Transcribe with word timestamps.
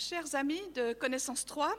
Chers 0.00 0.34
amis 0.34 0.62
de 0.74 0.94
Connaissance 0.94 1.44
3, 1.44 1.76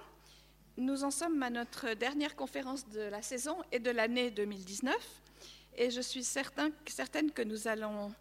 nous 0.77 1.03
en 1.03 1.09
sommes 1.09 1.41
à 1.41 1.49
notre 1.49 1.95
dernière 1.95 2.35
conférence 2.35 2.87
de 2.89 2.99
la 3.01 3.23
saison 3.23 3.57
et 3.71 3.79
de 3.79 3.89
l'année 3.89 4.29
2019 4.29 4.95
et 5.75 5.89
je 5.89 6.01
suis 6.01 6.23
certain, 6.23 6.69
certaine 6.85 7.31
que 7.31 7.41
nous 7.41 7.67
allons 7.67 8.13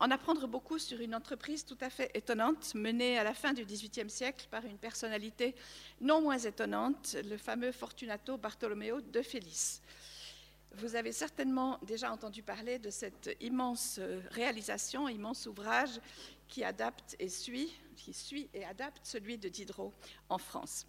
en 0.00 0.10
apprendre 0.10 0.48
beaucoup 0.48 0.80
sur 0.80 1.00
une 1.00 1.14
entreprise 1.14 1.64
tout 1.64 1.78
à 1.82 1.88
fait 1.88 2.10
étonnante 2.14 2.74
menée 2.74 3.16
à 3.16 3.22
la 3.22 3.32
fin 3.32 3.52
du 3.52 3.64
XVIIIe 3.64 4.10
siècle 4.10 4.48
par 4.50 4.64
une 4.64 4.76
personnalité 4.76 5.54
non 6.00 6.20
moins 6.20 6.38
étonnante, 6.38 7.16
le 7.24 7.36
fameux 7.36 7.70
Fortunato 7.70 8.36
Bartolomeo 8.36 9.02
de 9.02 9.22
Felice. 9.22 9.82
Vous 10.78 10.96
avez 10.96 11.12
certainement 11.12 11.78
déjà 11.86 12.10
entendu 12.10 12.42
parler 12.42 12.80
de 12.80 12.90
cette 12.90 13.36
immense 13.40 14.00
réalisation, 14.32 15.08
immense 15.08 15.46
ouvrage 15.46 16.00
qui 16.48 16.64
adapte 16.64 17.14
et 17.20 17.28
suit, 17.28 17.72
qui 17.94 18.12
suit 18.12 18.48
et 18.54 18.64
adapte 18.64 19.04
celui 19.04 19.38
de 19.38 19.48
Diderot 19.48 19.92
en 20.28 20.38
France. 20.38 20.86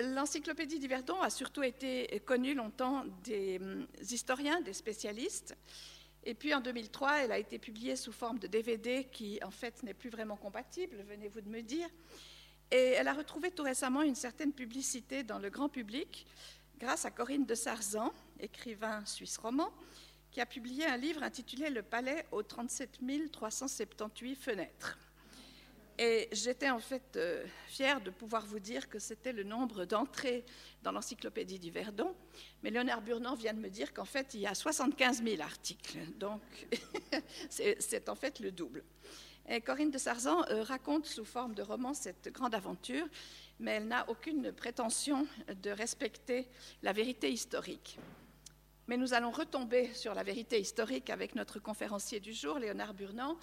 L'encyclopédie 0.00 0.78
d'Yverdon 0.78 1.20
a 1.20 1.30
surtout 1.30 1.62
été 1.62 2.20
connue 2.24 2.54
longtemps 2.54 3.04
des 3.24 3.58
hum, 3.60 3.86
historiens, 4.00 4.60
des 4.60 4.72
spécialistes. 4.72 5.56
Et 6.24 6.34
puis 6.34 6.54
en 6.54 6.60
2003, 6.60 7.24
elle 7.24 7.32
a 7.32 7.38
été 7.38 7.58
publiée 7.58 7.96
sous 7.96 8.12
forme 8.12 8.38
de 8.38 8.46
DVD 8.46 9.04
qui 9.04 9.40
en 9.42 9.50
fait 9.50 9.82
n'est 9.82 9.94
plus 9.94 10.10
vraiment 10.10 10.36
compatible, 10.36 11.04
venez-vous 11.08 11.40
de 11.40 11.48
me 11.48 11.62
dire. 11.62 11.88
Et 12.70 12.90
elle 12.92 13.08
a 13.08 13.14
retrouvé 13.14 13.50
tout 13.50 13.62
récemment 13.62 14.02
une 14.02 14.14
certaine 14.14 14.52
publicité 14.52 15.22
dans 15.22 15.38
le 15.38 15.48
grand 15.50 15.68
public 15.68 16.26
grâce 16.78 17.04
à 17.04 17.10
Corinne 17.10 17.46
de 17.46 17.54
Sarzan, 17.54 18.12
écrivain 18.38 19.04
suisse 19.04 19.36
roman, 19.38 19.72
qui 20.30 20.40
a 20.40 20.46
publié 20.46 20.86
un 20.86 20.96
livre 20.96 21.22
intitulé 21.22 21.70
Le 21.70 21.82
palais 21.82 22.26
aux 22.30 22.42
37 22.42 23.00
378 23.32 24.36
fenêtres. 24.36 24.98
Et 26.00 26.28
j'étais 26.30 26.70
en 26.70 26.78
fait 26.78 27.16
euh, 27.16 27.44
fière 27.66 28.00
de 28.00 28.10
pouvoir 28.10 28.46
vous 28.46 28.60
dire 28.60 28.88
que 28.88 29.00
c'était 29.00 29.32
le 29.32 29.42
nombre 29.42 29.84
d'entrées 29.84 30.44
dans 30.84 30.92
l'encyclopédie 30.92 31.58
du 31.58 31.72
Verdon. 31.72 32.14
Mais 32.62 32.70
Léonard 32.70 33.02
Burnand 33.02 33.34
vient 33.34 33.52
de 33.52 33.58
me 33.58 33.68
dire 33.68 33.92
qu'en 33.92 34.04
fait, 34.04 34.32
il 34.34 34.40
y 34.40 34.46
a 34.46 34.54
75 34.54 35.24
000 35.24 35.42
articles. 35.42 35.98
Donc, 36.16 36.40
c'est 37.50 38.08
en 38.08 38.14
fait 38.14 38.38
le 38.38 38.52
double. 38.52 38.84
Et 39.48 39.60
Corinne 39.60 39.90
de 39.90 39.98
Sarzan 39.98 40.44
euh, 40.50 40.62
raconte 40.62 41.06
sous 41.06 41.24
forme 41.24 41.54
de 41.54 41.62
roman 41.62 41.94
cette 41.94 42.32
grande 42.32 42.54
aventure, 42.54 43.06
mais 43.58 43.72
elle 43.72 43.88
n'a 43.88 44.08
aucune 44.08 44.52
prétention 44.52 45.26
de 45.62 45.70
respecter 45.70 46.46
la 46.82 46.92
vérité 46.92 47.32
historique. 47.32 47.98
Mais 48.86 48.96
nous 48.96 49.14
allons 49.14 49.30
retomber 49.30 49.92
sur 49.94 50.14
la 50.14 50.22
vérité 50.22 50.60
historique 50.60 51.10
avec 51.10 51.34
notre 51.34 51.58
conférencier 51.58 52.20
du 52.20 52.32
jour, 52.32 52.58
Léonard 52.58 52.94
Burnand, 52.94 53.36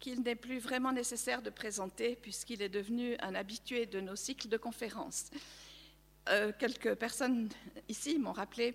qu'il 0.00 0.22
n'est 0.22 0.36
plus 0.36 0.58
vraiment 0.58 0.92
nécessaire 0.92 1.42
de 1.42 1.50
présenter 1.50 2.16
puisqu'il 2.16 2.62
est 2.62 2.68
devenu 2.68 3.16
un 3.20 3.34
habitué 3.34 3.86
de 3.86 4.00
nos 4.00 4.16
cycles 4.16 4.48
de 4.48 4.56
conférences. 4.56 5.30
Euh, 6.28 6.52
quelques 6.58 6.94
personnes 6.94 7.48
ici 7.88 8.18
m'ont 8.18 8.32
rappelé 8.32 8.74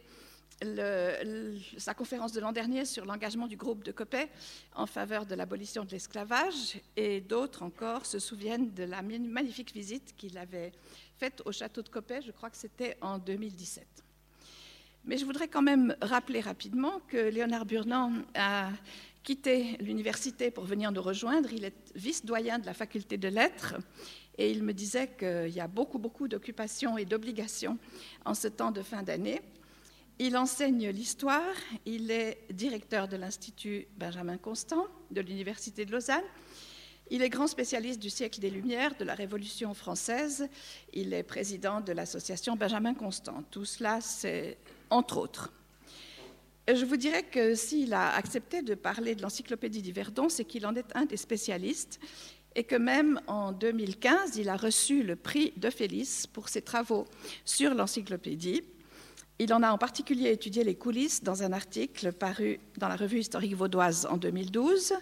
sa 1.78 1.96
conférence 1.96 2.34
de 2.34 2.40
l'an 2.40 2.52
dernier 2.52 2.86
sur 2.86 3.06
l'engagement 3.06 3.48
du 3.48 3.58
groupe 3.58 3.84
de 3.84 3.92
Copet 3.92 4.30
en 4.76 4.86
faveur 4.86 5.26
de 5.26 5.34
l'abolition 5.34 5.84
de 5.84 5.90
l'esclavage 5.90 6.80
et 6.96 7.20
d'autres 7.20 7.64
encore 7.64 8.06
se 8.06 8.20
souviennent 8.20 8.72
de 8.74 8.84
la 8.84 9.02
magnifique 9.02 9.74
visite 9.74 10.14
qu'il 10.16 10.38
avait 10.38 10.72
faite 11.18 11.42
au 11.46 11.52
château 11.52 11.82
de 11.82 11.90
Copet, 11.90 12.22
je 12.22 12.32
crois 12.32 12.50
que 12.50 12.58
c'était 12.58 12.96
en 13.02 13.18
2017. 13.18 13.88
Mais 15.06 15.18
je 15.18 15.26
voudrais 15.26 15.48
quand 15.48 15.64
même 15.64 15.96
rappeler 16.00 16.42
rapidement 16.42 17.00
que 17.08 17.18
Léonard 17.18 17.66
Burnand 17.66 18.14
a 18.36 18.70
quitté 19.24 19.78
l'université 19.80 20.52
pour 20.52 20.66
venir 20.66 20.92
nous 20.92 21.02
rejoindre. 21.02 21.52
Il 21.54 21.66
est 21.66 21.76
vice-doyen 21.96 22.60
de 22.60 22.66
la 22.66 22.74
faculté 22.74 23.18
de 23.18 23.28
lettres 23.28 23.76
et 24.38 24.52
il 24.52 24.64
me 24.64 24.74
disait 24.74 25.10
qu'il 25.18 25.54
y 25.54 25.60
a 25.60 25.68
beaucoup, 25.68 26.00
beaucoup 26.00 26.28
d'occupations 26.28 26.98
et 26.98 27.06
d'obligations 27.06 27.78
en 28.26 28.34
ce 28.34 28.48
temps 28.48 28.72
de 28.72 28.82
fin 28.82 29.04
d'année. 29.04 29.42
Il 30.20 30.38
enseigne 30.38 30.90
l'histoire, 30.90 31.56
il 31.86 32.12
est 32.12 32.46
directeur 32.52 33.08
de 33.08 33.18
l'Institut 33.18 33.88
Benjamin 33.98 34.38
Constant 34.38 34.88
de 35.10 35.22
l'Université 35.22 35.86
de 35.86 35.92
Lausanne. 35.92 36.24
Il 37.10 37.22
est 37.22 37.30
grand 37.30 37.48
spécialiste 37.48 38.00
du 38.00 38.10
siècle 38.10 38.40
des 38.40 38.50
Lumières, 38.50 38.96
de 38.96 39.04
la 39.04 39.16
Révolution 39.16 39.74
française. 39.74 40.48
Il 40.94 41.14
est 41.14 41.24
président 41.24 41.82
de 41.82 41.92
l'association 41.92 42.56
Benjamin 42.56 42.94
Constant. 42.94 43.44
Tout 43.52 43.66
cela, 43.66 44.00
c'est 44.00 44.58
entre 44.90 45.18
autres. 45.18 45.52
Je 46.68 46.86
vous 46.86 46.96
dirais 46.96 47.24
que 47.24 47.56
s'il 47.56 47.94
a 47.94 48.14
accepté 48.14 48.62
de 48.62 48.76
parler 48.76 49.16
de 49.16 49.22
l'encyclopédie 49.22 49.82
du 49.82 49.92
Verdon, 49.92 50.30
c'est 50.30 50.46
qu'il 50.46 50.66
en 50.68 50.76
est 50.76 50.86
un 50.96 51.06
des 51.06 51.18
spécialistes 51.18 52.00
et 52.56 52.64
que 52.64 52.76
même 52.76 53.20
en 53.28 53.52
2015, 53.52 54.38
il 54.38 54.48
a 54.48 54.58
reçu 54.58 55.04
le 55.04 55.16
prix 55.16 55.54
de 55.58 55.70
Félix 55.70 56.28
pour 56.28 56.50
ses 56.50 56.62
travaux 56.62 57.06
sur 57.46 57.74
l'encyclopédie. 57.74 58.62
Il 59.40 59.54
en 59.54 59.64
a 59.64 59.72
en 59.72 59.78
particulier 59.80 60.30
étudié 60.30 60.64
les 60.64 60.76
coulisses 60.76 61.24
dans 61.24 61.42
un 61.42 61.52
article 61.52 62.12
paru 62.12 62.60
dans 62.78 62.90
la 62.90 62.96
revue 62.96 63.20
historique 63.20 63.56
vaudoise 63.56 64.06
en 64.06 64.18
2012. 64.18 64.94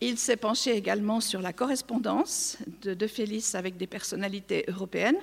Il 0.00 0.16
s'est 0.16 0.36
penché 0.36 0.76
également 0.76 1.20
sur 1.20 1.42
la 1.42 1.52
correspondance 1.52 2.58
de 2.82 2.94
De 2.94 3.06
Félix 3.08 3.56
avec 3.56 3.76
des 3.76 3.88
personnalités 3.88 4.64
européennes. 4.68 5.18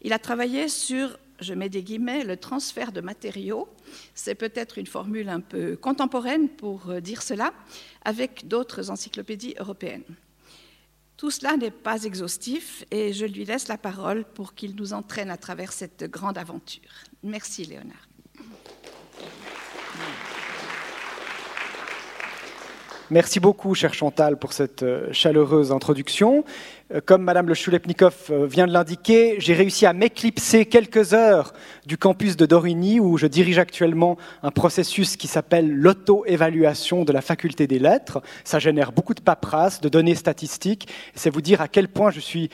Il 0.00 0.14
a 0.14 0.18
travaillé 0.18 0.68
sur 0.68 1.18
je 1.40 1.54
mets 1.54 1.68
des 1.68 1.82
guillemets, 1.82 2.24
le 2.24 2.36
transfert 2.36 2.92
de 2.92 3.00
matériaux. 3.00 3.68
C'est 4.14 4.34
peut-être 4.34 4.78
une 4.78 4.86
formule 4.86 5.28
un 5.28 5.40
peu 5.40 5.76
contemporaine 5.76 6.48
pour 6.48 6.90
euh, 6.90 7.00
dire 7.00 7.22
cela, 7.22 7.52
avec 8.04 8.48
d'autres 8.48 8.90
encyclopédies 8.90 9.54
européennes. 9.58 10.04
Tout 11.16 11.30
cela 11.30 11.56
n'est 11.56 11.70
pas 11.70 12.04
exhaustif 12.04 12.84
et 12.90 13.12
je 13.12 13.24
lui 13.24 13.44
laisse 13.44 13.68
la 13.68 13.78
parole 13.78 14.24
pour 14.24 14.54
qu'il 14.54 14.76
nous 14.76 14.92
entraîne 14.92 15.30
à 15.30 15.38
travers 15.38 15.72
cette 15.72 16.04
grande 16.04 16.36
aventure. 16.36 16.90
Merci 17.22 17.64
Léonard. 17.64 18.05
Merci 23.08 23.38
beaucoup, 23.38 23.72
cher 23.76 23.94
Chantal, 23.94 24.36
pour 24.36 24.52
cette 24.52 24.82
euh, 24.82 25.12
chaleureuse 25.12 25.70
introduction. 25.70 26.44
Euh, 26.92 27.00
comme 27.04 27.22
Madame 27.22 27.46
le 27.46 27.54
Choulepnikov 27.54 28.16
euh, 28.30 28.46
vient 28.46 28.66
de 28.66 28.72
l'indiquer, 28.72 29.36
j'ai 29.38 29.54
réussi 29.54 29.86
à 29.86 29.92
m'éclipser 29.92 30.66
quelques 30.66 31.14
heures 31.14 31.52
du 31.86 31.98
campus 31.98 32.36
de 32.36 32.46
Dorigny, 32.46 32.98
où 32.98 33.16
je 33.16 33.28
dirige 33.28 33.60
actuellement 33.60 34.16
un 34.42 34.50
processus 34.50 35.16
qui 35.16 35.28
s'appelle 35.28 35.72
l'auto-évaluation 35.72 37.04
de 37.04 37.12
la 37.12 37.20
faculté 37.20 37.68
des 37.68 37.78
lettres. 37.78 38.22
Ça 38.42 38.58
génère 38.58 38.90
beaucoup 38.90 39.14
de 39.14 39.20
paperasse, 39.20 39.80
de 39.80 39.88
données 39.88 40.16
statistiques. 40.16 40.88
C'est 41.14 41.30
vous 41.30 41.42
dire 41.42 41.60
à 41.60 41.68
quel 41.68 41.86
point 41.86 42.10
je 42.10 42.18
suis 42.18 42.50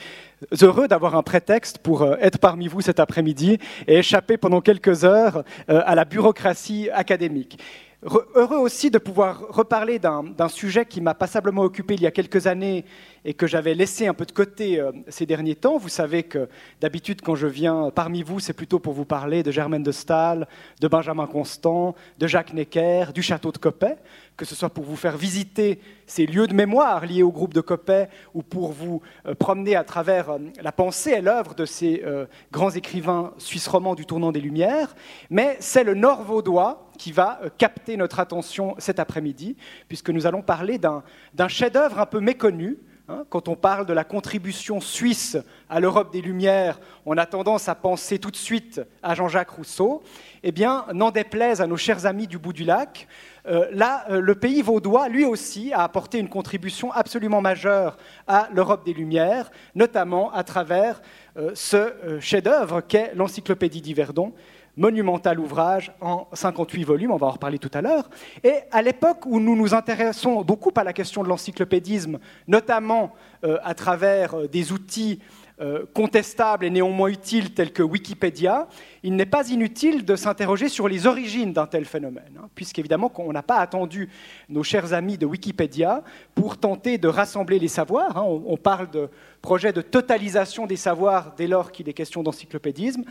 heureux 0.60 0.86
d'avoir 0.86 1.16
un 1.16 1.22
prétexte 1.22 1.78
pour 1.78 2.04
être 2.20 2.38
parmi 2.38 2.68
vous 2.68 2.82
cet 2.82 3.00
après-midi 3.00 3.58
et 3.86 3.98
échapper 3.98 4.36
pendant 4.36 4.60
quelques 4.60 5.04
heures 5.04 5.44
à 5.68 5.94
la 5.94 6.04
bureaucratie 6.04 6.90
académique. 6.90 7.58
Heureux 8.04 8.56
aussi 8.56 8.90
de 8.90 8.98
pouvoir 8.98 9.46
reparler 9.50 10.00
d'un 10.00 10.48
sujet 10.48 10.84
qui 10.86 11.00
m'a 11.00 11.14
passablement 11.14 11.62
occupé 11.62 11.94
il 11.94 12.02
y 12.02 12.06
a 12.06 12.10
quelques 12.10 12.48
années 12.48 12.84
et 13.24 13.32
que 13.32 13.46
j'avais 13.46 13.74
laissé 13.74 14.08
un 14.08 14.14
peu 14.14 14.26
de 14.26 14.32
côté 14.32 14.80
euh, 14.80 14.90
ces 15.06 15.24
derniers 15.24 15.54
temps. 15.54 15.78
Vous 15.78 15.88
savez 15.88 16.24
que 16.24 16.48
d'habitude, 16.80 17.20
quand 17.22 17.36
je 17.36 17.46
viens 17.46 17.92
parmi 17.94 18.24
vous, 18.24 18.40
c'est 18.40 18.54
plutôt 18.54 18.80
pour 18.80 18.92
vous 18.92 19.04
parler 19.04 19.44
de 19.44 19.52
Germaine 19.52 19.84
de 19.84 19.92
Stahl, 19.92 20.48
de 20.80 20.88
Benjamin 20.88 21.28
Constant, 21.28 21.94
de 22.18 22.26
Jacques 22.26 22.52
Necker, 22.52 23.12
du 23.14 23.22
château 23.22 23.52
de 23.52 23.58
Coppet, 23.58 23.96
que 24.36 24.44
ce 24.44 24.54
soit 24.54 24.70
pour 24.70 24.84
vous 24.84 24.96
faire 24.96 25.16
visiter 25.16 25.80
ces 26.06 26.26
lieux 26.26 26.46
de 26.46 26.54
mémoire 26.54 27.06
liés 27.06 27.22
au 27.22 27.30
groupe 27.30 27.54
de 27.54 27.60
Coppet 27.60 28.08
ou 28.34 28.42
pour 28.42 28.72
vous 28.72 29.02
euh, 29.26 29.34
promener 29.34 29.76
à 29.76 29.84
travers 29.84 30.30
euh, 30.30 30.38
la 30.60 30.72
pensée 30.72 31.10
et 31.10 31.20
l'œuvre 31.20 31.54
de 31.54 31.64
ces 31.64 32.02
grands 32.50 32.70
écrivains 32.70 33.32
suisses 33.38 33.68
romans 33.68 33.94
du 33.94 34.06
tournant 34.06 34.32
des 34.32 34.40
Lumières. 34.40 34.94
Mais 35.30 35.56
c'est 35.60 35.84
le 35.84 35.94
Nord 35.94 36.22
vaudois 36.22 36.90
qui 36.98 37.12
va 37.12 37.40
capter 37.58 37.96
notre 37.96 38.20
attention 38.20 38.74
cet 38.78 38.98
après-midi, 38.98 39.56
puisque 39.88 40.10
nous 40.10 40.26
allons 40.26 40.42
parler 40.42 40.78
d'un 40.78 41.48
chef-d'œuvre 41.48 41.98
un 41.98 42.06
peu 42.06 42.20
méconnu, 42.20 42.78
Hein, 43.08 43.24
quand 43.30 43.48
on 43.48 43.56
parle 43.56 43.84
de 43.84 43.92
la 43.92 44.04
contribution 44.04 44.80
suisse 44.80 45.36
à 45.68 45.80
l'Europe 45.80 46.12
des 46.12 46.22
Lumières, 46.22 46.78
on 47.04 47.18
a 47.18 47.26
tendance 47.26 47.68
à 47.68 47.74
penser 47.74 48.20
tout 48.20 48.30
de 48.30 48.36
suite 48.36 48.80
à 49.02 49.16
Jean-Jacques 49.16 49.50
Rousseau. 49.50 50.04
Eh 50.44 50.52
bien, 50.52 50.86
n'en 50.94 51.10
déplaise 51.10 51.60
à 51.60 51.66
nos 51.66 51.76
chers 51.76 52.06
amis 52.06 52.28
du 52.28 52.38
bout 52.38 52.52
du 52.52 52.62
lac, 52.62 53.08
euh, 53.48 53.66
là, 53.72 54.04
euh, 54.08 54.20
le 54.20 54.34
pays 54.34 54.62
vaudois, 54.62 55.08
lui 55.08 55.24
aussi, 55.24 55.72
a 55.72 55.82
apporté 55.82 56.18
une 56.18 56.28
contribution 56.28 56.92
absolument 56.92 57.40
majeure 57.40 57.96
à 58.28 58.48
l'Europe 58.52 58.84
des 58.84 58.92
Lumières, 58.92 59.50
notamment 59.74 60.32
à 60.32 60.44
travers 60.44 61.02
euh, 61.36 61.50
ce 61.54 62.18
chef-d'œuvre 62.20 62.82
qu'est 62.82 63.14
l'Encyclopédie 63.14 63.80
d'Yverdon, 63.80 64.32
monumental 64.76 65.40
ouvrage 65.40 65.92
en 66.00 66.28
58 66.32 66.84
volumes, 66.84 67.10
on 67.10 67.16
va 67.16 67.26
en 67.26 67.30
reparler 67.30 67.58
tout 67.58 67.70
à 67.74 67.82
l'heure. 67.82 68.08
Et 68.44 68.60
à 68.70 68.80
l'époque 68.80 69.26
où 69.26 69.40
nous 69.40 69.56
nous 69.56 69.74
intéressons 69.74 70.42
beaucoup 70.42 70.70
à 70.76 70.84
la 70.84 70.92
question 70.92 71.22
de 71.22 71.28
l'encyclopédisme, 71.28 72.18
notamment 72.48 73.12
à 73.42 73.74
travers 73.74 74.48
des 74.48 74.72
outils 74.72 75.20
euh, 75.60 75.84
contestables 75.94 76.64
et 76.64 76.70
néanmoins 76.70 77.08
utiles 77.08 77.52
tels 77.52 77.72
que 77.72 77.82
Wikipédia, 77.82 78.68
il 79.02 79.16
n'est 79.16 79.26
pas 79.26 79.48
inutile 79.50 80.04
de 80.04 80.16
s'interroger 80.16 80.68
sur 80.68 80.88
les 80.88 81.06
origines 81.06 81.52
d'un 81.52 81.66
tel 81.66 81.84
phénomène, 81.84 82.38
hein, 82.38 82.48
puisqu'évidemment 82.54 83.12
on 83.18 83.32
n'a 83.32 83.42
pas 83.42 83.58
attendu 83.58 84.08
nos 84.48 84.62
chers 84.62 84.94
amis 84.94 85.18
de 85.18 85.26
Wikipédia 85.26 86.02
pour 86.34 86.56
tenter 86.56 86.98
de 86.98 87.08
rassembler 87.08 87.58
les 87.58 87.68
savoirs. 87.68 88.16
Hein. 88.16 88.24
on, 88.24 88.56
parle 88.56 88.90
de 88.90 89.08
projet 89.40 89.72
de 89.72 89.82
totalisation 89.82 90.66
des 90.66 90.76
savoirs 90.76 91.34
dès 91.36 91.46
lors 91.46 91.72
qu'il 91.72 91.88
est 91.88 91.92
question 91.92 92.22
d'encyclopédisme 92.22 93.04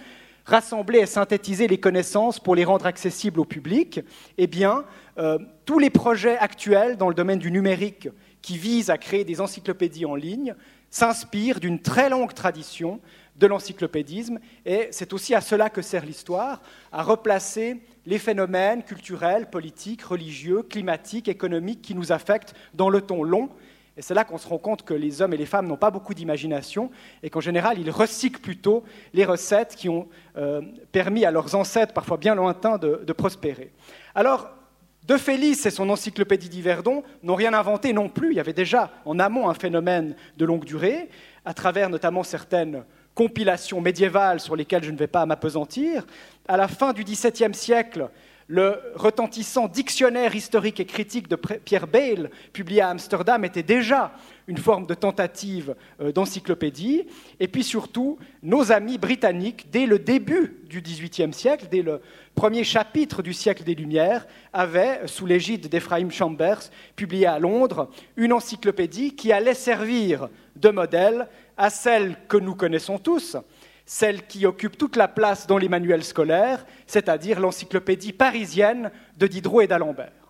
rassembler 0.46 1.00
et 1.00 1.06
synthétiser 1.06 1.68
les 1.68 1.80
connaissances 1.80 2.40
pour 2.40 2.56
les 2.56 2.64
rendre 2.64 2.86
accessibles 2.86 3.40
au 3.40 3.46
public, 3.46 4.02
eh 4.38 4.48
bien, 4.48 4.84
euh, 5.18 5.38
tous 5.66 5.80
les 5.80 5.90
projets 5.90 6.38
actuels 6.38 6.98
dans 6.98 7.10
le 7.10 7.16
domaine 7.16 7.40
du 7.40 7.52
numérique 7.52 8.10
qui 8.42 8.58
visent 8.58 8.90
à 8.90 8.98
créer 8.98 9.24
des 9.24 9.40
encyclopédies 9.42 10.06
en 10.06 10.16
ligne 10.16 10.56
s'inspirent 10.92 11.60
d'une 11.60 11.80
très 11.80 12.10
longue 12.10 12.34
tradition 12.36 13.00
de 13.38 13.48
l'encyclopédisme, 13.48 14.40
et 14.66 14.90
c'est 14.92 15.14
aussi 15.14 15.34
à 15.34 15.42
cela 15.42 15.72
que 15.72 15.82
sert 15.82 16.06
l'histoire, 16.06 16.62
à 16.92 17.02
replacer 17.02 17.82
les 18.06 18.20
phénomènes 18.20 18.84
culturels, 18.84 19.50
politiques, 19.50 20.04
religieux, 20.04 20.62
climatiques, 20.62 21.28
économiques 21.28 21.82
qui 21.82 21.96
nous 21.96 22.12
affectent 22.12 22.54
dans 22.76 22.90
le 22.90 23.02
ton 23.02 23.24
long 23.24 23.50
et 23.98 24.02
c'est 24.02 24.14
là 24.14 24.24
qu'on 24.24 24.38
se 24.38 24.48
rend 24.48 24.58
compte 24.58 24.84
que 24.84 24.94
les 24.94 25.22
hommes 25.22 25.34
et 25.34 25.38
les 25.38 25.46
femmes 25.46 25.68
n'ont 25.68 25.78
pas 25.78 25.92
beaucoup 25.92 26.14
d'imagination 26.14 26.92
et 27.24 27.30
qu'en 27.30 27.42
général, 27.42 27.78
ils 27.78 27.92
recyclent 27.92 28.40
plutôt 28.40 28.84
les 29.14 29.26
recettes 29.26 29.76
qui 29.76 29.90
ont 29.90 30.08
euh, 30.38 30.62
permis 30.92 31.26
à 31.26 31.32
leurs 31.32 31.56
ancêtres, 31.56 31.94
parfois 31.94 32.18
bien 32.18 32.34
lointains, 32.34 32.78
de, 32.78 33.04
de 33.06 33.14
prospérer. 33.14 33.72
Alors, 34.16 34.50
De 35.12 35.18
Félix 35.18 35.66
et 35.66 35.72
son 35.72 35.90
encyclopédie 35.90 36.48
d'Yverdon 36.48 37.04
n'ont 37.22 37.36
rien 37.36 37.54
inventé 37.54 37.92
non 37.92 38.08
plus. 38.08 38.32
Il 38.32 38.38
y 38.38 38.40
avait 38.40 38.54
déjà 38.54 38.92
en 39.04 39.20
amont 39.20 39.50
un 39.50 39.54
phénomène 39.54 40.16
de 40.38 40.46
longue 40.46 40.64
durée, 40.64 41.10
à 41.44 41.54
travers 41.54 41.90
notamment 41.90 42.24
certaines 42.24 42.86
compilations 43.14 43.82
médiévales 43.82 44.40
sur 44.40 44.56
lesquelles 44.56 44.86
je 44.86 44.92
ne 44.92 44.98
vais 44.98 45.08
pas 45.08 45.26
m'apesantir. 45.26 46.06
À 46.48 46.56
la 46.56 46.70
fin 46.70 46.94
du 46.94 47.04
XVIIe 47.04 47.54
siècle, 47.54 48.10
le 48.52 48.82
retentissant 48.96 49.70
dictionnaire 49.70 50.36
historique 50.36 50.82
et 50.82 50.86
critique 50.86 51.30
de 51.30 51.38
Pierre 51.38 51.88
Bayle, 51.88 52.30
publié 52.52 52.82
à 52.82 52.90
Amsterdam, 52.90 53.46
était 53.46 53.64
déjà 53.64 54.12
une 54.46 54.58
forme 54.58 54.86
de 54.86 54.94
tentative 54.94 55.74
euh, 56.02 56.12
d'encyclopédie. 56.12 57.06
Et 57.40 57.48
puis 57.48 57.64
surtout, 57.64 58.20
nos 58.44 58.74
amis 58.74 58.98
britanniques, 58.98 59.68
dès 59.72 59.86
le 59.86 60.00
début 60.00 60.58
du 60.68 60.82
XVIIIe 60.82 61.34
siècle, 61.34 61.68
dès 61.72 61.82
le 61.82 62.02
premier 62.36 62.66
chapitre 62.66 63.22
du 63.22 63.32
siècle 63.32 63.64
des 63.64 63.74
Lumières, 63.74 64.28
avaient, 64.52 65.08
sous 65.08 65.26
l'égide 65.26 65.70
d'Ephraim 65.70 66.10
Chambers, 66.10 66.64
publié 66.98 67.28
à 67.28 67.40
Londres, 67.40 67.90
une 68.18 68.34
encyclopédie 68.34 69.16
qui 69.16 69.32
allait 69.32 69.54
servir 69.54 70.28
de 70.58 70.70
modèle 70.72 71.30
à 71.56 71.70
celle 71.70 72.18
que 72.28 72.36
nous 72.36 72.56
connaissons 72.56 72.98
tous, 73.00 73.38
celle 73.92 74.26
qui 74.26 74.46
occupe 74.46 74.78
toute 74.78 74.96
la 74.96 75.10
place 75.10 75.48
dans 75.48 75.58
les 75.58 75.68
manuels 75.68 76.06
scolaires, 76.06 76.66
c'est-à-dire 76.88 77.42
l'encyclopédie 77.42 78.14
parisienne 78.14 78.90
de 79.18 79.28
Diderot 79.28 79.60
et 79.60 79.68
d'Alembert. 79.68 80.30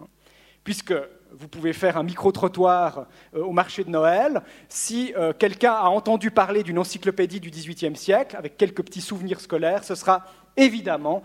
Puisque 0.64 0.96
vous 1.32 1.48
pouvez 1.48 1.72
faire 1.72 1.96
un 1.96 2.02
micro-trottoir 2.02 3.06
euh, 3.36 3.44
au 3.44 3.52
marché 3.52 3.84
de 3.84 3.92
Noël, 3.92 4.42
si 4.68 5.14
euh, 5.16 5.32
quelqu'un 5.32 5.74
a 5.74 5.90
entendu 5.90 6.32
parler 6.32 6.64
d'une 6.64 6.80
encyclopédie 6.80 7.40
du 7.40 7.52
XVIIIe 7.52 7.96
siècle, 7.96 8.36
avec 8.36 8.58
quelques 8.58 8.84
petits 8.84 9.00
souvenirs 9.00 9.40
scolaires, 9.40 9.84
ce 9.84 9.94
sera 9.94 10.26
évidemment 10.58 11.22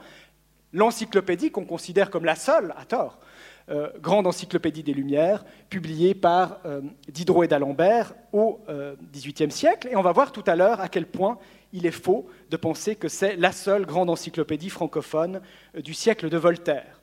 l'encyclopédie 0.75 1.51
qu'on 1.51 1.65
considère 1.65 2.11
comme 2.11 2.27
la 2.27 2.37
seule, 2.37 2.75
à 2.77 2.85
tort, 2.85 3.19
euh, 3.71 3.89
grande 4.03 4.27
encyclopédie 4.27 4.83
des 4.83 4.93
Lumières, 4.93 5.47
publiée 5.71 6.15
par 6.15 6.59
Diderot 7.09 7.45
et 7.45 7.49
d'Alembert 7.49 8.13
au 8.35 8.61
XVIIIe 9.11 9.51
siècle. 9.51 9.89
Et 9.91 9.97
on 9.97 10.03
va 10.03 10.13
voir 10.13 10.33
tout 10.33 10.45
à 10.47 10.55
l'heure 10.55 10.83
à 10.83 10.89
quel 10.89 11.07
point 11.07 11.39
il 11.73 11.87
est 11.87 11.91
faux 11.91 12.29
de 12.51 12.57
penser 12.57 12.97
que 12.97 13.09
c'est 13.09 13.37
la 13.37 13.53
seule 13.53 13.87
grande 13.87 14.11
encyclopédie 14.11 14.71
francophone 14.71 15.41
euh, 15.77 15.81
du 15.81 15.95
siècle 15.95 16.29
de 16.29 16.37
Voltaire. 16.37 17.01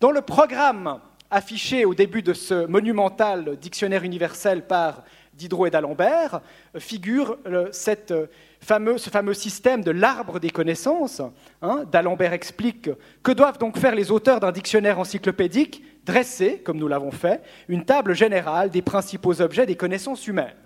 Dans 0.00 0.10
le 0.10 0.22
programme 0.22 1.00
affiché 1.30 1.84
au 1.84 1.94
début 1.94 2.22
de 2.22 2.32
ce 2.32 2.66
monumental 2.66 3.56
dictionnaire 3.58 4.02
universel 4.02 4.66
par 4.66 5.04
Diderot 5.34 5.66
et 5.66 5.70
d'Alembert 5.70 6.40
euh, 6.74 6.80
figure 6.80 7.38
euh, 7.46 7.70
ce 7.72 9.10
fameux 9.10 9.34
système 9.34 9.82
de 9.82 9.90
l'arbre 9.90 10.40
des 10.40 10.50
connaissances. 10.50 11.22
Hein. 11.62 11.84
D'Alembert 11.90 12.32
explique 12.32 12.90
que 13.22 13.32
doivent 13.32 13.58
donc 13.58 13.78
faire 13.78 13.94
les 13.94 14.10
auteurs 14.10 14.40
d'un 14.40 14.52
dictionnaire 14.52 14.98
encyclopédique 14.98 15.82
dresser, 16.04 16.60
comme 16.64 16.78
nous 16.78 16.88
l'avons 16.88 17.10
fait, 17.10 17.42
une 17.68 17.84
table 17.84 18.14
générale 18.14 18.70
des 18.70 18.82
principaux 18.82 19.40
objets 19.42 19.66
des 19.66 19.76
connaissances 19.76 20.26
humaines. 20.26 20.56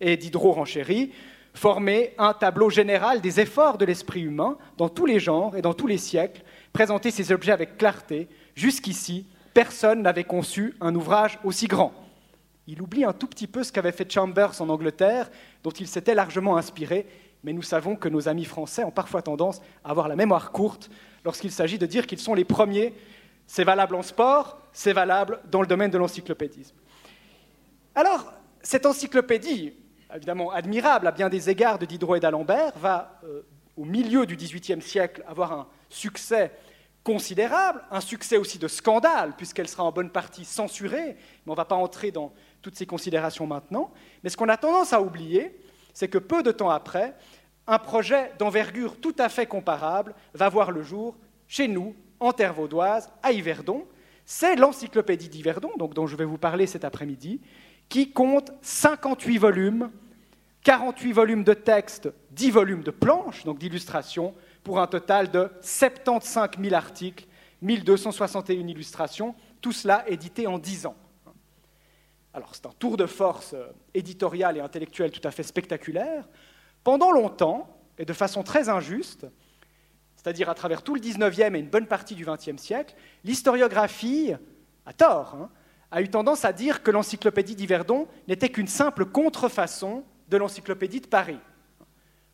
Et 0.00 0.16
Diderot 0.16 0.52
renchérit 0.52 1.12
former 1.58 2.14
un 2.18 2.32
tableau 2.32 2.70
général 2.70 3.20
des 3.20 3.40
efforts 3.40 3.78
de 3.78 3.84
l'esprit 3.84 4.22
humain 4.22 4.56
dans 4.76 4.88
tous 4.88 5.06
les 5.06 5.18
genres 5.18 5.56
et 5.56 5.62
dans 5.62 5.74
tous 5.74 5.88
les 5.88 5.98
siècles, 5.98 6.42
présenter 6.72 7.10
ces 7.10 7.32
objets 7.32 7.52
avec 7.52 7.76
clarté. 7.76 8.28
Jusqu'ici, 8.54 9.26
personne 9.52 10.02
n'avait 10.02 10.24
conçu 10.24 10.76
un 10.80 10.94
ouvrage 10.94 11.38
aussi 11.42 11.66
grand. 11.66 11.92
Il 12.68 12.80
oublie 12.80 13.04
un 13.04 13.12
tout 13.12 13.26
petit 13.26 13.48
peu 13.48 13.64
ce 13.64 13.72
qu'avait 13.72 13.92
fait 13.92 14.10
Chambers 14.10 14.62
en 14.62 14.68
Angleterre, 14.68 15.30
dont 15.64 15.70
il 15.70 15.88
s'était 15.88 16.14
largement 16.14 16.56
inspiré, 16.56 17.06
mais 17.42 17.52
nous 17.52 17.62
savons 17.62 17.96
que 17.96 18.08
nos 18.08 18.28
amis 18.28 18.44
français 18.44 18.84
ont 18.84 18.90
parfois 18.92 19.22
tendance 19.22 19.60
à 19.84 19.90
avoir 19.90 20.06
la 20.06 20.16
mémoire 20.16 20.52
courte 20.52 20.90
lorsqu'il 21.24 21.50
s'agit 21.50 21.78
de 21.78 21.86
dire 21.86 22.06
qu'ils 22.06 22.18
sont 22.20 22.34
les 22.34 22.44
premiers. 22.44 22.94
C'est 23.46 23.64
valable 23.64 23.96
en 23.96 24.02
sport, 24.02 24.60
c'est 24.72 24.92
valable 24.92 25.40
dans 25.50 25.60
le 25.60 25.66
domaine 25.66 25.90
de 25.90 25.98
l'encyclopédisme. 25.98 26.76
Alors, 27.96 28.32
cette 28.62 28.86
encyclopédie, 28.86 29.72
évidemment 30.14 30.50
admirable 30.50 31.06
à 31.06 31.12
bien 31.12 31.28
des 31.28 31.50
égards 31.50 31.78
de 31.78 31.86
Diderot 31.86 32.16
et 32.16 32.20
d'Alembert, 32.20 32.72
va, 32.76 33.20
euh, 33.24 33.42
au 33.76 33.84
milieu 33.84 34.26
du 34.26 34.36
XVIIIe 34.36 34.82
siècle, 34.82 35.22
avoir 35.26 35.52
un 35.52 35.68
succès 35.88 36.52
considérable, 37.04 37.82
un 37.90 38.00
succès 38.00 38.36
aussi 38.36 38.58
de 38.58 38.68
scandale, 38.68 39.34
puisqu'elle 39.36 39.68
sera 39.68 39.84
en 39.84 39.92
bonne 39.92 40.10
partie 40.10 40.44
censurée, 40.44 41.16
mais 41.16 41.48
on 41.48 41.52
ne 41.52 41.56
va 41.56 41.64
pas 41.64 41.76
entrer 41.76 42.10
dans 42.10 42.32
toutes 42.60 42.76
ces 42.76 42.86
considérations 42.86 43.46
maintenant. 43.46 43.92
Mais 44.22 44.30
ce 44.30 44.36
qu'on 44.36 44.48
a 44.48 44.56
tendance 44.56 44.92
à 44.92 45.00
oublier, 45.00 45.58
c'est 45.94 46.08
que 46.08 46.18
peu 46.18 46.42
de 46.42 46.52
temps 46.52 46.70
après, 46.70 47.14
un 47.66 47.78
projet 47.78 48.32
d'envergure 48.38 49.00
tout 49.00 49.14
à 49.18 49.28
fait 49.28 49.46
comparable 49.46 50.14
va 50.34 50.48
voir 50.48 50.70
le 50.70 50.82
jour 50.82 51.16
chez 51.46 51.68
nous, 51.68 51.94
en 52.20 52.32
terre 52.32 52.52
vaudoise, 52.52 53.10
à 53.22 53.32
Yverdon. 53.32 53.86
C'est 54.24 54.56
l'encyclopédie 54.56 55.28
d'Yverdon, 55.28 55.70
dont 55.78 56.06
je 56.06 56.16
vais 56.16 56.24
vous 56.24 56.36
parler 56.36 56.66
cet 56.66 56.84
après-midi, 56.84 57.40
qui 57.88 58.12
compte 58.12 58.52
58 58.62 59.38
volumes, 59.38 59.90
48 60.64 61.12
volumes 61.12 61.44
de 61.44 61.54
texte, 61.54 62.10
10 62.32 62.50
volumes 62.50 62.82
de 62.82 62.90
planches, 62.90 63.44
donc 63.44 63.58
d'illustrations, 63.58 64.34
pour 64.62 64.80
un 64.80 64.86
total 64.86 65.30
de 65.30 65.50
75 65.62 66.50
000 66.60 66.74
articles, 66.74 67.26
1261 67.62 68.66
illustrations, 68.66 69.34
tout 69.60 69.72
cela 69.72 70.04
édité 70.08 70.46
en 70.46 70.58
10 70.58 70.86
ans. 70.86 70.96
Alors 72.34 72.54
c'est 72.54 72.66
un 72.66 72.72
tour 72.78 72.96
de 72.96 73.06
force 73.06 73.54
euh, 73.54 73.66
éditorial 73.94 74.56
et 74.56 74.60
intellectuel 74.60 75.10
tout 75.10 75.26
à 75.26 75.30
fait 75.30 75.42
spectaculaire. 75.42 76.28
Pendant 76.84 77.10
longtemps, 77.10 77.74
et 77.98 78.04
de 78.04 78.12
façon 78.12 78.42
très 78.42 78.68
injuste, 78.68 79.26
c'est-à-dire 80.14 80.48
à 80.48 80.54
travers 80.54 80.82
tout 80.82 80.94
le 80.94 81.00
19e 81.00 81.54
et 81.54 81.58
une 81.58 81.68
bonne 81.68 81.86
partie 81.86 82.14
du 82.14 82.24
20e 82.24 82.58
siècle, 82.58 82.94
l'historiographie, 83.24 84.32
à 84.86 84.92
tort, 84.92 85.34
hein, 85.34 85.50
a 85.90 86.02
eu 86.02 86.08
tendance 86.08 86.44
à 86.44 86.52
dire 86.52 86.82
que 86.82 86.90
l'encyclopédie 86.90 87.56
d'Yverdon 87.56 88.08
n'était 88.26 88.50
qu'une 88.50 88.66
simple 88.66 89.06
contrefaçon 89.06 90.04
de 90.28 90.36
l'encyclopédie 90.36 91.00
de 91.00 91.06
Paris. 91.06 91.38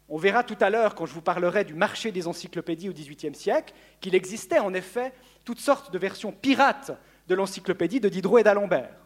On 0.09 0.19
verra 0.19 0.43
tout 0.45 0.57
à 0.61 0.71
l'heure, 0.71 0.95
quand 0.95 1.07
je 1.07 1.15
vous 1.15 1.23
parlerai 1.23 1.65
du 1.65 1.75
marché 1.75 2.13
des 2.13 2.27
encyclopédies 2.27 2.89
au 2.89 2.93
XVIIIe 2.93 3.35
siècle, 3.35 3.73
qu'il 4.01 4.15
existait 4.15 4.59
en 4.59 4.75
effet 4.75 5.13
toutes 5.45 5.61
sortes 5.61 5.93
de 5.93 5.99
versions 5.99 6.33
pirates 6.33 6.93
de 7.29 7.35
l'encyclopédie 7.35 8.01
de 8.01 8.09
Diderot 8.09 8.39
et 8.39 8.43
d'Alembert, 8.43 8.97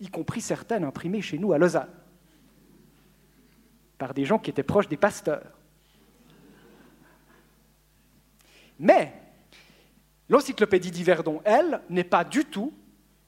y 0.00 0.08
compris 0.08 0.40
certaines 0.40 0.84
imprimées 0.84 1.20
chez 1.20 1.38
nous 1.38 1.52
à 1.52 1.58
Lausanne, 1.58 1.92
par 3.98 4.14
des 4.14 4.24
gens 4.24 4.38
qui 4.38 4.50
étaient 4.50 4.62
proches 4.62 4.88
des 4.88 4.96
pasteurs. 4.96 5.58
Mais 8.78 9.12
l'encyclopédie 10.28 10.90
d'Yverdon, 10.90 11.42
elle, 11.44 11.82
n'est 11.90 12.04
pas 12.04 12.24
du 12.24 12.44
tout 12.44 12.72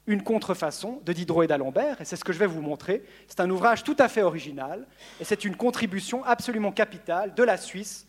une 0.06 0.23
contrefaçon 0.23 1.00
de 1.04 1.12
Diderot 1.12 1.44
et 1.44 1.46
d'Alembert, 1.46 2.00
et 2.00 2.04
c'est 2.04 2.16
ce 2.16 2.25
que 2.25 2.32
je 2.32 2.38
vais 2.38 2.46
vous 2.46 2.61
montrer. 2.61 3.02
C'est 3.26 3.40
un 3.40 3.50
ouvrage 3.50 3.84
tout 3.84 3.96
à 3.99 4.08
fait 4.08 4.23
original, 4.23 4.87
et 5.20 5.25
c'est 5.25 5.44
une 5.44 5.56
contribution 5.56 6.25
absolument 6.25 6.73
capitale 6.73 7.34
de 7.34 7.42
la 7.42 7.56
Suisse 7.56 8.06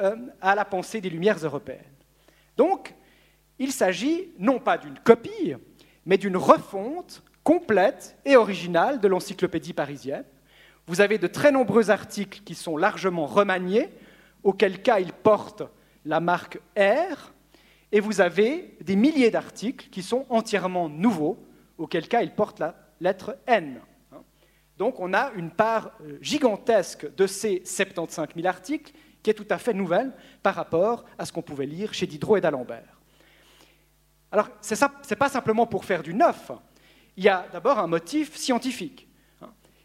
euh, 0.00 0.16
à 0.40 0.54
la 0.54 0.64
pensée 0.64 1.00
des 1.00 1.10
Lumières 1.10 1.38
européennes. 1.44 1.84
Donc, 2.56 2.94
il 3.58 3.72
s'agit 3.72 4.32
non 4.38 4.58
pas 4.58 4.78
d'une 4.78 4.98
copie, 4.98 5.54
mais 6.06 6.18
d'une 6.18 6.36
refonte 6.36 7.22
complète 7.44 8.16
et 8.24 8.36
originale 8.36 9.00
de 9.00 9.08
l'encyclopédie 9.08 9.72
parisienne. 9.72 10.24
Vous 10.86 11.00
avez 11.00 11.18
de 11.18 11.26
très 11.26 11.52
nombreux 11.52 11.90
articles 11.90 12.40
qui 12.44 12.54
sont 12.54 12.76
largement 12.76 13.26
remaniés, 13.26 13.88
auquel 14.42 14.82
cas 14.82 15.00
ils 15.00 15.12
portent 15.12 15.64
la 16.04 16.20
marque 16.20 16.58
R, 16.76 17.32
et 17.92 18.00
vous 18.00 18.20
avez 18.20 18.76
des 18.80 18.96
milliers 18.96 19.30
d'articles 19.30 19.88
qui 19.90 20.02
sont 20.02 20.26
entièrement 20.28 20.88
nouveaux, 20.88 21.38
auquel 21.78 22.08
cas 22.08 22.22
ils 22.22 22.34
portent 22.34 22.60
la 22.60 22.74
lettre 23.00 23.38
N. 23.46 23.80
Donc 24.76 25.00
on 25.00 25.12
a 25.12 25.32
une 25.34 25.50
part 25.50 25.90
euh, 26.02 26.18
gigantesque 26.20 27.12
de 27.16 27.26
ces 27.26 27.62
75 27.64 28.28
000 28.34 28.46
articles 28.46 28.92
qui 29.22 29.30
est 29.30 29.34
tout 29.34 29.46
à 29.50 29.58
fait 29.58 29.74
nouvelle 29.74 30.12
par 30.42 30.54
rapport 30.54 31.04
à 31.18 31.24
ce 31.24 31.32
qu'on 31.32 31.42
pouvait 31.42 31.66
lire 31.66 31.92
chez 31.92 32.06
Diderot 32.06 32.36
et 32.36 32.40
d'Alembert. 32.40 33.00
Alors, 34.30 34.48
ce 34.60 34.74
n'est 34.74 35.16
pas 35.16 35.28
simplement 35.28 35.66
pour 35.66 35.84
faire 35.84 36.02
du 36.02 36.14
neuf. 36.14 36.52
Il 37.16 37.24
y 37.24 37.28
a 37.28 37.46
d'abord 37.52 37.78
un 37.78 37.86
motif 37.86 38.36
scientifique. 38.36 39.08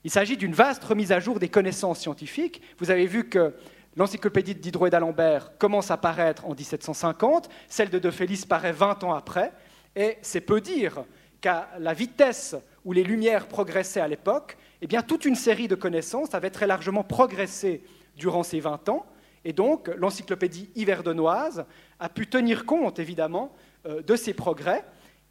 Il 0.04 0.12
s'agit 0.12 0.38
d'une 0.38 0.54
vaste 0.54 0.84
remise 0.84 1.12
à 1.12 1.20
jour 1.20 1.40
des 1.40 1.48
connaissances 1.48 2.00
scientifiques. 2.00 2.62
Vous 2.78 2.92
avez 2.92 3.08
vu 3.08 3.30
que 3.30 3.56
l'encyclopédie 3.96 4.56
de 4.56 4.60
Diderot 4.60 4.90
d'Alembert 4.90 5.58
commence 5.58 5.92
à 5.92 5.98
paraître 5.98 6.46
en 6.46 6.56
1750, 6.56 7.50
celle 7.68 7.90
de 7.90 8.00
De 8.00 8.12
Félix 8.12 8.46
paraît 8.46 8.72
20 8.72 9.04
ans 9.04 9.14
après, 9.14 9.52
et 9.96 10.18
c'est 10.22 10.42
peu 10.42 10.62
dire 10.62 11.04
qu'à 11.42 11.70
la 11.80 11.94
vitesse 11.94 12.56
où 12.86 12.94
les 12.94 13.04
Lumières 13.04 13.48
progressaient 13.48 14.02
à 14.02 14.08
l'époque, 14.08 14.58
eh 14.82 14.88
bien, 14.88 15.02
toute 15.02 15.26
une 15.26 15.36
série 15.36 15.68
de 15.68 15.76
connaissances 15.76 16.34
avait 16.34 16.50
très 16.50 16.68
largement 16.68 17.04
progressé 17.04 17.84
durant 18.16 18.44
ces 18.44 18.60
20 18.60 18.90
ans, 18.90 19.06
et 19.46 19.54
donc 19.54 19.90
l'encyclopédie 19.98 20.70
hiverdonoise 20.76 21.66
a 22.00 22.10
pu 22.10 22.28
tenir 22.28 22.66
compte, 22.66 23.00
évidemment, 23.00 23.54
euh, 23.86 24.02
de 24.02 24.16
ces 24.16 24.34
progrès 24.34 24.86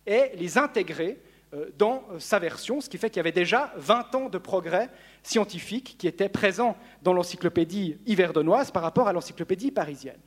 et 0.06 0.32
les 0.36 0.58
intégrer 0.58 1.20
euh, 1.54 1.70
dans 1.78 2.04
euh, 2.10 2.18
sa 2.18 2.38
version, 2.38 2.80
ce 2.80 2.88
qui 2.88 2.98
fait 2.98 3.08
qu'il 3.10 3.18
y 3.18 3.20
avait 3.20 3.32
déjà 3.32 3.72
20 3.76 4.14
ans 4.14 4.28
de 4.28 4.38
progrès 4.38 4.88
scientifiques 5.22 5.96
qui 5.98 6.06
étaient 6.06 6.28
présents 6.28 6.76
dans 7.02 7.12
l'encyclopédie 7.12 7.96
hiverdonoise 8.06 8.70
par 8.70 8.82
rapport 8.82 9.08
à 9.08 9.12
l'encyclopédie 9.12 9.70
parisienne. 9.70 10.20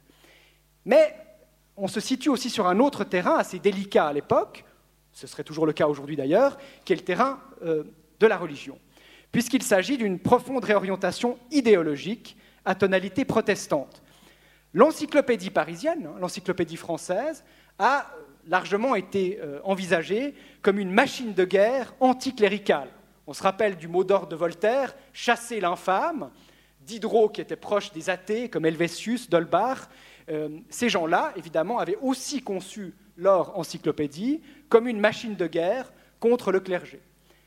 Mais 0.85 1.15
on 1.77 1.87
se 1.87 1.99
situe 1.99 2.29
aussi 2.29 2.49
sur 2.49 2.67
un 2.67 2.79
autre 2.79 3.03
terrain 3.03 3.37
assez 3.37 3.59
délicat 3.59 4.07
à 4.07 4.13
l'époque, 4.13 4.63
ce 5.11 5.27
serait 5.27 5.43
toujours 5.43 5.65
le 5.65 5.73
cas 5.73 5.87
aujourd'hui 5.87 6.15
d'ailleurs, 6.15 6.57
qui 6.83 6.93
est 6.93 6.97
le 6.97 7.01
terrain 7.01 7.39
de 7.61 8.27
la 8.27 8.37
religion, 8.37 8.77
puisqu'il 9.31 9.63
s'agit 9.63 9.97
d'une 9.97 10.19
profonde 10.19 10.63
réorientation 10.63 11.37
idéologique 11.51 12.37
à 12.65 12.75
tonalité 12.75 13.25
protestante. 13.25 14.01
L'encyclopédie 14.73 15.51
parisienne, 15.51 16.07
hein, 16.07 16.17
l'encyclopédie 16.19 16.75
française, 16.75 17.45
a 17.79 18.11
largement 18.47 18.95
été 18.95 19.39
euh, 19.41 19.59
envisagée 19.63 20.35
comme 20.61 20.79
une 20.79 20.91
machine 20.91 21.33
de 21.33 21.45
guerre 21.45 21.93
anticléricale. 21.99 22.89
On 23.27 23.33
se 23.33 23.43
rappelle 23.43 23.75
du 23.75 23.87
mot 23.87 24.03
d'ordre 24.03 24.27
de 24.27 24.35
Voltaire, 24.35 24.95
chasser 25.13 25.59
l'infâme, 25.59 26.31
Diderot 26.81 27.29
qui 27.29 27.41
était 27.41 27.55
proche 27.55 27.91
des 27.91 28.09
athées 28.09 28.49
comme 28.49 28.65
Helvétius, 28.65 29.29
Dolbach. 29.29 29.87
Euh, 30.29 30.49
ces 30.69 30.89
gens-là, 30.89 31.33
évidemment, 31.35 31.79
avaient 31.79 31.97
aussi 32.01 32.41
conçu 32.41 32.93
leur 33.17 33.57
encyclopédie 33.57 34.41
comme 34.69 34.87
une 34.87 34.99
machine 34.99 35.35
de 35.35 35.47
guerre 35.47 35.91
contre 36.19 36.51
le 36.51 36.59
clergé. 36.59 37.01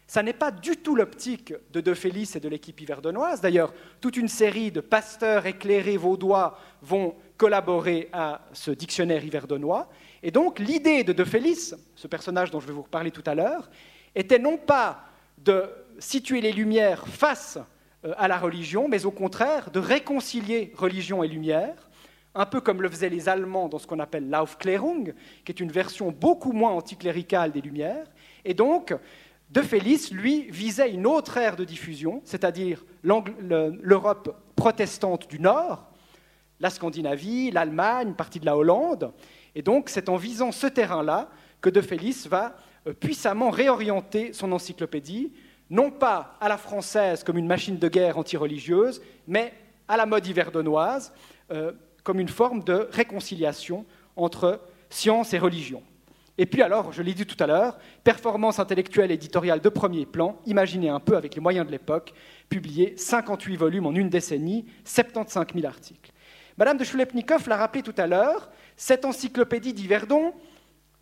Ça 0.09 0.23
n'est 0.23 0.33
pas 0.33 0.51
du 0.51 0.79
tout 0.79 0.97
l'optique 0.97 1.53
de 1.71 1.81
De 1.81 1.93
Félix 1.93 2.35
et 2.35 2.41
de 2.41 2.49
l'équipe 2.49 2.81
hiverdonoise. 2.81 3.43
D'ailleurs, 3.43 3.75
toute 4.01 4.17
une 4.17 4.29
série 4.29 4.73
de 4.73 4.81
pasteurs 4.81 5.45
éclairés 5.45 5.99
vaudois 5.99 6.59
vont 6.81 7.15
collaborer 7.37 8.09
à 8.13 8.41
ce 8.55 8.71
dictionnaire 8.71 9.23
hiverdonois. 9.23 9.89
Et 10.23 10.31
donc, 10.31 10.59
l'idée 10.59 11.05
de 11.05 11.13
De 11.13 11.25
Félix, 11.25 11.77
ce 11.95 12.09
personnage 12.09 12.51
dont 12.51 12.59
je 12.59 12.67
vais 12.67 12.73
vous 12.73 12.83
reparler 12.83 13.11
tout 13.11 13.23
à 13.27 13.35
l'heure, 13.35 13.69
était 14.15 14.39
non 14.39 14.57
pas 14.57 15.08
de 15.45 15.65
situer 15.99 16.41
les 16.41 16.53
Lumières 16.53 17.07
face 17.09 17.59
euh, 18.05 18.15
à 18.17 18.29
la 18.29 18.39
religion, 18.39 18.89
mais 18.89 19.07
au 19.07 19.11
contraire 19.11 19.71
de 19.71 19.81
réconcilier 19.81 20.73
religion 20.77 21.23
et 21.23 21.29
lumière, 21.29 21.89
un 22.35 22.47
peu 22.47 22.61
comme 22.61 22.83
le 22.83 22.89
faisaient 22.89 23.09
les 23.09 23.29
Allemands 23.29 23.69
dans 23.69 23.79
ce 23.79 23.87
qu'on 23.87 23.99
appelle 23.99 24.31
l'Aufklärung, 24.31 25.15
qui 25.45 25.53
est 25.53 25.61
une 25.61 25.73
version 25.73 26.13
beaucoup 26.13 26.53
moins 26.53 26.71
anticléricale 26.71 27.51
des 27.51 27.61
Lumières. 27.61 28.07
Et 28.45 28.55
donc, 28.55 28.95
de 29.51 29.63
Félix, 29.63 30.13
lui, 30.13 30.43
visait 30.51 30.93
une 30.93 31.07
autre 31.07 31.37
ère 31.39 31.57
de 31.57 31.65
diffusion, 31.65 32.21
c'est-à-dire 32.25 32.85
l'Europe 33.03 34.37
protestante 34.55 35.29
du 35.29 35.41
Nord, 35.41 35.91
la 36.61 36.71
Scandinavie, 36.71 37.51
l'Allemagne, 37.51 38.15
partie 38.15 38.41
de 38.41 38.47
la 38.47 38.57
Hollande. 38.57 39.13
Et 39.55 39.63
donc, 39.63 39.89
c'est 39.89 40.09
en 40.09 40.17
visant 40.17 40.53
ce 40.53 40.67
terrain-là 40.67 41.31
que 41.61 41.71
De 41.71 41.81
Félix 41.81 42.27
va 42.27 42.55
puissamment 43.01 43.51
réorienter 43.51 44.33
son 44.33 44.53
encyclopédie, 44.53 45.33
non 45.71 45.91
pas 45.91 46.37
à 46.41 46.49
la 46.49 46.57
française 46.57 47.25
comme 47.25 47.39
une 47.39 47.47
machine 47.47 47.79
de 47.79 47.89
guerre 47.89 48.19
antireligieuse, 48.19 49.03
mais 49.27 49.53
à 49.87 49.97
la 49.97 50.07
mode 50.07 50.27
hiverdonoise, 50.27 51.13
euh, 51.51 51.73
comme 52.03 52.21
une 52.21 52.29
forme 52.29 52.63
de 52.63 52.89
réconciliation 52.91 53.85
entre 54.17 54.61
science 54.91 55.35
et 55.35 55.39
religion. 55.39 55.83
Et 56.41 56.47
puis 56.47 56.63
alors, 56.63 56.93
je 56.93 57.03
l'ai 57.03 57.15
dit 57.15 57.27
tout 57.27 57.43
à 57.43 57.47
l'heure, 57.47 57.79
performance 58.05 58.61
intellectuelle 58.61 59.11
éditoriale 59.11 59.61
de 59.61 59.69
premier 59.69 60.07
plan, 60.07 60.39
imaginez 60.47 60.89
un 60.89 61.01
peu 61.01 61.17
avec 61.17 61.35
les 61.35 61.41
moyens 61.41 61.67
de 61.67 61.73
l'époque, 61.73 62.15
publié 62.49 62.95
58 62.97 63.57
volumes 63.57 63.87
en 63.87 63.95
une 63.95 64.09
décennie, 64.09 64.65
75 64.85 65.47
000 65.53 65.67
articles. 65.67 66.13
Madame 66.57 66.77
de 66.77 66.85
Choulepnikov 66.85 67.49
l'a 67.49 67.57
rappelé 67.57 67.83
tout 67.83 67.95
à 67.97 68.07
l'heure, 68.07 68.51
cette 68.77 69.05
encyclopédie 69.05 69.73
d'Yverdon, 69.73 70.33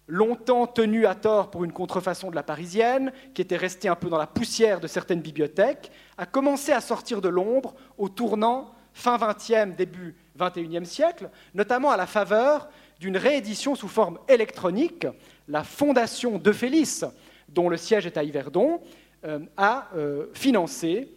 longtemps 0.08 0.66
tenue 0.66 1.06
à 1.06 1.14
tort 1.14 1.50
pour 1.50 1.64
une 1.64 1.72
contrefaçon 1.72 2.30
de 2.30 2.36
la 2.36 2.42
parisienne, 2.42 3.12
qui 3.34 3.42
était 3.42 3.56
restée 3.56 3.88
un 3.88 3.96
peu 3.96 4.08
dans 4.08 4.18
la 4.18 4.26
poussière 4.26 4.80
de 4.80 4.86
certaines 4.86 5.20
bibliothèques, 5.20 5.90
a 6.16 6.26
commencé 6.26 6.72
à 6.72 6.80
sortir 6.80 7.20
de 7.20 7.28
l'ombre 7.28 7.74
au 7.98 8.08
tournant 8.08 8.72
fin 8.92 9.18
20e, 9.18 9.74
début 9.76 10.16
21e 10.38 10.84
siècle, 10.84 11.30
notamment 11.54 11.90
à 11.90 11.96
la 11.96 12.06
faveur 12.06 12.68
d'une 12.98 13.16
réédition 13.16 13.74
sous 13.74 13.88
forme 13.88 14.18
électronique, 14.28 15.06
la 15.48 15.64
Fondation 15.64 16.38
de 16.38 16.52
Félix, 16.52 17.04
dont 17.48 17.68
le 17.68 17.76
siège 17.76 18.06
est 18.06 18.16
à 18.16 18.24
Yverdon, 18.24 18.80
euh, 19.24 19.40
a 19.56 19.88
euh, 19.96 20.26
financé, 20.32 21.12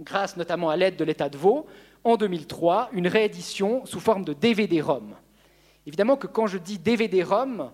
grâce 0.00 0.36
notamment 0.36 0.70
à 0.70 0.76
l'aide 0.76 0.96
de 0.96 1.04
l'État 1.04 1.28
de 1.28 1.36
Vaud, 1.36 1.66
en 2.02 2.16
2003, 2.16 2.90
une 2.92 3.06
réédition 3.06 3.86
sous 3.86 4.00
forme 4.00 4.24
de 4.24 4.32
DVD-ROM. 4.32 5.14
Évidemment 5.86 6.16
que 6.16 6.26
quand 6.26 6.46
je 6.46 6.58
dis 6.58 6.78
DVD-ROM, 6.78 7.70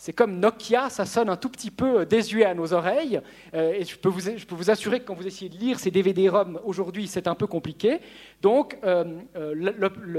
c'est 0.00 0.14
comme 0.14 0.40
Nokia, 0.40 0.88
ça 0.88 1.04
sonne 1.04 1.28
un 1.28 1.36
tout 1.36 1.50
petit 1.50 1.70
peu 1.70 2.06
désuet 2.06 2.46
à 2.46 2.54
nos 2.54 2.72
oreilles. 2.72 3.20
Euh, 3.52 3.74
et 3.74 3.84
je 3.84 3.98
peux, 3.98 4.08
vous, 4.08 4.70
assurer 4.70 5.00
que 5.00 5.04
quand 5.04 5.12
vous 5.12 5.26
essayez 5.26 5.50
de 5.50 5.58
lire 5.58 5.78
ces 5.78 5.90
DVD-ROM 5.90 6.58
aujourd'hui, 6.64 7.06
c'est 7.06 7.26
un 7.26 7.34
peu 7.34 7.46
compliqué. 7.46 8.00
Donc, 8.40 8.78
euh, 8.82 9.04
euh, 9.36 9.52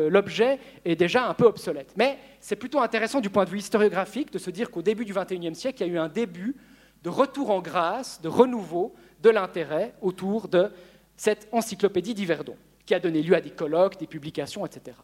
l'objet 0.08 0.60
est 0.86 0.96
déjà 0.96 1.28
un 1.28 1.34
peu 1.34 1.46
obsolète. 1.46 1.94
Mais 1.98 2.20
c'est 2.40 2.58
plutôt 2.58 2.80
intéressant 2.80 3.22
du 3.22 3.32
point 3.32 3.44
de 3.44 3.50
vue 3.50 3.58
historiographique 3.58 4.32
de 4.32 4.38
se 4.38 4.52
dire 4.52 4.70
qu'au 4.70 4.84
début 4.84 5.04
du 5.04 5.16
XXIe 5.16 5.56
siècle, 5.56 5.82
il 5.82 5.88
y 5.88 5.90
a 5.90 5.94
eu 5.94 5.98
un 5.98 6.10
début 6.10 6.56
de 7.02 7.10
retour 7.10 7.50
en 7.50 7.60
grâce, 7.60 8.22
de 8.22 8.28
renouveau 8.28 8.94
de 9.24 9.32
l'intérêt 9.32 9.96
autour 10.04 10.48
de 10.48 10.72
cette 11.18 11.48
encyclopédie 11.52 12.14
d'Yverdon, 12.14 12.56
qui 12.86 12.94
a 12.94 13.00
donné 13.00 13.24
lieu 13.24 13.34
à 13.34 13.42
des 13.42 13.50
colloques, 13.50 13.98
des 13.98 14.06
publications, 14.06 14.64
etc. 14.64 14.96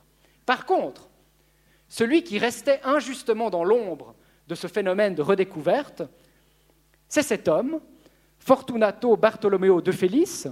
Par 0.45 0.67
contre, 0.67 1.09
celui 1.89 2.21
qui 2.21 2.37
restait 2.37 2.79
injustement 2.83 3.49
dans 3.49 3.63
l'ombre 3.63 4.13
de 4.47 4.55
ce 4.55 4.67
phénomène 4.67 5.15
de 5.15 5.21
redécouverte, 5.21 6.03
c'est 7.07 7.23
cet 7.23 7.47
homme, 7.47 7.79
Fortunato 8.39 9.15
Bartolomeo 9.17 9.81
de 9.81 9.91
Felice, 9.91 10.47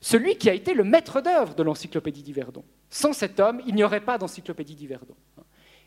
celui 0.00 0.36
qui 0.36 0.48
a 0.48 0.54
été 0.54 0.74
le 0.74 0.84
maître 0.84 1.20
d'œuvre 1.20 1.54
de 1.54 1.62
l'encyclopédie 1.62 2.22
d'Yverdon. 2.22 2.64
Sans 2.90 3.12
cet 3.12 3.40
homme, 3.40 3.60
il 3.66 3.74
n'y 3.74 3.84
aurait 3.84 4.00
pas 4.00 4.18
d'encyclopédie 4.18 4.74
d'Yverdon. 4.74 5.14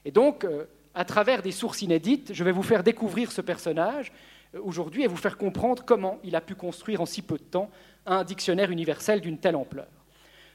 Et 0.05 0.11
donc, 0.11 0.43
euh, 0.43 0.65
à 0.93 1.05
travers 1.05 1.41
des 1.41 1.51
sources 1.51 1.81
inédites, 1.81 2.33
je 2.33 2.43
vais 2.43 2.51
vous 2.51 2.63
faire 2.63 2.83
découvrir 2.83 3.31
ce 3.31 3.41
personnage 3.41 4.11
euh, 4.55 4.59
aujourd'hui 4.63 5.03
et 5.03 5.07
vous 5.07 5.15
faire 5.17 5.37
comprendre 5.37 5.83
comment 5.85 6.19
il 6.23 6.35
a 6.35 6.41
pu 6.41 6.55
construire 6.55 7.01
en 7.01 7.05
si 7.05 7.21
peu 7.21 7.37
de 7.37 7.43
temps 7.43 7.69
un 8.05 8.23
dictionnaire 8.23 8.71
universel 8.71 9.21
d'une 9.21 9.37
telle 9.37 9.55
ampleur. 9.55 9.87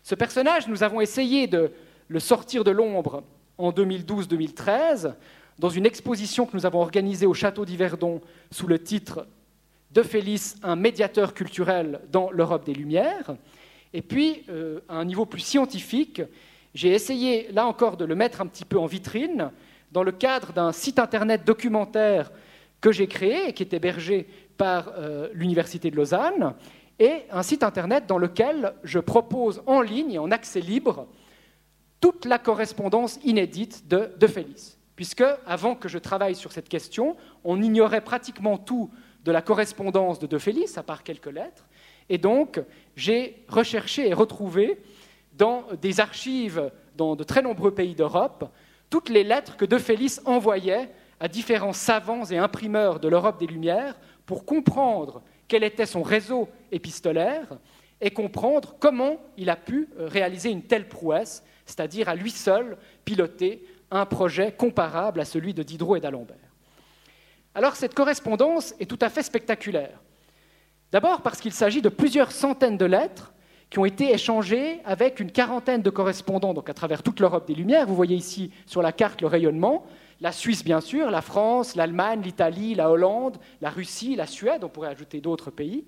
Ce 0.03 0.15
personnage, 0.15 0.69
nous 0.69 0.83
avons 0.83 1.00
essayé 1.00 1.47
de 1.47 1.73
le 2.09 2.21
sortir 2.21 2.62
de 2.62 2.71
l'ombre 2.71 3.25
en 3.59 3.73
2012-2013 3.73 5.15
dans 5.59 5.69
une 5.69 5.87
exposition 5.87 6.47
que 6.47 6.57
nous 6.57 6.67
avons 6.67 6.81
organisée 6.81 7.27
au 7.27 7.35
château 7.35 7.65
d'Yverdon 7.65 8.21
sous 8.51 8.67
le 8.67 8.79
titre 8.79 9.27
De 9.91 10.03
Félix, 10.03 10.57
un 10.63 10.77
médiateur 10.77 11.35
culturel 11.35 12.01
dans 12.13 12.31
l'Europe 12.31 12.67
des 12.67 12.75
Lumières. 12.75 13.37
Et 13.93 14.03
puis, 14.03 14.45
euh, 14.49 14.81
à 14.89 14.97
un 14.97 15.05
niveau 15.05 15.25
plus 15.25 15.41
scientifique, 15.41 16.23
j'ai 16.75 16.91
essayé, 16.91 17.51
là 17.53 17.67
encore, 17.67 17.97
de 17.97 18.05
le 18.05 18.15
mettre 18.15 18.43
un 18.43 18.47
petit 18.47 18.67
peu 18.67 18.79
en 18.79 18.87
vitrine 18.87 19.51
dans 19.93 20.03
le 20.03 20.13
cadre 20.13 20.53
d'un 20.53 20.73
site 20.73 20.99
internet 20.99 21.45
documentaire 21.47 22.31
que 22.83 22.93
j'ai 22.93 23.07
créé 23.07 23.49
et 23.49 23.53
qui 23.55 23.63
est 23.63 23.73
hébergé 23.73 24.27
par 24.59 24.93
euh, 24.99 25.29
l'Université 25.33 25.91
de 25.91 25.97
Lausanne, 25.97 26.55
et 26.99 27.23
un 27.31 27.43
site 27.43 27.63
internet 27.63 28.07
dans 28.07 28.19
lequel 28.19 28.75
je 28.85 28.99
propose 28.99 29.63
en 29.67 29.81
ligne, 29.81 30.19
en 30.19 30.31
accès 30.31 30.61
libre, 30.61 31.07
toute 32.01 32.27
la 32.27 32.39
correspondance 32.39 33.19
inédite 33.25 33.89
de, 33.89 34.11
de 34.19 34.27
Félix 34.27 34.75
puisque, 34.97 35.25
avant 35.47 35.75
que 35.75 35.88
je 35.88 35.99
travaille 35.99 36.35
sur 36.35 36.53
cette 36.53 36.69
question, 36.69 37.17
on 37.45 37.62
ignorait 37.62 38.00
pratiquement 38.00 38.59
tout 38.59 38.91
de 39.25 39.33
la 39.33 39.43
correspondance 39.43 40.19
de 40.19 40.26
De 40.26 40.38
Félix, 40.38 40.79
à 40.79 40.83
part 40.83 41.03
quelques 41.03 41.33
lettres, 41.33 41.67
et 42.09 42.19
donc 42.19 42.61
j'ai 42.97 43.45
recherché 43.49 44.09
et 44.09 44.15
retrouvé 44.15 44.79
dans 45.37 45.65
des 45.81 46.00
archives 46.00 46.71
dans 46.97 47.15
de 47.15 47.25
très 47.25 47.43
nombreux 47.43 47.75
pays 47.75 47.95
d'Europe 47.95 48.50
toutes 48.91 49.09
les 49.09 49.25
lettres 49.25 49.57
que 49.57 49.65
De 49.65 49.79
Félix 49.79 50.21
envoyait 50.25 50.88
à 51.19 51.29
différents 51.29 51.73
savants 51.73 52.25
et 52.25 52.38
imprimeurs 52.38 53.00
de 53.00 53.09
l'Europe 53.09 53.38
des 53.38 53.47
Lumières 53.47 53.99
pour 54.26 54.45
comprendre 54.45 55.23
quel 55.49 55.65
était 55.65 55.87
son 55.87 56.03
réseau 56.03 56.49
épistolaire 56.73 57.59
et 58.00 58.11
comprendre 58.11 58.76
comment 58.79 59.19
il 59.37 59.49
a 59.49 59.57
pu 59.57 59.88
euh, 59.99 60.07
réaliser 60.07 60.50
une 60.50 60.62
telle 60.62 60.88
prouesse, 60.88 61.43
c'est-à-dire 61.65 62.09
à 62.09 62.15
lui 62.15 62.31
seul 62.31 62.76
piloter 63.05 63.65
un 63.90 64.07
projet 64.07 64.52
comparable 64.52 65.21
à 65.21 65.25
celui 65.25 65.55
de 65.55 65.62
Diderot 65.62 65.97
et 65.97 66.00
d'Alembert. 66.00 66.37
Alors 67.55 67.76
cette 67.76 67.95
correspondance 67.95 68.75
est 68.81 68.87
tout 68.87 68.99
à 69.00 69.09
fait 69.09 69.23
spectaculaire. 69.23 70.00
D'abord 70.93 71.23
parce 71.23 71.40
qu'il 71.40 71.52
s'agit 71.52 71.83
de 71.83 71.88
plusieurs 71.88 72.33
centaines 72.33 72.76
de 72.76 72.85
lettres 72.85 73.33
qui 73.71 73.78
ont 73.78 73.85
été 73.85 74.12
échangées 74.12 74.81
avec 74.85 75.19
une 75.21 75.33
quarantaine 75.33 75.83
de 75.83 75.90
correspondants, 75.90 76.55
donc 76.55 76.71
à 76.71 76.75
travers 76.75 77.02
toute 77.02 77.19
l'Europe 77.19 77.47
des 77.47 77.55
Lumières. 77.55 77.87
Vous 77.87 77.97
voyez 77.97 78.16
ici 78.16 78.52
sur 78.66 78.83
la 78.83 78.93
carte 78.93 79.21
le 79.21 79.26
rayonnement. 79.26 79.87
La 80.21 80.33
Suisse, 80.33 80.64
bien 80.64 80.81
sûr, 80.81 81.11
la 81.11 81.21
France, 81.21 81.76
l'Allemagne, 81.76 82.23
l'Italie, 82.23 82.75
la 82.75 82.90
Hollande, 82.90 83.38
la 83.61 83.71
Russie, 83.71 84.16
la 84.16 84.26
Suède, 84.26 84.64
on 84.64 84.69
pourrait 84.69 84.88
ajouter 84.88 85.21
d'autres 85.21 85.50
pays. 85.50 85.85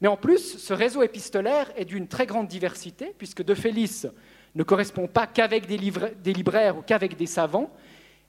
Mais 0.00 0.08
en 0.08 0.16
plus, 0.16 0.58
ce 0.58 0.72
réseau 0.72 1.02
épistolaire 1.02 1.70
est 1.76 1.84
d'une 1.84 2.08
très 2.08 2.26
grande 2.26 2.48
diversité, 2.48 3.14
puisque 3.16 3.42
De 3.42 3.54
Félix 3.54 4.06
ne 4.54 4.62
correspond 4.62 5.06
pas 5.06 5.26
qu'avec 5.26 5.66
des, 5.66 5.76
libraires 5.76 6.78
ou 6.78 6.82
qu'avec 6.82 7.16
des 7.16 7.26
savants, 7.26 7.70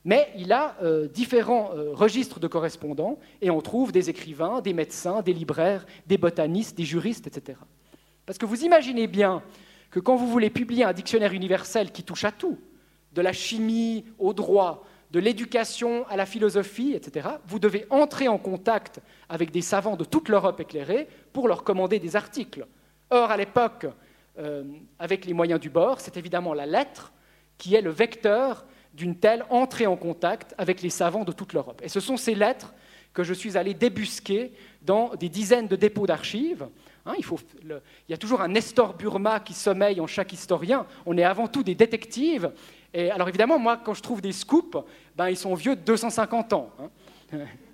mais 0.03 0.31
il 0.35 0.51
a 0.51 0.75
euh, 0.81 1.07
différents 1.07 1.71
euh, 1.73 1.93
registres 1.93 2.39
de 2.39 2.47
correspondants, 2.47 3.19
et 3.41 3.51
on 3.51 3.61
trouve 3.61 3.91
des 3.91 4.09
écrivains, 4.09 4.61
des 4.61 4.73
médecins, 4.73 5.21
des 5.21 5.33
libraires, 5.33 5.85
des 6.07 6.17
botanistes, 6.17 6.75
des 6.77 6.85
juristes, 6.85 7.27
etc. 7.27 7.59
Parce 8.25 8.37
que 8.37 8.45
vous 8.45 8.63
imaginez 8.63 9.07
bien 9.07 9.43
que 9.91 9.99
quand 9.99 10.15
vous 10.15 10.27
voulez 10.27 10.49
publier 10.49 10.83
un 10.83 10.93
dictionnaire 10.93 11.33
universel 11.33 11.91
qui 11.91 12.03
touche 12.03 12.23
à 12.23 12.31
tout, 12.31 12.57
de 13.13 13.21
la 13.21 13.33
chimie 13.33 14.05
au 14.17 14.33
droit, 14.33 14.85
de 15.11 15.19
l'éducation 15.19 16.07
à 16.07 16.15
la 16.15 16.25
philosophie, 16.25 16.93
etc., 16.93 17.27
vous 17.45 17.59
devez 17.59 17.85
entrer 17.89 18.27
en 18.27 18.37
contact 18.37 19.01
avec 19.27 19.51
des 19.51 19.61
savants 19.61 19.97
de 19.97 20.05
toute 20.05 20.29
l'Europe 20.29 20.61
éclairée 20.61 21.07
pour 21.33 21.47
leur 21.47 21.63
commander 21.63 21.99
des 21.99 22.15
articles. 22.15 22.65
Or, 23.09 23.29
à 23.29 23.37
l'époque, 23.37 23.87
euh, 24.41 24.63
avec 24.99 25.25
les 25.25 25.33
moyens 25.33 25.59
du 25.59 25.69
bord, 25.69 25.99
c'est 25.99 26.17
évidemment 26.17 26.53
la 26.53 26.65
lettre 26.65 27.13
qui 27.57 27.75
est 27.75 27.81
le 27.81 27.91
vecteur 27.91 28.65
d'une 28.93 29.15
telle 29.15 29.45
entrée 29.49 29.87
en 29.87 29.95
contact 29.95 30.53
avec 30.57 30.81
les 30.81 30.89
savants 30.89 31.23
de 31.23 31.31
toute 31.31 31.53
l'Europe. 31.53 31.81
Et 31.83 31.89
ce 31.89 31.99
sont 31.99 32.17
ces 32.17 32.35
lettres 32.35 32.73
que 33.13 33.23
je 33.23 33.33
suis 33.33 33.57
allé 33.57 33.73
débusquer 33.73 34.53
dans 34.81 35.15
des 35.15 35.29
dizaines 35.29 35.67
de 35.67 35.75
dépôts 35.75 36.07
d'archives. 36.07 36.67
Hein, 37.05 37.13
il, 37.17 37.25
y 38.09 38.13
a 38.13 38.17
toujours 38.17 38.41
un 38.41 38.47
Nestor 38.47 38.95
Burma 38.95 39.39
qui 39.39 39.53
sommeille 39.53 39.99
en 39.99 40.07
chaque 40.07 40.33
historien. 40.33 40.85
On 41.05 41.17
est 41.17 41.23
avant 41.23 41.47
tout 41.47 41.63
des 41.63 41.75
détectives 41.75 42.51
et 42.93 43.09
alors 43.09 43.29
évidemment, 43.29 43.57
moi, 43.57 43.77
quand 43.77 43.93
je 43.93 44.01
trouve 44.01 44.21
des 44.21 44.31
scoops, 44.31 44.77
ben, 45.15 45.29
ils 45.29 45.37
sont 45.37 45.55
vieux 45.55 45.75
de 45.75 45.81
250 45.81 46.53
ans. 46.53 46.69
Hein. 46.79 46.89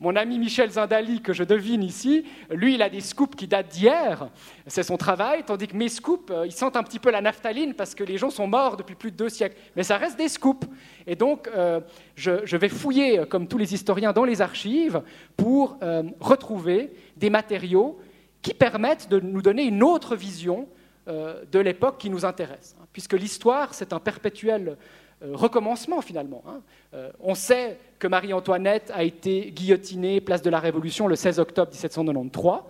Mon 0.00 0.16
ami 0.16 0.38
Michel 0.38 0.70
Zindali, 0.70 1.20
que 1.20 1.32
je 1.32 1.44
devine 1.44 1.82
ici, 1.82 2.24
lui, 2.50 2.74
il 2.74 2.82
a 2.82 2.88
des 2.88 3.00
scoops 3.00 3.36
qui 3.36 3.46
datent 3.46 3.68
d'hier. 3.68 4.28
C'est 4.66 4.82
son 4.82 4.96
travail, 4.96 5.44
tandis 5.44 5.68
que 5.68 5.76
mes 5.76 5.88
scoops, 5.88 6.30
euh, 6.30 6.46
ils 6.46 6.52
sentent 6.52 6.76
un 6.76 6.82
petit 6.82 6.98
peu 6.98 7.10
la 7.10 7.20
naphtaline 7.20 7.74
parce 7.74 7.94
que 7.94 8.04
les 8.04 8.18
gens 8.18 8.30
sont 8.30 8.46
morts 8.46 8.76
depuis 8.76 8.94
plus 8.94 9.10
de 9.10 9.16
deux 9.16 9.28
siècles. 9.28 9.56
Mais 9.76 9.82
ça 9.82 9.96
reste 9.96 10.18
des 10.18 10.28
scoops. 10.28 10.66
Et 11.06 11.16
donc, 11.16 11.48
euh, 11.48 11.80
je, 12.16 12.56
vais 12.56 12.68
fouiller, 12.68 13.20
euh, 13.20 13.26
comme 13.26 13.48
tous 13.48 13.58
les 13.58 13.74
historiens, 13.74 14.12
dans 14.12 14.24
les 14.24 14.40
archives 14.40 15.02
pour 15.36 15.78
retrouver 16.20 16.92
des 17.16 17.30
matériaux 17.30 17.98
qui 18.42 18.54
permettent 18.54 19.08
de 19.08 19.20
nous 19.20 19.42
donner 19.42 19.64
une 19.64 19.82
autre 19.82 20.16
vision 20.16 20.68
de 21.06 21.58
l'époque 21.58 21.98
qui 21.98 22.10
nous 22.10 22.24
intéresse 22.24 22.76
puisque 22.94 23.14
l'histoire, 23.14 23.74
c'est 23.74 23.92
un 23.92 23.98
perpétuel 23.98 24.78
recommencement 25.32 26.00
finalement. 26.00 26.42
Hein. 26.46 26.60
Euh, 26.94 27.10
on 27.20 27.34
sait 27.34 27.78
que 27.98 28.06
Marie-Antoinette 28.06 28.90
a 28.94 29.04
été 29.04 29.50
guillotinée 29.52 30.20
place 30.20 30.42
de 30.42 30.50
la 30.50 30.60
Révolution 30.60 31.06
le 31.06 31.16
16 31.16 31.38
octobre 31.38 31.70
1793, 31.70 32.60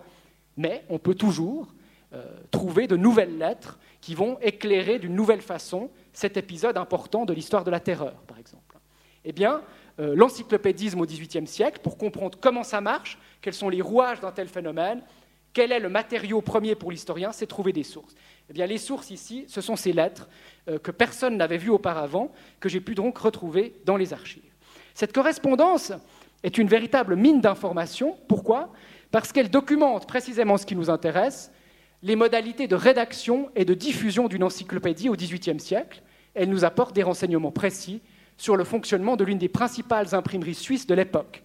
mais 0.57 0.83
on 0.89 0.99
peut 0.99 1.15
toujours 1.15 1.67
euh, 2.13 2.23
trouver 2.51 2.87
de 2.87 2.95
nouvelles 2.95 3.37
lettres 3.37 3.79
qui 4.01 4.15
vont 4.15 4.37
éclairer 4.41 4.99
d'une 4.99 5.15
nouvelle 5.15 5.41
façon 5.41 5.89
cet 6.13 6.37
épisode 6.37 6.77
important 6.77 7.25
de 7.25 7.33
l'histoire 7.33 7.63
de 7.63 7.71
la 7.71 7.79
terreur, 7.79 8.13
par 8.27 8.37
exemple. 8.37 8.77
Eh 9.25 9.31
bien, 9.31 9.61
l'encyclopédisme 9.97 11.01
au 11.01 11.05
XVIIIe 11.05 11.47
siècle, 11.47 11.79
pour 11.81 11.97
comprendre 11.97 12.37
comment 12.39 12.63
ça 12.63 12.79
marche, 12.79 13.17
quels 13.41 13.55
sont 13.55 13.69
les 13.69 13.81
rouages 13.81 14.19
d'un 14.19 14.31
tel 14.31 14.47
phénomène, 14.47 15.01
quel 15.55 15.71
est 15.71 15.79
le 15.79 15.87
matériau 15.87 16.41
premier 16.41 16.75
pour 16.75 16.91
l'historien, 16.91 17.31
c'est 17.31 17.47
trouver 17.47 17.71
des 17.71 17.83
sources. 17.83 18.13
Eh 18.49 18.53
bien, 18.53 18.65
les 18.65 18.77
sources 18.77 19.09
ici, 19.09 19.45
ce 19.47 19.61
sont 19.61 19.77
ces 19.77 19.93
lettres 19.93 20.27
euh, 20.67 20.77
que 20.77 20.91
personne 20.91 21.37
n'avait 21.37 21.57
vues 21.57 21.69
auparavant, 21.69 22.33
que 22.59 22.67
j'ai 22.67 22.81
pu 22.81 22.93
donc 22.93 23.17
retrouver 23.17 23.73
dans 23.85 23.95
les 23.95 24.11
archives. 24.11 24.43
Cette 24.93 25.13
correspondance 25.13 25.93
est 26.43 26.57
une 26.57 26.67
véritable 26.67 27.15
mine 27.15 27.39
d'informations. 27.39 28.17
Pourquoi? 28.27 28.69
Parce 29.11 29.31
qu'elle 29.31 29.49
documente 29.49 30.07
précisément 30.07 30.57
ce 30.57 30.65
qui 30.65 30.75
nous 30.75 30.89
intéresse, 30.89 31.53
les 32.03 32.17
modalités 32.17 32.67
de 32.67 32.75
rédaction 32.75 33.49
et 33.55 33.63
de 33.63 33.73
diffusion 33.73 34.27
d'une 34.27 34.43
encyclopédie 34.43 35.07
au 35.07 35.15
XVIIIe 35.15 35.61
siècle. 35.61 36.01
Elle 36.33 36.49
nous 36.49 36.65
apporte 36.65 36.93
des 36.93 37.03
renseignements 37.03 37.51
précis 37.51 38.01
sur 38.35 38.57
le 38.57 38.65
fonctionnement 38.65 39.15
de 39.15 39.23
l'une 39.23 39.37
des 39.37 39.47
principales 39.47 40.13
imprimeries 40.13 40.53
suisses 40.53 40.85
de 40.85 40.95
l'époque. 40.95 41.43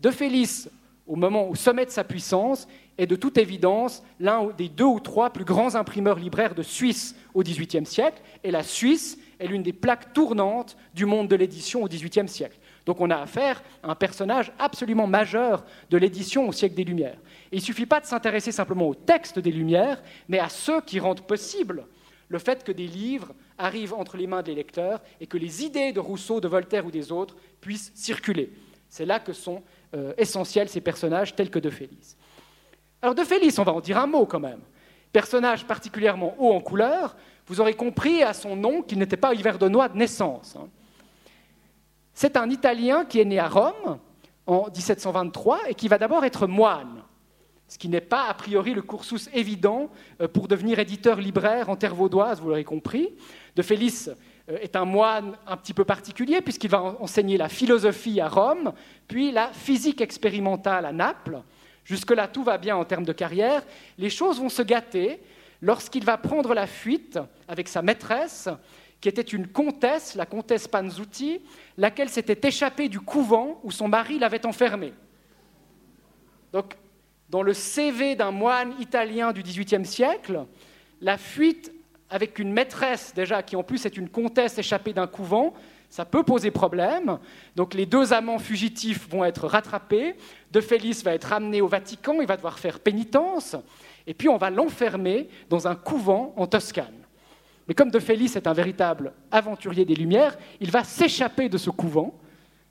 De 0.00 0.10
Félix, 0.10 0.70
au 1.06 1.16
moment 1.16 1.48
au 1.48 1.54
sommet 1.54 1.86
de 1.86 1.90
sa 1.90 2.04
puissance, 2.04 2.68
est 2.98 3.06
de 3.06 3.16
toute 3.16 3.38
évidence 3.38 4.02
l'un 4.20 4.48
des 4.56 4.68
deux 4.68 4.84
ou 4.84 5.00
trois 5.00 5.30
plus 5.30 5.44
grands 5.44 5.74
imprimeurs 5.74 6.18
libraires 6.18 6.54
de 6.54 6.62
Suisse 6.62 7.16
au 7.34 7.42
XVIIIe 7.42 7.86
siècle, 7.86 8.22
et 8.44 8.50
la 8.50 8.62
Suisse 8.62 9.18
est 9.40 9.46
l'une 9.46 9.62
des 9.62 9.72
plaques 9.72 10.12
tournantes 10.12 10.76
du 10.94 11.06
monde 11.06 11.28
de 11.28 11.36
l'édition 11.36 11.82
au 11.82 11.88
XVIIIe 11.88 12.28
siècle. 12.28 12.58
Donc 12.86 13.00
on 13.00 13.10
a 13.10 13.16
affaire 13.16 13.62
à 13.82 13.90
un 13.90 13.94
personnage 13.94 14.52
absolument 14.58 15.06
majeur 15.06 15.64
de 15.90 15.96
l'édition 15.96 16.48
au 16.48 16.52
siècle 16.52 16.74
des 16.74 16.84
Lumières. 16.84 17.18
il 17.50 17.58
ne 17.58 17.64
suffit 17.64 17.86
pas 17.86 18.00
de 18.00 18.06
s'intéresser 18.06 18.52
simplement 18.52 18.88
au 18.88 18.94
texte 18.94 19.38
des 19.38 19.52
Lumières, 19.52 20.02
mais 20.28 20.38
à 20.38 20.48
ceux 20.48 20.80
qui 20.80 21.00
rendent 21.00 21.26
possible 21.26 21.86
le 22.28 22.38
fait 22.38 22.64
que 22.64 22.72
des 22.72 22.86
livres 22.86 23.34
arrivent 23.58 23.94
entre 23.94 24.16
les 24.16 24.26
mains 24.26 24.42
des 24.42 24.54
lecteurs 24.54 25.02
et 25.20 25.26
que 25.26 25.36
les 25.36 25.64
idées 25.64 25.92
de 25.92 26.00
Rousseau, 26.00 26.40
de 26.40 26.48
Voltaire 26.48 26.86
ou 26.86 26.90
des 26.90 27.12
autres 27.12 27.36
puissent 27.60 27.92
circuler. 27.94 28.52
C'est 28.88 29.04
là 29.04 29.20
que 29.20 29.32
sont 29.32 29.62
euh, 29.94 30.12
essentiels 30.16 30.68
ces 30.68 30.80
personnages 30.80 31.34
tels 31.34 31.50
que 31.50 31.58
De 31.58 31.70
Félix. 31.70 32.16
Alors 33.00 33.14
de 33.14 33.24
Félix, 33.24 33.58
on 33.58 33.64
va 33.64 33.72
en 33.72 33.80
dire 33.80 33.98
un 33.98 34.06
mot 34.06 34.26
quand 34.26 34.40
même. 34.40 34.60
Personnage 35.12 35.66
particulièrement 35.66 36.34
haut 36.38 36.52
en 36.52 36.60
couleur, 36.60 37.16
vous 37.46 37.60
aurez 37.60 37.74
compris 37.74 38.22
à 38.22 38.32
son 38.32 38.56
nom 38.56 38.82
qu'il 38.82 38.98
n'était 38.98 39.16
pas 39.16 39.34
Yverdenois 39.34 39.88
de 39.88 39.98
naissance. 39.98 40.56
Hein. 40.56 40.68
C'est 42.14 42.36
un 42.36 42.48
Italien 42.48 43.04
qui 43.04 43.20
est 43.20 43.24
né 43.24 43.38
à 43.38 43.48
Rome 43.48 43.98
en 44.46 44.66
1723 44.66 45.68
et 45.68 45.74
qui 45.74 45.88
va 45.88 45.98
d'abord 45.98 46.24
être 46.24 46.46
moine, 46.46 47.02
ce 47.68 47.78
qui 47.78 47.88
n'est 47.88 48.00
pas 48.00 48.26
a 48.28 48.34
priori 48.34 48.74
le 48.74 48.82
cursus 48.82 49.30
évident 49.32 49.90
euh, 50.20 50.28
pour 50.28 50.48
devenir 50.48 50.78
éditeur 50.78 51.20
libraire 51.20 51.70
en 51.70 51.76
terre 51.76 51.94
vaudoise, 51.94 52.40
vous 52.40 52.48
l'aurez 52.48 52.64
compris. 52.64 53.10
De 53.56 53.62
Félix 53.62 54.10
est 54.48 54.76
un 54.76 54.84
moine 54.84 55.36
un 55.46 55.56
petit 55.56 55.74
peu 55.74 55.84
particulier 55.84 56.40
puisqu'il 56.40 56.70
va 56.70 56.82
enseigner 56.82 57.36
la 57.36 57.48
philosophie 57.48 58.20
à 58.20 58.28
Rome, 58.28 58.72
puis 59.08 59.30
la 59.30 59.52
physique 59.52 60.00
expérimentale 60.00 60.86
à 60.86 60.92
Naples, 60.92 61.42
Jusque-là, 61.84 62.28
tout 62.28 62.44
va 62.44 62.58
bien 62.58 62.76
en 62.76 62.84
termes 62.84 63.04
de 63.04 63.12
carrière. 63.12 63.62
Les 63.98 64.10
choses 64.10 64.40
vont 64.40 64.48
se 64.48 64.62
gâter 64.62 65.20
lorsqu'il 65.60 66.04
va 66.04 66.16
prendre 66.16 66.54
la 66.54 66.66
fuite 66.66 67.18
avec 67.48 67.68
sa 67.68 67.82
maîtresse, 67.82 68.48
qui 69.00 69.08
était 69.08 69.22
une 69.22 69.48
comtesse, 69.48 70.14
la 70.14 70.26
comtesse 70.26 70.68
Panzuti, 70.68 71.40
laquelle 71.76 72.08
s'était 72.08 72.48
échappée 72.48 72.88
du 72.88 73.00
couvent 73.00 73.60
où 73.64 73.70
son 73.72 73.88
mari 73.88 74.18
l'avait 74.18 74.46
enfermée. 74.46 74.92
Donc, 76.52 76.76
dans 77.28 77.42
le 77.42 77.54
CV 77.54 78.14
d'un 78.14 78.30
moine 78.30 78.74
italien 78.78 79.32
du 79.32 79.42
XVIIIe 79.42 79.86
siècle, 79.86 80.46
la 81.00 81.18
fuite 81.18 81.72
avec 82.12 82.38
une 82.38 82.52
maîtresse, 82.52 83.12
déjà, 83.14 83.42
qui 83.42 83.56
en 83.56 83.62
plus 83.62 83.86
est 83.86 83.96
une 83.96 84.08
comtesse 84.08 84.58
échappée 84.58 84.92
d'un 84.92 85.06
couvent, 85.06 85.54
ça 85.88 86.04
peut 86.04 86.22
poser 86.22 86.50
problème. 86.50 87.18
Donc 87.56 87.74
les 87.74 87.86
deux 87.86 88.12
amants 88.12 88.38
fugitifs 88.38 89.08
vont 89.08 89.24
être 89.24 89.46
rattrapés. 89.46 90.14
De 90.50 90.60
Félix 90.60 91.02
va 91.02 91.14
être 91.14 91.24
ramené 91.24 91.62
au 91.62 91.68
Vatican, 91.68 92.20
il 92.20 92.26
va 92.26 92.36
devoir 92.36 92.58
faire 92.58 92.80
pénitence, 92.80 93.56
et 94.06 94.14
puis 94.14 94.28
on 94.28 94.36
va 94.36 94.50
l'enfermer 94.50 95.28
dans 95.48 95.66
un 95.66 95.74
couvent 95.74 96.34
en 96.36 96.46
Toscane. 96.46 97.02
Mais 97.66 97.74
comme 97.74 97.90
De 97.90 97.98
Félix 97.98 98.36
est 98.36 98.46
un 98.46 98.52
véritable 98.52 99.12
aventurier 99.30 99.84
des 99.84 99.94
Lumières, 99.94 100.36
il 100.60 100.70
va 100.70 100.84
s'échapper 100.84 101.48
de 101.48 101.58
ce 101.58 101.70
couvent. 101.70 102.14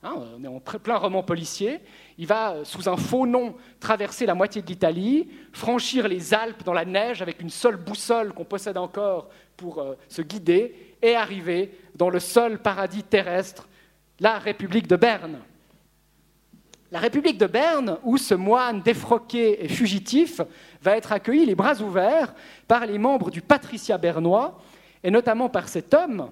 Hein, 0.04 0.16
on 0.36 0.44
est 0.44 0.48
en 0.48 0.60
plein 0.60 0.98
roman 0.98 1.22
policier. 1.22 1.80
Il 2.18 2.26
va, 2.26 2.54
euh, 2.54 2.64
sous 2.64 2.90
un 2.90 2.98
faux 2.98 3.28
nom, 3.28 3.56
traverser 3.80 4.26
la 4.26 4.34
moitié 4.34 4.64
de 4.64 4.68
l'Italie, 4.68 5.30
franchir 5.54 6.08
les 6.08 6.34
Alpes 6.34 6.64
dans 6.64 6.74
la 6.74 6.86
neige 6.86 7.22
avec 7.22 7.40
une 7.40 7.52
seule 7.52 7.76
boussole 7.76 8.34
qu'on 8.34 8.44
possède 8.44 8.78
encore 8.78 9.30
pour 9.56 9.78
euh, 9.80 9.96
se 10.08 10.24
guider, 10.24 10.96
et 11.04 11.16
arriver 11.16 11.78
dans 11.96 12.10
le 12.10 12.20
seul 12.20 12.60
paradis 12.60 13.04
terrestre, 13.04 13.68
la 14.20 14.40
République 14.40 14.88
de 14.88 14.96
Berne. 14.96 15.40
La 16.92 17.00
République 17.00 17.38
de 17.38 17.48
Berne, 17.48 18.00
où 18.04 18.18
ce 18.18 18.34
moine 18.34 18.82
défroqué 18.82 19.64
et 19.64 19.68
fugitif 19.68 20.42
va 20.82 20.98
être 20.98 21.12
accueilli 21.12 21.46
les 21.46 21.56
bras 21.56 21.80
ouverts 21.80 22.34
par 22.68 22.86
les 22.88 22.98
membres 22.98 23.30
du 23.30 23.42
patriciat 23.42 24.00
bernois, 24.00 24.60
et 25.04 25.12
notamment 25.12 25.48
par 25.48 25.70
cet 25.70 25.94
homme 25.94 26.32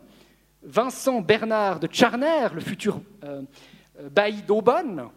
Vincent 0.61 1.21
Bernard 1.21 1.79
de 1.79 1.87
Charner, 1.91 2.47
le 2.53 2.59
futur 2.59 3.01
euh, 3.23 3.41
euh, 3.99 4.09
bailli 4.09 4.41
d'Aubonne, 4.41 5.07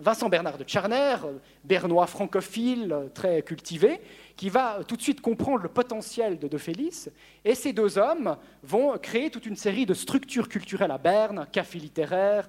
Vincent 0.00 0.28
Bernard 0.28 0.58
de 0.58 0.64
Charner, 0.66 1.16
bernois 1.64 2.06
francophile, 2.06 3.10
très 3.14 3.42
cultivé, 3.42 4.00
qui 4.36 4.48
va 4.48 4.80
tout 4.86 4.96
de 4.96 5.02
suite 5.02 5.20
comprendre 5.20 5.62
le 5.62 5.68
potentiel 5.68 6.38
de 6.38 6.46
De 6.46 6.58
Félix. 6.58 7.10
Et 7.44 7.56
ces 7.56 7.72
deux 7.72 7.98
hommes 7.98 8.36
vont 8.62 8.96
créer 8.98 9.30
toute 9.30 9.46
une 9.46 9.56
série 9.56 9.86
de 9.86 9.94
structures 9.94 10.48
culturelles 10.48 10.92
à 10.92 10.98
Berne, 10.98 11.40
un 11.40 11.46
café 11.46 11.80
littéraire, 11.80 12.46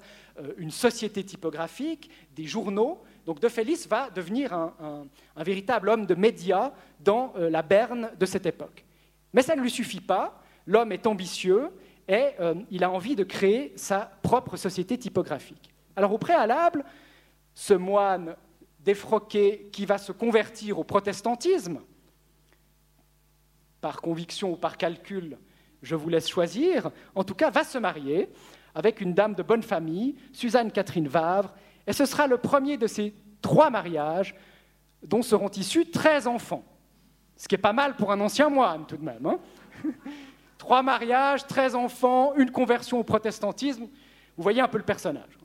une 0.58 0.70
société 0.70 1.24
typographique, 1.24 2.08
des 2.36 2.44
journaux. 2.44 3.02
Donc 3.26 3.40
De 3.40 3.48
Félix 3.48 3.88
va 3.88 4.10
devenir 4.10 4.52
un, 4.52 4.72
un 5.34 5.42
véritable 5.42 5.88
homme 5.88 6.06
de 6.06 6.14
médias 6.14 6.70
dans 7.00 7.32
la 7.36 7.62
Berne 7.62 8.10
de 8.16 8.26
cette 8.26 8.46
époque. 8.46 8.84
Mais 9.32 9.42
ça 9.42 9.56
ne 9.56 9.60
lui 9.60 9.72
suffit 9.72 10.00
pas. 10.00 10.40
L'homme 10.66 10.92
est 10.92 11.08
ambitieux 11.08 11.72
et 12.10 12.34
euh, 12.40 12.54
il 12.72 12.82
a 12.82 12.90
envie 12.90 13.14
de 13.14 13.22
créer 13.22 13.72
sa 13.76 14.10
propre 14.22 14.56
société 14.56 14.98
typographique. 14.98 15.72
Alors 15.94 16.12
au 16.12 16.18
préalable, 16.18 16.84
ce 17.54 17.72
moine 17.72 18.34
défroqué 18.80 19.68
qui 19.72 19.86
va 19.86 19.96
se 19.96 20.10
convertir 20.10 20.80
au 20.80 20.84
protestantisme, 20.84 21.80
par 23.80 24.00
conviction 24.02 24.52
ou 24.52 24.56
par 24.56 24.76
calcul, 24.76 25.38
je 25.82 25.94
vous 25.94 26.08
laisse 26.08 26.28
choisir, 26.28 26.90
en 27.14 27.22
tout 27.22 27.34
cas 27.34 27.48
va 27.48 27.62
se 27.62 27.78
marier 27.78 28.28
avec 28.74 29.00
une 29.00 29.14
dame 29.14 29.34
de 29.34 29.44
bonne 29.44 29.62
famille, 29.62 30.16
Suzanne 30.32 30.72
Catherine 30.72 31.08
Vavre, 31.08 31.54
et 31.86 31.92
ce 31.92 32.06
sera 32.06 32.26
le 32.26 32.38
premier 32.38 32.76
de 32.76 32.88
ces 32.88 33.14
trois 33.40 33.70
mariages 33.70 34.34
dont 35.04 35.22
seront 35.22 35.50
issus 35.50 35.86
13 35.86 36.26
enfants. 36.26 36.64
Ce 37.36 37.46
qui 37.46 37.54
est 37.54 37.58
pas 37.58 37.72
mal 37.72 37.94
pour 37.94 38.10
un 38.10 38.20
ancien 38.20 38.48
moine 38.48 38.84
tout 38.86 38.96
de 38.96 39.04
même. 39.04 39.26
Hein. 39.26 39.38
Trois 40.60 40.82
mariages, 40.82 41.46
treize 41.46 41.74
enfants, 41.74 42.34
une 42.36 42.50
conversion 42.50 43.00
au 43.00 43.02
protestantisme. 43.02 43.84
Vous 44.36 44.42
voyez 44.42 44.60
un 44.60 44.68
peu 44.68 44.76
le 44.76 44.84
personnage. 44.84 45.38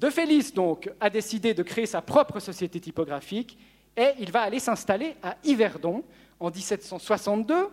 De 0.00 0.10
Félix, 0.10 0.52
donc, 0.52 0.90
a 0.98 1.10
décidé 1.10 1.54
de 1.54 1.62
créer 1.62 1.86
sa 1.86 2.02
propre 2.02 2.40
société 2.40 2.80
typographique 2.80 3.56
et 3.96 4.08
il 4.18 4.32
va 4.32 4.40
aller 4.40 4.58
s'installer 4.58 5.14
à 5.22 5.36
Yverdon 5.44 6.02
en 6.40 6.50
1762, 6.50 7.68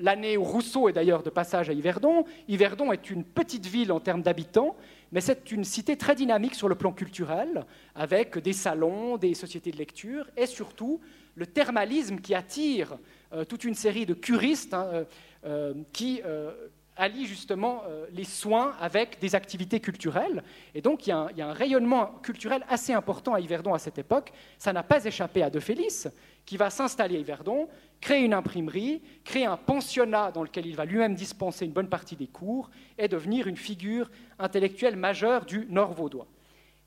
l'année 0.00 0.36
où 0.36 0.42
Rousseau 0.42 0.88
est 0.88 0.92
d'ailleurs 0.92 1.22
de 1.22 1.30
passage 1.30 1.70
à 1.70 1.72
Yverdon. 1.72 2.24
Yverdon 2.48 2.90
est 2.90 3.08
une 3.08 3.22
petite 3.22 3.66
ville 3.66 3.92
en 3.92 4.00
termes 4.00 4.22
d'habitants, 4.22 4.74
mais 5.12 5.20
c'est 5.20 5.52
une 5.52 5.62
cité 5.62 5.96
très 5.96 6.16
dynamique 6.16 6.56
sur 6.56 6.68
le 6.68 6.74
plan 6.74 6.90
culturel, 6.90 7.64
avec 7.94 8.38
des 8.38 8.54
salons, 8.54 9.18
des 9.18 9.34
sociétés 9.34 9.70
de 9.70 9.76
lecture 9.76 10.26
et 10.36 10.46
surtout 10.46 10.98
le 11.36 11.46
thermalisme 11.46 12.18
qui 12.18 12.34
attire 12.34 12.96
euh, 13.32 13.44
toute 13.44 13.64
une 13.64 13.74
série 13.74 14.06
de 14.06 14.14
curistes 14.14 14.74
hein, 14.74 15.04
euh, 15.46 15.74
euh, 15.74 15.74
qui 15.92 16.22
allient 16.98 17.26
justement 17.26 17.82
les 18.10 18.24
soins 18.24 18.74
avec 18.80 19.18
des 19.20 19.34
activités 19.34 19.80
culturelles. 19.80 20.42
Et 20.74 20.80
donc 20.80 21.06
il 21.06 21.10
y, 21.10 21.12
a 21.12 21.46
un, 21.46 21.52
rayonnement 21.52 22.06
culturel 22.22 22.64
assez 22.70 22.94
important 22.94 23.34
à 23.34 23.40
Yverdon 23.40 23.74
à 23.74 23.78
cette 23.78 23.98
époque. 23.98 24.32
Ça 24.56 24.72
n'a 24.72 24.82
pas 24.82 25.04
échappé 25.04 25.42
à 25.42 25.50
De 25.50 25.60
Félix, 25.60 26.08
qui 26.46 26.56
va 26.56 26.70
s'installer 26.70 27.16
à 27.16 27.18
Yverdon, 27.18 27.68
créer 28.00 28.24
une 28.24 28.32
imprimerie, 28.32 29.02
créer 29.24 29.44
un 29.44 29.58
pensionnat 29.58 30.30
dans 30.32 30.42
lequel 30.42 30.64
il 30.64 30.74
va 30.74 30.86
lui-même 30.86 31.14
dispenser 31.14 31.66
une 31.66 31.72
bonne 31.72 31.90
partie 31.90 32.16
des 32.16 32.28
cours 32.28 32.70
et 32.96 33.08
devenir 33.08 33.46
une 33.46 33.58
figure 33.58 34.10
intellectuelle 34.38 34.96
majeure 34.96 35.44
du 35.44 35.66
Nord 35.68 35.92
vaudois. 35.92 36.26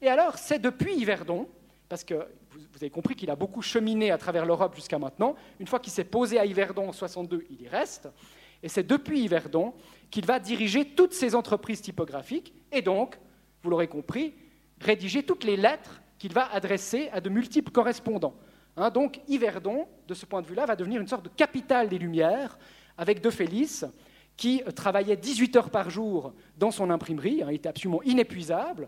Et 0.01 0.07
alors, 0.07 0.39
c'est 0.39 0.59
depuis 0.59 0.95
Yverdon, 0.95 1.47
parce 1.87 2.03
que 2.03 2.15
vous 2.51 2.77
avez 2.77 2.89
compris 2.89 3.15
qu'il 3.15 3.29
a 3.29 3.35
beaucoup 3.35 3.61
cheminé 3.61 4.11
à 4.11 4.17
travers 4.17 4.45
l'Europe 4.45 4.75
jusqu'à 4.75 4.99
maintenant. 4.99 5.35
Une 5.59 5.67
fois 5.67 5.79
qu'il 5.79 5.91
s'est 5.91 6.03
posé 6.03 6.39
à 6.39 6.45
Yverdon 6.45 6.89
en 6.89 6.93
62, 6.93 7.45
il 7.49 7.61
y 7.61 7.67
reste. 7.67 8.07
Et 8.63 8.69
c'est 8.69 8.87
depuis 8.87 9.21
Yverdon 9.21 9.73
qu'il 10.11 10.25
va 10.25 10.39
diriger 10.39 10.85
toutes 10.85 11.13
ces 11.13 11.35
entreprises 11.35 11.81
typographiques 11.81 12.53
et 12.71 12.81
donc, 12.81 13.17
vous 13.63 13.69
l'aurez 13.69 13.87
compris, 13.87 14.33
rédiger 14.79 15.23
toutes 15.23 15.43
les 15.43 15.57
lettres 15.57 16.01
qu'il 16.17 16.33
va 16.33 16.51
adresser 16.51 17.09
à 17.11 17.21
de 17.21 17.29
multiples 17.29 17.71
correspondants. 17.71 18.35
Hein, 18.77 18.89
donc 18.89 19.21
Yverdon, 19.27 19.87
de 20.07 20.13
ce 20.13 20.25
point 20.25 20.41
de 20.41 20.47
vue-là, 20.47 20.65
va 20.65 20.75
devenir 20.75 21.01
une 21.01 21.07
sorte 21.07 21.25
de 21.25 21.29
capitale 21.29 21.89
des 21.89 21.97
Lumières, 21.97 22.57
avec 22.97 23.21
De 23.21 23.29
Félix, 23.29 23.85
qui 24.39 24.61
travaillait 24.73 25.17
18 25.17 25.55
heures 25.57 25.69
par 25.69 25.89
jour 25.89 26.33
dans 26.57 26.71
son 26.71 26.89
imprimerie, 26.89 27.43
hein, 27.43 27.47
il 27.49 27.55
était 27.55 27.67
absolument 27.67 28.01
inépuisable, 28.03 28.87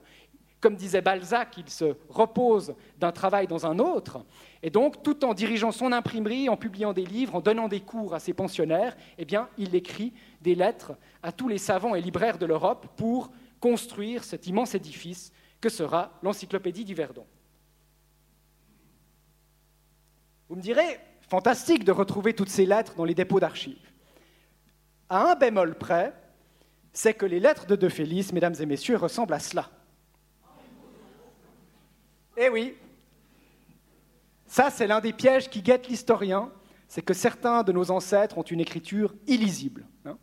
comme 0.61 0.75
disait 0.75 1.01
Balzac, 1.01 1.57
il 1.57 1.69
se 1.69 1.95
repose 2.07 2.75
d'un 2.99 3.11
travail 3.11 3.47
dans 3.47 3.65
un 3.65 3.79
autre. 3.79 4.23
Et 4.61 4.69
donc, 4.69 5.01
tout 5.01 5.25
en 5.25 5.33
dirigeant 5.33 5.71
son 5.71 5.91
imprimerie, 5.91 6.49
en 6.49 6.55
publiant 6.55 6.93
des 6.93 7.03
livres, 7.03 7.35
en 7.35 7.41
donnant 7.41 7.67
des 7.67 7.81
cours 7.81 8.13
à 8.13 8.19
ses 8.19 8.33
pensionnaires, 8.33 8.95
eh 9.17 9.25
bien, 9.25 9.49
il 9.57 9.73
écrit 9.73 10.13
des 10.41 10.53
lettres 10.53 10.93
à 11.23 11.31
tous 11.31 11.47
les 11.47 11.57
savants 11.57 11.95
et 11.95 12.01
libraires 12.01 12.37
de 12.37 12.45
l'Europe 12.45 12.87
pour 12.95 13.31
construire 13.59 14.23
cet 14.23 14.45
immense 14.45 14.75
édifice 14.75 15.33
que 15.59 15.69
sera 15.69 16.11
l'encyclopédie 16.21 16.85
du 16.85 16.93
Verdon. 16.93 17.25
Vous 20.47 20.55
me 20.55 20.61
direz, 20.61 20.99
fantastique 21.27 21.85
de 21.85 21.91
retrouver 21.91 22.33
toutes 22.33 22.49
ces 22.49 22.65
lettres 22.67 22.93
dans 22.95 23.05
les 23.05 23.15
dépôts 23.15 23.39
d'archives. 23.39 23.91
À 25.09 25.31
un 25.31 25.35
bémol 25.35 25.75
près, 25.75 26.13
c'est 26.93 27.15
que 27.15 27.25
les 27.25 27.39
lettres 27.39 27.65
de 27.65 27.75
De 27.75 27.89
Félix, 27.89 28.31
mesdames 28.31 28.55
et 28.59 28.65
messieurs, 28.65 28.97
ressemblent 28.97 29.33
à 29.33 29.39
cela. 29.39 29.69
Eh 32.43 32.49
oui, 32.49 32.75
ça 34.47 34.71
c'est 34.71 34.87
l'un 34.87 34.99
des 34.99 35.13
pièges 35.13 35.47
qui 35.47 35.61
guettent 35.61 35.87
l'historien, 35.87 36.49
c'est 36.87 37.03
que 37.03 37.13
certains 37.13 37.61
de 37.61 37.71
nos 37.71 37.91
ancêtres 37.91 38.35
ont 38.39 38.41
une 38.41 38.59
écriture 38.59 39.13
illisible. 39.27 39.85
Hein. 40.05 40.17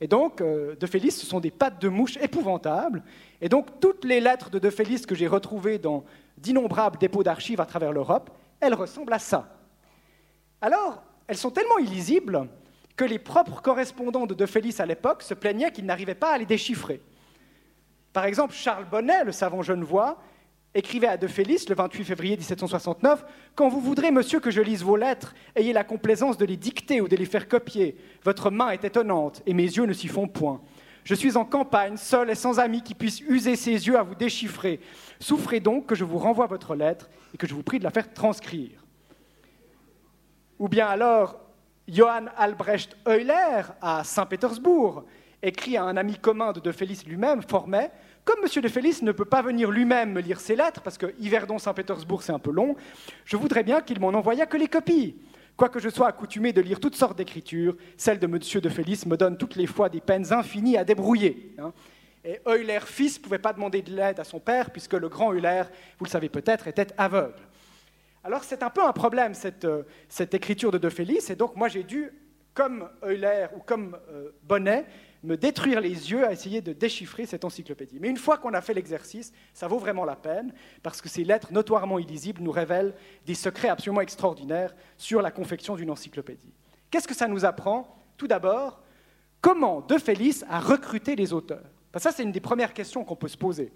Et 0.00 0.06
donc, 0.06 0.40
euh, 0.40 0.76
De 0.76 0.86
Félix, 0.86 1.16
ce 1.16 1.26
sont 1.26 1.40
des 1.40 1.50
pattes 1.50 1.82
de 1.82 1.88
mouche 1.88 2.16
épouvantables. 2.18 3.02
Et 3.40 3.48
donc, 3.48 3.80
toutes 3.80 4.04
les 4.04 4.20
lettres 4.20 4.50
de 4.50 4.60
De 4.60 4.70
Félix 4.70 5.04
que 5.04 5.16
j'ai 5.16 5.26
retrouvées 5.26 5.78
dans 5.78 6.04
d'innombrables 6.36 6.96
dépôts 6.96 7.24
d'archives 7.24 7.60
à 7.60 7.66
travers 7.66 7.90
l'Europe, 7.90 8.30
elles 8.60 8.74
ressemblent 8.74 9.12
à 9.12 9.18
ça. 9.18 9.52
Alors, 10.60 11.02
elles 11.26 11.36
sont 11.36 11.50
tellement 11.50 11.78
illisibles 11.78 12.48
que 12.94 13.04
les 13.04 13.18
propres 13.18 13.62
correspondants 13.62 14.26
de 14.26 14.34
De 14.34 14.46
Félix 14.46 14.78
à 14.78 14.86
l'époque 14.86 15.24
se 15.24 15.34
plaignaient 15.34 15.72
qu'ils 15.72 15.86
n'arrivaient 15.86 16.14
pas 16.14 16.34
à 16.34 16.38
les 16.38 16.46
déchiffrer. 16.46 17.02
Par 18.12 18.26
exemple, 18.26 18.54
Charles 18.54 18.88
Bonnet, 18.88 19.24
le 19.24 19.32
savant 19.32 19.62
genevois, 19.62 20.22
écrivait 20.74 21.06
à 21.06 21.16
De 21.16 21.26
Félix 21.26 21.68
le 21.68 21.74
28 21.74 22.04
février 22.04 22.36
1769 22.36 23.24
Quand 23.54 23.68
vous 23.68 23.80
voudrez, 23.80 24.10
monsieur, 24.10 24.40
que 24.40 24.50
je 24.50 24.60
lise 24.60 24.82
vos 24.82 24.96
lettres, 24.96 25.34
ayez 25.56 25.72
la 25.72 25.84
complaisance 25.84 26.36
de 26.36 26.44
les 26.44 26.56
dicter 26.56 27.00
ou 27.00 27.08
de 27.08 27.16
les 27.16 27.24
faire 27.24 27.48
copier. 27.48 27.96
Votre 28.24 28.50
main 28.50 28.70
est 28.70 28.84
étonnante 28.84 29.42
et 29.46 29.54
mes 29.54 29.64
yeux 29.64 29.86
ne 29.86 29.92
s'y 29.92 30.08
font 30.08 30.28
point. 30.28 30.60
Je 31.04 31.14
suis 31.14 31.36
en 31.36 31.44
campagne, 31.44 31.96
seul 31.96 32.28
et 32.30 32.34
sans 32.34 32.58
amis 32.58 32.82
qui 32.82 32.94
puissent 32.94 33.20
user 33.20 33.56
ses 33.56 33.86
yeux 33.86 33.98
à 33.98 34.02
vous 34.02 34.14
déchiffrer. 34.14 34.80
Souffrez 35.20 35.60
donc 35.60 35.86
que 35.86 35.94
je 35.94 36.04
vous 36.04 36.18
renvoie 36.18 36.46
votre 36.46 36.74
lettre 36.74 37.08
et 37.32 37.38
que 37.38 37.46
je 37.46 37.54
vous 37.54 37.62
prie 37.62 37.78
de 37.78 37.84
la 37.84 37.90
faire 37.90 38.12
transcrire. 38.12 38.84
Ou 40.58 40.68
bien 40.68 40.86
alors, 40.86 41.40
Johann 41.88 42.30
Albrecht 42.36 42.96
Euler 43.06 43.62
à 43.80 44.04
Saint-Pétersbourg 44.04 45.04
écrit 45.42 45.76
à 45.76 45.84
un 45.84 45.96
ami 45.96 46.16
commun 46.16 46.52
de 46.52 46.60
De 46.60 46.72
Félix 46.72 47.06
lui-même, 47.06 47.42
Formet 47.42 47.90
comme 48.28 48.44
M. 48.44 48.62
de 48.62 48.68
Félix 48.68 49.00
ne 49.00 49.12
peut 49.12 49.24
pas 49.24 49.40
venir 49.40 49.70
lui-même 49.70 50.12
me 50.12 50.20
lire 50.20 50.38
ses 50.38 50.54
lettres, 50.54 50.82
parce 50.82 50.98
que 50.98 51.14
Yverdon-Saint-Pétersbourg 51.18 52.22
c'est 52.22 52.32
un 52.32 52.38
peu 52.38 52.50
long, 52.50 52.76
je 53.24 53.38
voudrais 53.38 53.62
bien 53.62 53.80
qu'il 53.80 53.98
m'en 54.00 54.08
envoyât 54.08 54.44
que 54.44 54.58
les 54.58 54.68
copies. 54.68 55.16
Quoique 55.56 55.80
je 55.80 55.88
sois 55.88 56.08
accoutumé 56.08 56.52
de 56.52 56.60
lire 56.60 56.78
toutes 56.78 56.94
sortes 56.94 57.16
d'écritures, 57.16 57.74
celle 57.96 58.18
de 58.18 58.26
M. 58.26 58.38
de 58.38 58.68
Félix 58.68 59.06
me 59.06 59.16
donne 59.16 59.38
toutes 59.38 59.56
les 59.56 59.66
fois 59.66 59.88
des 59.88 60.02
peines 60.02 60.30
infinies 60.30 60.76
à 60.76 60.84
débrouiller. 60.84 61.54
Hein. 61.58 61.72
Et 62.22 62.38
Euler 62.46 62.80
fils 62.84 63.16
ne 63.16 63.24
pouvait 63.24 63.38
pas 63.38 63.54
demander 63.54 63.80
de 63.80 63.96
l'aide 63.96 64.20
à 64.20 64.24
son 64.24 64.40
père, 64.40 64.72
puisque 64.72 64.92
le 64.92 65.08
grand 65.08 65.32
Euler, 65.32 65.62
vous 65.98 66.04
le 66.04 66.10
savez 66.10 66.28
peut-être, 66.28 66.68
était 66.68 66.88
aveugle. 66.98 67.40
Alors 68.24 68.44
c'est 68.44 68.62
un 68.62 68.68
peu 68.68 68.84
un 68.84 68.92
problème, 68.92 69.32
cette, 69.32 69.64
euh, 69.64 69.84
écriture 70.32 70.70
de 70.70 70.76
De 70.76 70.90
Félix, 70.90 71.30
et 71.30 71.34
donc 71.34 71.56
moi 71.56 71.68
j'ai 71.68 71.82
dû, 71.82 72.10
comme 72.52 72.90
Euler 73.02 73.46
ou 73.56 73.60
comme 73.60 73.96
euh, 74.10 74.32
Bonnet, 74.42 74.84
me 75.24 75.36
détruire 75.36 75.80
les 75.80 76.10
yeux 76.10 76.24
à 76.26 76.32
essayer 76.32 76.60
de 76.60 76.72
déchiffrer 76.72 77.26
cette 77.26 77.44
encyclopédie. 77.44 77.98
Mais 78.00 78.08
une 78.08 78.16
fois 78.16 78.38
qu'on 78.38 78.54
a 78.54 78.60
fait 78.60 78.74
l'exercice, 78.74 79.32
ça 79.52 79.66
vaut 79.66 79.78
vraiment 79.78 80.04
la 80.04 80.16
peine, 80.16 80.52
parce 80.82 81.00
que 81.00 81.08
ces 81.08 81.24
lettres 81.24 81.52
notoirement 81.52 81.98
illisibles 81.98 82.42
nous 82.42 82.52
révèlent 82.52 82.94
des 83.26 83.34
secrets 83.34 83.68
absolument 83.68 84.00
extraordinaires 84.00 84.74
sur 84.96 85.20
la 85.20 85.30
confection 85.30 85.76
d'une 85.76 85.90
encyclopédie. 85.90 86.52
Qu'est-ce 86.90 87.08
que 87.08 87.14
ça 87.14 87.28
nous 87.28 87.44
apprend 87.44 87.96
Tout 88.16 88.28
d'abord, 88.28 88.80
comment 89.40 89.80
De 89.80 89.98
Félix 89.98 90.44
a 90.48 90.60
recruté 90.60 91.16
les 91.16 91.32
auteurs 91.32 91.64
Ça, 91.96 92.12
c'est 92.12 92.22
une 92.22 92.32
des 92.32 92.40
premières 92.40 92.72
questions 92.72 93.04
qu'on 93.04 93.16
peut 93.16 93.28
se 93.28 93.36
poser. 93.36 93.72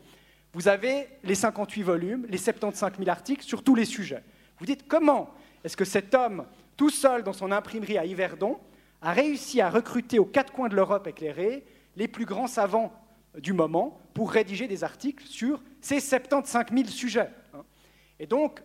Vous 0.53 0.69
avez 0.69 1.09
les 1.25 1.35
58 1.35 1.83
volumes, 1.83 2.27
les 2.29 2.39
75 2.39 2.93
000 2.99 3.11
articles 3.11 3.45
sur 3.45 3.65
tous 3.65 3.75
les 3.75 3.85
sujets. 3.85 4.23
Vous 4.59 4.67
dites 4.67 4.87
comment 4.87 5.31
est-ce 5.65 5.77
que 5.77 5.85
cet 5.85 6.15
homme, 6.15 6.45
tout 6.77 6.91
seul 6.91 7.23
dans 7.23 7.33
son 7.33 7.53
imprimerie 7.53 7.99
à 7.99 8.05
Yverdon, 8.05 8.59
a 9.03 9.13
réussi 9.13 9.61
à 9.61 9.69
recruter 9.69 10.19
aux 10.19 10.25
quatre 10.25 10.53
coins 10.53 10.69
de 10.69 10.77
l'Europe 10.77 11.07
éclairée 11.07 11.65
les 11.97 12.09
plus 12.09 12.25
grands 12.25 12.47
savants 12.47 12.93
du 13.39 13.53
moment 13.53 14.01
pour 14.15 14.31
rédiger 14.31 14.69
des 14.69 14.85
articles 14.85 15.27
sur 15.27 15.63
ces 15.81 16.01
75 16.01 16.67
000 16.73 16.89
sujets. 16.89 17.31
Hein. 17.55 17.65
Et 18.21 18.27
donc, 18.27 18.63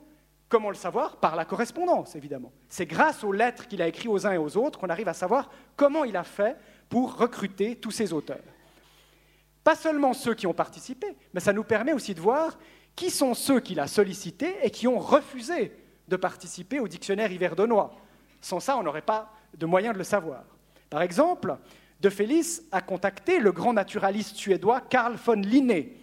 comment 0.48 0.70
le 0.70 0.76
savoir? 0.76 1.18
Par 1.18 1.36
la 1.36 1.46
correspondance, 1.46 2.16
évidemment. 2.16 2.52
C'est 2.70 2.86
grâce 2.86 3.24
aux 3.24 3.32
lettres 3.32 3.68
qu'il 3.68 3.82
a 3.82 3.88
écrites 3.88 4.10
aux 4.10 4.28
uns 4.28 4.34
et 4.34 4.38
aux 4.38 4.58
autres 4.58 4.80
qu'on 4.80 4.90
arrive 4.90 5.08
à 5.08 5.14
savoir 5.14 5.50
comment 5.76 6.04
il 6.04 6.16
a 6.16 6.24
fait 6.24 6.56
pour 6.90 7.18
recruter 7.18 7.76
tous 7.76 7.92
ces 7.92 8.14
auteurs. 8.14 8.44
Pas 9.64 9.76
seulement 9.76 10.14
ceux 10.14 10.34
qui 10.34 10.48
ont 10.48 10.54
participé, 10.54 11.18
mais 11.34 11.42
ça 11.42 11.52
nous 11.52 11.64
permet 11.64 11.94
aussi 11.94 12.14
de 12.14 12.22
voir 12.22 12.58
qui 12.96 13.10
sont 13.10 13.34
ceux 13.34 13.60
qu'il 13.60 13.80
a 13.80 13.88
sollicités 13.88 14.56
et 14.64 14.72
qui 14.72 14.88
ont 14.88 15.00
refusé 15.00 15.74
de 16.08 16.16
participer 16.16 16.80
au 16.80 16.88
dictionnaire 16.88 17.32
hiverdonnois. 17.32 17.94
Sans 18.40 18.60
ça, 18.60 18.78
on 18.78 18.84
n'aurait 18.84 19.02
pas 19.02 19.34
de 19.56 19.66
moyen 19.66 19.94
de 19.94 19.98
le 19.98 20.04
savoir. 20.04 20.44
Par 20.90 21.02
exemple, 21.02 21.58
De 22.00 22.10
Félix 22.10 22.62
a 22.72 22.82
contacté 22.82 23.40
le 23.40 23.52
grand 23.52 23.74
naturaliste 23.74 24.36
suédois 24.36 24.82
Carl 24.82 25.16
von 25.16 25.34
Linné. 25.34 25.98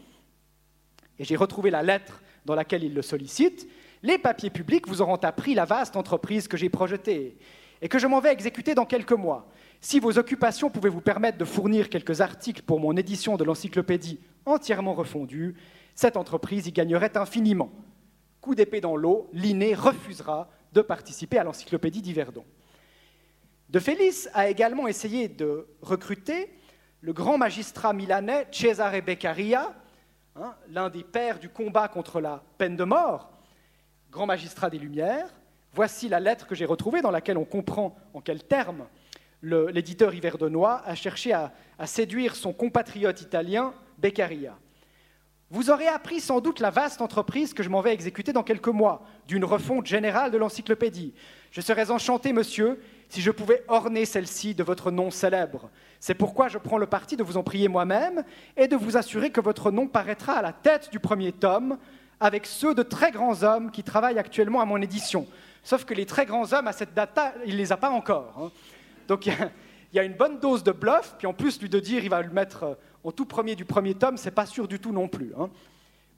Et 1.19 1.25
j'ai 1.25 1.37
retrouvé 1.37 1.71
la 1.71 1.83
lettre 1.83 2.21
dans 2.45 2.55
laquelle 2.55 2.83
il 2.83 2.95
le 2.95 3.03
sollicite. 3.03 3.69
Les 4.03 4.19
papiers 4.19 4.51
publics 4.51 4.89
vous 4.89 5.03
auront 5.03 5.17
appris 5.17 5.55
la 5.55 5.65
vaste 5.65 5.97
entreprise 5.97 6.49
que 6.49 6.57
j'ai 6.57 6.69
projetée 6.69 7.39
et 7.81 7.89
que 7.89 7.99
je 7.99 8.07
m'en 8.07 8.21
vais 8.21 8.33
exécuter 8.33 8.75
dans 8.75 8.87
quelques 8.87 9.13
mois. 9.13 9.49
Si 9.81 10.01
vos 10.01 10.19
occupations 10.19 10.71
pouvaient 10.71 10.89
vous 10.89 11.01
permettre 11.01 11.39
de 11.39 11.45
fournir 11.45 11.89
quelques 11.89 12.21
articles 12.21 12.63
pour 12.63 12.81
mon 12.81 12.97
édition 12.97 13.37
de 13.37 13.45
l'encyclopédie 13.45 14.19
entièrement 14.47 14.95
refondue, 14.95 15.55
cette 15.95 16.17
entreprise 16.17 16.67
y 16.67 16.73
gagnerait 16.73 17.17
infiniment. 17.17 17.71
Coup 18.41 18.55
d'épée 18.55 18.81
dans 18.81 18.97
l'eau, 18.97 19.29
Linné 19.33 19.75
refusera 19.75 20.51
de 20.73 20.83
participer 20.83 21.39
à 21.39 21.45
l'encyclopédie 21.45 22.03
d'Yverdon. 22.03 22.45
De 23.69 23.79
Félix 23.79 24.29
a 24.35 24.49
également 24.49 24.87
essayé 24.87 25.29
de 25.29 25.67
recruter 25.81 26.51
le 27.01 27.13
grand 27.13 27.39
magistrat 27.39 27.93
milanais 27.93 28.47
Cesare 28.51 29.03
Beccaria, 29.03 29.75
hein, 30.37 30.55
l'un 30.69 30.91
des 30.91 31.03
pères 31.05 31.39
du 31.39 31.49
combat 31.49 31.89
contre 31.89 32.21
la 32.21 32.43
peine 32.59 32.77
de 32.77 32.85
mort, 32.85 33.33
grand 34.11 34.27
magistrat 34.27 34.71
des 34.71 34.79
Lumières. 34.79 35.29
Voici 35.73 36.09
la 36.09 36.21
lettre 36.21 36.47
que 36.47 36.55
j'ai 36.55 36.67
retrouvée 36.67 37.03
dans 37.03 37.11
laquelle 37.11 37.39
on 37.39 37.45
comprend 37.45 37.97
en 38.13 38.21
quels 38.21 38.45
termes 38.45 38.87
l'éditeur 39.43 40.15
Yverdenois 40.15 40.83
a 40.87 40.95
cherché 40.95 41.33
à 41.33 41.53
séduire 41.87 42.37
son 42.37 42.53
compatriote 42.53 43.21
italien 43.21 43.75
Beccaria. 43.99 44.57
Vous 45.51 45.71
aurez 45.71 45.87
appris 45.87 46.21
sans 46.21 46.41
doute 46.41 46.61
la 46.61 46.71
vaste 46.71 47.01
entreprise 47.01 47.55
que 47.55 47.63
je 47.63 47.69
m'en 47.69 47.81
vais 47.81 47.93
exécuter 47.93 48.33
dans 48.33 48.43
quelques 48.43 48.69
mois, 48.69 49.07
d'une 49.29 49.45
refonte 49.45 49.87
générale 49.87 50.31
de 50.31 50.39
l'encyclopédie. 50.39 51.13
Je 51.51 51.61
serais 51.61 51.91
enchanté, 51.91 52.33
monsieur, 52.33 52.81
si 53.09 53.21
je 53.21 53.31
pouvais 53.31 53.63
orner 53.69 54.07
celle-ci 54.07 54.55
de 54.55 54.65
votre 54.65 54.91
nom 54.91 55.11
célèbre. 55.11 55.71
C'est 56.01 56.15
pourquoi 56.15 56.49
je 56.49 56.59
prends 56.59 56.79
le 56.79 56.87
parti 56.87 57.17
de 57.17 57.23
vous 57.23 57.37
en 57.37 57.43
prier 57.43 57.69
moi-même 57.69 58.25
et 58.57 58.69
de 58.69 58.77
vous 58.77 58.97
assurer 58.97 59.31
que 59.31 59.41
votre 59.41 59.71
nom 59.71 59.87
paraîtra 59.87 60.33
à 60.33 60.43
la 60.43 60.53
tête 60.53 60.91
du 60.91 60.99
premier 60.99 61.31
tome 61.31 61.79
avec 62.21 62.47
ceux 62.47 62.75
de 62.75 62.83
très 62.83 63.11
grands 63.11 63.43
hommes 63.43 63.71
qui 63.71 63.83
travaillent 63.83 64.19
actuellement 64.19 64.61
à 64.61 64.65
mon 64.65 64.81
édition. 64.81 65.27
Sauf 65.63 65.85
que 65.85 65.95
les 65.95 66.07
très 66.07 66.27
grands 66.27 66.53
hommes, 66.53 66.69
à 66.69 66.73
cette 66.73 66.95
date, 66.95 67.19
il 67.47 67.53
ne 67.53 67.59
les 67.59 67.71
a 67.71 67.77
pas 67.77 67.91
encore. 67.91 68.35
Hein. 68.39 68.51
Donc 69.09 69.27
il 69.27 69.33
y, 69.93 69.99
a 69.99 70.05
une 70.05 70.15
bonne 70.15 70.41
dose 70.41 70.65
de 70.65 70.73
bluff, 70.73 71.15
puis 71.19 71.27
en 71.27 71.35
plus, 71.35 71.61
lui 71.61 71.69
de 71.69 71.81
dire 71.81 72.03
il 72.03 72.11
va 72.11 72.23
le 72.23 72.31
mettre 72.31 72.77
au 73.05 73.13
tout 73.13 73.27
premier 73.27 73.55
du 73.55 73.65
premier 73.65 73.95
tome, 73.95 74.17
c'est 74.17 74.31
pas 74.31 74.47
sûr 74.47 74.67
du 74.67 74.81
tout 74.81 74.93
non 74.93 75.09
plus. 75.09 75.33
Hein. 75.39 75.51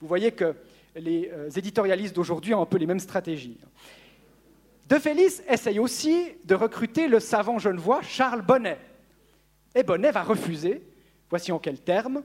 Vous 0.01 0.09
voyez 0.09 0.33
que 0.33 0.55
les 0.95 1.31
euh, 1.33 1.51
éditorialistes 1.51 2.15
d'aujourd'hui 2.15 2.55
ont 2.55 2.63
un 2.63 2.67
peu 2.67 2.79
les 2.79 2.87
mêmes 2.87 3.01
stratégies. 3.01 3.59
De 4.89 4.99
Félix 4.99 5.43
essaye 5.49 5.81
aussi 5.81 6.29
de 6.45 6.55
recruter 6.55 7.09
le 7.09 7.21
savant 7.21 7.59
genevois 7.59 8.01
Charles 8.03 8.43
Bonnet. 8.43 8.79
Et 9.75 9.83
Bonnet 9.83 10.13
va 10.13 10.23
refuser, 10.23 10.81
voici 11.29 11.51
en 11.53 11.59
quels 11.59 11.81
termes, 11.81 12.23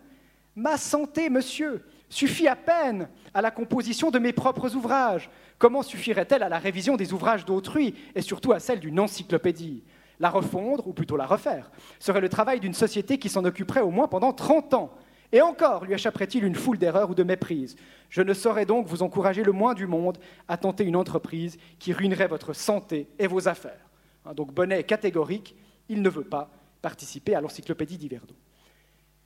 Ma 0.55 0.77
santé, 0.77 1.29
monsieur, 1.29 1.81
suffit 2.09 2.47
à 2.47 2.57
peine 2.57 3.07
à 3.33 3.41
la 3.41 3.51
composition 3.51 4.11
de 4.11 4.19
mes 4.19 4.33
propres 4.33 4.75
ouvrages. 4.75 5.29
Comment 5.57 5.81
suffirait-elle 5.81 6.43
à 6.43 6.49
la 6.49 6.59
révision 6.59 6.97
des 6.97 7.13
ouvrages 7.13 7.45
d'autrui 7.45 7.95
et 8.15 8.21
surtout 8.21 8.51
à 8.51 8.59
celle 8.59 8.81
d'une 8.81 8.99
encyclopédie? 8.99 9.83
La 10.21 10.29
refondre, 10.29 10.87
ou 10.87 10.93
plutôt 10.93 11.17
la 11.17 11.25
refaire, 11.25 11.71
serait 11.99 12.21
le 12.21 12.29
travail 12.29 12.59
d'une 12.59 12.75
société 12.75 13.17
qui 13.17 13.27
s'en 13.27 13.43
occuperait 13.43 13.81
au 13.81 13.89
moins 13.89 14.07
pendant 14.07 14.31
30 14.31 14.75
ans. 14.75 14.93
Et 15.31 15.41
encore 15.41 15.83
lui 15.83 15.93
échapperait-il 15.93 16.43
une 16.43 16.53
foule 16.53 16.77
d'erreurs 16.77 17.09
ou 17.09 17.15
de 17.15 17.23
méprises. 17.23 17.75
Je 18.09 18.21
ne 18.21 18.33
saurais 18.35 18.67
donc 18.67 18.85
vous 18.85 19.01
encourager 19.01 19.43
le 19.43 19.51
moins 19.51 19.73
du 19.73 19.87
monde 19.87 20.19
à 20.47 20.57
tenter 20.57 20.83
une 20.83 20.95
entreprise 20.95 21.57
qui 21.79 21.91
ruinerait 21.91 22.27
votre 22.27 22.53
santé 22.53 23.09
et 23.17 23.25
vos 23.25 23.47
affaires. 23.47 23.89
Hein, 24.25 24.35
donc 24.35 24.53
Bonnet 24.53 24.79
est 24.79 24.83
catégorique, 24.83 25.55
il 25.89 26.03
ne 26.03 26.09
veut 26.09 26.23
pas 26.23 26.51
participer 26.83 27.33
à 27.33 27.41
l'encyclopédie 27.41 27.97
d'Yverdon. 27.97 28.35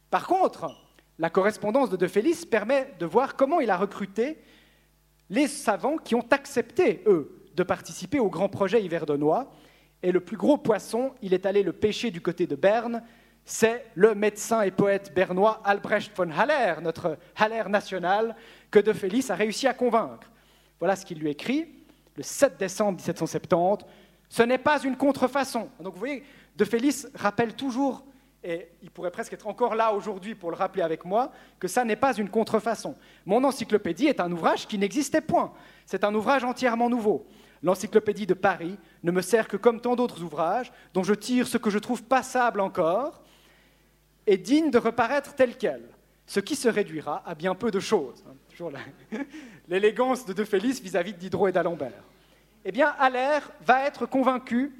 Par 0.09 0.27
contre, 0.27 0.71
la 1.19 1.29
correspondance 1.29 1.89
de 1.89 1.97
De 1.97 2.07
Félix 2.07 2.45
permet 2.45 2.93
de 2.99 3.05
voir 3.05 3.35
comment 3.35 3.59
il 3.59 3.69
a 3.69 3.75
recruté 3.77 4.37
les 5.29 5.47
savants 5.47 5.97
qui 5.97 6.15
ont 6.15 6.25
accepté, 6.31 7.03
eux, 7.05 7.43
de 7.55 7.63
participer 7.63 8.19
au 8.19 8.29
grand 8.29 8.49
projet 8.49 8.83
hiverdonnois. 8.83 9.51
Et 10.03 10.11
le 10.11 10.19
plus 10.19 10.37
gros 10.37 10.57
poisson, 10.57 11.13
il 11.21 11.33
est 11.33 11.45
allé 11.45 11.63
le 11.63 11.73
pêcher 11.73 12.11
du 12.11 12.21
côté 12.21 12.47
de 12.47 12.55
Berne, 12.55 13.01
c'est 13.45 13.85
le 13.93 14.15
médecin 14.15 14.63
et 14.63 14.71
poète 14.71 15.13
bernois 15.13 15.61
Albrecht 15.63 16.11
von 16.17 16.31
Haller, 16.31 16.75
notre 16.81 17.17
Haller 17.35 17.63
national, 17.69 18.35
que 18.71 18.79
De 18.79 18.91
Félix 18.91 19.29
a 19.29 19.35
réussi 19.35 19.67
à 19.67 19.73
convaincre. 19.73 20.31
Voilà 20.79 20.95
ce 20.95 21.05
qu'il 21.05 21.19
lui 21.19 21.29
écrit 21.29 21.69
le 22.15 22.23
7 22.23 22.57
décembre 22.57 22.97
1770. 22.97 23.85
Ce 24.29 24.41
n'est 24.41 24.57
pas 24.57 24.81
une 24.83 24.97
contrefaçon. 24.97 25.69
Donc 25.79 25.93
vous 25.93 25.99
voyez, 25.99 26.23
De 26.55 26.65
Félix 26.65 27.07
rappelle 27.13 27.53
toujours, 27.53 28.03
et 28.43 28.69
il 28.81 28.89
pourrait 28.89 29.11
presque 29.11 29.33
être 29.33 29.47
encore 29.47 29.75
là 29.75 29.93
aujourd'hui 29.93 30.33
pour 30.33 30.49
le 30.49 30.55
rappeler 30.55 30.81
avec 30.81 31.05
moi, 31.05 31.31
que 31.59 31.67
ça 31.67 31.83
n'est 31.83 31.95
pas 31.95 32.15
une 32.15 32.29
contrefaçon. 32.29 32.95
Mon 33.25 33.43
encyclopédie 33.43 34.07
est 34.07 34.19
un 34.19 34.31
ouvrage 34.31 34.67
qui 34.67 34.79
n'existait 34.79 35.21
point. 35.21 35.53
C'est 35.85 36.03
un 36.03 36.15
ouvrage 36.15 36.43
entièrement 36.43 36.89
nouveau. 36.89 37.27
L'encyclopédie 37.65 38.27
de 38.27 38.35
Paris 38.35 38.77
ne 39.01 39.09
me 39.09 39.23
sert 39.23 39.47
que 39.47 39.57
comme 39.57 39.81
tant 39.81 39.95
d'autres 39.95 40.21
ouvrages, 40.21 40.71
dont 40.93 41.01
je 41.01 41.15
tire 41.15 41.47
ce 41.47 41.57
que 41.57 41.71
je 41.71 41.79
trouve 41.79 42.03
passable 42.03 42.59
encore, 42.59 43.23
est 44.27 44.37
digne 44.37 44.69
de 44.69 44.77
reparaître 44.77 45.33
tel 45.33 45.57
quel, 45.57 45.81
ce 46.27 46.39
qui 46.39 46.55
se 46.55 46.69
réduira 46.69 47.23
à 47.25 47.33
bien 47.33 47.55
peu 47.55 47.71
de 47.71 47.79
choses. 47.79 48.23
Hein, 48.29 48.35
toujours 48.51 48.71
l'élégance 49.67 50.27
de 50.27 50.33
De 50.33 50.43
Félix 50.43 50.79
vis-à-vis 50.79 51.13
de 51.13 51.17
Diderot 51.17 51.47
et 51.47 51.51
d'Alembert. 51.51 52.03
Eh 52.65 52.71
bien, 52.71 52.89
Aller 52.99 53.39
va 53.65 53.87
être 53.87 54.05
convaincu, 54.05 54.71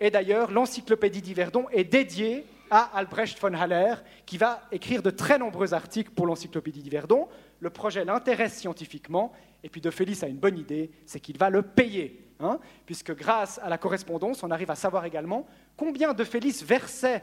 et 0.00 0.10
d'ailleurs, 0.10 0.50
l'encyclopédie 0.50 1.22
d'Yverdon 1.22 1.66
est 1.70 1.84
dédiée 1.84 2.44
à 2.70 2.90
Albrecht 2.98 3.38
von 3.40 3.54
Haller, 3.54 3.94
qui 4.26 4.36
va 4.36 4.62
écrire 4.72 5.04
de 5.04 5.10
très 5.10 5.38
nombreux 5.38 5.74
articles 5.74 6.10
pour 6.10 6.26
l'encyclopédie 6.26 6.82
d'Yverdon. 6.82 7.28
Le 7.60 7.70
projet 7.70 8.04
l'intéresse 8.04 8.58
scientifiquement, 8.58 9.32
et 9.62 9.68
puis 9.68 9.80
De 9.80 9.90
Félix 9.90 10.22
a 10.22 10.28
une 10.28 10.38
bonne 10.38 10.58
idée, 10.58 10.90
c'est 11.06 11.20
qu'il 11.20 11.38
va 11.38 11.50
le 11.50 11.62
payer. 11.62 12.26
Hein, 12.42 12.58
puisque 12.86 13.14
grâce 13.14 13.58
à 13.58 13.68
la 13.68 13.76
correspondance, 13.76 14.42
on 14.42 14.50
arrive 14.50 14.70
à 14.70 14.74
savoir 14.74 15.04
également 15.04 15.46
combien 15.76 16.14
De 16.14 16.24
Félix 16.24 16.62
versait 16.62 17.22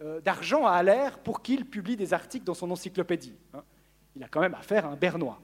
euh, 0.00 0.20
d'argent 0.20 0.64
à 0.64 0.72
Aller 0.72 1.08
pour 1.22 1.42
qu'il 1.42 1.66
publie 1.66 1.96
des 1.96 2.14
articles 2.14 2.46
dans 2.46 2.54
son 2.54 2.70
encyclopédie. 2.70 3.36
Hein. 3.52 3.62
Il 4.16 4.24
a 4.24 4.28
quand 4.28 4.40
même 4.40 4.54
affaire 4.54 4.86
à 4.86 4.88
un 4.88 4.96
Bernois. 4.96 5.38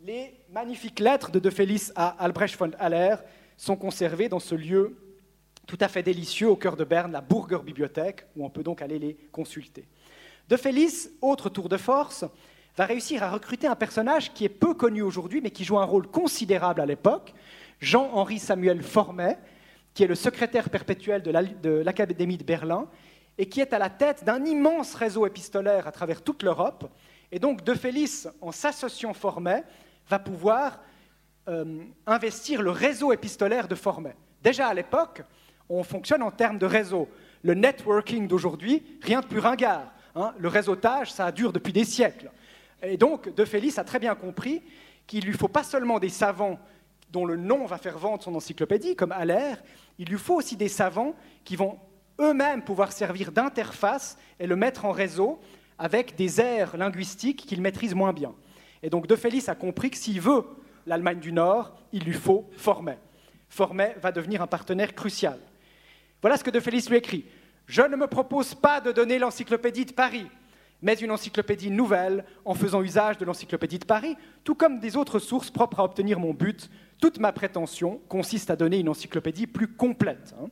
Les 0.00 0.34
magnifiques 0.50 1.00
lettres 1.00 1.30
de 1.30 1.38
De 1.38 1.48
Félix 1.48 1.92
à 1.96 2.08
Albrecht 2.22 2.58
von 2.58 2.72
Haller 2.78 3.16
sont 3.56 3.76
conservées 3.76 4.28
dans 4.28 4.40
ce 4.40 4.54
lieu 4.54 4.96
tout 5.66 5.78
à 5.80 5.88
fait 5.88 6.02
délicieux 6.02 6.48
au 6.48 6.56
cœur 6.56 6.76
de 6.76 6.84
Berne, 6.84 7.12
la 7.12 7.20
Burger 7.20 7.60
Bibliothèque, 7.64 8.26
où 8.36 8.44
on 8.44 8.50
peut 8.50 8.62
donc 8.62 8.82
aller 8.82 8.98
les 8.98 9.14
consulter. 9.30 9.86
De 10.52 10.58
Félix, 10.58 11.08
autre 11.22 11.48
tour 11.48 11.70
de 11.70 11.78
force, 11.78 12.26
va 12.76 12.84
réussir 12.84 13.22
à 13.22 13.30
recruter 13.30 13.66
un 13.66 13.74
personnage 13.74 14.34
qui 14.34 14.44
est 14.44 14.50
peu 14.50 14.74
connu 14.74 15.00
aujourd'hui, 15.00 15.40
mais 15.40 15.50
qui 15.50 15.64
joue 15.64 15.78
un 15.78 15.86
rôle 15.86 16.06
considérable 16.06 16.82
à 16.82 16.84
l'époque, 16.84 17.32
Jean-Henri 17.80 18.38
Samuel 18.38 18.82
Formet, 18.82 19.38
qui 19.94 20.04
est 20.04 20.06
le 20.06 20.14
secrétaire 20.14 20.68
perpétuel 20.68 21.22
de 21.22 21.70
l'Académie 21.70 22.36
de 22.36 22.44
Berlin 22.44 22.86
et 23.38 23.48
qui 23.48 23.62
est 23.62 23.72
à 23.72 23.78
la 23.78 23.88
tête 23.88 24.24
d'un 24.24 24.44
immense 24.44 24.94
réseau 24.94 25.26
épistolaire 25.26 25.86
à 25.86 25.90
travers 25.90 26.20
toute 26.20 26.42
l'Europe. 26.42 26.84
Et 27.30 27.38
donc, 27.38 27.64
De 27.64 27.72
Félix, 27.72 28.28
en 28.42 28.52
s'associant 28.52 29.14
Formet, 29.14 29.64
va 30.06 30.18
pouvoir 30.18 30.80
euh, 31.48 31.82
investir 32.06 32.60
le 32.60 32.72
réseau 32.72 33.10
épistolaire 33.10 33.68
de 33.68 33.74
Formet. 33.74 34.16
Déjà 34.42 34.66
à 34.66 34.74
l'époque, 34.74 35.22
on 35.70 35.82
fonctionne 35.82 36.22
en 36.22 36.30
termes 36.30 36.58
de 36.58 36.66
réseau. 36.66 37.08
Le 37.42 37.54
networking 37.54 38.28
d'aujourd'hui, 38.28 38.82
rien 39.00 39.22
de 39.22 39.26
plus 39.26 39.38
ringard. 39.38 39.90
Hein. 40.14 40.34
Le 40.38 40.48
réseautage, 40.48 41.12
ça 41.12 41.32
dure 41.32 41.52
depuis 41.52 41.72
des 41.72 41.84
siècles. 41.84 42.30
Et 42.82 42.96
donc, 42.96 43.34
De 43.34 43.44
Félix 43.44 43.78
a 43.78 43.84
très 43.84 43.98
bien 43.98 44.14
compris 44.14 44.62
qu'il 45.06 45.24
lui 45.24 45.32
faut 45.34 45.48
pas 45.48 45.62
seulement 45.62 45.98
des 45.98 46.08
savants 46.08 46.58
dont 47.10 47.24
le 47.26 47.36
nom 47.36 47.66
va 47.66 47.78
faire 47.78 47.98
vendre 47.98 48.22
son 48.22 48.34
encyclopédie, 48.34 48.96
comme 48.96 49.12
Aller, 49.12 49.52
il 49.98 50.08
lui 50.08 50.18
faut 50.18 50.36
aussi 50.36 50.56
des 50.56 50.68
savants 50.68 51.14
qui 51.44 51.56
vont 51.56 51.78
eux-mêmes 52.20 52.62
pouvoir 52.62 52.92
servir 52.92 53.32
d'interface 53.32 54.16
et 54.40 54.46
le 54.46 54.56
mettre 54.56 54.84
en 54.84 54.92
réseau 54.92 55.40
avec 55.78 56.16
des 56.16 56.40
aires 56.40 56.76
linguistiques 56.76 57.44
qu'il 57.46 57.60
maîtrise 57.60 57.94
moins 57.94 58.12
bien. 58.12 58.34
Et 58.82 58.90
donc 58.90 59.06
De 59.06 59.16
Félix 59.16 59.48
a 59.48 59.54
compris 59.54 59.90
que 59.90 59.96
s'il 59.96 60.20
veut 60.20 60.44
l'Allemagne 60.86 61.20
du 61.20 61.32
Nord, 61.32 61.76
il 61.92 62.02
lui 62.04 62.14
faut 62.14 62.48
Formet. 62.56 62.98
Formet 63.48 63.96
va 64.00 64.12
devenir 64.12 64.42
un 64.42 64.46
partenaire 64.46 64.94
crucial. 64.94 65.38
Voilà 66.22 66.36
ce 66.36 66.44
que 66.44 66.50
De 66.50 66.60
Félix 66.60 66.88
lui 66.88 66.96
écrit. 66.96 67.26
Je 67.66 67.82
ne 67.82 67.96
me 67.96 68.06
propose 68.06 68.54
pas 68.54 68.80
de 68.80 68.92
donner 68.92 69.18
l'encyclopédie 69.18 69.86
de 69.86 69.92
Paris, 69.92 70.26
mais 70.82 70.94
une 70.94 71.10
encyclopédie 71.10 71.70
nouvelle 71.70 72.24
en 72.44 72.54
faisant 72.54 72.82
usage 72.82 73.18
de 73.18 73.24
l'encyclopédie 73.24 73.78
de 73.78 73.84
Paris, 73.84 74.16
tout 74.44 74.54
comme 74.54 74.80
des 74.80 74.96
autres 74.96 75.20
sources 75.20 75.50
propres 75.50 75.80
à 75.80 75.84
obtenir 75.84 76.18
mon 76.18 76.34
but. 76.34 76.68
Toute 77.00 77.18
ma 77.18 77.32
prétention 77.32 78.00
consiste 78.08 78.50
à 78.50 78.56
donner 78.56 78.78
une 78.78 78.88
encyclopédie 78.88 79.46
plus 79.46 79.68
complète. 79.68 80.34
Hein. 80.40 80.48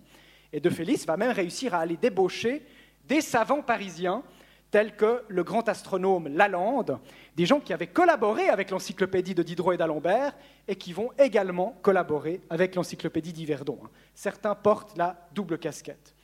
Et 0.53 0.61
De 0.61 0.70
Félix 0.70 1.05
va 1.05 1.16
même 1.16 1.33
réussir 1.33 1.75
à 1.75 1.79
aller 1.79 1.96
débaucher 1.96 2.64
des 3.07 3.20
savants 3.20 3.62
parisiens 3.62 4.23
tels 4.70 4.94
que 4.94 5.23
le 5.27 5.42
grand 5.42 5.68
astronome 5.68 6.29
Lalande, 6.29 6.99
des 7.37 7.44
gens 7.44 7.59
qui 7.59 7.73
avaient 7.73 7.88
collaboré 7.88 8.49
avec 8.49 8.70
l'encyclopédie 8.70 9.35
de 9.35 9.42
Diderot 9.42 9.73
et 9.73 9.77
d'Alembert 9.77 10.33
et 10.68 10.77
qui 10.77 10.92
vont 10.92 11.11
également 11.18 11.77
collaborer 11.83 12.40
avec 12.51 12.77
l'encyclopédie 12.77 13.33
d'Yverdon. 13.33 13.81
Hein. 13.85 13.90
Certains 14.14 14.55
portent 14.55 14.96
la 14.96 15.29
double 15.35 15.59
casquette. 15.59 16.14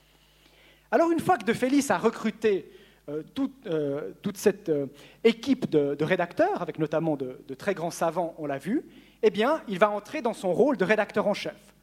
Alors 0.96 1.10
une 1.10 1.20
fois 1.20 1.36
que 1.36 1.44
De 1.44 1.52
Félix 1.52 1.90
a 1.90 1.98
recruté 1.98 2.72
euh, 3.10 3.22
euh, 3.66 4.12
toute, 4.22 4.38
cette 4.38 4.70
euh, 4.70 4.86
équipe 5.24 5.68
de, 5.68 6.02
rédacteurs, 6.02 6.62
avec 6.62 6.78
notamment 6.78 7.18
de, 7.18 7.36
très 7.58 7.74
grands 7.74 7.90
savants, 7.90 8.34
on 8.38 8.46
l'a 8.46 8.56
vu, 8.56 8.82
eh 9.22 9.28
bien, 9.28 9.60
il 9.68 9.78
va 9.78 9.90
entrer 9.90 10.22
dans 10.22 10.32
son 10.32 10.54
rôle 10.54 10.78
de 10.78 10.86
rédacteur 10.86 11.26
en 11.26 11.34
chef. 11.34 11.74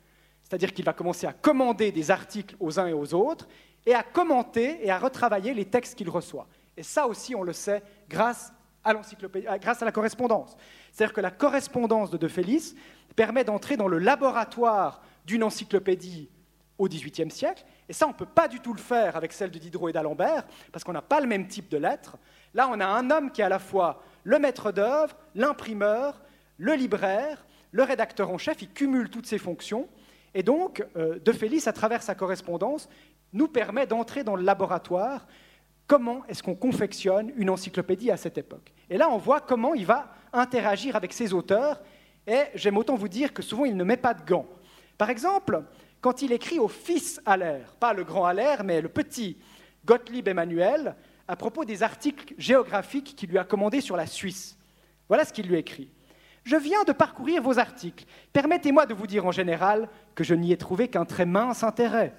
C'est-à-dire 0.42 0.74
qu'il 0.74 0.84
va 0.84 0.94
commencer 0.94 1.28
à 1.28 1.32
commander 1.32 1.92
des 1.92 2.10
articles 2.10 2.56
aux 2.60 2.80
uns 2.80 2.88
et 2.88 2.94
aux 2.94 3.14
autres, 3.14 3.48
et 3.86 3.94
à 3.94 4.02
commenter 4.02 4.80
et 4.82 4.90
à 4.90 4.98
retravailler 4.98 5.54
les 5.54 5.66
textes 5.66 5.94
qu'il 5.94 6.10
reçoit. 6.10 6.48
Et 6.76 6.82
ça 6.82 7.06
aussi, 7.06 7.36
on 7.36 7.44
le 7.44 7.54
sait, 7.54 7.84
grâce 8.10 8.52
à, 8.84 8.96
grâce 9.60 9.84
à 9.84 9.86
la 9.86 9.92
correspondance. 9.92 10.58
C'est-à-dire 10.92 11.14
que 11.14 11.22
la 11.22 11.30
correspondance 11.30 12.10
de 12.10 12.18
De 12.18 12.28
Félix 12.28 12.74
permet 13.16 13.44
d'entrer 13.44 13.78
dans 13.78 13.88
le 13.88 14.00
laboratoire 14.00 15.04
d'une 15.28 15.44
encyclopédie 15.44 16.32
au 16.78 16.88
XVIIIe 16.88 17.32
siècle, 17.32 17.64
et 17.88 17.94
ça, 17.94 18.06
on 18.06 18.10
ne 18.10 18.16
peut 18.16 18.26
pas 18.26 18.48
du 18.48 18.60
tout 18.60 18.74
le 18.74 18.80
faire 18.80 19.16
avec 19.16 19.32
celle 19.34 19.52
de 19.52 19.60
Diderot 19.60 19.90
et 19.90 19.94
d'Alembert, 19.94 20.44
parce 20.72 20.84
qu'on 20.84 20.94
n'a 20.94 21.02
pas 21.02 21.22
le 21.22 21.28
même 21.28 21.48
type 21.48 21.70
de 21.70 21.78
lettres. 21.78 22.18
Là, 22.54 22.68
on 22.72 22.80
a 22.80 22.86
un 22.86 23.12
homme 23.12 23.32
qui 23.32 23.42
est 23.42 23.46
à 23.46 23.50
la 23.50 23.60
fois 23.60 24.02
le 24.24 24.40
maître 24.40 24.72
d'œuvre, 24.72 25.16
l'imprimeur, 25.36 26.22
le 26.58 26.74
libraire, 26.74 27.46
le 27.72 27.84
rédacteur 27.84 28.30
en 28.30 28.38
chef, 28.38 28.62
il 28.62 28.70
cumule 28.70 29.10
toutes 29.10 29.26
ces 29.26 29.38
fonctions, 29.38 29.88
et 30.34 30.44
donc, 30.44 30.86
euh, 30.96 31.20
De 31.20 31.32
Félix, 31.32 31.68
à 31.68 31.74
travers 31.74 32.02
sa 32.02 32.16
correspondance, 32.16 32.90
nous 33.34 33.48
permet 33.48 33.88
d'entrer 33.88 34.24
dans 34.24 34.36
le 34.36 34.44
laboratoire. 34.44 35.28
Comment 35.88 36.24
est-ce 36.28 36.42
qu'on 36.42 36.56
confectionne 36.56 37.32
une 37.36 37.50
encyclopédie 37.50 38.12
à 38.12 38.18
cette 38.18 38.38
époque? 38.38 38.72
Et 38.90 38.98
là, 38.98 39.10
on 39.10 39.18
voit 39.18 39.42
comment 39.42 39.74
il 39.74 39.86
va 39.86 40.14
interagir 40.32 40.96
avec 40.96 41.14
ses 41.14 41.34
auteurs. 41.34 41.82
Et 42.26 42.44
j'aime 42.56 42.78
autant 42.78 42.96
vous 42.96 43.08
dire 43.08 43.34
que 43.34 43.42
souvent, 43.42 43.66
il 43.66 43.76
ne 43.76 43.84
met 43.84 43.98
pas 43.98 44.14
de 44.14 44.24
gants. 44.24 44.48
Par 44.98 45.10
exemple, 45.10 45.64
quand 46.04 46.22
il 46.22 46.34
écrit 46.34 46.60
au 46.60 46.68
fils 46.68 47.22
Allaire, 47.26 47.76
pas 47.80 47.94
le 47.94 48.04
grand 48.04 48.26
Allaire, 48.26 48.66
mais 48.66 48.82
le 48.82 48.90
petit 48.90 49.38
Gottlieb 49.86 50.28
Emmanuel, 50.28 50.98
à 51.30 51.38
propos 51.38 51.64
des 51.64 51.82
articles 51.82 52.36
géographiques 52.38 53.16
qu'il 53.16 53.30
lui 53.30 53.38
a 53.38 53.46
commandés 53.46 53.80
sur 53.80 53.96
la 53.96 54.06
Suisse. 54.06 54.58
Voilà 55.08 55.24
ce 55.24 55.32
qu'il 55.32 55.48
lui 55.48 55.56
écrit. 55.56 55.90
Je 56.44 56.58
viens 56.58 56.84
de 56.84 56.92
parcourir 56.92 57.42
vos 57.42 57.58
articles. 57.58 58.04
Permettez-moi 58.34 58.86
de 58.86 58.94
vous 58.94 59.08
dire 59.08 59.26
en 59.26 59.32
général 59.32 59.88
que 60.14 60.26
je 60.26 60.36
n'y 60.36 60.52
ai 60.52 60.58
trouvé 60.58 60.90
qu'un 60.90 61.06
très 61.06 61.26
mince 61.26 61.64
intérêt. 61.64 62.14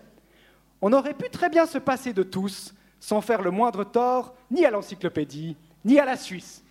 On 0.81 0.95
aurait 0.95 1.13
pu 1.13 1.29
très 1.29 1.51
bien 1.51 1.67
se 1.67 1.77
passer 1.77 2.15
de 2.15 2.23
tous 2.23 2.75
sans 3.01 3.21
faire 3.21 3.43
le 3.43 3.51
moindre 3.51 3.85
tort 3.85 4.35
ni 4.51 4.65
à 4.65 4.71
l'encyclopédie, 4.71 5.59
ni 5.85 6.01
à 6.01 6.07
la 6.07 6.17
Suisse. 6.17 6.65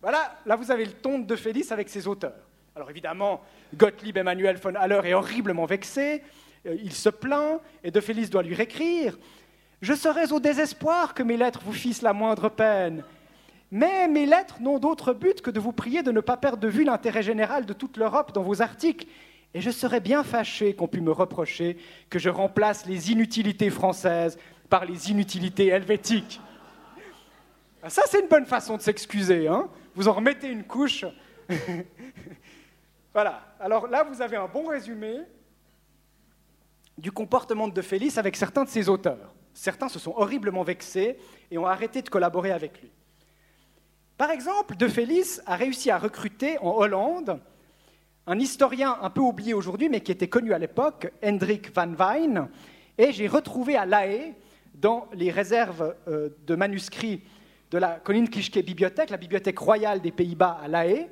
Voilà, 0.00 0.38
là 0.46 0.54
vous 0.54 0.70
avez 0.70 0.84
le 0.84 0.92
ton 0.92 1.18
de 1.18 1.34
Félix 1.34 1.72
avec 1.72 1.88
ses 1.88 2.06
auteurs. 2.06 2.46
Alors 2.76 2.90
évidemment, 2.90 3.40
Gottlieb 3.76 4.16
Emmanuel 4.16 4.56
von 4.56 4.74
Haller 4.74 5.00
est 5.04 5.14
horriblement 5.14 5.64
vexé, 5.64 6.22
euh, 6.66 6.76
il 6.82 6.92
se 6.92 7.08
plaint, 7.08 7.60
et 7.84 7.92
De 7.92 8.00
Félix 8.00 8.30
doit 8.30 8.42
lui 8.42 8.54
réécrire. 8.54 9.16
Je 9.80 9.94
serais 9.94 10.32
au 10.32 10.40
désespoir 10.40 11.14
que 11.14 11.22
mes 11.22 11.36
lettres 11.36 11.62
vous 11.64 11.72
fissent 11.72 12.02
la 12.02 12.12
moindre 12.12 12.48
peine. 12.48 13.04
Mais 13.70 14.08
mes 14.08 14.26
lettres 14.26 14.60
n'ont 14.60 14.80
d'autre 14.80 15.12
but 15.12 15.40
que 15.40 15.52
de 15.52 15.60
vous 15.60 15.70
prier 15.70 16.02
de 16.02 16.10
ne 16.10 16.20
pas 16.20 16.36
perdre 16.36 16.58
de 16.58 16.66
vue 16.66 16.82
l'intérêt 16.82 17.22
général 17.22 17.64
de 17.64 17.72
toute 17.74 17.96
l'Europe 17.96 18.32
dans 18.32 18.42
vos 18.42 18.60
articles 18.60 19.06
et 19.54 19.60
je 19.60 19.70
serais 19.70 20.00
bien 20.00 20.24
fâché 20.24 20.74
qu'on 20.74 20.88
puisse 20.88 21.04
me 21.04 21.12
reprocher 21.12 21.76
que 22.10 22.18
je 22.18 22.28
remplace 22.28 22.86
les 22.86 23.12
inutilités 23.12 23.70
françaises 23.70 24.36
par 24.68 24.84
les 24.84 25.12
inutilités 25.12 25.68
helvétiques. 25.68 26.40
Ah, 27.84 27.90
ça, 27.90 28.02
c'est 28.06 28.20
une 28.20 28.28
bonne 28.28 28.46
façon 28.46 28.76
de 28.76 28.82
s'excuser. 28.82 29.46
Hein 29.46 29.68
vous 29.94 30.08
en 30.08 30.12
remettez 30.14 30.48
une 30.48 30.64
couche. 30.64 31.04
voilà. 33.14 33.40
Alors 33.60 33.86
là, 33.86 34.02
vous 34.02 34.20
avez 34.20 34.36
un 34.36 34.48
bon 34.48 34.66
résumé 34.66 35.20
du 36.98 37.12
comportement 37.12 37.68
de 37.68 37.80
Félix 37.80 38.18
avec 38.18 38.36
certains 38.36 38.64
de 38.64 38.68
ses 38.68 38.88
auteurs. 38.88 39.32
Certains 39.54 39.88
se 39.88 39.98
sont 39.98 40.14
horriblement 40.16 40.64
vexés 40.64 41.16
et 41.50 41.56
ont 41.56 41.66
arrêté 41.66 42.02
de 42.02 42.08
collaborer 42.08 42.50
avec 42.50 42.82
lui. 42.82 42.90
Par 44.16 44.30
exemple, 44.30 44.76
De 44.76 44.88
Félix 44.88 45.40
a 45.46 45.56
réussi 45.56 45.90
à 45.90 45.98
recruter 45.98 46.58
en 46.58 46.76
Hollande 46.76 47.40
un 48.26 48.38
historien 48.38 48.98
un 49.00 49.10
peu 49.10 49.20
oublié 49.20 49.54
aujourd'hui, 49.54 49.88
mais 49.88 50.00
qui 50.00 50.12
était 50.12 50.28
connu 50.28 50.52
à 50.52 50.58
l'époque, 50.58 51.12
Hendrik 51.22 51.74
van 51.74 51.92
Wijn, 51.92 52.48
et 52.96 53.12
j'ai 53.12 53.26
retrouvé 53.26 53.76
à 53.76 53.86
La 53.86 54.06
Haye, 54.06 54.34
dans 54.74 55.08
les 55.12 55.30
réserves 55.30 55.94
euh, 56.08 56.30
de 56.46 56.54
manuscrits 56.56 57.22
de 57.70 57.78
la 57.78 58.00
Koninklijke 58.00 58.64
Bibliothèque, 58.64 59.10
la 59.10 59.16
bibliothèque 59.16 59.58
royale 59.58 60.00
des 60.00 60.10
Pays-Bas 60.10 60.58
à 60.62 60.68
La 60.68 60.86
Haye, 60.86 61.08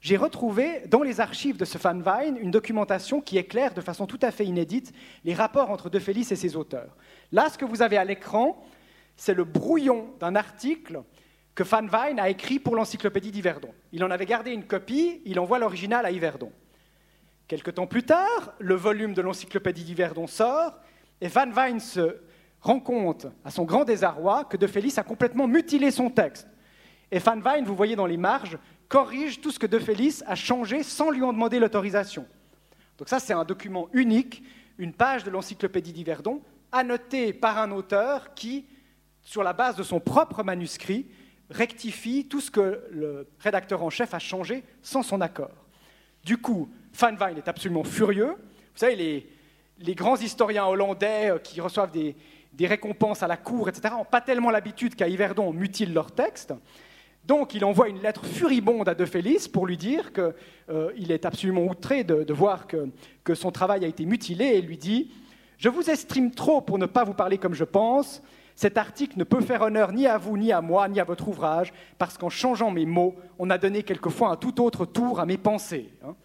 j'ai 0.00 0.16
retrouvé 0.16 0.82
dans 0.88 1.02
les 1.02 1.20
archives 1.20 1.56
de 1.56 1.64
ce 1.64 1.78
Wijn 1.78 2.36
une 2.36 2.50
documentation 2.50 3.20
qui 3.20 3.36
éclaire 3.36 3.74
de 3.74 3.80
façon 3.80 4.06
tout 4.06 4.18
à 4.22 4.30
fait 4.30 4.44
inédite 4.44 4.92
les 5.24 5.34
rapports 5.34 5.70
entre 5.70 5.90
De 5.90 5.98
Félix 5.98 6.30
et 6.30 6.36
ses 6.36 6.56
auteurs. 6.56 6.96
Là, 7.32 7.48
ce 7.50 7.58
que 7.58 7.64
vous 7.64 7.82
avez 7.82 7.96
à 7.96 8.04
l'écran, 8.04 8.64
c'est 9.16 9.34
le 9.34 9.44
brouillon 9.44 10.14
d'un 10.20 10.36
article 10.36 11.02
que 11.56 11.64
Wijn 11.64 12.20
a 12.20 12.28
écrit 12.28 12.60
pour 12.60 12.76
l'encyclopédie 12.76 13.32
d'Yverdon. 13.32 13.70
Il 13.90 14.04
en 14.04 14.10
avait 14.12 14.26
gardé 14.26 14.52
une 14.52 14.64
copie, 14.64 15.20
il 15.24 15.40
envoie 15.40 15.58
l'original 15.58 16.06
à 16.06 16.12
Yverdon. 16.12 16.52
Quelque 17.48 17.72
temps 17.72 17.88
plus 17.88 18.04
tard, 18.04 18.54
le 18.60 18.76
volume 18.76 19.14
de 19.14 19.22
l'encyclopédie 19.22 19.82
d'Yverdon 19.82 20.28
sort, 20.28 20.78
et 21.20 21.26
Van 21.26 21.50
Wijn 21.50 21.80
se 21.80 22.20
rend 22.60 22.78
compte, 22.78 23.26
à 23.44 23.50
son 23.50 23.64
grand 23.64 23.84
désarroi, 23.84 24.44
que 24.44 24.56
De 24.56 24.68
Félix 24.68 24.98
a 24.98 25.02
complètement 25.02 25.48
mutilé 25.48 25.90
son 25.90 26.10
texte. 26.10 26.46
Et 27.10 27.18
Van 27.18 27.40
Wijn, 27.40 27.64
vous 27.64 27.74
voyez 27.74 27.96
dans 27.96 28.06
les 28.06 28.16
marges, 28.16 28.58
corrige 28.88 29.40
tout 29.40 29.50
ce 29.50 29.58
que 29.58 29.66
De 29.66 29.78
Félix 29.78 30.24
a 30.26 30.34
changé 30.34 30.82
sans 30.82 31.10
lui 31.10 31.22
en 31.22 31.32
demander 31.32 31.58
l'autorisation. 31.58 32.26
Donc 32.96 33.08
ça, 33.08 33.20
c'est 33.20 33.32
un 33.32 33.44
document 33.44 33.88
unique, 33.92 34.42
une 34.78 34.92
page 34.92 35.24
de 35.24 35.30
l'encyclopédie 35.30 35.92
d'Yverdon, 35.92 36.42
annotée 36.72 37.32
par 37.32 37.58
un 37.58 37.70
auteur 37.70 38.34
qui, 38.34 38.66
sur 39.22 39.42
la 39.42 39.52
base 39.52 39.76
de 39.76 39.82
son 39.82 40.00
propre 40.00 40.42
manuscrit, 40.42 41.06
rectifie 41.50 42.26
tout 42.28 42.40
ce 42.40 42.50
que 42.50 42.84
le 42.90 43.26
rédacteur 43.38 43.82
en 43.82 43.90
chef 43.90 44.14
a 44.14 44.18
changé 44.18 44.64
sans 44.82 45.02
son 45.02 45.20
accord. 45.20 45.66
Du 46.24 46.36
coup, 46.38 46.68
Van 46.94 47.14
Wijn 47.14 47.38
est 47.38 47.48
absolument 47.48 47.84
furieux. 47.84 48.34
Vous 48.36 48.78
savez, 48.86 49.26
les, 49.78 49.94
grands 49.94 50.16
historiens 50.16 50.66
hollandais 50.66 51.30
euh, 51.30 51.38
qui 51.38 51.60
reçoivent 51.60 51.92
des, 51.92 52.16
récompenses 52.66 53.22
à 53.22 53.28
la 53.28 53.36
cour, 53.36 53.68
etc., 53.68 53.94
n'ont 53.96 54.04
pas 54.04 54.20
tellement 54.20 54.50
l'habitude 54.50 54.94
qu'à 54.96 55.08
Yverdon, 55.08 55.48
on 55.48 55.52
mutile 55.52 55.94
leur 55.94 56.10
texte. 56.10 56.52
Donc, 57.24 57.54
il 57.54 57.64
envoie 57.64 57.88
une 57.88 58.00
lettre 58.00 58.24
furibonde 58.24 58.88
à 58.88 58.94
De 58.94 59.04
Félix 59.04 59.48
pour 59.48 59.66
lui 59.66 59.76
dire 59.76 60.12
qu'il 60.12 60.32
euh, 60.70 60.90
est 60.96 61.26
absolument 61.26 61.64
outré 61.64 62.02
de, 62.04 62.32
voir 62.32 62.66
que, 62.66 63.34
son 63.34 63.50
travail 63.50 63.84
a 63.84 63.88
été 63.88 64.06
mutilé 64.06 64.46
et 64.46 64.62
lui 64.62 64.78
dit 64.78 65.10
Je 65.58 65.68
vous 65.68 65.90
estime 65.90 66.30
trop 66.30 66.60
pour 66.60 66.78
ne 66.78 66.86
pas 66.86 67.04
vous 67.04 67.14
parler 67.14 67.36
comme 67.36 67.54
je 67.54 67.64
pense. 67.64 68.22
Cet 68.54 68.76
article 68.76 69.18
ne 69.18 69.24
peut 69.24 69.40
faire 69.40 69.62
honneur 69.62 69.92
ni 69.92 70.06
à 70.06 70.18
vous, 70.18 70.36
ni 70.36 70.52
à 70.52 70.60
moi, 70.60 70.88
ni 70.88 70.98
à 70.98 71.04
votre 71.04 71.28
ouvrage, 71.28 71.72
parce 71.96 72.18
qu'en 72.18 72.28
changeant 72.28 72.72
mes 72.72 72.86
mots, 72.86 73.14
on 73.38 73.50
a 73.50 73.58
donné 73.58 73.84
quelquefois 73.84 74.30
un 74.30 74.36
tout 74.36 74.60
autre 74.64 74.84
tour 74.84 75.20
à 75.20 75.26
mes 75.26 75.36
pensées. 75.36 75.90
Hein. 76.04 76.16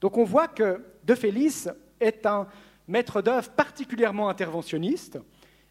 Donc 0.00 0.16
on 0.16 0.24
voit 0.24 0.48
que 0.48 0.82
De 1.04 1.14
Félix 1.14 1.68
est 2.00 2.26
un 2.26 2.48
maître 2.88 3.22
d'œuvre 3.22 3.50
particulièrement 3.50 4.28
interventionniste 4.28 5.18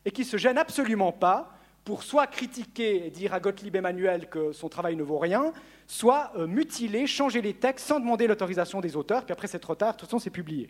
et 0.05 0.11
qui 0.11 0.21
ne 0.21 0.27
se 0.27 0.37
gêne 0.37 0.57
absolument 0.57 1.11
pas 1.11 1.58
pour 1.83 2.03
soit 2.03 2.27
critiquer 2.27 3.07
et 3.07 3.09
dire 3.09 3.33
à 3.33 3.39
Gottlieb 3.39 3.75
Emmanuel 3.75 4.29
que 4.29 4.51
son 4.51 4.69
travail 4.69 4.95
ne 4.95 5.03
vaut 5.03 5.17
rien, 5.17 5.53
soit 5.87 6.31
euh, 6.37 6.47
mutiler, 6.47 7.07
changer 7.07 7.41
les 7.41 7.53
textes 7.53 7.87
sans 7.87 7.99
demander 7.99 8.27
l'autorisation 8.27 8.79
des 8.79 8.95
auteurs, 8.95 9.25
puis 9.25 9.33
après 9.33 9.47
c'est 9.47 9.59
trop 9.59 9.75
tard, 9.75 9.93
de 9.93 9.99
toute 9.99 10.09
façon 10.09 10.19
c'est 10.19 10.29
publié. 10.29 10.69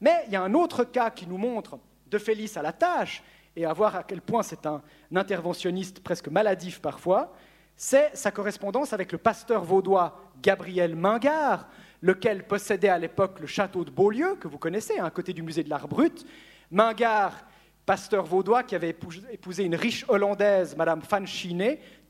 Mais 0.00 0.24
il 0.26 0.32
y 0.32 0.36
a 0.36 0.42
un 0.42 0.54
autre 0.54 0.84
cas 0.84 1.10
qui 1.10 1.26
nous 1.26 1.38
montre 1.38 1.78
De 2.10 2.18
Félix 2.18 2.56
à 2.56 2.62
la 2.62 2.72
tâche, 2.72 3.22
et 3.56 3.64
à 3.64 3.72
voir 3.72 3.96
à 3.96 4.02
quel 4.02 4.20
point 4.20 4.42
c'est 4.42 4.66
un 4.66 4.82
interventionniste 5.14 6.00
presque 6.00 6.28
maladif 6.28 6.80
parfois, 6.80 7.32
c'est 7.76 8.14
sa 8.14 8.30
correspondance 8.30 8.92
avec 8.92 9.12
le 9.12 9.18
pasteur 9.18 9.64
vaudois 9.64 10.20
Gabriel 10.42 10.94
Mingard, 10.94 11.68
lequel 12.02 12.46
possédait 12.46 12.88
à 12.88 12.98
l'époque 12.98 13.40
le 13.40 13.46
château 13.46 13.84
de 13.84 13.90
Beaulieu, 13.90 14.36
que 14.36 14.48
vous 14.48 14.58
connaissez, 14.58 14.98
à 14.98 15.10
côté 15.10 15.32
du 15.32 15.42
musée 15.42 15.64
de 15.64 15.70
l'art 15.70 15.88
brut. 15.88 16.24
Mingard, 16.70 17.44
pasteur 17.86 18.24
vaudois 18.24 18.62
qui 18.62 18.74
avait 18.74 18.90
épousé 18.90 19.64
une 19.64 19.74
riche 19.74 20.04
hollandaise, 20.08 20.76
Madame 20.76 21.00
Van 21.08 21.24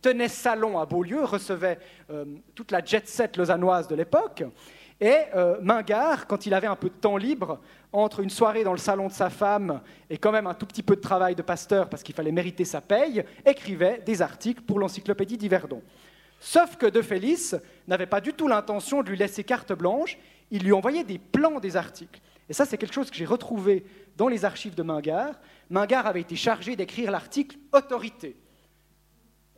tenait 0.01 0.29
salon 0.29 0.79
à 0.79 0.87
Beaulieu, 0.87 1.25
recevait 1.25 1.79
euh, 2.11 2.25
toute 2.55 2.71
la 2.71 2.85
jet-set 2.85 3.37
lausannoise 3.37 3.89
de 3.89 3.95
l'époque. 3.95 4.45
Et 5.01 5.17
euh, 5.35 5.57
Mingard, 5.61 6.27
quand 6.27 6.47
il 6.47 6.55
avait 6.55 6.67
un 6.67 6.77
peu 6.77 6.89
de 6.89 6.95
temps 6.95 7.17
libre, 7.17 7.61
entre 7.93 8.21
une 8.21 8.31
soirée 8.31 8.65
dans 8.65 8.73
le 8.73 8.79
salon 8.79 9.09
de 9.09 9.13
sa 9.13 9.31
femme 9.31 9.81
et 10.11 10.19
quand 10.19 10.33
même 10.33 10.47
un 10.47 10.55
tout 10.55 10.67
petit 10.67 10.83
peu 10.83 10.97
de 10.97 11.01
travail 11.01 11.35
de 11.35 11.43
pasteur 11.43 11.89
parce 11.89 12.03
qu'il 12.03 12.15
fallait 12.15 12.33
mériter 12.33 12.65
sa 12.65 12.81
paye, 12.81 13.25
écrivait 13.47 14.03
des 14.05 14.21
articles 14.21 14.63
pour 14.63 14.79
l'encyclopédie 14.79 15.39
d'Yverdon. 15.39 15.83
Sauf 16.41 16.77
que 16.77 16.87
De 16.87 17.03
Félix 17.03 17.57
n'avait 17.89 18.07
pas 18.07 18.21
du 18.21 18.33
tout 18.33 18.49
l'intention 18.49 19.03
de 19.03 19.09
lui 19.09 19.17
laisser 19.17 19.45
carte 19.45 19.73
blanche, 19.73 20.19
il 20.51 20.63
lui 20.63 20.73
envoyait 20.73 21.05
des 21.05 21.19
plans 21.19 21.61
des 21.61 21.77
articles. 21.77 22.21
Et 22.49 22.53
ça, 22.53 22.67
c'est 22.67 22.77
quelque 22.77 22.93
chose 22.93 23.11
que 23.11 23.17
j'ai 23.17 23.25
retrouvé 23.25 23.85
dans 24.17 24.29
les 24.29 24.45
archives 24.45 24.75
de 24.75 24.83
Mingard. 24.83 25.35
Mingard 25.75 26.07
avait 26.07 26.21
été 26.21 26.37
chargé 26.37 26.77
d'écrire 26.77 27.11
l'article 27.11 27.57
Autorité. 27.73 28.37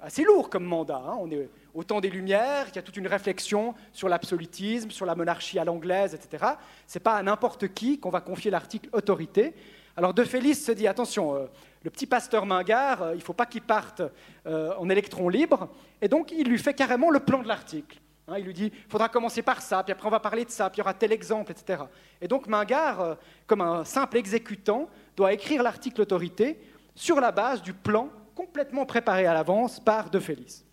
Assez 0.01 0.25
lourd 0.25 0.49
comme 0.49 0.65
mandat. 0.65 0.97
Hein. 1.07 1.19
On 1.21 1.31
est 1.31 1.51
au 1.75 1.85
temps 1.85 2.01
des 2.01 2.09
Lumières, 2.09 2.69
il 2.71 2.77
y 2.77 2.79
a 2.79 2.83
toute 2.83 2.97
une 2.97 3.07
réflexion 3.07 3.75
sur 3.93 4.09
l'absolutisme, 4.09 4.91
sur 4.91 5.05
la 5.05 5.15
monarchie 5.15 5.59
à 5.59 5.65
l'anglaise, 5.67 6.15
etc. 6.15 6.53
Ce 6.87 6.97
n'est 6.97 7.03
pas 7.03 7.17
à 7.17 7.23
n'importe 7.23 7.69
qui 7.69 8.01
qu'on 8.01 8.09
va 8.09 8.23
confier 8.23 8.51
l'article 8.51 8.89
Autorité. 8.95 9.55
Alors 9.95 10.15
De 10.15 10.25
Félix 10.25 10.65
se 10.65 10.73
dit 10.73 10.87
attention, 10.87 11.35
euh, 11.35 11.47
le 11.83 11.91
petit 11.91 12.07
pasteur 12.07 12.47
Mingard, 12.47 13.03
euh, 13.03 13.13
il 13.13 13.19
ne 13.19 13.23
faut 13.23 13.35
pas 13.35 13.45
qu'il 13.45 13.61
parte 13.61 14.01
euh, 14.47 14.73
en 14.79 14.89
électron 14.89 15.29
libre, 15.29 15.69
et 16.01 16.09
donc 16.09 16.33
il 16.33 16.49
lui 16.49 16.59
fait 16.59 16.73
carrément 16.73 17.11
le 17.11 17.21
plan 17.21 17.43
de 17.43 17.49
l'article. 17.49 17.99
Hein, 18.29 18.39
il 18.39 18.45
lui 18.45 18.55
dit, 18.55 18.73
il 18.75 18.91
faudra 18.91 19.09
commencer 19.09 19.43
par 19.43 19.63
ça, 19.63 19.85
puis 19.85 19.93
après 19.93 20.09
on 20.09 20.11
va 20.11 20.19
parler 20.19 20.45
de 20.45 20.51
ça, 20.51 20.69
puis 20.69 20.79
il 20.79 20.81
y 20.81 20.83
aura 20.83 20.95
tel 20.95 21.13
exemple, 21.13 21.53
etc. 21.53 21.85
Et 22.21 22.27
donc 22.27 22.49
Mingard, 22.49 23.01
euh, 23.01 23.15
comme 23.47 23.61
un 23.61 23.85
simple 23.85 24.17
exécutant, 24.17 24.89
doit 25.17 25.33
écrire 25.33 25.63
l'article 25.63 26.01
autorité 26.01 26.59
sur 26.95 27.21
la 27.21 27.31
base 27.31 27.63
du 27.63 27.73
plan 27.73 28.11
complètement 28.35 28.85
préparé 28.85 29.27
à 29.27 29.35
l'avance 29.35 29.79
par 29.79 30.11
De 30.11 30.19
Félix. 30.19 30.65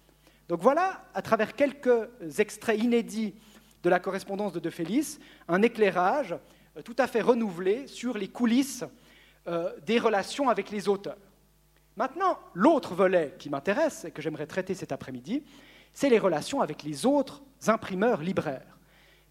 Donc 0.47 0.61
voilà, 0.61 1.05
à 1.13 1.21
travers 1.21 1.53
quelques 1.53 2.09
extraits 2.39 2.81
inédits 2.81 3.35
de 3.83 3.89
la 3.89 3.99
correspondance 3.99 4.51
de 4.51 4.59
De 4.59 4.69
Félix, 4.69 5.19
un 5.47 5.61
éclairage 5.61 6.35
euh, 6.75 6.81
tout 6.81 6.95
à 6.97 7.05
fait 7.05 7.21
renouvelé 7.21 7.85
sur 7.87 8.17
les 8.17 8.29
coulisses 8.29 8.83
euh, 9.47 9.71
des 9.85 9.99
relations 9.99 10.49
avec 10.49 10.71
les 10.71 10.89
auteurs. 10.89 11.17
Maintenant, 11.97 12.39
l'autre 12.53 12.95
volet 12.95 13.35
qui 13.37 13.49
m'intéresse 13.49 14.05
et 14.05 14.11
que 14.11 14.21
j'aimerais 14.21 14.47
traiter 14.47 14.73
cet 14.73 14.91
après-midi, 14.91 15.43
c'est 15.93 16.09
les 16.09 16.19
relations 16.19 16.61
avec 16.61 16.83
les 16.83 17.05
autres 17.05 17.41
imprimeurs 17.67 18.21
libraires. 18.21 18.77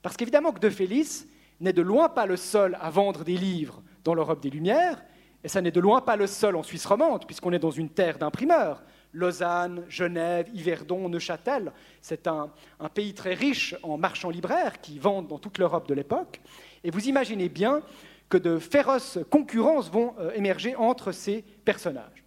Parce 0.00 0.16
qu'évidemment 0.16 0.52
que 0.52 0.60
De 0.60 0.70
Félix 0.70 1.26
n'est 1.60 1.72
de 1.72 1.82
loin 1.82 2.08
pas 2.08 2.26
le 2.26 2.36
seul 2.36 2.76
à 2.80 2.90
vendre 2.90 3.24
des 3.24 3.36
livres 3.36 3.82
dans 4.04 4.14
l'Europe 4.14 4.40
des 4.40 4.50
Lumières, 4.50 5.02
et 5.44 5.48
ça 5.48 5.60
n'est 5.60 5.70
de 5.70 5.80
loin 5.80 6.00
pas 6.00 6.16
le 6.16 6.26
seul 6.26 6.56
en 6.56 6.62
Suisse 6.62 6.86
romande, 6.86 7.26
puisqu'on 7.26 7.52
est 7.52 7.58
dans 7.58 7.70
une 7.70 7.90
terre 7.90 8.18
d'imprimeurs. 8.18 8.82
Lausanne, 9.12 9.84
Genève, 9.88 10.48
Yverdon, 10.54 11.08
Neuchâtel, 11.08 11.72
c'est 12.00 12.26
un, 12.26 12.50
pays 12.94 13.12
très 13.12 13.34
riche 13.34 13.74
en 13.82 13.98
marchands 13.98 14.30
libraires 14.30 14.80
qui 14.80 14.98
vendent 14.98 15.28
dans 15.28 15.38
toute 15.38 15.58
l'Europe 15.58 15.88
de 15.88 15.94
l'époque. 15.94 16.40
Et 16.82 16.90
vous 16.90 17.08
imaginez 17.08 17.48
bien 17.48 17.82
que 18.28 18.38
de 18.38 18.58
féroces 18.58 19.18
concurrences 19.30 19.90
vont 19.90 20.14
euh, 20.18 20.32
émerger 20.34 20.74
entre 20.76 21.12
ces 21.12 21.42
personnages. 21.64 22.24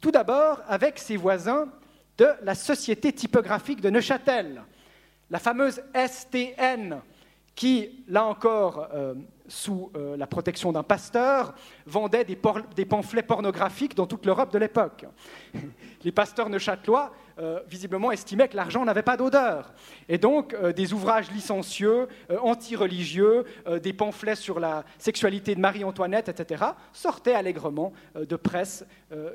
Tout 0.00 0.12
d'abord 0.12 0.60
avec 0.68 0.98
ses 0.98 1.16
voisins 1.16 1.68
de 2.22 2.28
la 2.44 2.54
Société 2.54 3.12
typographique 3.12 3.80
de 3.80 3.90
Neuchâtel, 3.90 4.62
la 5.28 5.40
fameuse 5.40 5.82
STN, 5.92 7.00
qui, 7.56 8.04
là 8.06 8.24
encore, 8.24 8.88
euh, 8.94 9.14
sous 9.52 9.92
euh, 9.96 10.16
la 10.16 10.26
protection 10.26 10.72
d'un 10.72 10.82
pasteur, 10.82 11.54
vendait 11.84 12.24
des, 12.24 12.36
pamphlets 12.86 13.22
pornographiques 13.22 13.94
dans 13.94 14.06
toute 14.06 14.24
l'Europe 14.24 14.50
de 14.50 14.58
l'époque. 14.58 15.04
Les 16.04 16.10
pasteurs 16.10 16.48
neuchâtelois, 16.48 17.12
euh, 17.38 17.60
visiblement, 17.68 18.10
estimaient 18.10 18.48
que 18.48 18.56
l'argent 18.56 18.82
n'avait 18.82 19.02
pas 19.02 19.18
d'odeur. 19.18 19.74
Et 20.08 20.16
donc, 20.16 20.56
des 20.72 20.94
ouvrages 20.94 21.30
licencieux, 21.30 22.08
anti-religieux, 22.40 23.44
des 23.82 23.92
pamphlets 23.92 24.36
sur 24.36 24.58
la 24.58 24.84
sexualité 24.98 25.54
de 25.54 25.60
Marie-Antoinette, 25.60 26.30
etc., 26.30 26.64
sortaient 26.92 27.34
allègrement 27.34 27.92
de 28.14 28.36
presse 28.36 28.84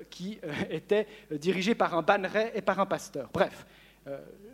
qui 0.09 0.39
était 0.70 1.07
dirigée 1.32 1.76
par 1.76 1.95
un 1.95 2.01
banneret 2.01 2.51
et 2.55 2.61
par 2.61 2.80
un 2.80 2.86
pasteur. 2.86 3.30
Bref, 3.32 3.65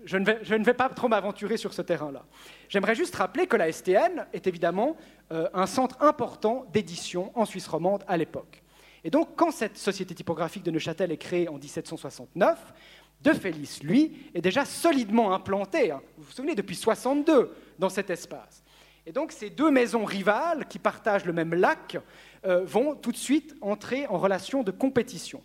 je 0.05 0.17
ne, 0.17 0.63
vais, 0.63 0.73
pas 0.73 0.89
trop 0.89 1.07
m'aventurer 1.07 1.57
sur 1.57 1.73
ce 1.73 1.81
terrain-là. 1.81 2.23
J'aimerais 2.69 2.95
juste 2.95 3.15
rappeler 3.15 3.47
que 3.47 3.55
la 3.55 3.71
STN 3.71 4.25
est 4.33 4.47
évidemment 4.47 4.97
euh, 5.33 5.49
un 5.53 5.65
centre 5.65 5.97
important 5.99 6.65
d'édition 6.71 7.31
en 7.33 7.45
Suisse 7.45 7.67
romande 7.67 8.03
à 8.07 8.17
l'époque. 8.17 8.61
Et 9.03 9.09
donc, 9.09 9.29
quand 9.35 9.51
cette 9.51 9.77
société 9.77 10.13
typographique 10.15 10.63
de 10.63 10.71
Neuchâtel 10.71 11.11
est 11.11 11.17
créée 11.17 11.49
en 11.49 11.57
1769, 11.57 12.73
De 13.21 13.33
Félix, 13.33 13.81
lui, 13.81 14.29
est 14.33 14.41
déjà 14.41 14.63
solidement 14.63 15.33
implanté, 15.33 15.91
hein, 15.91 16.01
vous 16.17 16.25
vous 16.25 16.31
souvenez, 16.31 16.55
depuis 16.55 16.75
62 16.75 17.51
dans 17.79 17.89
cet 17.89 18.09
espace. 18.09 18.63
Et 19.05 19.11
donc, 19.11 19.31
ces 19.31 19.49
deux 19.49 19.71
maisons 19.71 20.05
rivales 20.05 20.67
qui 20.67 20.79
partagent 20.79 21.25
le 21.25 21.33
même 21.33 21.53
lac 21.53 21.97
euh, 22.45 22.63
vont 22.63 22.95
tout 22.95 23.11
de 23.11 23.17
suite 23.17 23.55
entrer 23.61 24.07
en 24.07 24.17
relation 24.17 24.63
de 24.63 24.71
compétition. 24.71 25.41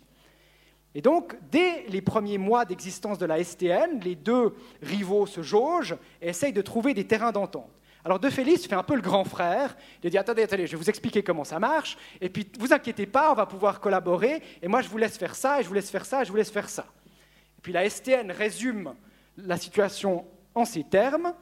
Et 0.95 1.01
donc, 1.01 1.35
dès 1.51 1.85
les 1.87 2.01
premiers 2.01 2.37
mois 2.37 2.65
d'existence 2.65 3.17
de 3.17 3.25
la 3.25 3.43
STN, 3.43 3.99
les 4.03 4.15
deux 4.15 4.55
rivaux 4.81 5.25
se 5.25 5.41
jaugent 5.41 5.97
et 6.21 6.29
essayent 6.29 6.53
de 6.53 6.61
trouver 6.61 6.93
des 6.93 7.05
terrains 7.07 7.31
d'entente. 7.31 7.69
Alors 8.05 8.19
De 8.19 8.29
Félix 8.29 8.65
fait 8.65 8.75
un 8.75 8.83
peu 8.83 8.95
le 8.95 9.01
grand 9.01 9.25
frère, 9.25 9.75
il 10.03 10.09
dit 10.09 10.17
attendez, 10.17 10.43
attendez, 10.43 10.67
je 10.67 10.71
vais 10.71 10.77
vous 10.77 10.89
expliquer 10.89 11.21
comment 11.21 11.43
ça 11.43 11.59
marche, 11.59 11.97
et 12.21 12.29
puis 12.29 12.49
vous 12.57 12.71
inquiétez 12.71 13.05
pas, 13.05 13.31
on 13.31 13.35
va 13.35 13.45
pouvoir 13.45 13.81
collaborer, 13.81 14.41
et 14.61 14.67
moi 14.67 14.81
je 14.81 14.87
vous 14.87 14.97
laisse 14.97 15.17
faire 15.17 15.35
ça, 15.35 15.59
et 15.59 15.63
je 15.63 15.67
vous 15.67 15.73
laisse 15.73 15.89
faire 15.89 16.05
ça, 16.05 16.21
et 16.21 16.25
je 16.25 16.31
vous 16.31 16.37
laisse 16.37 16.51
faire 16.51 16.69
ça. 16.69 16.85
Et 17.57 17.61
puis 17.61 17.73
la 17.73 17.89
STN 17.89 18.31
résume 18.31 18.93
la 19.37 19.57
situation 19.57 20.25
en 20.55 20.63
ces 20.63 20.83
termes. 20.83 21.33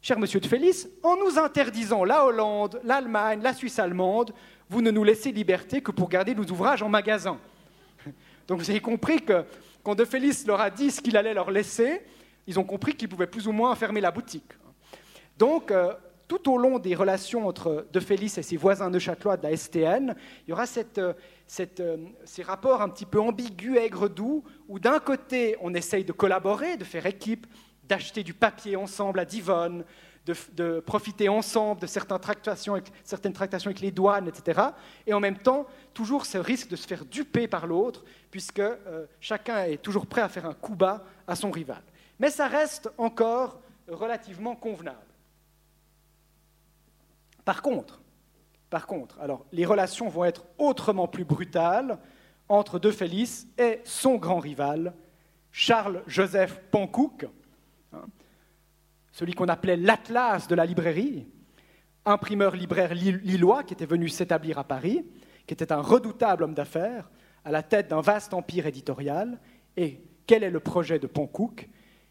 Cher 0.00 0.18
monsieur 0.18 0.40
De 0.40 0.46
Félix, 0.46 0.88
en 1.02 1.16
nous 1.16 1.38
interdisant 1.38 2.04
la 2.04 2.24
Hollande, 2.24 2.80
l'Allemagne, 2.84 3.40
la 3.42 3.52
Suisse 3.52 3.78
allemande, 3.78 4.32
vous 4.70 4.80
ne 4.80 4.90
nous 4.90 5.04
laissez 5.04 5.30
liberté 5.30 5.82
que 5.82 5.90
pour 5.90 6.08
garder 6.08 6.34
nos 6.34 6.44
ouvrages 6.44 6.82
en 6.82 6.88
magasin. 6.88 7.38
Donc 8.48 8.58
vous 8.60 8.70
avez 8.70 8.80
compris 8.80 9.20
que 9.20 9.44
quand 9.82 9.94
De 9.94 10.04
Félix 10.04 10.46
leur 10.46 10.60
a 10.60 10.70
dit 10.70 10.90
ce 10.90 11.02
qu'il 11.02 11.16
allait 11.16 11.34
leur 11.34 11.50
laisser, 11.50 12.02
ils 12.46 12.58
ont 12.58 12.64
compris 12.64 12.94
qu'ils 12.94 13.08
pouvaient 13.08 13.26
plus 13.26 13.46
ou 13.46 13.52
moins 13.52 13.74
fermer 13.74 14.00
la 14.00 14.10
boutique. 14.10 14.52
Donc, 15.38 15.70
euh, 15.70 15.92
tout 16.28 16.50
au 16.50 16.58
long 16.58 16.78
des 16.78 16.94
relations 16.94 17.46
entre 17.46 17.86
De 17.92 18.00
Félix 18.00 18.38
et 18.38 18.42
ses 18.42 18.56
voisins 18.56 18.90
neuchâtelois 18.90 19.36
de 19.36 19.44
la 19.44 19.56
STN, 19.56 20.14
il 20.46 20.50
y 20.50 20.52
aura 20.52 20.64
euh, 20.98 21.12
euh, 21.80 21.96
ces 22.24 22.42
rapports 22.42 22.82
un 22.82 22.88
petit 22.88 23.06
peu 23.06 23.20
ambigus, 23.20 23.76
aigres-doux, 23.76 24.42
où 24.68 24.78
d'un 24.78 24.98
côté, 24.98 25.56
on 25.60 25.74
essaye 25.74 26.04
de 26.04 26.12
collaborer, 26.12 26.76
de 26.76 26.84
faire 26.84 27.06
équipe, 27.06 27.46
d'acheter 27.84 28.24
du 28.24 28.34
papier 28.34 28.76
ensemble 28.76 29.20
à 29.20 29.24
Divonne, 29.24 29.84
de, 30.24 30.80
profiter 30.80 31.28
ensemble 31.28 31.82
de 31.82 31.86
certaines 31.86 32.18
tractations, 32.18 32.74
avec, 32.74 33.80
les 33.80 33.92
douanes, 33.92 34.26
etc. 34.26 34.60
Et 35.06 35.14
en 35.14 35.20
même 35.20 35.38
temps, 35.38 35.66
toujours 35.94 36.26
ce 36.26 36.38
risque 36.38 36.68
de 36.68 36.74
se 36.74 36.88
faire 36.88 37.04
duper 37.04 37.46
par 37.46 37.68
l'autre, 37.68 38.04
puisque 38.32 38.62
chacun 39.20 39.62
est 39.66 39.80
toujours 39.80 40.06
prêt 40.06 40.22
à 40.22 40.28
faire 40.28 40.46
un 40.46 40.54
coup 40.54 40.74
bas 40.74 41.04
à 41.28 41.36
son 41.36 41.52
rival. 41.52 41.80
Mais 42.18 42.30
ça 42.30 42.48
reste 42.48 42.90
encore 42.98 43.60
relativement 43.86 44.56
convenable. 44.56 45.05
Par 47.46 47.62
contre, 47.62 49.18
alors 49.20 49.46
les 49.52 49.64
relations 49.64 50.08
vont 50.08 50.24
être 50.24 50.44
autrement 50.58 51.08
plus 51.08 51.24
brutales 51.24 51.98
entre 52.48 52.78
De 52.78 52.90
Félix 52.90 53.46
et 53.56 53.80
son 53.84 54.16
grand 54.16 54.40
rival, 54.40 54.92
Charles-Joseph 55.52 56.60
Pankouk, 56.70 57.26
hein, 57.92 58.04
celui 59.12 59.32
qu'on 59.32 59.48
appelait 59.48 59.76
l'Atlas 59.76 60.48
de 60.48 60.54
la 60.54 60.66
librairie, 60.66 61.26
imprimeur 62.04 62.54
libraire 62.54 62.94
lillois 62.94 63.64
qui 63.64 63.74
était 63.74 63.86
venu 63.86 64.08
s'établir 64.08 64.58
à 64.58 64.64
Paris, 64.64 65.06
qui 65.46 65.54
était 65.54 65.72
un 65.72 65.80
redoutable 65.80 66.42
homme 66.42 66.54
d'affaires, 66.54 67.08
à 67.44 67.52
la 67.52 67.62
tête 67.62 67.88
d'un 67.88 68.00
vaste 68.00 68.34
empire 68.34 68.66
éditorial. 68.66 69.38
Et 69.76 70.02
quel 70.26 70.42
est 70.42 70.50
le 70.50 70.60
projet 70.60 70.98
de 70.98 71.06
Pankouk 71.06 71.68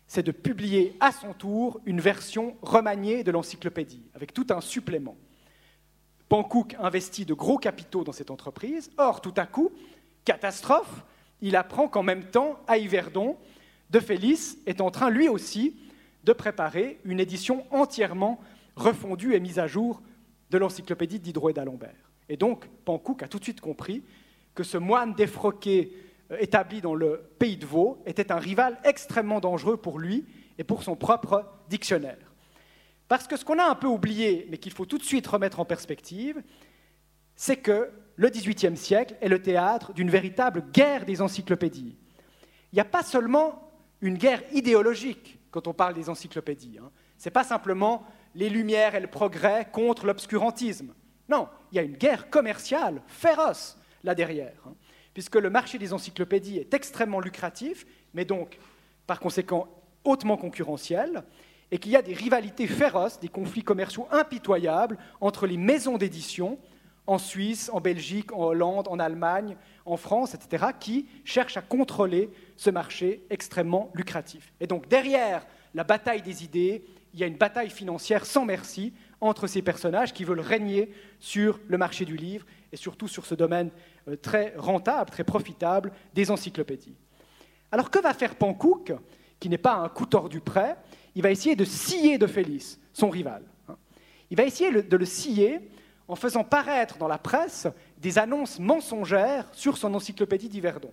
C'est 0.07 0.23
de 0.23 0.31
publier 0.31 0.95
à 1.01 1.11
son 1.11 1.33
tour 1.33 1.81
une 1.85 1.99
version 1.99 2.55
remaniée 2.61 3.23
de 3.23 3.31
l'encyclopédie, 3.31 4.03
avec 4.15 4.33
tout 4.33 4.47
un 4.49 4.61
supplément. 4.61 5.17
Pankouk 6.29 6.75
investit 6.79 7.25
de 7.25 7.33
gros 7.33 7.57
capitaux 7.57 8.03
dans 8.03 8.11
cette 8.11 8.31
entreprise. 8.31 8.91
Or, 8.97 9.21
tout 9.21 9.33
à 9.37 9.45
coup, 9.45 9.71
catastrophe, 10.23 11.03
il 11.41 11.55
apprend 11.55 11.87
qu'en 11.87 12.03
même 12.03 12.25
temps, 12.25 12.59
à 12.67 12.77
Yverdon, 12.77 13.37
De 13.91 13.99
Félix 13.99 14.57
est 14.65 14.81
en 14.81 14.89
train, 14.89 15.09
lui 15.09 15.29
aussi, 15.29 15.75
de 16.23 16.33
préparer 16.33 16.99
une 17.05 17.19
édition 17.19 17.65
entièrement 17.71 18.39
refondue 18.75 19.35
et 19.35 19.39
mise 19.39 19.59
à 19.59 19.67
jour 19.67 20.01
de 20.49 20.57
l'encyclopédie 20.57 21.19
d'Hydro 21.19 21.49
et 21.49 21.53
d'Alembert. 21.53 22.11
Et 22.29 22.37
donc, 22.37 22.67
Pankouk 22.83 23.21
a 23.21 23.27
tout 23.27 23.37
de 23.37 23.43
suite 23.43 23.61
compris 23.61 24.03
que 24.55 24.63
ce 24.63 24.77
moine 24.77 25.13
défroqué 25.13 25.93
euh, 26.31 26.37
établi 26.39 26.81
dans 26.81 26.95
le 26.95 27.21
pays 27.37 27.57
de 27.57 27.65
Vaud 27.65 28.01
était 28.05 28.31
un 28.31 28.39
rival 28.39 28.79
extrêmement 28.83 29.39
dangereux 29.39 29.77
pour 29.77 29.99
lui 29.99 30.25
et 30.57 30.63
pour 30.63 30.81
son 30.81 30.95
propre 30.95 31.45
dictionnaire. 31.69 32.17
Parce 33.07 33.27
que 33.27 33.37
ce 33.37 33.45
qu'on 33.45 33.59
a 33.59 33.65
un 33.65 33.75
peu 33.75 33.87
oublié, 33.87 34.47
mais 34.49 34.57
qu'il 34.57 34.71
faut 34.71 34.85
tout 34.85 34.97
de 34.97 35.03
suite 35.03 35.27
remettre 35.27 35.59
en 35.59 35.65
perspective, 35.65 36.41
c'est 37.35 37.57
que 37.57 37.91
le 38.15 38.29
XVIIIe 38.29 38.77
siècle 38.77 39.15
est 39.21 39.27
le 39.27 39.41
théâtre 39.41 39.93
d'une 39.93 40.09
véritable 40.09 40.63
guerre 40.71 41.05
des 41.05 41.21
encyclopédies. 41.21 41.95
Il 42.71 42.75
n'y 42.75 42.81
a 42.81 42.85
pas 42.85 43.03
seulement 43.03 43.71
une 44.01 44.17
guerre 44.17 44.43
idéologique 44.53 45.39
quand 45.51 45.67
on 45.67 45.73
parle 45.73 45.93
des 45.93 46.09
encyclopédies. 46.09 46.79
Hein. 46.81 46.91
Ce 47.17 47.27
n'est 47.27 47.33
pas 47.33 47.43
simplement 47.43 48.05
les 48.33 48.49
Lumières 48.49 48.95
et 48.95 48.99
le 48.99 49.07
progrès 49.07 49.67
contre 49.71 50.05
l'obscurantisme. 50.05 50.93
Non, 51.29 51.47
il 51.71 51.75
y 51.75 51.79
a 51.79 51.83
une 51.83 51.97
guerre 51.97 52.29
commerciale 52.29 53.01
féroce 53.07 53.77
là 54.03 54.15
derrière, 54.15 54.61
hein, 54.67 54.75
puisque 55.13 55.35
le 55.35 55.49
marché 55.49 55.77
des 55.77 55.93
encyclopédies 55.93 56.57
est 56.57 56.73
extrêmement 56.73 57.19
lucratif, 57.19 57.85
mais 58.13 58.25
donc 58.25 58.57
par 59.07 59.19
conséquent 59.19 59.67
hautement 60.03 60.37
concurrentiel, 60.37 61.23
et 61.71 61.77
qu'il 61.77 61.91
y 61.91 61.95
a 61.95 62.01
des 62.01 62.13
rivalités 62.13 62.67
féroces, 62.67 63.19
des 63.19 63.29
conflits 63.29 63.63
commerciaux 63.63 64.07
impitoyables 64.11 64.97
entre 65.21 65.47
les 65.47 65.57
maisons 65.57 65.97
d'édition 65.97 66.59
en 67.07 67.17
Suisse, 67.17 67.69
en 67.73 67.81
Belgique, 67.81 68.33
en 68.33 68.45
Hollande, 68.45 68.87
en 68.87 68.99
Allemagne, 68.99 69.57
en 69.85 69.97
France, 69.97 70.33
etc., 70.33 70.65
qui 70.79 71.07
cherchent 71.23 71.57
à 71.57 71.61
contrôler 71.61 72.29
ce 72.57 72.69
marché 72.69 73.23
extrêmement 73.29 73.91
lucratif. 73.93 74.51
Et 74.59 74.67
donc 74.67 74.87
derrière 74.87 75.45
la 75.73 75.83
bataille 75.83 76.21
des 76.21 76.43
idées, 76.43 76.83
il 77.13 77.19
y 77.19 77.23
a 77.23 77.27
une 77.27 77.37
bataille 77.37 77.69
financière 77.69 78.25
sans 78.25 78.45
merci 78.45 78.93
entre 79.21 79.47
ces 79.47 79.61
personnages 79.61 80.13
qui 80.13 80.23
veulent 80.23 80.39
régner 80.39 80.91
sur 81.19 81.59
le 81.67 81.77
marché 81.77 82.05
du 82.05 82.17
livre 82.17 82.45
et 82.71 82.77
surtout 82.77 83.07
sur 83.07 83.25
ce 83.25 83.35
domaine 83.35 83.71
euh, 84.07 84.15
très 84.15 84.53
rentable, 84.57 85.09
très 85.09 85.23
profitable 85.23 85.91
des 86.13 86.31
encyclopédies. 86.31 86.95
Alors 87.71 87.89
que 87.89 87.99
va 87.99 88.13
faire 88.13 88.35
Pankouk, 88.35 88.93
qui 89.39 89.49
n'est 89.49 89.57
pas 89.57 89.75
un 89.75 89.89
coup 89.89 90.05
tordu 90.05 90.41
près 90.41 90.75
Il 91.15 91.23
va 91.23 91.31
essayer 91.31 91.55
de 91.55 91.65
scier 91.65 92.17
de 92.17 92.27
Félix, 92.27 92.79
son 92.93 93.09
rival. 93.09 93.43
Il 94.29 94.37
va 94.37 94.43
essayer 94.43 94.83
de 94.83 94.97
le 94.97 95.05
scier 95.05 95.69
en 96.07 96.15
faisant 96.15 96.43
paraître 96.43 96.97
dans 96.97 97.07
la 97.07 97.17
presse 97.17 97.67
des 97.97 98.19
annonces 98.19 98.59
mensongères 98.59 99.47
sur 99.53 99.77
son 99.77 99.93
encyclopédie 99.93 100.49
d'Yverdon, 100.49 100.91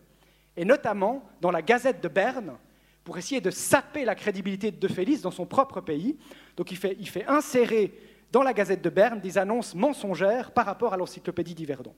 et 0.57 0.65
notamment 0.65 1.23
dans 1.41 1.51
la 1.51 1.63
Gazette 1.63 2.03
de 2.03 2.09
Berne, 2.09 2.57
pour 3.05 3.19
essayer 3.19 3.41
de 3.41 3.51
saper 3.51 4.05
la 4.05 4.15
crédibilité 4.15 4.71
de 4.71 4.89
Félix 4.89 5.23
dans 5.23 5.31
son 5.31 5.45
propre 5.45 5.81
pays. 5.81 6.17
Donc 6.57 6.71
il 6.71 6.77
fait, 6.77 7.27
insérer 7.27 7.93
dans 8.31 8.43
la 8.43 8.53
Gazette 8.53 8.83
de 8.83 8.91
Berne 8.91 9.21
des 9.21 9.39
annonces 9.39 9.75
mensongères 9.75 10.53
par 10.53 10.67
rapport 10.67 10.95
à 10.95 10.97
l'encyclopédie 10.97 11.55
d'Yverdon. 11.55 11.95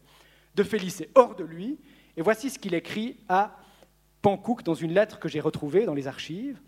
De 0.55 0.63
Félix 0.63 1.01
est 1.03 1.11
hors 1.15 1.35
de 1.35 1.45
lui, 1.45 1.79
et 2.17 2.23
voici 2.23 2.49
ce 2.49 2.59
qu'il 2.59 2.75
écrit 2.75 3.19
à 3.29 3.59
Pankouk 4.23 4.63
dans 4.63 4.75
une 4.75 4.95
lettre 4.95 5.19
que 5.19 5.29
j'ai 5.29 5.41
retrouvée 5.41 5.85
dans 5.85 5.95
les 5.95 6.07
archives. 6.07 6.59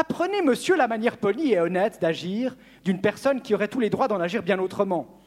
Apprenez, 0.00 0.42
monsieur, 0.42 0.76
la 0.76 0.86
manière 0.86 1.16
polie 1.16 1.54
et 1.54 1.58
honnête 1.58 1.98
d'agir 2.00 2.56
d'une 2.84 3.00
personne 3.00 3.42
qui 3.42 3.52
aurait 3.52 3.66
tous 3.66 3.80
les 3.80 3.90
droits 3.90 4.06
d'en 4.06 4.20
agir 4.20 4.44
bien 4.44 4.60
autrement. 4.60 5.18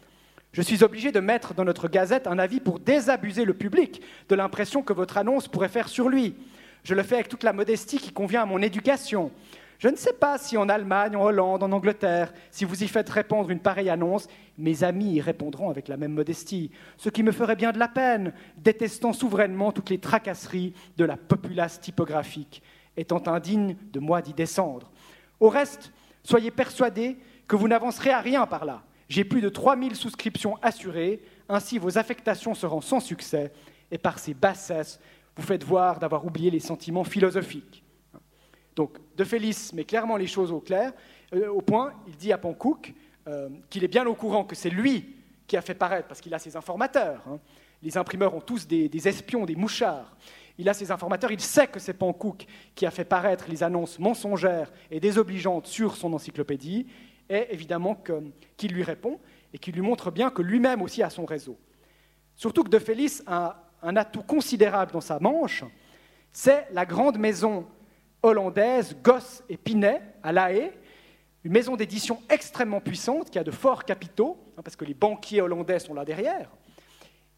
Je 0.53 0.61
suis 0.61 0.81
obligé 0.81 1.11
de 1.11 1.19
mettre 1.19 1.53
dans 1.53 1.65
notre 1.65 1.89
gazette 1.89 2.25
un 2.25 2.39
avis 2.39 2.61
pour 2.61 2.79
désabuser 2.79 3.43
le 3.43 3.53
public 3.53 4.01
de 4.29 4.35
l'impression 4.35 4.81
que 4.81 4.93
votre 4.93 5.17
annonce 5.17 5.49
pourrait 5.49 5.67
faire 5.67 5.89
sur 5.89 6.07
lui. 6.07 6.35
Je 6.85 6.95
le 6.95 7.03
fais 7.03 7.15
avec 7.15 7.27
toute 7.27 7.43
la 7.43 7.51
modestie 7.51 7.97
qui 7.97 8.13
convient 8.13 8.43
à 8.43 8.45
mon 8.45 8.61
éducation. 8.61 9.31
Je 9.77 9.89
ne 9.89 9.97
sais 9.97 10.13
pas 10.13 10.37
si 10.37 10.55
en 10.55 10.69
Allemagne, 10.69 11.17
en 11.17 11.23
Hollande, 11.23 11.63
en 11.63 11.71
Angleterre, 11.73 12.31
si 12.49 12.63
vous 12.63 12.81
y 12.81 12.87
faites 12.87 13.09
répondre 13.09 13.49
une 13.49 13.59
pareille 13.59 13.89
annonce, 13.89 14.29
mes 14.57 14.85
amis 14.85 15.15
y 15.15 15.19
répondront 15.19 15.69
avec 15.69 15.89
la 15.89 15.97
même 15.97 16.13
modestie, 16.13 16.71
ce 16.95 17.09
qui 17.09 17.23
me 17.23 17.33
ferait 17.33 17.57
bien 17.57 17.73
de 17.73 17.79
la 17.79 17.89
peine, 17.89 18.31
détestant 18.55 19.11
souverainement 19.11 19.73
toutes 19.73 19.89
les 19.89 19.97
tracasseries 19.97 20.73
de 20.95 21.03
la 21.03 21.17
populace 21.17 21.81
typographique, 21.81 22.63
étant 22.97 23.27
indigne 23.27 23.77
de 23.91 23.99
moi 23.99 24.21
d'y 24.21 24.33
descendre. 24.33 24.91
Au 25.39 25.49
reste, 25.49 25.91
soyez 26.23 26.51
persuadés 26.51 27.17
que 27.47 27.55
vous 27.55 27.67
n'avancerez 27.67 28.11
à 28.11 28.21
rien 28.21 28.45
par 28.45 28.65
là. 28.65 28.83
J'ai 29.09 29.25
plus 29.25 29.41
de 29.41 29.49
3000 29.49 29.95
souscriptions 29.95 30.57
assurées, 30.61 31.21
ainsi 31.49 31.77
vos 31.77 31.97
affectations 31.97 32.53
seront 32.53 32.81
sans 32.81 33.01
succès, 33.01 33.51
et 33.91 33.97
par 33.97 34.19
ces 34.19 34.33
bassesses, 34.33 34.99
vous 35.35 35.43
faites 35.43 35.63
voir 35.63 35.99
d'avoir 35.99 36.25
oublié 36.25 36.49
les 36.49 36.59
sentiments 36.59 37.03
philosophiques. 37.03 37.83
Donc, 38.75 38.97
De 39.17 39.23
Félix 39.23 39.73
met 39.73 39.83
clairement 39.83 40.15
les 40.15 40.27
choses 40.27 40.51
au 40.51 40.61
clair, 40.61 40.93
euh, 41.33 41.49
au 41.49 41.61
point, 41.61 41.93
il 42.07 42.15
dit 42.15 42.31
à 42.31 42.37
Pankouk 42.37 42.93
euh, 43.27 43.49
qu'il 43.69 43.83
est 43.83 43.89
bien 43.89 44.05
au 44.05 44.15
courant 44.15 44.45
que 44.45 44.55
c'est 44.55 44.69
lui 44.69 45.15
qui 45.45 45.57
a 45.57 45.61
fait 45.61 45.73
paraître, 45.73 46.07
parce 46.07 46.21
qu'il 46.21 46.33
a 46.33 46.39
ses 46.39 46.55
informateurs. 46.55 47.21
Hein. 47.27 47.39
Les 47.83 47.97
imprimeurs 47.97 48.33
ont 48.33 48.41
tous 48.41 48.65
des, 48.67 48.87
des, 48.87 49.07
espions, 49.07 49.45
des 49.45 49.55
mouchards. 49.55 50.15
Il 50.61 50.69
a 50.69 50.75
ses 50.75 50.91
informateurs, 50.91 51.31
il 51.31 51.41
sait 51.41 51.65
que 51.65 51.79
c'est 51.79 51.95
Pankouk 51.95 52.45
qui 52.75 52.85
a 52.85 52.91
fait 52.91 53.03
paraître 53.03 53.45
les 53.49 53.63
annonces 53.63 53.97
mensongères 53.97 54.71
et 54.91 54.99
désobligeantes 54.99 55.65
sur 55.65 55.95
son 55.95 56.13
encyclopédie, 56.13 56.85
et 57.27 57.47
évidemment 57.49 57.99
qu'il 58.57 58.71
lui 58.71 58.83
répond 58.83 59.19
et 59.55 59.57
qu'il 59.57 59.73
lui 59.73 59.81
montre 59.81 60.11
bien 60.11 60.29
que 60.29 60.43
lui-même 60.43 60.83
aussi 60.83 61.01
a 61.01 61.09
son 61.09 61.25
réseau. 61.25 61.57
Surtout 62.35 62.63
que 62.63 62.69
De 62.69 62.77
Félix 62.77 63.23
a 63.25 63.71
un 63.81 63.95
atout 63.95 64.21
considérable 64.21 64.91
dans 64.91 65.01
sa 65.01 65.19
manche, 65.19 65.63
c'est 66.31 66.67
la 66.73 66.85
grande 66.85 67.17
maison 67.17 67.65
hollandaise 68.21 68.95
Goss 69.01 69.43
et 69.49 69.57
Pinet 69.57 69.99
à 70.21 70.31
La 70.31 70.53
Haye, 70.53 70.71
une 71.43 71.53
maison 71.53 71.75
d'édition 71.75 72.21
extrêmement 72.29 72.81
puissante 72.81 73.31
qui 73.31 73.39
a 73.39 73.43
de 73.43 73.49
forts 73.49 73.83
capitaux, 73.83 74.37
hein, 74.55 74.61
parce 74.63 74.75
que 74.75 74.85
les 74.85 74.93
banquiers 74.93 75.41
hollandais 75.41 75.79
sont 75.79 75.95
là 75.95 76.05
derrière. 76.05 76.51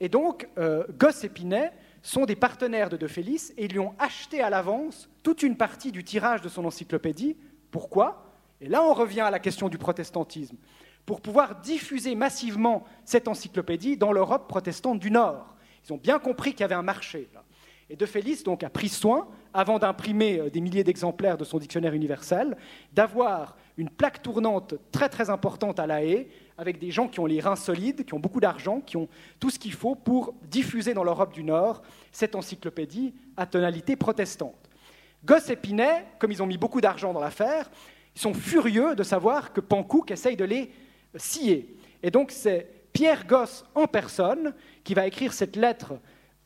Et 0.02 0.10
donc, 0.10 0.50
euh, 0.58 0.84
Goss 1.00 1.24
et 1.24 1.30
Pinet 1.30 1.72
sont 2.04 2.26
des 2.26 2.36
partenaires 2.36 2.90
de 2.90 2.98
De 2.98 3.08
Félix 3.08 3.52
et 3.58 3.66
ils 3.66 3.72
lui 3.72 3.80
ont 3.80 3.96
acheté 3.98 4.42
à 4.42 4.50
l'avance 4.50 5.10
toute 5.24 5.42
une 5.42 5.58
partie 5.58 5.92
du 5.92 6.04
tirage 6.04 6.42
de 6.42 6.50
son 6.50 6.66
encyclopédie. 6.66 7.38
Pourquoi? 7.72 8.36
Et 8.62 8.68
là, 8.68 8.84
on 8.84 8.94
revient 8.94 9.22
à 9.22 9.32
la 9.32 9.40
question 9.40 9.70
du 9.70 9.78
protestantisme. 9.78 10.58
Pour 11.06 11.22
pouvoir 11.22 11.62
diffuser 11.62 12.14
massivement 12.16 12.84
cette 13.04 13.28
encyclopédie 13.28 13.98
dans 13.98 14.12
l'Europe 14.12 14.48
protestante 14.48 15.00
du 15.00 15.12
Nord. 15.12 15.56
Ils 15.86 15.94
ont 15.94 15.98
bien 15.98 16.20
compris 16.20 16.52
qu'il 16.52 16.62
y 16.62 16.64
avait 16.64 16.76
un 16.76 16.84
marché. 16.84 17.30
Et 17.90 17.96
De 17.96 18.06
Félix 18.06 18.44
donc, 18.44 18.64
a 18.64 18.70
pris 18.70 18.90
soin, 18.90 19.28
avant 19.54 19.80
d'imprimer 19.80 20.40
euh, 20.40 20.50
des 20.50 20.62
milliers 20.62 20.84
d'exemplaires 20.84 21.38
de 21.38 21.44
son 21.44 21.58
dictionnaire 21.58 21.94
universel, 21.94 22.58
d'avoir 22.94 23.58
une 23.78 23.90
plaque 23.90 24.22
tournante 24.22 24.76
très 24.92 25.10
très 25.10 25.30
importante 25.30 25.80
à 25.80 25.88
La 25.88 26.04
Haye, 26.04 26.28
avec 26.58 26.80
des 26.80 26.92
gens 26.92 27.08
qui 27.08 27.20
ont 27.20 27.26
les 27.26 27.40
reins 27.40 27.56
solides, 27.56 28.06
qui 28.06 28.14
ont 28.14 28.20
beaucoup 28.20 28.40
d'argent, 28.40 28.82
qui 28.82 28.98
ont 28.98 29.08
tout 29.40 29.50
ce 29.50 29.60
qu'il 29.60 29.74
faut 29.74 29.96
pour 29.96 30.34
diffuser 30.44 30.94
dans 30.94 31.04
l'Europe 31.04 31.34
du 31.34 31.44
Nord 31.44 31.82
cette 32.12 32.36
encyclopédie 32.36 33.14
à 33.38 33.46
tonalité 33.46 33.96
protestante. 33.96 34.70
Gosse 35.26 35.50
et 35.50 35.56
Pinet, 35.56 36.06
comme 36.20 36.32
ils 36.32 36.44
ont 36.44 36.48
mis 36.48 36.58
beaucoup 36.58 36.82
d'argent 36.82 37.14
dans 37.14 37.22
l'affaire, 37.22 37.70
ils 38.16 38.22
sont 38.22 38.34
furieux 38.34 38.96
de 38.96 39.04
savoir 39.04 39.54
que 39.54 39.62
Pankouk 39.62 40.12
essaye 40.12 40.36
de 40.36 40.46
les 40.46 40.72
scier. 41.16 41.76
Et 42.02 42.12
donc 42.12 42.32
c'est 42.32 42.68
Pierre 42.92 43.26
Gosse 43.26 43.66
en 43.74 43.88
personne 43.88 44.54
qui 44.84 44.94
va 44.94 45.08
écrire 45.08 45.34
cette 45.34 45.56
lettre 45.56 45.94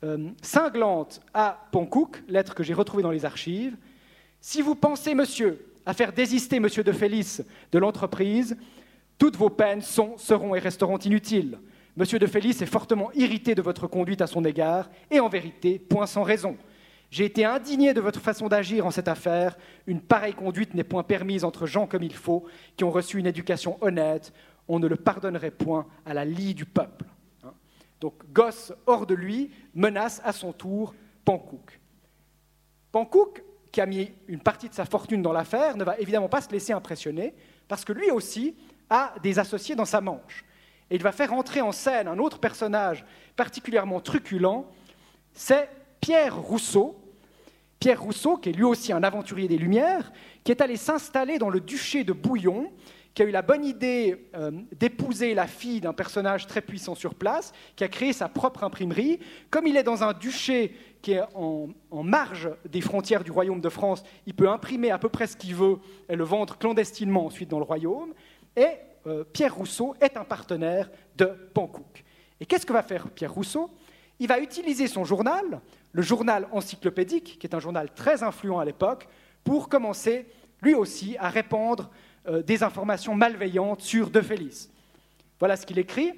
euh, 0.04 0.30
cinglante 0.42 1.20
à 1.34 1.68
Pankouk, 1.72 2.24
lettre 2.28 2.54
que 2.54 2.64
j'ai 2.64 2.74
retrouvée 2.74 3.04
dans 3.04 3.12
les 3.12 3.26
archives. 3.26 3.76
Si 4.40 4.62
vous 4.62 4.76
pensez, 4.76 5.16
monsieur, 5.16 5.74
à 5.86 5.94
faire 5.94 6.14
désister 6.14 6.60
monsieur 6.60 6.84
de 6.84 6.92
Félix 6.92 7.42
de 7.72 7.80
l'entreprise, 7.80 8.56
toutes 9.18 9.38
vos 9.38 9.50
peines 9.50 9.82
sont, 9.82 10.18
seront 10.18 10.56
et 10.56 10.60
resteront 10.60 10.98
inutiles. 10.98 11.60
Monsieur 11.96 12.20
de 12.20 12.28
Félix 12.28 12.62
est 12.62 12.68
fortement 12.68 13.12
irrité 13.14 13.56
de 13.56 13.62
votre 13.62 13.88
conduite 13.88 14.22
à 14.22 14.28
son 14.28 14.46
égard, 14.46 14.90
et 15.10 15.20
en 15.20 15.30
vérité, 15.30 15.80
point 15.80 16.06
sans 16.06 16.24
raison. 16.24 16.58
J'ai 17.10 17.26
été 17.26 17.46
indigné 17.46 17.94
de 17.94 18.02
votre 18.02 18.20
façon 18.20 18.48
d'agir 18.48 18.86
en 18.86 18.92
cette 18.92 19.08
affaire. 19.08 19.58
Une 19.88 20.02
pareille 20.02 20.34
conduite 20.34 20.74
n'est 20.74 20.84
point 20.84 21.04
permise 21.04 21.44
entre 21.44 21.66
gens 21.66 21.88
comme 21.88 22.04
il 22.04 22.14
faut, 22.14 22.46
qui 22.76 22.84
ont 22.84 22.92
reçu 22.92 23.18
une 23.18 23.26
éducation 23.26 23.78
honnête. 23.82 24.34
On 24.68 24.80
ne 24.80 24.88
le 24.88 24.98
pardonnerait 24.98 25.52
point 25.52 25.88
à 26.06 26.14
la 26.14 26.26
lie 26.26 26.54
du 26.54 26.66
peuple. 26.66 27.06
Hein. 27.44 27.54
Donc 28.02 28.14
Gosse, 28.34 28.74
hors 28.86 29.06
de 29.06 29.16
lui, 29.16 29.52
menace 29.74 30.22
à 30.26 30.34
son 30.34 30.52
tour 30.52 30.94
Pankouk. 31.24 31.80
Pankouk, 32.92 33.44
qui 33.72 33.80
a 33.80 33.86
mis 33.86 34.12
une 34.28 34.40
partie 34.40 34.68
de 34.70 34.74
sa 34.74 34.86
fortune 34.86 35.22
dans 35.22 35.34
l'affaire, 35.34 35.78
ne 35.78 35.84
va 35.84 35.98
évidemment 36.00 36.30
pas 36.30 36.42
se 36.42 36.52
laisser 36.52 36.74
impressionner, 36.74 37.34
parce 37.68 37.86
que 37.86 37.94
lui 37.94 38.12
aussi 38.12 38.56
a 38.90 39.14
des 39.22 39.40
associés 39.40 39.76
dans 39.76 39.86
sa 39.86 40.02
manche. 40.02 40.46
Et 40.90 40.96
il 40.96 41.04
va 41.04 41.12
faire 41.12 41.34
entrer 41.34 41.62
en 41.62 41.72
scène 41.72 42.08
un 42.08 42.18
autre 42.18 42.40
personnage 42.40 43.06
particulièrement 43.36 44.00
truculent, 44.00 44.66
c'est 45.34 45.70
Pierre 46.02 46.38
Rousseau, 46.38 47.00
Pierre 47.80 48.02
Rousseau, 48.02 48.38
qui 48.38 48.50
est 48.50 48.54
lui 48.54 48.64
aussi 48.64 48.92
un 48.92 49.04
aventurier 49.04 49.48
des 49.48 49.58
Lumières, 49.58 50.12
qui 50.44 50.52
est 50.52 50.62
allé 50.62 50.78
s'installer 50.78 51.38
dans 51.38 51.50
le 51.50 51.60
duché 51.60 52.04
de 52.04 52.14
Bouillon, 52.14 52.72
qui 53.14 53.24
a 53.24 53.26
eu 53.26 53.32
la 53.32 53.42
bonne 53.42 53.66
idée 53.66 54.30
euh, 54.36 54.52
d'épouser 54.80 55.34
la 55.34 55.48
fille 55.48 55.82
d'un 55.82 55.94
personnage 55.94 56.46
très 56.46 56.62
puissant 56.62 56.94
sur 56.94 57.16
place, 57.16 57.52
qui 57.76 57.84
a 57.84 57.88
créé 57.88 58.14
sa 58.14 58.30
propre 58.30 58.64
imprimerie. 58.64 59.20
Comme 59.50 59.66
il 59.66 59.76
est 59.76 59.84
dans 59.84 60.04
un 60.04 60.14
duché 60.14 60.76
qui 61.02 61.14
est 61.14 61.24
en, 61.34 61.70
marge 62.04 62.50
des 62.70 62.82
frontières 62.82 63.24
du 63.24 63.32
royaume 63.32 63.60
de 63.60 63.70
France, 63.70 64.04
il 64.28 64.36
peut 64.36 64.50
imprimer 64.50 64.92
à 64.92 65.00
peu 65.00 65.10
près 65.10 65.26
ce 65.26 65.36
qu'il 65.36 65.56
veut 65.56 65.78
et 66.10 66.16
le 66.16 66.24
vendre 66.24 66.58
clandestinement 66.58 67.26
ensuite 67.26 67.50
dans 67.50 67.58
le 67.58 67.66
royaume. 67.66 68.14
Et 68.58 68.68
euh, 69.06 69.24
Pierre 69.24 69.56
Rousseau 69.56 69.96
est 70.02 70.18
un 70.18 70.26
partenaire 70.26 70.90
de 71.16 71.26
Pankouk. 71.54 72.04
Et 72.40 72.46
qu'est-ce 72.46 72.66
que 72.66 72.74
va 72.74 72.84
faire 72.84 73.10
Pierre 73.12 73.34
Rousseau? 73.34 73.70
Il 74.20 74.28
va 74.28 74.40
utiliser 74.40 74.88
son 74.88 75.06
journal 75.06 75.62
le 75.94 76.02
journal 76.02 76.48
encyclopédique, 76.52 77.38
qui 77.40 77.48
est 77.48 77.56
un 77.56 77.60
journal 77.60 77.92
très 77.94 78.24
influent 78.24 78.60
à 78.60 78.66
l'époque, 78.66 79.08
pour 79.44 79.70
commencer 79.70 80.26
lui 80.62 80.74
aussi 80.74 81.16
à 81.20 81.30
répandre 81.30 81.90
euh, 82.28 82.42
des 82.42 82.64
informations 82.64 83.16
malveillantes 83.16 83.82
sur 83.82 84.10
De 84.10 84.22
Félix. 84.22 84.70
Voilà 85.40 85.56
ce 85.56 85.66
qu'il 85.66 85.80
écrit 85.80 86.14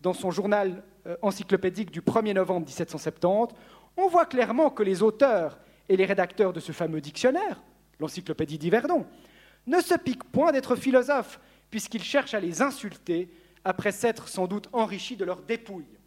dans 0.00 0.14
son 0.14 0.30
journal 0.30 0.82
euh, 1.06 1.16
encyclopédique 1.22 1.90
du 1.90 2.00
1er 2.00 2.32
novembre 2.32 2.66
1770. 2.66 3.54
On 3.96 4.08
voit 4.08 4.26
clairement 4.26 4.70
que 4.70 4.82
les 4.82 5.02
auteurs 5.02 5.58
et 5.88 5.96
les 5.96 6.06
rédacteurs 6.06 6.54
de 6.54 6.60
ce 6.60 6.72
fameux 6.72 7.02
dictionnaire, 7.02 7.62
l'encyclopédie 8.00 8.58
d'Yverdon, 8.58 9.04
ne 9.66 9.80
se 9.80 9.94
piquent 9.94 10.24
point 10.24 10.52
d'être 10.52 10.74
philosophes, 10.74 11.38
puisqu'ils 11.72 12.04
cherchent 12.04 12.34
à 12.34 12.40
les 12.40 12.60
insulter 12.62 13.30
après 13.64 13.92
s'être 13.92 14.28
sans 14.28 14.46
doute 14.46 14.68
enrichis 14.72 15.16
de 15.16 15.24
leurs 15.24 15.42
dépouilles. 15.42 15.98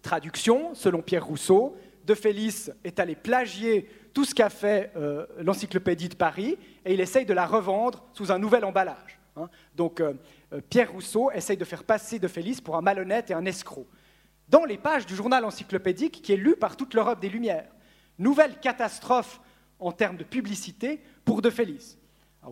Traduction, 0.00 0.74
selon 0.74 1.02
Pierre 1.02 1.26
Rousseau, 1.26 1.76
De 2.04 2.14
Félix 2.14 2.70
est 2.84 3.00
allé 3.00 3.16
plagier 3.16 3.88
tout 4.14 4.24
ce 4.24 4.36
qu'a 4.36 4.50
fait 4.50 4.92
euh, 4.96 5.26
l'Encyclopédie 5.38 6.08
de 6.08 6.14
Paris 6.14 6.56
et 6.84 6.94
il 6.94 7.00
essaye 7.00 7.26
de 7.26 7.34
la 7.34 7.44
revendre 7.44 8.04
sous 8.12 8.30
un 8.30 8.38
nouvel 8.38 8.64
emballage. 8.64 9.18
Hein. 9.34 9.50
Donc 9.74 10.00
euh, 10.00 10.14
euh, 10.52 10.60
Pierre 10.70 10.92
Rousseau 10.92 11.32
essaye 11.32 11.56
de 11.56 11.64
faire 11.64 11.82
passer 11.82 12.20
De 12.20 12.28
Félix 12.28 12.60
pour 12.60 12.76
un 12.76 12.82
malhonnête 12.82 13.32
et 13.32 13.34
un 13.34 13.44
escroc. 13.44 13.88
Dans 14.48 14.64
les 14.64 14.78
pages 14.78 15.06
du 15.06 15.16
journal 15.16 15.44
encyclopédique 15.44 16.22
qui 16.22 16.32
est 16.32 16.36
lu 16.36 16.54
par 16.54 16.76
toute 16.76 16.94
l'Europe 16.94 17.18
des 17.18 17.28
Lumières, 17.28 17.72
nouvelle 18.16 18.60
catastrophe 18.60 19.40
en 19.80 19.90
termes 19.90 20.16
de 20.16 20.24
publicité 20.24 21.02
pour 21.24 21.42
De 21.42 21.50
Félix. 21.50 21.98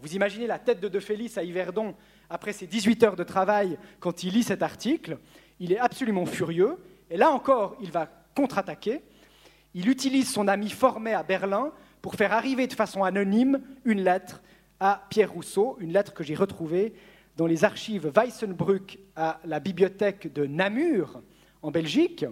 Vous 0.01 0.15
imaginez 0.15 0.47
la 0.47 0.59
tête 0.59 0.81
de 0.81 0.89
De 0.89 1.01
Félix 1.01 1.39
à 1.39 1.45
Yverdon 1.45 1.95
après 2.29 2.53
ses 2.53 2.67
18 2.67 3.03
heures 3.05 3.17
de 3.17 3.25
travail 3.25 3.79
quand 4.01 4.25
il 4.25 4.35
lit 4.35 4.43
cet 4.43 4.63
article. 4.63 5.19
Il 5.61 5.73
est 5.73 5.79
absolument 5.79 6.27
furieux 6.27 6.77
et 7.11 7.17
là 7.17 7.31
encore, 7.31 7.77
il 7.81 7.91
va 7.91 8.09
contre-attaquer. 8.35 9.03
Il 9.75 9.89
utilise 9.89 10.31
son 10.31 10.49
ami 10.49 10.71
formé 10.71 11.13
à 11.13 11.23
Berlin 11.23 11.73
pour 12.03 12.15
faire 12.15 12.33
arriver 12.33 12.67
de 12.67 12.73
façon 12.73 13.05
anonyme 13.05 13.61
une 13.85 14.03
lettre 14.03 14.43
à 14.81 15.07
Pierre 15.11 15.33
Rousseau, 15.33 15.77
une 15.81 15.93
lettre 15.93 16.13
que 16.13 16.25
j'ai 16.25 16.35
retrouvée 16.35 16.95
dans 17.37 17.47
les 17.47 17.65
archives 17.65 18.13
Weissenbrück 18.15 18.99
à 19.17 19.41
la 19.45 19.61
bibliothèque 19.61 20.33
de 20.33 20.47
Namur, 20.47 21.23
en 21.63 21.71
Belgique. 21.71 22.25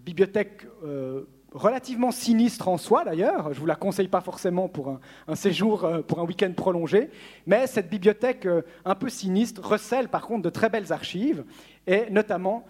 Bibliothèque 0.00 0.62
euh, 0.84 1.24
relativement 1.52 2.10
sinistre 2.10 2.68
en 2.68 2.78
soi 2.78 3.04
d'ailleurs, 3.04 3.44
je 3.44 3.56
ne 3.56 3.60
vous 3.60 3.66
la 3.66 3.76
conseille 3.76 4.08
pas 4.08 4.20
forcément 4.20 4.68
pour 4.68 4.98
un, 5.26 5.34
séjour, 5.34 5.84
euh, 5.84 6.02
pour 6.02 6.20
un 6.20 6.24
week-end 6.24 6.52
prolongé, 6.56 7.10
mais 7.46 7.66
cette 7.66 7.88
bibliothèque 7.88 8.46
euh, 8.46 8.62
un 8.84 8.94
peu 8.94 9.08
sinistre 9.08 9.66
recèle 9.66 10.08
par 10.08 10.22
contre 10.22 10.42
de 10.42 10.50
très 10.50 10.68
belles 10.68 10.92
archives, 10.92 11.44
et 11.86 12.10
notamment 12.10 12.64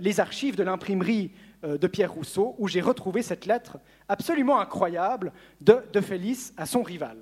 les 0.00 0.20
archives 0.20 0.54
de 0.54 0.62
l'imprimerie 0.62 1.30
de 1.62 1.86
Pierre 1.86 2.12
Rousseau, 2.12 2.54
où 2.58 2.68
j'ai 2.68 2.82
retrouvé 2.82 3.22
cette 3.22 3.46
lettre 3.46 3.78
absolument 4.06 4.60
incroyable 4.60 5.32
de, 5.62 5.78
de 5.92 6.00
Félix 6.02 6.52
à 6.58 6.66
son 6.66 6.82
rival. 6.82 7.16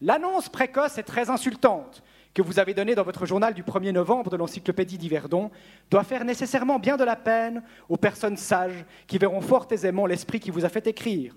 L'annonce 0.00 0.48
précoce 0.48 0.98
est 0.98 1.04
très 1.04 1.30
insultante 1.30 2.02
que 2.34 2.42
vous 2.42 2.58
avez 2.58 2.74
donnée 2.74 2.94
dans 2.94 3.02
votre 3.02 3.26
journal 3.26 3.54
du 3.54 3.62
1er 3.62 3.92
novembre 3.92 4.30
de 4.30 4.36
l'encyclopédie 4.36 4.98
d'Yverdon 4.98 5.50
doit 5.90 6.04
faire 6.04 6.24
nécessairement 6.24 6.78
bien 6.78 6.96
de 6.96 7.04
la 7.04 7.16
peine 7.16 7.62
aux 7.88 7.96
personnes 7.96 8.36
sages 8.36 8.84
qui 9.06 9.18
verront 9.18 9.40
fort 9.40 9.66
aisément 9.70 10.06
l'esprit 10.06 10.40
qui 10.40 10.50
vous 10.50 10.64
a 10.64 10.68
fait 10.68 10.86
écrire. 10.86 11.34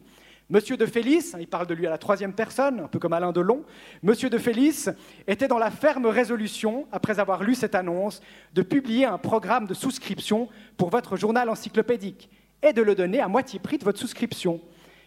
Monsieur 0.50 0.78
de 0.78 0.86
Félix, 0.86 1.36
il 1.40 1.48
parle 1.48 1.66
de 1.66 1.74
lui 1.74 1.88
à 1.88 1.90
la 1.90 1.98
troisième 1.98 2.34
personne, 2.34 2.80
un 2.82 2.88
peu 2.88 3.00
comme 3.00 3.14
Alain 3.14 3.32
Delon, 3.32 3.64
Monsieur 4.04 4.30
de 4.30 4.38
Félix 4.38 4.90
était 5.28 5.48
dans 5.48 5.58
la 5.58 5.72
ferme 5.72 6.06
résolution, 6.06 6.86
après 6.92 7.20
avoir 7.20 7.44
lu 7.44 7.56
cette 7.56 7.74
annonce, 7.74 8.22
de 8.54 8.62
publier 8.62 9.06
un 9.06 9.18
programme 9.18 9.66
de 9.66 9.74
souscription 9.74 10.48
pour 10.78 10.92
votre 10.92 11.18
journal 11.18 11.50
encyclopédique 11.50 12.30
et 12.62 12.74
de 12.74 12.84
le 12.84 12.94
donner 12.94 13.20
à 13.20 13.28
moitié 13.28 13.60
prix 13.60 13.80
de 13.80 13.84
votre 13.84 14.00
souscription 14.00 14.62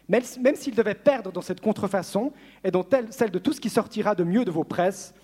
même 0.09 0.57
s'il 0.57 0.75
devait 0.75 0.95
perdre 0.95 1.33
dans 1.33 1.43
cette 1.43 1.61
contrefaçon 1.61 2.33
et 2.65 2.71
dans 2.71 2.85
celle 3.11 3.31
de 3.31 3.39
tout 3.39 3.53
ce 3.53 3.61
qui 3.61 3.69
sortira 3.69 4.15
de 4.15 4.25
mieux 4.25 4.45
de 4.45 4.51
vos 4.51 4.65
presses, 4.65 5.15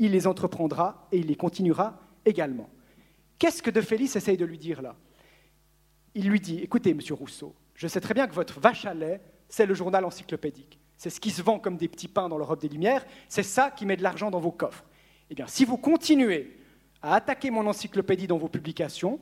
il 0.00 0.12
les 0.12 0.26
entreprendra 0.26 1.06
et 1.12 1.18
il 1.18 1.26
les 1.26 1.36
continuera 1.36 2.00
également. 2.24 2.70
Qu'est-ce 3.38 3.62
que 3.62 3.70
De 3.70 3.82
Félix 3.82 4.16
essaye 4.16 4.38
de 4.38 4.46
lui 4.46 4.58
dire 4.58 4.82
là? 4.82 4.96
Il 6.14 6.28
lui 6.28 6.40
dit, 6.40 6.58
écoutez, 6.58 6.94
monsieur 6.94 7.14
Rousseau, 7.14 7.54
je 7.74 7.86
sais 7.86 8.00
très 8.00 8.14
bien 8.14 8.26
que 8.26 8.34
votre 8.34 8.60
vache 8.60 8.86
à 8.86 8.94
lait, 8.94 9.20
c'est 9.48 9.66
le 9.66 9.74
journal 9.74 10.04
encyclopédique. 10.04 10.80
C'est 10.96 11.10
ce 11.10 11.20
qui 11.20 11.30
se 11.30 11.42
vend 11.42 11.58
comme 11.58 11.76
des 11.76 11.86
petits 11.86 12.08
pains 12.08 12.30
dans 12.30 12.38
l'Europe 12.38 12.60
des 12.60 12.68
Lumières, 12.68 13.04
c'est 13.28 13.42
ça 13.42 13.70
qui 13.70 13.84
met 13.84 13.96
de 13.96 14.02
l'argent 14.02 14.30
dans 14.30 14.40
vos 14.40 14.50
coffres. 14.50 14.84
Eh 15.28 15.34
bien, 15.34 15.46
si 15.46 15.66
vous 15.66 15.76
continuez 15.76 16.58
à 17.02 17.14
attaquer 17.14 17.50
mon 17.50 17.66
encyclopédie 17.66 18.26
dans 18.26 18.38
vos 18.38 18.48
publications, 18.48 19.20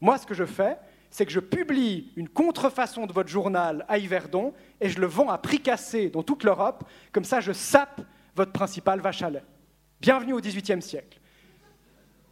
moi, 0.00 0.18
ce 0.18 0.26
que 0.26 0.34
je 0.34 0.44
fais, 0.44 0.78
c'est 1.10 1.26
que 1.26 1.32
je 1.32 1.40
publie 1.40 2.12
une 2.16 2.28
contrefaçon 2.28 3.06
de 3.06 3.12
votre 3.12 3.28
journal 3.28 3.84
à 3.88 3.98
Yverdon 3.98 4.54
et 4.80 4.88
je 4.88 5.00
le 5.00 5.06
vends 5.06 5.30
à 5.30 5.38
prix 5.38 5.60
cassé 5.60 6.10
dans 6.10 6.22
toute 6.22 6.44
l'Europe. 6.44 6.84
Comme 7.10 7.24
ça, 7.24 7.40
je 7.40 7.52
sape 7.52 8.00
votre 8.34 8.52
principal 8.52 9.00
vache 9.00 9.22
à 9.22 9.30
lait. 9.30 9.44
Bienvenue 10.02 10.32
au 10.32 10.40
XVIIIe 10.40 10.82
siècle. 10.82 11.20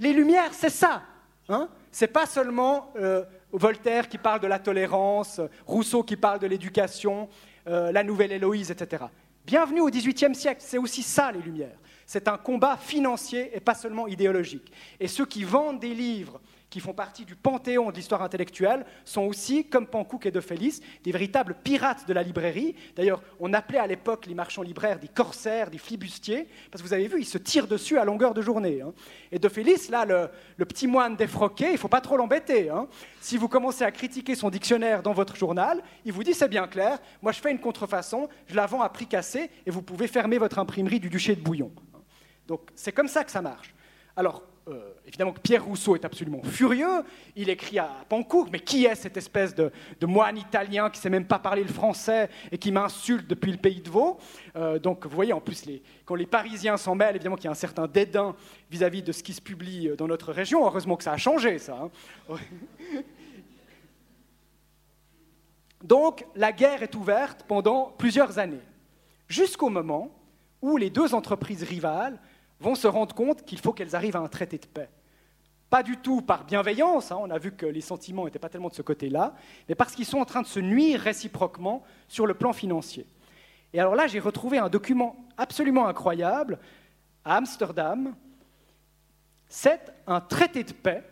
Les 0.00 0.12
Lumières, 0.12 0.52
c'est 0.52 0.70
ça. 0.70 1.04
Hein 1.48 1.68
c'est 1.92 2.08
pas 2.08 2.26
seulement 2.26 2.92
euh, 2.96 3.24
Voltaire 3.52 4.08
qui 4.08 4.18
parle 4.18 4.40
de 4.40 4.48
la 4.48 4.58
tolérance, 4.58 5.40
Rousseau 5.68 6.02
qui 6.02 6.16
parle 6.16 6.40
de 6.40 6.48
l'éducation, 6.48 7.28
euh, 7.68 7.92
la 7.92 8.02
nouvelle 8.02 8.32
Héloïse, 8.32 8.72
etc. 8.72 9.04
Bienvenue 9.46 9.82
au 9.82 9.88
XVIIIe 9.88 10.34
siècle, 10.34 10.62
c'est 10.64 10.78
aussi 10.78 11.04
ça 11.04 11.30
les 11.30 11.40
Lumières. 11.40 11.78
C'est 12.06 12.26
un 12.26 12.38
combat 12.38 12.76
financier 12.76 13.52
et 13.54 13.60
pas 13.60 13.74
seulement 13.74 14.08
idéologique. 14.08 14.72
Et 14.98 15.06
ceux 15.06 15.26
qui 15.26 15.44
vendent 15.44 15.78
des 15.78 15.94
livres 15.94 16.40
qui 16.70 16.80
font 16.80 16.94
partie 16.94 17.24
du 17.24 17.34
panthéon 17.34 17.90
de 17.90 17.96
l'histoire 17.96 18.22
intellectuelle, 18.22 18.86
sont 19.04 19.22
aussi, 19.22 19.68
comme 19.68 19.86
Pankouk 19.86 20.24
et 20.24 20.30
De 20.30 20.40
Félix, 20.40 20.80
des 21.02 21.10
véritables 21.10 21.56
pirates 21.62 22.06
de 22.06 22.12
la 22.12 22.22
librairie. 22.22 22.76
D'ailleurs, 22.94 23.22
on 23.40 23.52
appelait 23.52 23.78
à 23.78 23.86
l'époque 23.86 24.26
les 24.26 24.34
marchands 24.34 24.62
libraires 24.62 25.00
des 25.00 25.08
corsaires, 25.08 25.70
des 25.70 25.78
flibustiers, 25.78 26.48
parce 26.70 26.80
que 26.82 26.86
vous 26.86 26.94
avez 26.94 27.08
vu, 27.08 27.20
ils 27.20 27.26
se 27.26 27.38
tirent 27.38 27.66
dessus 27.66 27.98
à 27.98 28.04
longueur 28.04 28.34
de 28.34 28.40
journée. 28.40 28.80
Hein. 28.80 28.92
Et 29.32 29.38
De 29.38 29.48
Félix, 29.48 29.88
là, 29.88 30.04
le, 30.04 30.64
petit 30.64 30.86
moine 30.86 31.16
défroqué, 31.16 31.66
il 31.66 31.72
ne 31.72 31.78
faut 31.78 31.88
pas 31.88 32.00
trop 32.00 32.16
l'embêter. 32.16 32.70
Hein. 32.70 32.86
Si 33.20 33.36
vous 33.36 33.48
commencez 33.48 33.82
à 33.82 33.90
critiquer 33.90 34.36
son 34.36 34.48
dictionnaire 34.48 35.02
dans 35.02 35.12
votre 35.12 35.34
journal, 35.34 35.82
il 36.04 36.12
vous 36.12 36.22
dit 36.22 36.34
c'est 36.34 36.48
bien 36.48 36.68
clair, 36.68 36.98
moi 37.20 37.32
je 37.32 37.40
fais 37.40 37.50
une 37.50 37.58
contrefaçon, 37.58 38.28
je 38.46 38.54
la 38.54 38.66
vends 38.66 38.82
à 38.82 38.88
prix 38.88 39.06
cassé, 39.06 39.50
et 39.66 39.70
vous 39.70 39.82
pouvez 39.82 40.06
fermer 40.06 40.38
votre 40.38 40.58
imprimerie 40.58 41.00
du 41.00 41.10
duché 41.10 41.34
de 41.34 41.40
Bouillon. 41.40 41.72
Donc 42.46 42.70
c'est 42.76 42.92
comme 42.92 43.08
ça 43.08 43.24
que 43.24 43.30
ça 43.30 43.42
marche. 43.42 43.74
Alors, 44.16 44.42
euh, 44.68 44.92
évidemment 45.06 45.32
que 45.32 45.40
Pierre 45.40 45.64
Rousseau 45.64 45.96
est 45.96 46.04
absolument 46.04 46.42
furieux. 46.42 47.02
Il 47.34 47.48
écrit 47.48 47.78
à 47.78 47.88
Pancourt, 48.08 48.48
mais 48.52 48.60
qui 48.60 48.84
est 48.84 48.94
cette 48.94 49.16
espèce 49.16 49.54
de, 49.54 49.72
moine 50.02 50.36
italien 50.36 50.90
qui 50.90 50.98
ne 50.98 51.02
sait 51.02 51.10
même 51.10 51.24
pas 51.24 51.38
parler 51.38 51.62
le 51.62 51.72
français 51.72 52.28
et 52.52 52.58
qui 52.58 52.70
m'insulte 52.70 53.26
depuis 53.26 53.52
le 53.52 53.58
pays 53.58 53.80
de 53.80 53.88
Vaud? 53.88 54.18
Euh, 54.56 54.78
Donc 54.78 55.06
vous 55.06 55.14
voyez, 55.14 55.32
en 55.32 55.40
plus, 55.40 55.64
quand 56.04 56.14
les 56.14 56.26
Parisiens 56.26 56.76
s'en 56.76 56.94
mêlent, 56.94 57.16
évidemment 57.16 57.36
qu'il 57.36 57.46
y 57.46 57.48
a 57.48 57.52
un 57.52 57.54
certain 57.54 57.86
dédain 57.86 58.36
vis-à-vis 58.70 59.02
de 59.02 59.12
ce 59.12 59.22
qui 59.22 59.32
se 59.32 59.40
publie 59.40 59.90
dans 59.96 60.06
notre 60.06 60.32
région. 60.32 60.64
Heureusement 60.64 60.96
que 60.96 61.04
ça 61.04 61.12
a 61.12 61.16
changé, 61.16 61.58
ça. 61.58 61.88
Hein. 62.30 62.36
Donc 65.82 66.26
la 66.36 66.52
guerre 66.52 66.82
est 66.82 66.94
ouverte 66.94 67.44
pendant 67.48 67.94
plusieurs 67.96 68.38
années, 68.38 68.60
jusqu'au 69.28 69.70
moment 69.70 70.10
où 70.60 70.76
les 70.76 70.90
deux 70.90 71.14
entreprises 71.14 71.62
rivales 71.62 72.18
vont 72.60 72.74
se 72.74 72.86
rendre 72.86 73.14
compte 73.14 73.44
qu'il 73.44 73.58
faut 73.58 73.72
qu'elles 73.72 73.96
arrivent 73.96 74.16
à 74.16 74.20
un 74.20 74.28
traité 74.28 74.58
de 74.58 74.66
paix. 74.66 74.88
Pas 75.70 75.82
du 75.82 75.96
tout 75.96 76.20
par 76.20 76.44
bienveillance, 76.44 77.12
hein, 77.12 77.18
on 77.20 77.30
a 77.30 77.38
vu 77.38 77.52
que 77.52 77.66
les 77.66 77.80
sentiments 77.80 78.24
n'étaient 78.24 78.40
pas 78.40 78.48
tellement 78.48 78.68
de 78.68 78.74
ce 78.74 78.82
côté-là, 78.82 79.34
mais 79.68 79.74
parce 79.74 79.94
qu'ils 79.94 80.04
sont 80.04 80.18
en 80.18 80.24
train 80.24 80.42
de 80.42 80.46
se 80.46 80.58
nuire 80.58 81.00
réciproquement 81.00 81.84
sur 82.08 82.26
le 82.26 82.34
plan 82.34 82.52
financier. 82.52 83.06
Et 83.72 83.80
alors 83.80 83.94
là, 83.94 84.08
j'ai 84.08 84.18
retrouvé 84.18 84.58
un 84.58 84.68
document 84.68 85.16
absolument 85.36 85.86
incroyable 85.86 86.58
à 87.24 87.36
Amsterdam. 87.36 88.14
C'est 89.48 89.92
un 90.08 90.20
traité 90.20 90.64
de 90.64 90.72
paix 90.72 91.04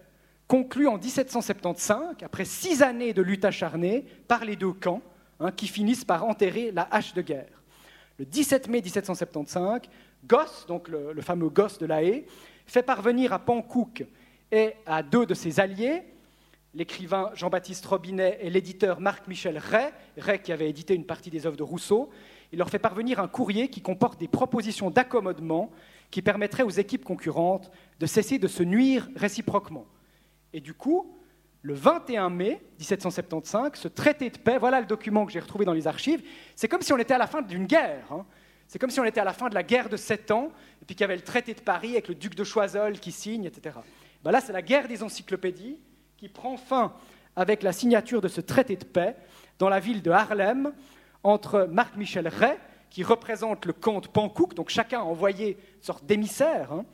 conclu 0.49 0.89
en 0.89 0.99
1775, 0.99 2.17
après 2.23 2.45
six 2.45 2.83
années 2.83 3.13
de 3.13 3.23
lutte 3.23 3.45
acharnée 3.45 4.05
par 4.27 4.45
les 4.45 4.57
deux 4.57 4.73
camps, 4.73 5.03
hein, 5.39 5.53
qui 5.53 5.69
finissent 5.69 6.05
par 6.05 6.25
enterrer 6.25 6.73
la 6.73 6.89
hache 6.91 7.15
de 7.15 7.23
guerre. 7.23 7.63
Le 8.19 8.25
17 8.25 8.67
mai 8.69 8.81
1775, 8.81 9.83
Goss, 10.27 10.67
donc 10.67 10.89
le, 10.89 11.21
fameux 11.21 11.49
Goss 11.49 11.79
de 11.79 11.87
la 11.87 12.03
Haye, 12.03 12.27
fait 12.67 12.83
parvenir 12.83 13.33
à 13.33 13.39
Pankouk 13.39 14.05
et 14.51 14.73
à 14.87 15.03
deux 15.03 15.27
de 15.27 15.35
ses 15.35 15.61
alliés, 15.61 16.03
l'écrivain 16.75 17.31
Jean-Baptiste 17.35 17.85
Robinet 17.87 18.39
et 18.41 18.51
l'éditeur 18.51 19.01
Marc-Michel 19.01 19.59
Ray, 19.59 19.91
Ray 20.19 20.41
qui 20.41 20.53
avait 20.53 20.69
édité 20.69 20.95
une 20.95 21.07
partie 21.07 21.31
des 21.31 21.47
œuvres 21.47 21.57
de 21.57 21.63
Rousseau, 21.63 22.11
il 22.53 22.59
leur 22.59 22.71
fait 22.71 22.79
parvenir 22.79 23.21
un 23.21 23.29
courrier 23.29 23.69
qui 23.69 23.81
comporte 23.81 24.19
des 24.19 24.29
propositions 24.29 24.91
d'accommodement 24.91 25.71
qui 26.11 26.23
permettraient 26.23 26.63
aux 26.63 26.71
équipes 26.71 27.05
concurrentes 27.05 27.71
de 28.01 28.07
cesser 28.07 28.39
de 28.39 28.49
se 28.49 28.63
nuire 28.63 29.09
réciproquement. 29.17 29.87
Et 30.53 30.61
du 30.61 30.73
coup, 30.73 31.15
le 31.63 31.75
21 31.75 32.31
mai 32.31 32.63
1775, 32.79 33.73
ce 33.75 33.89
traité 33.89 34.31
de 34.31 34.39
paix, 34.39 34.59
voilà 34.59 34.81
le 34.81 34.87
document 34.87 35.27
que 35.27 35.33
j'ai 35.33 35.41
retrouvé 35.41 35.65
dans 35.65 35.73
les 35.73 35.87
archives, 35.87 36.23
c'est 36.55 36.69
comme 36.69 36.83
si 36.83 36.93
on 36.93 36.99
était 36.99 37.15
à 37.15 37.19
la 37.19 37.27
fin 37.27 37.43
d'une 37.43 37.67
guerre. 37.67 38.11
Hein. 38.13 38.25
C'est 38.69 38.79
comme 38.79 38.91
si 38.91 39.01
on 39.01 39.05
était 39.05 39.21
à 39.21 39.25
la 39.25 39.33
fin 39.33 39.49
de 39.49 39.55
la 39.55 39.63
guerre 39.63 39.89
de 39.89 39.97
Sept 39.97 40.31
Ans, 40.31 40.53
et 40.83 40.85
puis 40.85 40.95
qu'il 40.95 41.01
y 41.01 41.05
avait 41.05 41.17
le 41.17 41.23
traité 41.23 41.55
de 41.55 41.61
Paris 41.61 41.93
avec 41.93 42.09
le 42.09 42.15
duc 42.15 42.35
de 42.35 42.45
Choiseul 42.45 43.01
qui 43.01 43.13
signe, 43.13 43.47
etc. 43.47 43.77
Ben 44.23 44.31
là, 44.31 44.43
c'est 44.43 44.53
la 44.53 44.61
guerre 44.61 44.87
des 44.87 45.03
encyclopédies 45.03 45.81
qui 46.19 46.29
prend 46.29 46.59
fin 46.59 46.93
avec 47.35 47.63
la 47.63 47.73
signature 47.73 48.21
de 48.21 48.29
ce 48.29 48.43
traité 48.43 48.77
de 48.77 48.85
paix 48.85 49.17
dans 49.59 49.71
la 49.71 49.81
ville 49.81 50.03
de 50.03 50.11
Harlem 50.11 50.73
entre 51.23 51.67
Marc-Michel 51.71 52.29
Ray, 52.29 52.57
qui 52.91 53.03
représente 53.03 53.65
le 53.65 53.73
comte 53.73 54.09
Pankouk, 54.09 54.55
donc 54.55 54.69
chacun 54.69 55.01
a 55.01 55.05
envoyé 55.05 55.53
une 55.77 55.83
sorte 55.83 56.05
d'émissaire, 56.05 56.73
hein, 56.73 56.85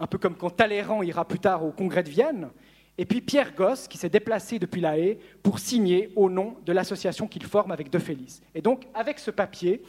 un 0.00 0.06
peu 0.06 0.18
comme 0.18 0.36
quand 0.36 0.50
Talleyrand 0.50 1.02
ira 1.02 1.26
plus 1.26 1.38
tard 1.38 1.64
au 1.64 1.72
congrès 1.72 2.02
de 2.02 2.10
Vienne, 2.10 2.50
et 2.98 3.04
puis 3.04 3.20
Pierre 3.20 3.54
Gosse, 3.54 3.88
qui 3.88 3.96
s'est 3.96 4.08
déplacé 4.10 4.58
depuis 4.58 4.80
La 4.80 4.98
Haye 4.98 5.18
pour 5.42 5.58
signer 5.58 6.12
au 6.16 6.28
nom 6.28 6.56
de 6.66 6.72
l'association 6.72 7.28
qu'il 7.28 7.44
forme 7.44 7.70
avec 7.70 7.90
De 7.90 7.98
Félix. 7.98 8.42
Et 8.54 8.60
donc, 8.60 8.86
avec 8.92 9.18
ce 9.20 9.30
papier, 9.30 9.82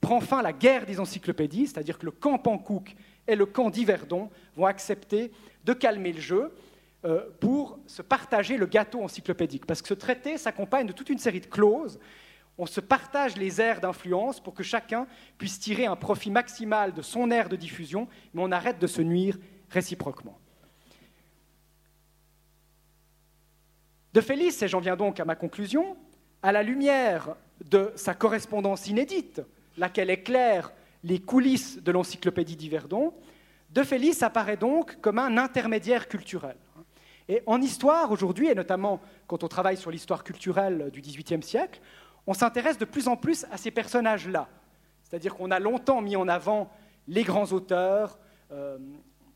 prend 0.00 0.20
fin 0.20 0.42
la 0.42 0.52
guerre 0.52 0.86
des 0.86 1.00
encyclopédies, 1.00 1.66
c'est-à-dire 1.66 1.98
que 1.98 2.06
le 2.06 2.12
camp 2.12 2.38
Pankouk 2.38 2.94
et 3.26 3.36
le 3.36 3.46
camp 3.46 3.70
d'Yverdon 3.70 4.30
vont 4.56 4.66
accepter 4.66 5.32
de 5.64 5.72
calmer 5.72 6.12
le 6.12 6.20
jeu 6.20 6.54
euh, 7.04 7.28
pour 7.40 7.78
se 7.86 8.02
partager 8.02 8.56
le 8.56 8.66
gâteau 8.66 9.02
encyclopédique. 9.02 9.66
Parce 9.66 9.82
que 9.82 9.88
ce 9.88 9.94
traité 9.94 10.38
s'accompagne 10.38 10.86
de 10.86 10.92
toute 10.92 11.10
une 11.10 11.18
série 11.18 11.40
de 11.40 11.46
clauses. 11.46 11.98
On 12.56 12.66
se 12.66 12.80
partage 12.80 13.36
les 13.36 13.60
aires 13.60 13.80
d'influence 13.80 14.40
pour 14.40 14.54
que 14.54 14.64
chacun 14.64 15.06
puisse 15.36 15.60
tirer 15.60 15.86
un 15.86 15.94
profit 15.94 16.30
maximal 16.30 16.92
de 16.92 17.02
son 17.02 17.30
aire 17.30 17.48
de 17.48 17.56
diffusion, 17.56 18.08
mais 18.34 18.42
on 18.42 18.50
arrête 18.50 18.80
de 18.80 18.86
se 18.86 19.00
nuire 19.00 19.38
réciproquement. 19.70 20.38
De 24.12 24.20
Félix, 24.20 24.60
et 24.62 24.68
j'en 24.68 24.80
viens 24.80 24.96
donc 24.96 25.20
à 25.20 25.24
ma 25.24 25.36
conclusion, 25.36 25.96
à 26.42 26.50
la 26.50 26.62
lumière 26.62 27.36
de 27.64 27.92
sa 27.94 28.14
correspondance 28.14 28.88
inédite, 28.88 29.42
laquelle 29.78 30.10
éclaire 30.10 30.72
les 31.04 31.20
coulisses 31.20 31.82
de 31.82 31.92
l'encyclopédie 31.92 32.56
d'Yverdon, 32.56 33.14
De 33.70 33.82
Félix 33.82 34.22
apparaît 34.22 34.56
donc 34.56 35.00
comme 35.00 35.18
un 35.18 35.36
intermédiaire 35.38 36.08
culturel. 36.08 36.56
Et 37.28 37.42
en 37.46 37.60
histoire, 37.60 38.10
aujourd'hui, 38.10 38.48
et 38.48 38.54
notamment 38.54 39.00
quand 39.26 39.44
on 39.44 39.48
travaille 39.48 39.76
sur 39.76 39.90
l'histoire 39.90 40.24
culturelle 40.24 40.90
du 40.90 41.00
XVIIIe 41.00 41.42
siècle, 41.42 41.80
on 42.26 42.34
s'intéresse 42.34 42.78
de 42.78 42.84
plus 42.84 43.08
en 43.08 43.16
plus 43.16 43.44
à 43.50 43.58
ces 43.58 43.70
personnages-là. 43.70 44.48
C'est-à-dire 45.02 45.34
qu'on 45.34 45.50
a 45.50 45.58
longtemps 45.58 46.00
mis 46.00 46.16
en 46.16 46.28
avant 46.28 46.70
les 47.06 47.22
grands 47.22 47.52
auteurs, 47.52 48.18
euh, 48.52 48.78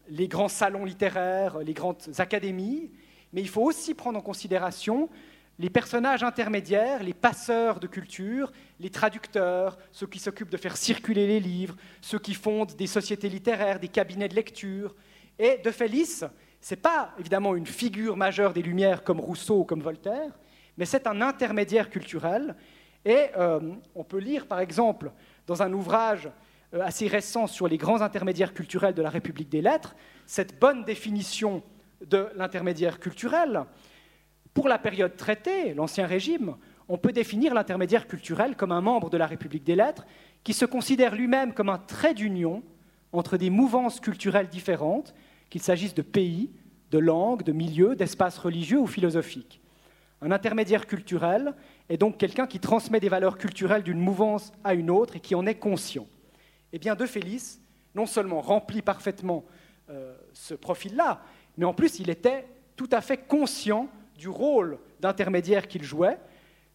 les 0.09 0.29
grands 0.29 0.49
salons 0.49 0.85
littéraires, 0.85 1.59
les 1.59 1.75
grandes 1.75 2.03
académies, 2.19 2.91
mais 3.33 3.41
il 3.41 3.49
faut 3.49 3.63
aussi 3.63 3.95
prendre 3.95 4.19
en 4.19 4.23
considération 4.23 5.09
les 5.63 5.71
personnages 5.71 6.25
intermédiaires, 6.25 7.05
les 7.05 7.15
passeurs 7.15 7.79
de 7.79 7.87
culture, 7.87 8.51
les 8.81 8.91
traducteurs, 8.91 9.79
ceux 9.93 10.09
qui 10.09 10.19
s'occupent 10.19 10.51
de 10.51 10.57
faire 10.57 10.77
circuler 10.77 11.29
les 11.29 11.39
livres, 11.39 11.77
ceux 12.01 12.19
qui 12.19 12.35
fondent 12.35 12.75
des 12.75 12.89
sociétés 12.89 13.29
littéraires, 13.29 13.79
des 13.79 13.87
cabinets 13.87 14.29
de 14.29 14.35
lecture. 14.35 14.93
Et 15.39 15.59
De 15.59 15.71
Félix, 15.71 16.25
ce 16.61 16.75
n'est 16.75 16.81
pas 16.81 17.15
évidemment 17.17 17.55
une 17.55 17.67
figure 17.67 18.17
majeure 18.17 18.53
des 18.53 18.61
Lumières 18.61 19.05
comme 19.05 19.21
Rousseau 19.21 19.61
ou 19.61 19.65
comme 19.65 19.83
Voltaire, 19.83 20.37
mais 20.77 20.85
c'est 20.85 21.07
un 21.07 21.23
intermédiaire 21.23 21.91
culturel. 21.91 22.57
Et 23.05 23.27
euh, 23.37 23.61
on 23.95 24.03
peut 24.03 24.19
lire, 24.19 24.49
par 24.49 24.59
exemple, 24.59 25.13
dans 25.47 25.63
un 25.63 25.73
ouvrage 25.73 26.29
euh, 26.75 26.83
assez 26.83 27.07
récent 27.07 27.47
sur 27.47 27.69
les 27.69 27.79
grands 27.79 28.01
intermédiaires 28.01 28.53
culturels 28.53 28.95
de 28.95 29.03
la 29.03 29.11
République 29.11 29.49
des 29.49 29.63
lettres, 29.63 29.95
cette 30.27 30.59
bonne 30.59 30.83
définition 30.83 31.63
de 32.05 32.27
l'intermédiaire 32.35 32.99
culturel. 32.99 33.65
Pour 34.55 34.69
la 34.69 34.79
période 34.79 35.17
traitée, 35.17 35.73
l'Ancien 35.75 36.07
Régime, 36.07 36.57
on 36.89 36.99
peut 36.99 37.13
définir 37.13 37.55
l'intermédiaire 37.55 38.07
culturel 38.07 38.55
comme 38.55 38.73
un 38.73 38.83
membre 38.83 39.09
de 39.09 39.17
la 39.17 39.27
République 39.27 39.65
des 39.65 39.77
lettres 39.77 40.07
qui 40.45 40.53
se 40.53 40.67
considère 40.67 41.15
lui-même 41.15 41.55
comme 41.55 41.71
un 41.71 41.79
trait 41.79 42.15
d'union 42.15 42.63
entre 43.13 43.37
des 43.37 43.51
mouvances 43.51 44.01
culturelles 44.01 44.49
différentes, 44.49 45.15
qu'il 45.49 45.63
s'agisse 45.63 45.95
de 45.95 46.03
pays, 46.03 46.51
de 46.91 46.99
langues, 46.99 47.43
de 47.43 47.53
milieux, 47.53 47.95
d'espaces 47.95 48.39
religieux 48.39 48.79
ou 48.79 48.87
philosophiques. 48.87 49.61
Un 50.21 50.31
intermédiaire 50.31 50.87
culturel 50.87 51.55
est 51.89 51.97
donc 51.97 52.19
quelqu'un 52.19 52.47
qui 52.47 52.61
transmet 52.61 53.01
des 53.01 53.09
valeurs 53.09 53.39
culturelles 53.39 53.83
d'une 53.83 53.99
mouvance 53.99 54.53
à 54.65 54.75
une 54.75 54.91
autre 54.91 55.17
et 55.17 55.21
qui 55.21 55.35
en 55.35 55.47
est 55.47 55.57
conscient. 55.57 56.07
Eh 56.73 56.79
bien, 56.79 56.95
De 56.95 57.07
Félix, 57.07 57.61
non 57.95 58.07
seulement 58.07 58.41
remplit 58.41 58.83
parfaitement 58.83 59.45
euh, 59.91 60.15
ce 60.33 60.55
profil-là, 60.55 61.23
mais 61.57 61.65
en 61.65 61.75
plus, 61.75 61.99
il 61.99 62.09
était 62.09 62.47
tout 62.77 62.89
à 62.93 63.01
fait 63.01 63.17
conscient 63.17 63.89
du 64.17 64.29
rôle 64.29 64.79
d'intermédiaire 65.01 65.69
qu'il 65.69 65.83
jouait, 65.83 66.19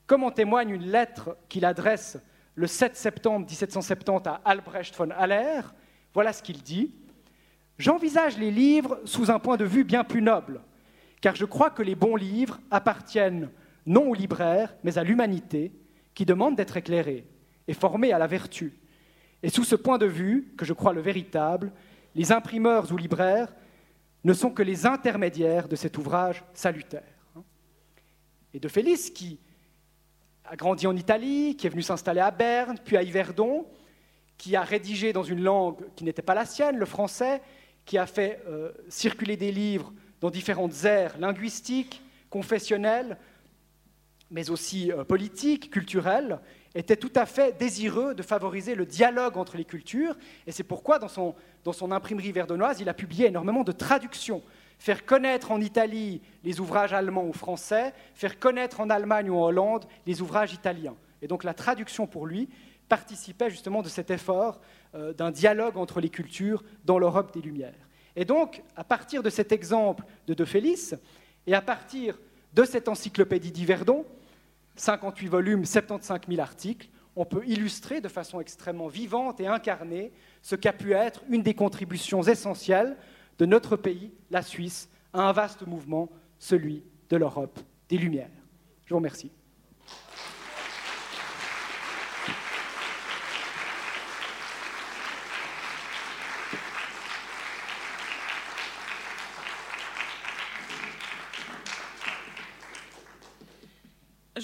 comme 0.05 0.23
en 0.23 0.31
témoigne 0.31 0.69
une 0.69 0.89
lettre 0.89 1.37
qu'il 1.49 1.65
adresse 1.65 2.17
le 2.55 2.67
7 2.67 2.95
septembre 2.95 3.45
1770 3.45 4.27
à 4.27 4.41
Albrecht 4.45 4.95
von 4.95 5.09
Haller. 5.11 5.61
Voilà 6.13 6.33
ce 6.33 6.41
qu'il 6.41 6.63
dit. 6.63 6.93
J'envisage 7.77 8.37
les 8.37 8.49
livres 8.49 8.99
sous 9.05 9.29
un 9.29 9.37
point 9.37 9.57
de 9.57 9.65
vue 9.65 9.83
bien 9.83 10.03
plus 10.03 10.21
noble, 10.21 10.61
car 11.21 11.35
je 11.35 11.45
crois 11.45 11.69
que 11.69 11.83
les 11.83 11.93
bons 11.93 12.15
livres 12.15 12.59
appartiennent 12.71 13.51
non 13.85 14.09
aux 14.09 14.15
libraires, 14.15 14.75
mais 14.83 14.97
à 14.97 15.03
l'humanité, 15.03 15.71
qui 16.15 16.25
demande 16.25 16.55
d'être 16.55 16.77
éclairée 16.77 17.27
et 17.67 17.73
formée 17.73 18.11
à 18.11 18.17
la 18.17 18.27
vertu. 18.27 18.73
Et 19.43 19.49
sous 19.49 19.63
ce 19.63 19.75
point 19.75 19.99
de 19.99 20.07
vue, 20.07 20.53
que 20.57 20.65
je 20.65 20.73
crois 20.73 20.93
le 20.93 21.01
véritable, 21.01 21.71
les 22.15 22.31
imprimeurs 22.31 22.91
ou 22.91 22.97
libraires 22.97 23.53
ne 24.23 24.33
sont 24.33 24.49
que 24.49 24.63
les 24.63 24.87
intermédiaires 24.87 25.67
de 25.67 25.75
cet 25.75 25.97
ouvrage 25.97 26.43
salutaire. 26.53 27.16
Et 28.53 28.59
de 28.59 28.67
Félix, 28.67 29.09
qui 29.09 29.39
a 30.45 30.55
grandi 30.55 30.87
en 30.87 30.95
Italie, 30.95 31.55
qui 31.57 31.67
est 31.67 31.69
venu 31.69 31.81
s'installer 31.81 32.21
à 32.21 32.31
Berne, 32.31 32.77
puis 32.83 32.97
à 32.97 33.03
Yverdon, 33.03 33.65
qui 34.37 34.55
a 34.55 34.61
rédigé 34.61 35.13
dans 35.13 35.23
une 35.23 35.41
langue 35.41 35.77
qui 35.95 36.03
n'était 36.03 36.21
pas 36.21 36.35
la 36.35 36.45
sienne, 36.45 36.77
le 36.77 36.85
français, 36.85 37.41
qui 37.85 37.97
a 37.97 38.05
fait 38.05 38.41
euh, 38.47 38.71
circuler 38.89 39.37
des 39.37 39.51
livres 39.51 39.93
dans 40.21 40.29
différentes 40.29 40.83
aires 40.83 41.17
linguistiques, 41.17 42.01
confessionnelles, 42.29 43.17
mais 44.29 44.49
aussi 44.49 44.91
euh, 44.91 45.03
politiques, 45.03 45.69
culturelles, 45.69 46.39
était 46.75 46.97
tout 46.97 47.11
à 47.15 47.25
fait 47.25 47.57
désireux 47.57 48.13
de 48.13 48.21
favoriser 48.21 48.75
le 48.75 48.85
dialogue 48.85 49.37
entre 49.37 49.57
les 49.57 49.65
cultures, 49.65 50.15
et 50.45 50.51
c'est 50.51 50.63
pourquoi 50.63 50.99
dans 50.99 51.07
son, 51.07 51.91
imprimerie 51.91 52.31
verdonoise, 52.31 52.79
il 52.79 52.89
a 52.89 52.93
publié 52.93 53.27
énormément 53.27 53.63
de 53.63 53.71
traductions. 53.71 54.43
Faire 54.79 55.05
connaître 55.05 55.51
en 55.51 55.59
Italie 55.59 56.21
les 56.43 56.59
ouvrages 56.59 56.93
allemands 56.93 57.25
ou 57.25 57.33
français, 57.33 57.93
faire 58.13 58.39
connaître 58.39 58.79
en 58.79 58.89
Allemagne 58.89 59.29
ou 59.29 59.37
en 59.37 59.45
Hollande 59.45 59.85
les 60.05 60.21
ouvrages 60.21 60.53
italiens. 60.53 60.95
Et 61.21 61.27
donc 61.27 61.43
la 61.43 61.53
traduction 61.53 62.07
pour 62.07 62.27
lui 62.27 62.49
participait 62.87 63.49
justement 63.49 63.81
de 63.81 63.89
cet 63.89 64.11
effort 64.11 64.61
euh, 64.95 65.13
d'un 65.13 65.31
dialogue 65.31 65.77
entre 65.77 65.99
les 65.99 66.09
cultures 66.09 66.63
dans 66.85 66.99
l'Europe 66.99 67.33
des 67.33 67.41
Lumières. 67.41 67.73
Et 68.15 68.25
donc, 68.25 68.63
à 68.75 68.83
partir 68.83 69.21
de 69.21 69.29
cet 69.29 69.51
exemple 69.51 70.03
de 70.25 70.33
De 70.33 70.45
Félix, 70.45 70.95
et 71.45 71.53
à 71.53 71.61
partir 71.61 72.17
de 72.53 72.63
cette 72.63 72.87
encyclopédie 72.87 73.51
d'Yverdon, 73.51 74.05
58 74.75 75.27
volumes, 75.27 75.65
75 75.65 76.21
000 76.27 76.41
articles, 76.41 76.89
on 77.15 77.25
peut 77.25 77.43
illustrer 77.45 77.99
de 77.99 78.07
façon 78.07 78.39
extrêmement 78.39 78.87
vivante 78.87 79.39
et 79.39 79.47
incarnée 79.47 80.11
ce 80.41 80.55
qu'a 80.55 80.73
pu 80.73 80.93
être 80.93 81.23
une 81.29 81.41
des 81.41 81.55
contributions 81.55 82.21
essentielles 82.21 82.95
de 83.37 83.45
notre 83.45 83.75
pays, 83.75 84.11
la 84.31 84.41
Suisse, 84.41 84.89
à 85.13 85.27
un 85.27 85.31
vaste 85.31 85.65
mouvement, 85.65 86.09
celui 86.39 86.83
de 87.09 87.17
l'Europe 87.17 87.59
des 87.89 87.97
Lumières. 87.97 88.29
Je 88.85 88.89
vous 88.89 88.97
remercie. 88.97 89.31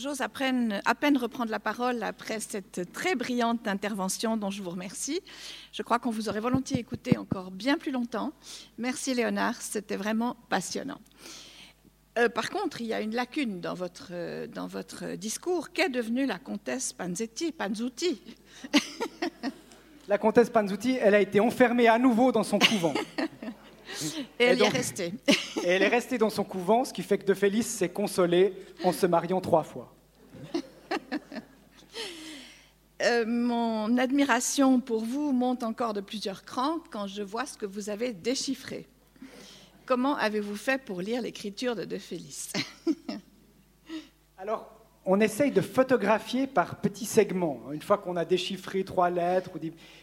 J'ose 0.03 0.19
à 0.19 0.27
peine, 0.27 0.81
reprendre 1.17 1.49
la 1.49 1.59
parole 1.59 2.03
après 2.03 2.41
cette 2.41 2.91
très 2.91 3.15
brillante 3.15 3.67
intervention 3.69 4.35
dont 4.35 4.49
je 4.49 4.61
vous 4.61 4.71
remercie. 4.71 5.21
Je 5.71 5.81
crois 5.81 5.97
qu'on 5.97 6.11
vous 6.11 6.27
aurait 6.27 6.41
volontiers 6.41 6.77
écouté 6.77 7.17
encore 7.17 7.51
bien 7.51 7.77
plus 7.77 7.91
longtemps. 7.91 8.33
Merci 8.77 9.13
Léonard, 9.13 9.61
c'était 9.61 9.95
vraiment 9.95 10.35
passionnant. 10.49 10.99
Euh, 12.19 12.27
par 12.27 12.49
contre, 12.49 12.81
il 12.81 12.87
y 12.87 12.93
a 12.93 12.99
une 12.99 13.15
lacune 13.15 13.61
dans 13.61 13.73
votre, 13.73 14.45
dans 14.47 14.67
votre 14.67 15.15
discours. 15.15 15.71
Qu'est 15.71 15.89
devenue 15.89 16.25
la 16.25 16.37
comtesse 16.37 16.91
Panzetti, 16.91 17.51
Panzuti? 17.53 18.21
La 20.09 20.17
comtesse 20.17 20.49
Panzuti, 20.49 20.97
elle 20.99 21.15
a 21.15 21.21
été 21.21 21.39
enfermée 21.39 21.87
à 21.87 21.97
nouveau 21.97 22.33
dans 22.33 22.43
son 22.43 22.59
couvent. 22.59 22.93
Et 24.39 24.43
elle 24.45 24.59
y 24.59 24.63
est 24.63 24.69
restée. 24.69 25.13
et 25.63 25.67
elle 25.67 25.83
est 25.83 25.87
restée 25.87 26.17
dans 26.17 26.29
son 26.29 26.43
couvent, 26.43 26.85
ce 26.85 26.93
qui 26.93 27.03
fait 27.03 27.17
que 27.17 27.25
De 27.25 27.33
Félix 27.33 27.67
s'est 27.67 27.89
consolé 27.89 28.53
en 28.83 28.91
se 28.91 29.05
mariant 29.05 29.41
trois 29.41 29.63
fois. 29.63 29.93
Euh, 33.01 33.25
mon 33.27 33.97
admiration 33.97 34.79
pour 34.79 35.03
vous 35.03 35.33
monte 35.33 35.63
encore 35.63 35.93
de 35.93 35.99
plusieurs 35.99 36.45
crans 36.45 36.77
quand 36.89 37.05
je 37.05 37.21
vois 37.21 37.45
ce 37.45 37.57
que 37.57 37.65
vous 37.65 37.89
avez 37.89 38.13
déchiffré. 38.13 38.87
Comment 39.85 40.15
avez-vous 40.15 40.55
fait 40.55 40.77
pour 40.77 41.01
lire 41.01 41.21
l'écriture 41.21 41.75
de 41.75 41.83
De 41.83 41.97
Félix? 41.97 42.53
Alors, 44.37 44.71
on 45.05 45.19
essaye 45.19 45.51
de 45.51 45.59
photographier 45.59 46.47
par 46.47 46.77
petits 46.77 47.05
segments. 47.05 47.59
Une 47.73 47.81
fois 47.81 47.97
qu'on 47.97 48.15
a 48.15 48.23
déchiffré 48.23 48.85
trois 48.85 49.09
lettres, 49.09 49.51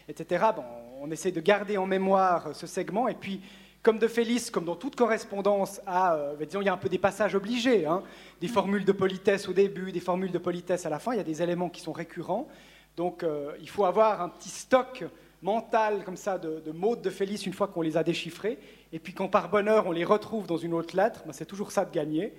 etc., 0.07 0.45
bon, 0.55 0.63
on 1.01 1.09
essaye 1.09 1.31
de 1.31 1.41
garder 1.41 1.77
en 1.77 1.87
mémoire 1.87 2.55
ce 2.55 2.67
segment 2.67 3.07
et 3.07 3.15
puis 3.15 3.41
comme 3.83 3.97
de 3.97 4.07
Félix, 4.07 4.51
comme 4.51 4.65
dans 4.65 4.75
toute 4.75 4.95
correspondance, 4.95 5.81
à, 5.87 6.13
euh, 6.15 6.35
disons, 6.45 6.61
il 6.61 6.65
y 6.65 6.69
a 6.69 6.73
un 6.73 6.77
peu 6.77 6.89
des 6.89 6.99
passages 6.99 7.33
obligés, 7.33 7.85
hein. 7.85 8.03
des 8.39 8.47
formules 8.47 8.85
de 8.85 8.91
politesse 8.91 9.47
au 9.47 9.53
début, 9.53 9.91
des 9.91 9.99
formules 9.99 10.31
de 10.31 10.37
politesse 10.37 10.85
à 10.85 10.89
la 10.89 10.99
fin, 10.99 11.13
il 11.13 11.17
y 11.17 11.21
a 11.21 11.23
des 11.23 11.41
éléments 11.41 11.69
qui 11.69 11.81
sont 11.81 11.91
récurrents. 11.91 12.47
Donc 12.95 13.23
euh, 13.23 13.53
il 13.61 13.69
faut 13.69 13.85
avoir 13.85 14.21
un 14.21 14.29
petit 14.29 14.49
stock 14.49 15.05
mental 15.41 16.03
comme 16.03 16.17
ça 16.17 16.37
de, 16.37 16.71
mots 16.71 16.95
de 16.95 17.09
Félix 17.09 17.45
une 17.45 17.53
fois 17.53 17.67
qu'on 17.67 17.81
les 17.81 17.97
a 17.97 18.03
déchiffrés. 18.03 18.59
Et 18.93 18.99
puis 18.99 19.13
quand 19.13 19.27
par 19.27 19.49
bonheur 19.49 19.87
on 19.87 19.91
les 19.91 20.03
retrouve 20.03 20.45
dans 20.45 20.57
une 20.57 20.73
autre 20.73 20.95
lettre, 20.95 21.23
ben, 21.25 21.33
c'est 21.33 21.45
toujours 21.45 21.71
ça 21.71 21.85
de 21.85 21.91
gagner. 21.91 22.33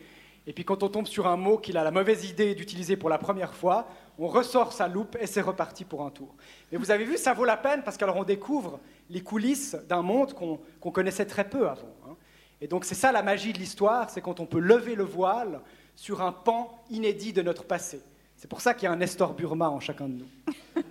Et 0.47 0.53
puis 0.53 0.65
quand 0.65 0.83
on 0.83 0.89
tombe 0.89 1.07
sur 1.07 1.27
un 1.27 1.37
mot 1.37 1.59
qu'il 1.59 1.77
a 1.77 1.85
la 1.85 1.91
mauvaise 1.91 2.29
idée 2.29 2.55
d'utiliser 2.55 2.97
pour 2.97 3.09
la 3.09 3.19
première 3.19 3.55
fois, 3.55 3.89
on 4.19 4.29
ressort 4.29 4.73
sa 4.73 4.89
loupe 4.89 5.17
et 5.21 5.27
c'est 5.27 5.41
reparti 5.41 5.85
pour 5.85 6.05
un 6.05 6.11
tour. 6.11 6.35
Mais 6.71 6.79
vous 6.79 6.91
avez 6.91 7.05
vu, 7.05 7.17
ça 7.17 7.33
vaut 7.33 7.45
la 7.45 7.57
peine 7.57 7.83
parce 7.83 7.97
qu'alors 7.97 8.17
on 8.17 8.25
découvre 8.25 8.79
les 9.13 9.21
coulisses 9.21 9.77
d'un 9.89 10.03
monde 10.03 10.33
qu'on 10.35 10.91
connaissait 10.91 11.27
très 11.27 11.49
peu 11.49 11.69
avant. 11.69 11.95
Hein. 12.09 12.17
Et 12.61 12.67
donc 12.67 12.85
c'est 12.85 12.95
ça 12.95 13.13
la 13.13 13.23
magie 13.23 13.53
de 13.53 13.59
l'histoire, 13.59 14.09
c'est 14.09 14.23
quand 14.23 14.41
on 14.41 14.47
peut 14.47 14.59
lever 14.59 14.95
le 14.95 15.05
voile 15.05 15.61
sur 15.95 16.23
un 16.23 16.33
pan 16.33 16.83
inédit 16.91 17.33
de 17.33 17.43
notre 17.43 17.65
passé. 17.65 18.01
C'est 18.37 18.49
pour 18.49 18.61
ça 18.61 18.75
qu'il 18.75 18.85
y 18.85 18.87
a 18.87 18.93
un 18.93 18.97
Nestor 18.97 19.35
Burma 19.35 19.69
en 19.69 19.81
chacun 19.81 20.09
de 20.09 20.15
nous. 20.15 20.29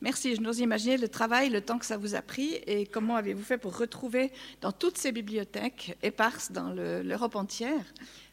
Merci. 0.00 0.34
Je 0.34 0.40
n'ose 0.40 0.60
imaginer 0.60 0.96
le 0.96 1.08
travail, 1.08 1.50
le 1.50 1.60
temps 1.60 1.78
que 1.78 1.84
ça 1.84 1.98
vous 1.98 2.14
a 2.14 2.22
pris 2.22 2.54
et 2.66 2.86
comment 2.86 3.16
avez-vous 3.16 3.42
fait 3.42 3.58
pour 3.58 3.76
retrouver 3.76 4.32
dans 4.60 4.72
toutes 4.72 4.96
ces 4.96 5.12
bibliothèques 5.12 5.98
éparses 6.02 6.52
dans 6.52 6.70
l'Europe 6.70 7.36
entière. 7.36 7.84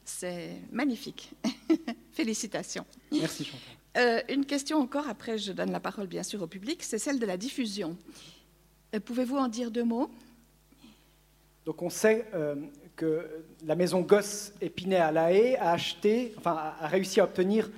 C'est 0.06 0.62
magnifique. 0.72 1.32
Félicitations. 2.14 2.86
Merci 3.12 3.44
Chantal. 3.44 3.77
Euh, 3.98 4.22
une 4.30 4.46
question 4.46 4.78
encore, 4.80 5.10
après 5.10 5.40
je 5.40 5.52
donne 5.52 5.72
la 5.72 5.80
parole 5.80 6.06
bien 6.06 6.22
sûr 6.22 6.42
au 6.44 6.48
public, 6.48 6.84
c'est 6.84 7.00
celle 7.00 7.20
de 7.20 7.26
la 7.26 7.36
diffusion. 7.36 7.98
Euh, 8.94 9.00
pouvez-vous 9.00 9.38
en 9.38 9.48
dire 9.48 9.72
deux 9.72 9.84
mots? 9.84 10.12
Donc 11.66 11.82
on 11.82 11.90
sait 11.90 12.28
euh, 12.36 12.56
que 12.96 13.28
la 13.66 13.76
maison 13.76 14.02
Gosse 14.02 14.54
Épinay 14.62 14.98
à 14.98 15.12
La 15.12 15.34
Haye 15.34 15.56
a 15.56 15.72
acheté, 15.72 16.34
enfin 16.38 16.74
a 16.80 16.88
réussi 16.88 17.20
à 17.20 17.24
obtenir 17.24 17.72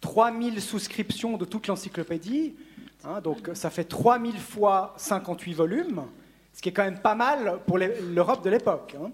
3000 0.00 0.62
souscriptions 0.62 1.36
de 1.36 1.44
toute 1.44 1.66
l'encyclopédie. 1.66 2.54
Hein, 3.04 3.20
donc 3.20 3.50
ça 3.52 3.68
fait 3.68 3.84
3000 3.84 4.38
fois 4.38 4.94
58 4.96 5.52
volumes, 5.52 6.02
ce 6.54 6.62
qui 6.62 6.70
est 6.70 6.72
quand 6.72 6.84
même 6.84 7.00
pas 7.00 7.14
mal 7.14 7.60
pour 7.66 7.76
l'Europe 7.76 8.42
de 8.42 8.50
l'époque. 8.50 8.96
Hein. 8.98 9.10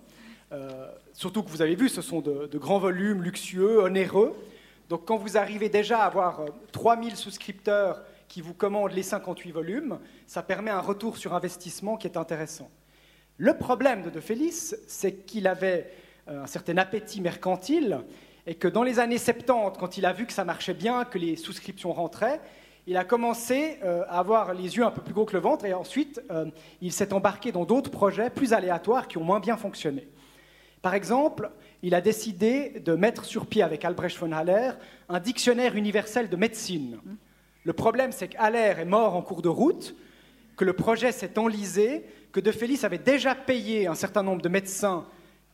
Surtout 1.12 1.42
que 1.42 1.50
vous 1.50 1.62
avez 1.62 1.74
vu, 1.74 1.88
ce 1.88 2.00
sont 2.00 2.20
de, 2.20 2.58
grands 2.58 2.78
volumes 2.78 3.22
luxueux, 3.22 3.82
onéreux. 3.82 4.34
Donc 4.88 5.06
quand 5.06 5.16
vous 5.16 5.36
arrivez 5.36 5.68
déjà 5.68 6.00
à 6.00 6.06
avoir 6.06 6.40
3000 6.72 7.12
euh, 7.12 7.16
souscripteurs 7.16 8.02
qui 8.28 8.40
vous 8.40 8.54
commandent 8.54 8.92
les 8.92 9.02
58 9.02 9.50
volumes, 9.52 9.98
ça 10.26 10.42
permet 10.42 10.70
un 10.70 10.80
retour 10.80 11.16
sur 11.16 11.34
investissement 11.34 11.96
qui 11.96 12.06
est 12.06 12.16
intéressant. 12.16 12.70
Le 13.38 13.56
problème 13.56 14.02
de 14.02 14.10
De 14.10 14.20
Félix, 14.20 14.76
c'est 14.86 15.24
qu'il 15.24 15.46
avait 15.46 15.90
euh, 16.28 16.42
un 16.42 16.46
certain 16.46 16.76
appétit 16.76 17.20
mercantile 17.20 18.00
et 18.46 18.54
que 18.56 18.68
dans 18.68 18.82
les 18.82 18.98
années 18.98 19.18
70, 19.18 19.78
quand 19.78 19.96
il 19.96 20.04
a 20.04 20.12
vu 20.12 20.26
que 20.26 20.32
ça 20.32 20.44
marchait 20.44 20.74
bien, 20.74 21.04
que 21.04 21.18
les 21.18 21.36
souscriptions 21.36 21.92
rentraient, 21.92 22.40
il 22.86 22.98
a 22.98 23.04
commencé 23.04 23.78
euh, 23.82 24.04
à 24.08 24.18
avoir 24.18 24.52
les 24.52 24.76
yeux 24.76 24.84
un 24.84 24.90
peu 24.90 25.00
plus 25.00 25.14
gros 25.14 25.24
que 25.24 25.32
le 25.32 25.38
ventre 25.40 25.64
et 25.64 25.72
ensuite 25.72 26.20
il 26.82 26.92
s'est 26.92 27.14
embarqué 27.14 27.50
dans 27.50 27.64
d'autres 27.64 27.90
projets 27.90 28.28
plus 28.28 28.52
aléatoires 28.52 29.08
qui 29.08 29.16
ont 29.16 29.24
moins 29.24 29.40
bien 29.40 29.56
fonctionné. 29.56 30.06
Par 30.82 30.92
exemple, 30.92 31.50
il 31.84 31.94
a 31.94 32.00
décidé 32.00 32.80
de 32.82 32.94
mettre 32.94 33.26
sur 33.26 33.44
pied 33.44 33.62
avec 33.62 33.84
Albrecht 33.84 34.16
von 34.16 34.32
Haller 34.32 34.70
un 35.10 35.20
dictionnaire 35.20 35.76
universel 35.76 36.30
de 36.30 36.36
médecine. 36.36 36.98
Le 37.62 37.74
problème, 37.74 38.10
c'est 38.10 38.28
qu'Haller 38.28 38.74
est 38.78 38.86
mort 38.86 39.14
en 39.14 39.20
cours 39.20 39.42
de 39.42 39.50
route, 39.50 39.94
que 40.56 40.64
le 40.64 40.72
projet 40.72 41.12
s'est 41.12 41.38
enlisé, 41.38 42.06
que 42.32 42.40
De 42.40 42.52
Félix 42.52 42.84
avait 42.84 42.96
déjà 42.96 43.34
payé 43.34 43.86
un 43.86 43.94
certain 43.94 44.22
nombre 44.22 44.40
de 44.40 44.48
médecins 44.48 45.04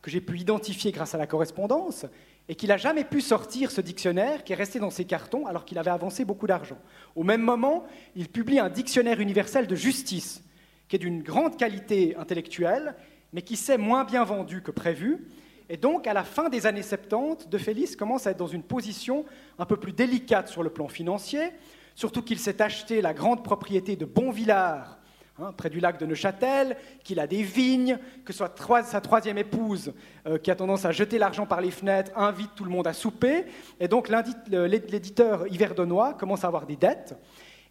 que 0.01 0.09
j'ai 0.09 0.21
pu 0.21 0.39
identifier 0.39 0.93
grâce 0.93 1.13
à 1.13 1.17
la 1.17 1.27
correspondance, 1.27 2.05
et 2.47 2.55
qu'il 2.55 2.69
n'a 2.69 2.77
jamais 2.77 3.03
pu 3.03 3.19
sortir 3.19 3.69
ce 3.69 3.81
dictionnaire 3.81 4.45
qui 4.45 4.53
est 4.53 4.55
resté 4.55 4.79
dans 4.79 4.89
ses 4.89 5.03
cartons 5.03 5.47
alors 5.47 5.65
qu'il 5.65 5.79
avait 5.79 5.91
avancé 5.91 6.23
beaucoup 6.23 6.47
d'argent. 6.47 6.79
Au 7.17 7.23
même 7.23 7.41
moment, 7.41 7.83
il 8.15 8.29
publie 8.29 8.59
un 8.59 8.69
dictionnaire 8.69 9.19
universel 9.19 9.67
de 9.67 9.75
justice, 9.75 10.45
qui 10.87 10.95
est 10.95 10.99
d'une 10.99 11.23
grande 11.23 11.57
qualité 11.57 12.15
intellectuelle, 12.15 12.95
mais 13.33 13.41
qui 13.41 13.57
s'est 13.57 13.77
moins 13.77 14.05
bien 14.05 14.23
vendu 14.23 14.61
que 14.61 14.71
prévu. 14.71 15.27
Et 15.71 15.77
donc, 15.77 16.05
à 16.05 16.13
la 16.13 16.23
fin 16.23 16.49
des 16.49 16.67
années 16.67 16.83
70, 16.83 17.47
De 17.49 17.57
Félix 17.57 17.95
commence 17.95 18.27
à 18.27 18.31
être 18.31 18.37
dans 18.37 18.45
une 18.45 18.61
position 18.61 19.25
un 19.57 19.65
peu 19.65 19.77
plus 19.77 19.93
délicate 19.93 20.49
sur 20.49 20.61
le 20.61 20.69
plan 20.69 20.87
financier, 20.87 21.49
surtout 21.95 22.21
qu'il 22.21 22.37
s'est 22.39 22.61
acheté 22.61 23.01
la 23.01 23.13
grande 23.13 23.43
propriété 23.43 23.95
de 23.95 24.05
Bonvillard 24.05 24.99
Hein, 25.41 25.53
près 25.57 25.69
du 25.69 25.79
lac 25.79 25.97
de 25.97 26.05
Neuchâtel, 26.05 26.77
qu'il 27.03 27.19
a 27.19 27.25
des 27.25 27.41
vignes, 27.41 27.97
que 28.25 28.33
sa 28.33 28.49
troisième 28.49 29.37
épouse, 29.37 29.93
euh, 30.27 30.37
qui 30.37 30.51
a 30.51 30.55
tendance 30.55 30.85
à 30.85 30.91
jeter 30.91 31.17
l'argent 31.17 31.47
par 31.47 31.61
les 31.61 31.71
fenêtres, 31.71 32.11
invite 32.15 32.53
tout 32.53 32.63
le 32.63 32.69
monde 32.69 32.85
à 32.85 32.93
souper. 32.93 33.45
Et 33.79 33.87
donc 33.87 34.09
l'éditeur 34.49 35.47
Yverdonnois 35.47 36.13
commence 36.13 36.43
à 36.43 36.47
avoir 36.47 36.67
des 36.67 36.75
dettes. 36.75 37.15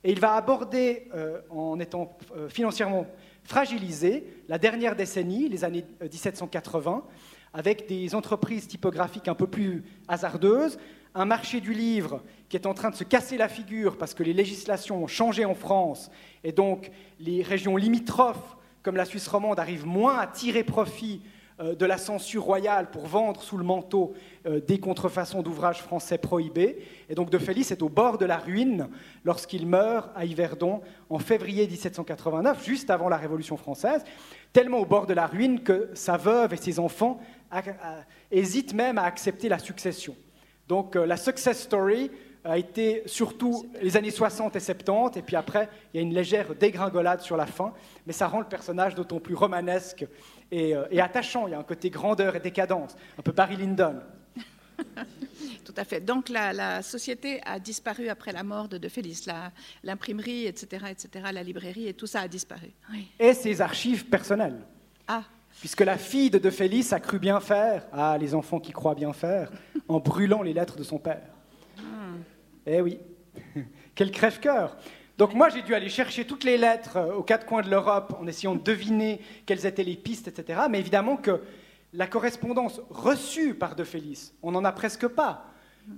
Et 0.02 0.10
il 0.10 0.18
va 0.18 0.34
aborder, 0.34 1.08
euh, 1.14 1.42
en 1.50 1.78
étant 1.78 2.16
euh, 2.34 2.48
financièrement 2.48 3.06
fragilisé, 3.44 4.42
la 4.48 4.58
dernière 4.58 4.96
décennie, 4.96 5.48
les 5.48 5.62
années 5.62 5.84
1780, 6.00 7.04
avec 7.52 7.88
des 7.88 8.14
entreprises 8.14 8.68
typographiques 8.68 9.28
un 9.28 9.34
peu 9.34 9.46
plus 9.46 9.84
hasardeuses, 10.08 10.78
un 11.14 11.24
marché 11.24 11.60
du 11.60 11.72
livre 11.72 12.22
qui 12.48 12.56
est 12.56 12.66
en 12.66 12.74
train 12.74 12.90
de 12.90 12.94
se 12.94 13.04
casser 13.04 13.36
la 13.36 13.48
figure 13.48 13.98
parce 13.98 14.14
que 14.14 14.22
les 14.22 14.32
législations 14.32 15.02
ont 15.02 15.08
changé 15.08 15.44
en 15.44 15.54
France 15.54 16.10
et 16.44 16.52
donc 16.52 16.90
les 17.18 17.42
régions 17.42 17.76
limitrophes 17.76 18.56
comme 18.82 18.96
la 18.96 19.04
Suisse 19.04 19.26
romande 19.26 19.58
arrivent 19.58 19.86
moins 19.86 20.18
à 20.18 20.26
tirer 20.26 20.64
profit 20.64 21.20
euh, 21.60 21.74
de 21.74 21.84
la 21.84 21.98
censure 21.98 22.42
royale 22.42 22.90
pour 22.90 23.06
vendre 23.06 23.42
sous 23.42 23.58
le 23.58 23.64
manteau 23.64 24.14
euh, 24.46 24.60
des 24.60 24.78
contrefaçons 24.78 25.42
d'ouvrages 25.42 25.82
français 25.82 26.16
prohibés. 26.16 26.78
Et 27.08 27.14
donc 27.14 27.30
De 27.30 27.38
Félix 27.38 27.70
est 27.70 27.82
au 27.82 27.88
bord 27.88 28.16
de 28.16 28.24
la 28.24 28.38
ruine 28.38 28.88
lorsqu'il 29.24 29.66
meurt 29.66 30.10
à 30.14 30.24
Yverdon 30.24 30.80
en 31.10 31.18
février 31.18 31.66
1789, 31.66 32.64
juste 32.64 32.88
avant 32.88 33.08
la 33.08 33.18
Révolution 33.18 33.56
française, 33.56 34.04
tellement 34.52 34.78
au 34.78 34.86
bord 34.86 35.06
de 35.06 35.12
la 35.12 35.26
ruine 35.26 35.60
que 35.60 35.90
sa 35.92 36.16
veuve 36.16 36.54
et 36.54 36.56
ses 36.56 36.78
enfants 36.78 37.20
hésitent 38.30 38.74
même 38.74 38.98
à 38.98 39.04
accepter 39.04 39.48
la 39.48 39.58
succession. 39.58 40.16
Donc 40.70 40.94
euh, 40.94 41.04
la 41.04 41.16
success 41.16 41.62
story 41.62 42.12
a 42.44 42.56
été 42.56 43.02
surtout 43.04 43.66
les 43.82 43.96
années 43.96 44.12
60 44.12 44.54
et 44.54 44.60
70, 44.60 45.18
et 45.18 45.22
puis 45.22 45.34
après, 45.34 45.68
il 45.92 45.96
y 45.96 46.00
a 46.00 46.02
une 46.02 46.14
légère 46.14 46.54
dégringolade 46.54 47.20
sur 47.20 47.36
la 47.36 47.46
fin, 47.46 47.74
mais 48.06 48.12
ça 48.12 48.28
rend 48.28 48.38
le 48.38 48.46
personnage 48.46 48.94
d'autant 48.94 49.18
plus 49.18 49.34
romanesque 49.34 50.06
et, 50.50 50.76
euh, 50.76 51.02
attachant. 51.02 51.48
Il 51.48 51.50
y 51.50 51.54
a 51.54 51.58
un 51.58 51.64
côté 51.64 51.90
grandeur 51.90 52.36
et 52.36 52.40
décadence, 52.40 52.96
un 53.18 53.22
peu 53.22 53.32
Barry 53.32 53.56
Lyndon. 53.56 53.96
Tout 55.64 55.74
à 55.76 55.84
fait. 55.84 56.00
Donc 56.00 56.28
la, 56.28 56.82
société 56.82 57.40
a 57.44 57.58
disparu 57.58 58.08
après 58.08 58.32
la 58.32 58.44
mort 58.44 58.68
de, 58.68 58.78
de 58.78 58.88
Félix. 58.88 59.26
L'imprimerie, 59.82 60.46
etc., 60.46 60.86
etc., 60.90 61.26
la 61.32 61.42
librairie, 61.42 61.88
et 61.88 61.94
tout 61.94 62.06
ça 62.06 62.20
a 62.20 62.28
disparu. 62.28 62.70
Et 63.18 63.34
ses 63.34 63.60
archives 63.60 64.06
personnelles. 64.06 64.60
Ah. 65.08 65.24
Puisque 65.60 65.82
la 65.82 65.98
fille 65.98 66.30
de 66.30 66.38
De 66.38 66.50
Félix 66.50 66.92
a 66.92 67.00
cru 67.00 67.18
bien 67.18 67.38
faire, 67.38 67.86
ah, 67.92 68.16
les 68.18 68.34
enfants 68.34 68.60
qui 68.60 68.72
croient 68.72 68.94
bien 68.94 69.12
faire, 69.12 69.52
en 69.88 70.00
brûlant 70.00 70.42
les 70.42 70.54
lettres 70.54 70.76
de 70.76 70.82
son 70.82 70.98
père. 70.98 71.28
Hmm. 71.78 72.22
Eh 72.66 72.80
oui, 72.80 72.98
quel 73.94 74.10
crève-cœur 74.10 74.76
donc 75.18 75.34
moi, 75.34 75.50
j'ai 75.50 75.60
dû 75.60 75.74
aller 75.74 75.90
chercher 75.90 76.24
toutes 76.24 76.44
les 76.44 76.56
lettres 76.56 76.96
euh, 76.96 77.12
aux 77.12 77.22
quatre 77.22 77.44
coins 77.44 77.60
de 77.60 77.68
l'Europe 77.68 78.16
en 78.18 78.26
essayant 78.26 78.54
de 78.54 78.62
deviner 78.62 79.20
quelles 79.44 79.66
étaient 79.66 79.84
les 79.84 79.96
pistes, 79.96 80.28
etc. 80.28 80.62
Mais 80.70 80.80
évidemment 80.80 81.18
que 81.18 81.42
la 81.92 82.06
correspondance 82.06 82.80
reçue 82.88 83.52
par 83.52 83.76
De 83.76 83.84
Félix, 83.84 84.32
on 84.42 84.52
n'en 84.52 84.64
a 84.64 84.72
presque 84.72 85.06
pas, 85.06 85.44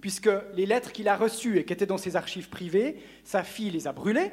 puisque 0.00 0.28
les 0.54 0.66
lettres 0.66 0.90
qu'il 0.90 1.06
a 1.06 1.14
reçues 1.14 1.58
et 1.58 1.64
qui 1.64 1.72
étaient 1.72 1.86
dans 1.86 1.98
ses 1.98 2.16
archives 2.16 2.48
privées, 2.48 3.00
sa 3.22 3.44
fille 3.44 3.70
les 3.70 3.86
a 3.86 3.92
brûlées, 3.92 4.32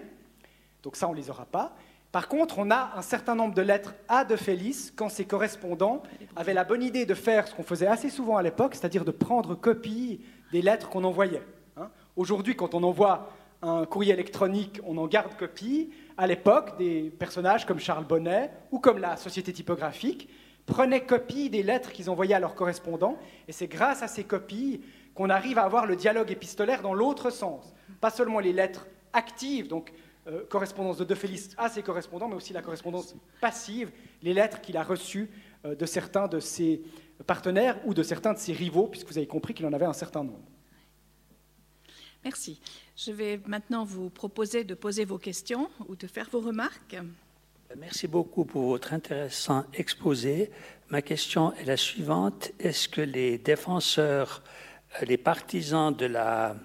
donc 0.82 0.96
ça, 0.96 1.08
on 1.08 1.12
ne 1.12 1.18
les 1.18 1.30
aura 1.30 1.46
pas. 1.46 1.76
Par 2.12 2.28
contre, 2.28 2.58
on 2.58 2.72
a 2.72 2.94
un 2.96 3.04
certain 3.04 3.36
nombre 3.36 3.54
de 3.54 3.62
lettres 3.62 3.94
à 4.08 4.26
De 4.26 4.36
Félix 4.36 4.92
quand 4.96 5.10
ses 5.10 5.26
correspondants 5.26 6.02
avaient 6.36 6.56
la 6.56 6.64
bonne 6.64 6.82
idée 6.82 7.06
de 7.06 7.14
faire 7.14 7.48
ce 7.48 7.54
qu'on 7.54 7.64
faisait 7.64 7.86
assez 7.86 8.10
souvent 8.10 8.38
à 8.38 8.42
l'époque, 8.42 8.74
c'est-à-dire 8.74 9.06
de 9.06 9.12
prendre 9.12 9.54
copie 9.54 10.22
des 10.52 10.64
lettres 10.64 10.90
qu'on 10.90 11.04
envoyait. 11.04 11.44
Hein. 11.78 11.92
Aujourd'hui, 12.16 12.56
quand 12.56 12.74
on 12.74 12.82
envoie 12.82 13.30
un 13.62 13.86
courrier 13.86 14.14
électronique, 14.14 14.80
on 14.88 14.98
en 14.98 15.06
garde 15.06 15.36
copie. 15.38 15.92
À 16.18 16.26
l'époque, 16.26 16.80
des 16.80 17.12
personnages 17.20 17.68
comme 17.68 17.80
Charles 17.80 18.06
Bonnet 18.06 18.50
ou 18.72 18.80
comme 18.80 18.98
la 18.98 19.16
Société 19.16 19.54
typographique 19.54 20.30
prenaient 20.66 21.06
copie 21.06 21.52
des 21.52 21.62
lettres 21.62 21.92
qu'ils 21.92 22.10
envoyaient 22.10 22.36
à 22.36 22.40
leurs 22.40 22.56
correspondants, 22.56 23.18
et 23.48 23.52
c'est 23.52 23.68
grâce 23.68 24.04
à 24.04 24.08
ces 24.08 24.24
copies 24.24 24.82
qu'on 25.16 25.30
arrive 25.30 25.58
à 25.58 25.64
avoir 25.64 25.86
le 25.86 25.96
dialogue 25.96 26.32
épistolaire 26.32 26.82
dans 26.82 26.94
l'autre 26.94 27.30
sens. 27.32 27.74
Pas 28.02 28.12
seulement 28.12 28.40
les 28.40 28.54
lettres 28.54 28.88
actives, 29.14 29.68
donc 29.68 29.92
euh, 30.30 30.46
correspondance 30.46 30.98
de 30.98 31.04
De 31.04 31.16
Félix 31.16 31.50
à 31.58 31.70
ses 31.70 31.82
correspondants, 31.82 32.28
mais 32.28 32.36
aussi 32.36 32.54
la 32.54 32.62
correspondance 32.62 33.16
passive, 33.42 33.92
les 34.22 34.34
lettres 34.34 34.62
qu'il 34.62 34.78
a 34.78 34.84
reçues 34.84 35.30
euh, 35.66 35.76
de 35.76 35.86
certains 35.86 36.28
de 36.28 36.40
ses 36.40 36.84
partenaires 37.26 37.80
ou 37.86 37.94
de 37.94 38.04
certains 38.04 38.34
de 38.34 38.40
ses 38.40 38.54
rivaux, 38.54 38.88
puisque 38.88 39.08
vous 39.08 39.18
avez 39.18 39.28
compris 39.28 39.54
qu'il 39.54 39.66
en 39.66 39.74
avait 39.74 39.86
un 39.86 39.94
certain 39.94 40.24
nombre. 40.24 40.48
Merci. 42.24 42.60
Je 42.96 43.12
vais 43.12 43.40
maintenant 43.46 43.86
vous 43.86 44.10
proposer 44.10 44.64
de 44.64 44.76
poser 44.76 45.06
vos 45.06 45.18
questions 45.18 45.70
ou 45.88 45.96
de 45.96 46.06
faire 46.06 46.30
vos 46.30 46.42
remarques. 46.42 46.98
Merci 47.78 48.08
beaucoup 48.08 48.46
pour 48.46 48.64
votre 48.64 48.94
intéressant 48.94 49.64
exposé. 49.74 50.52
Ma 50.90 51.02
question 51.02 51.54
est 51.54 51.66
la 51.66 51.78
suivante. 51.78 52.52
Est-ce 52.60 52.90
que 52.90 53.02
les 53.02 53.38
défenseurs, 53.38 54.44
euh, 55.02 55.06
les 55.06 55.18
partisans 55.18 55.96
de 55.96 56.06
la 56.06 56.56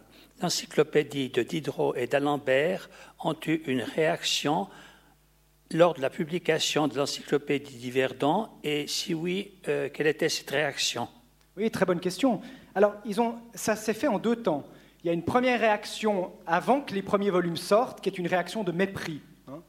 l'encyclopédie 0.41 1.30
de 1.30 1.43
Diderot 1.43 1.95
et 1.95 2.07
d'Alembert 2.07 2.89
ont 3.22 3.37
eu 3.47 3.62
une 3.66 3.82
réaction 3.82 4.68
lors 5.72 5.95
de 5.95 6.01
la 6.01 6.11
publication 6.11 6.89
de 6.89 6.97
l'encyclopédie 6.97 7.76
d'Yverdon 7.76 8.49
et 8.62 8.87
si 8.87 9.14
oui, 9.14 9.55
euh, 9.68 9.89
quelle 9.93 10.07
était 10.07 10.28
cette 10.28 10.51
réaction? 10.51 11.09
Oui, 11.57 11.70
très 11.70 11.85
bonne 11.85 12.01
question. 12.01 12.41
Alors, 12.74 12.95
ils 13.05 13.20
ont, 13.20 13.37
ça 13.55 13.76
s'est 13.76 13.95
fait 13.95 14.09
en 14.09 14.18
deux 14.18 14.37
temps. 14.37 14.64
Il 15.03 15.07
y 15.07 15.11
a 15.11 15.12
une 15.12 15.24
première 15.24 15.61
réaction 15.61 16.32
avant 16.47 16.80
que 16.80 16.95
les 16.95 17.03
premiers 17.03 17.30
volumes 17.30 17.57
sortent, 17.57 18.01
qui 18.01 18.09
est 18.09 18.18
une 18.18 18.26
réaction 18.26 18.64
de 18.64 18.72
mépris. 18.72 19.20
Hein. 19.49 19.62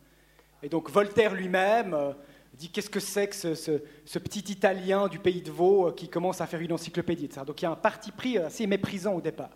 Et 0.64 0.70
donc 0.70 0.90
Voltaire 0.90 1.34
lui-même 1.34 1.94
euh, 1.94 2.14
dit 2.54 2.70
qu'est-ce 2.70 2.90
que 2.90 3.00
c'est 3.00 3.28
que 3.28 3.36
ce, 3.56 4.20
petit 4.20 4.52
Italien 4.52 5.08
du 5.08 5.20
pays 5.20 5.42
de 5.42 5.52
Vaud 5.52 5.88
euh, 5.88 5.92
qui 5.92 6.08
commence 6.08 6.42
à 6.42 6.48
faire 6.48 6.62
une 6.62 6.74
encyclopédie. 6.74 7.30
Donc 7.46 7.62
il 7.62 7.66
y 7.66 7.68
a 7.68 7.72
un 7.72 7.76
parti 7.76 8.12
pris 8.12 8.38
assez 8.38 8.66
méprisant 8.66 9.14
au 9.14 9.22
départ. 9.22 9.52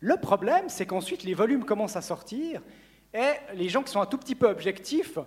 Le 0.00 0.16
problème, 0.16 0.68
c'est 0.68 0.86
qu'ensuite 0.86 1.24
les 1.24 1.34
volumes 1.34 1.64
commencent 1.64 1.96
à 1.96 2.02
sortir 2.02 2.62
et 3.12 3.32
les 3.54 3.68
gens 3.68 3.82
qui 3.82 3.92
sont 3.92 4.00
un 4.00 4.06
tout 4.06 4.18
petit 4.18 4.34
peu 4.34 4.48
objectifs 4.48 5.18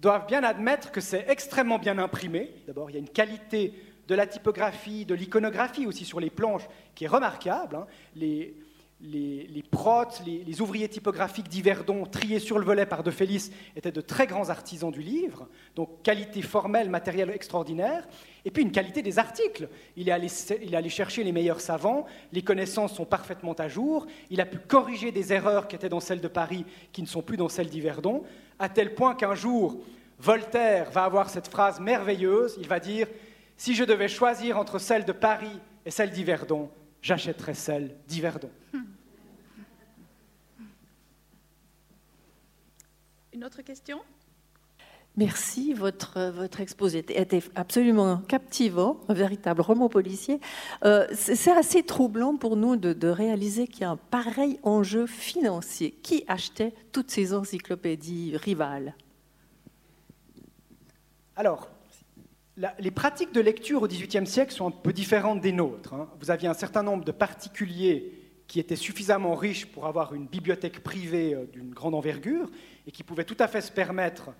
doivent 0.00 0.26
bien 0.26 0.44
admettre 0.44 0.92
que 0.92 1.00
c'est 1.00 1.24
extrêmement 1.28 1.78
bien 1.78 1.98
imprimé. 1.98 2.54
D'abord, 2.66 2.90
il 2.90 2.94
y 2.94 2.96
a 2.96 3.00
une 3.00 3.08
qualité 3.08 3.72
de 4.06 4.14
la 4.14 4.26
typographie, 4.26 5.04
de 5.04 5.14
l'iconographie 5.14 5.86
aussi 5.86 6.04
sur 6.04 6.20
les 6.20 6.30
planches 6.30 6.68
qui 6.94 7.04
est 7.04 7.08
remarquable. 7.08 7.76
Hein. 7.76 7.86
Les, 8.14 8.54
les, 9.00 9.64
protes, 9.70 10.22
les, 10.26 10.60
ouvriers 10.60 10.88
typographiques 10.88 11.48
d'Yverdon, 11.48 12.04
triés 12.04 12.40
sur 12.40 12.58
le 12.58 12.64
volet 12.64 12.86
par 12.86 13.02
De 13.02 13.10
Félix, 13.10 13.50
étaient 13.76 13.92
de 13.92 14.00
très 14.00 14.26
grands 14.26 14.50
artisans 14.50 14.90
du 14.90 15.02
livre, 15.02 15.48
donc 15.76 16.02
qualité 16.02 16.42
formelle, 16.42 16.90
matérielle 16.90 17.30
extraordinaire, 17.30 18.06
et 18.48 18.50
puis 18.50 18.62
une 18.62 18.72
qualité 18.72 19.02
des 19.02 19.18
articles. 19.18 19.68
Il 19.94 20.08
est, 20.08 20.12
allé, 20.12 20.88
chercher 20.88 21.22
les 21.22 21.32
meilleurs 21.32 21.60
savants, 21.60 22.06
les 22.32 22.40
connaissances 22.40 22.94
sont 22.94 23.04
parfaitement 23.04 23.52
à 23.52 23.68
jour, 23.68 24.06
il 24.30 24.40
a 24.40 24.46
pu 24.46 24.56
corriger 24.56 25.12
des 25.12 25.34
erreurs 25.34 25.68
qui 25.68 25.76
étaient 25.76 25.90
dans 25.90 26.00
celles 26.00 26.22
de 26.22 26.28
Paris, 26.28 26.64
qui 26.90 27.02
ne 27.02 27.06
sont 27.06 27.20
plus 27.20 27.36
dans 27.36 27.50
celles 27.50 27.68
d'Yverdon, 27.68 28.22
à 28.58 28.70
tel 28.70 28.94
point 28.94 29.14
qu'un 29.14 29.34
jour, 29.34 29.76
Voltaire 30.18 30.90
va 30.90 31.04
avoir 31.04 31.28
cette 31.28 31.48
phrase 31.48 31.78
merveilleuse, 31.78 32.56
il 32.58 32.66
va 32.66 32.80
dire, 32.80 33.06
si 33.58 33.74
je 33.74 33.84
devais 33.84 34.08
choisir 34.08 34.56
entre 34.56 34.78
celle 34.78 35.04
de 35.04 35.12
Paris 35.12 35.60
et 35.84 35.90
celle 35.90 36.10
d'Yverdon, 36.10 36.70
j'achèterais 37.02 37.52
celle 37.52 37.96
d'Yverdon. 38.06 38.48
Une 43.34 43.44
autre 43.44 43.60
question? 43.60 44.00
Merci, 45.18 45.72
votre, 45.72 46.30
votre 46.30 46.60
exposé 46.60 47.00
était 47.00 47.42
absolument 47.56 48.18
captivant, 48.28 49.00
un 49.08 49.14
véritable 49.14 49.62
roman 49.62 49.88
policier. 49.88 50.38
Euh, 50.84 51.08
c'est 51.12 51.50
assez 51.50 51.82
troublant 51.82 52.36
pour 52.36 52.54
nous 52.54 52.76
de, 52.76 52.92
de 52.92 53.08
réaliser 53.08 53.66
qu'il 53.66 53.80
y 53.80 53.84
a 53.84 53.90
un 53.90 53.96
pareil 53.96 54.60
enjeu 54.62 55.08
financier. 55.08 55.90
Qui 55.90 56.22
achetait 56.28 56.72
toutes 56.92 57.10
ces 57.10 57.34
encyclopédies 57.34 58.36
rivales? 58.36 58.94
Alors, 61.34 61.68
les 62.78 62.92
pratiques 62.92 63.34
de 63.34 63.40
lecture 63.40 63.82
au 63.82 63.88
XVIIIe 63.88 64.26
siècle 64.26 64.52
sont 64.52 64.68
un 64.68 64.70
peu 64.70 64.92
différentes 64.92 65.40
des 65.40 65.52
nôtres. 65.52 65.94
Hein. 65.94 66.08
Vous 66.20 66.30
aviez 66.30 66.46
un 66.46 66.54
certain 66.54 66.84
nombre 66.84 67.04
de 67.04 67.10
particuliers 67.10 68.12
qui 68.46 68.60
étaient 68.60 68.76
suffisamment 68.76 69.34
riches 69.34 69.66
pour 69.66 69.86
avoir 69.86 70.14
une 70.14 70.28
bibliothèque 70.28 70.80
privée 70.84 71.34
euh, 71.34 71.44
d'une 71.52 71.70
grande 71.70 71.96
envergure 71.96 72.48
et 72.86 72.92
qui 72.92 73.02
pouvaient 73.02 73.24
tout 73.24 73.36
à 73.40 73.48
fait 73.48 73.62
se 73.62 73.72
permettre 73.72 74.30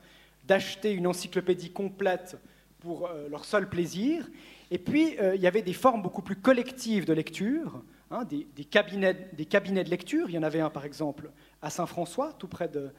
d'acheter 0.49 0.93
une 0.93 1.07
encyclopédie 1.07 1.71
complète 1.71 2.39
pour 2.81 3.07
euh, 3.07 3.29
leur 3.29 3.45
seul 3.45 3.69
plaisir. 3.69 4.29
Et 4.71 4.79
puis, 4.79 5.17
euh, 5.21 5.37
il 5.37 5.43
y 5.43 5.47
avait 5.47 5.63
des 5.63 5.75
formes 5.75 6.03
beaucoup 6.03 6.23
plus 6.23 6.37
collectives 6.37 7.05
de 7.05 7.13
lecture, 7.13 7.83
hein, 8.11 8.25
des, 8.25 8.65
cabinets, 8.65 9.29
des, 9.35 9.45
cabinets, 9.45 9.85
de 9.85 9.91
lecture. 9.91 10.29
Il 10.31 10.35
y 10.35 10.39
en 10.39 10.43
avait 10.43 10.61
un, 10.61 10.71
par 10.71 10.87
exemple, 10.87 11.31
à 11.61 11.69
Saint-François, 11.69 12.33
tout 12.39 12.49
près 12.49 12.69
de, 12.69 12.91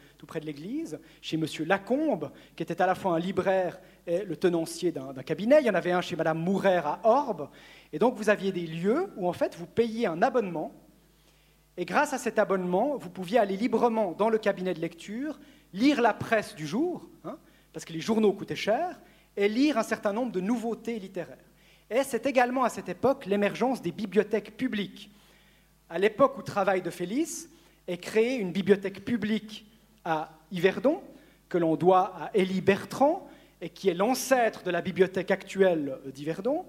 l'église, 0.43 0.99
chez 1.21 1.37
M. 1.37 1.45
Lacombe, 1.65 2.31
qui 2.55 2.63
était 2.63 2.81
à 2.81 2.85
la 2.85 2.95
fois 2.95 3.15
un 3.15 3.19
libraire 3.19 3.79
et 4.05 4.23
le 4.23 4.35
tenancier 4.35 4.91
d'un 4.91 5.13
cabinet. 5.23 5.61
Il 5.61 5.67
y 5.67 5.69
en 5.69 5.75
avait 5.75 5.91
un 5.91 6.01
chez 6.01 6.15
Mme 6.15 6.39
Mourer 6.39 6.81
à 6.83 6.99
Orbe. 7.03 7.49
Et 7.91 7.99
donc, 7.99 8.15
vous 8.15 8.29
aviez 8.29 8.51
des 8.51 8.67
lieux 8.67 9.07
où, 9.17 9.27
en 9.27 9.33
fait, 9.33 9.55
vous 9.55 9.65
payiez 9.65 10.05
un 10.05 10.21
abonnement. 10.21 10.71
Et 11.77 11.85
grâce 11.85 12.13
à 12.13 12.19
cet 12.19 12.37
abonnement, 12.37 12.97
vous 12.97 13.09
pouviez 13.09 13.39
aller 13.39 13.57
librement 13.57 14.11
dans 14.11 14.29
le 14.29 14.37
cabinet 14.37 14.73
de 14.73 14.81
lecture, 14.81 15.39
lire 15.73 16.01
la 16.01 16.13
presse 16.13 16.53
du 16.55 16.67
jour, 16.67 17.08
parce 17.73 17.85
que 17.85 17.93
les 17.93 18.01
journaux 18.01 18.33
coûtaient 18.33 18.55
cher, 18.55 18.99
et 19.37 19.47
lire 19.47 19.77
un 19.77 19.83
certain 19.83 20.13
nombre 20.13 20.31
de 20.31 20.41
nouveautés 20.41 20.99
littéraires. 20.99 21.37
Et 21.89 22.03
c'est 22.03 22.25
également 22.25 22.63
à 22.63 22.69
cette 22.69 22.89
époque 22.89 23.25
l'émergence 23.25 23.81
des 23.81 23.91
bibliothèques 23.91 24.57
publiques. 24.57 25.11
À 25.89 25.97
l'époque 25.97 26.37
où 26.37 26.41
travaille 26.41 26.81
de 26.81 26.89
Félix, 26.89 27.49
est 27.87 27.97
créée 27.97 28.35
une 28.35 28.51
bibliothèque 28.51 29.03
publique 29.03 29.65
à 30.05 30.29
Yverdon, 30.51 31.01
que 31.47 31.57
l'on 31.57 31.75
doit 31.75 32.13
à 32.15 32.31
Élie 32.35 32.61
Bertrand, 32.61 33.27
et 33.61 33.69
qui 33.69 33.89
est 33.89 33.93
l'ancêtre 33.93 34.63
de 34.63 34.71
la 34.71 34.81
bibliothèque 34.81 35.31
actuelle 35.31 35.97
d'Yverdon. 36.13 36.65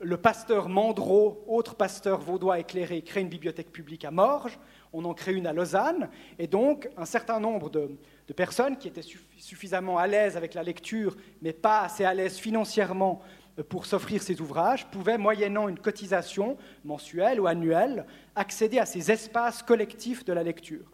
Le 0.00 0.16
pasteur 0.16 0.68
Mandreau, 0.68 1.44
autre 1.46 1.74
pasteur 1.74 2.20
vaudois 2.20 2.58
éclairé, 2.58 3.02
crée 3.02 3.20
une 3.20 3.28
bibliothèque 3.28 3.70
publique 3.70 4.04
à 4.04 4.10
Morges, 4.10 4.58
on 4.92 5.04
en 5.04 5.12
crée 5.12 5.34
une 5.34 5.46
à 5.46 5.52
Lausanne, 5.52 6.08
et 6.38 6.46
donc 6.46 6.88
un 6.96 7.04
certain 7.04 7.40
nombre 7.40 7.68
de, 7.68 7.90
de 8.28 8.34
personnes 8.34 8.76
qui 8.76 8.88
étaient 8.88 9.02
suffisamment 9.38 9.98
à 9.98 10.06
l'aise 10.06 10.36
avec 10.36 10.54
la 10.54 10.62
lecture, 10.62 11.16
mais 11.40 11.54
pas 11.54 11.80
assez 11.80 12.04
à 12.04 12.12
l'aise 12.12 12.36
financièrement 12.36 13.22
pour 13.68 13.86
s'offrir 13.86 14.22
ces 14.22 14.40
ouvrages, 14.40 14.86
pouvaient, 14.90 15.18
moyennant 15.18 15.68
une 15.68 15.78
cotisation 15.78 16.56
mensuelle 16.84 17.40
ou 17.40 17.46
annuelle, 17.46 18.04
accéder 18.36 18.78
à 18.78 18.86
ces 18.86 19.10
espaces 19.10 19.62
collectifs 19.62 20.24
de 20.24 20.32
la 20.32 20.42
lecture. 20.42 20.84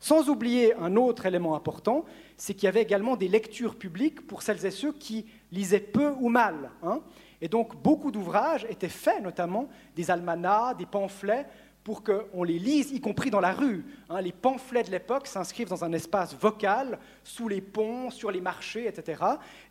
Sans 0.00 0.28
oublier 0.28 0.74
un 0.76 0.96
autre 0.96 1.26
élément 1.26 1.54
important, 1.54 2.04
c'est 2.36 2.54
qu'il 2.54 2.64
y 2.64 2.68
avait 2.68 2.82
également 2.82 3.16
des 3.16 3.28
lectures 3.28 3.76
publiques 3.76 4.26
pour 4.26 4.42
celles 4.42 4.64
et 4.66 4.70
ceux 4.70 4.92
qui 4.92 5.26
lisaient 5.52 5.78
peu 5.78 6.14
ou 6.20 6.28
mal. 6.28 6.70
Hein. 6.82 7.00
et 7.40 7.48
donc 7.48 7.80
beaucoup 7.80 8.10
d'ouvrages 8.10 8.66
étaient 8.68 8.88
faits, 8.88 9.22
notamment 9.22 9.68
des 9.94 10.10
almanachs, 10.10 10.76
des 10.78 10.86
pamphlets, 10.86 11.46
pour 11.84 12.02
qu'on 12.02 12.42
les 12.42 12.58
lise, 12.58 12.92
y 12.92 13.00
compris 13.00 13.30
dans 13.30 13.40
la 13.40 13.52
rue. 13.52 13.84
Hein. 14.10 14.20
les 14.20 14.32
pamphlets 14.32 14.82
de 14.82 14.90
l'époque 14.90 15.26
s'inscrivent 15.26 15.68
dans 15.68 15.84
un 15.84 15.92
espace 15.92 16.34
vocal, 16.34 16.98
sous 17.24 17.48
les 17.48 17.60
ponts, 17.60 18.10
sur 18.10 18.30
les 18.30 18.40
marchés, 18.40 18.86
etc. 18.86 19.22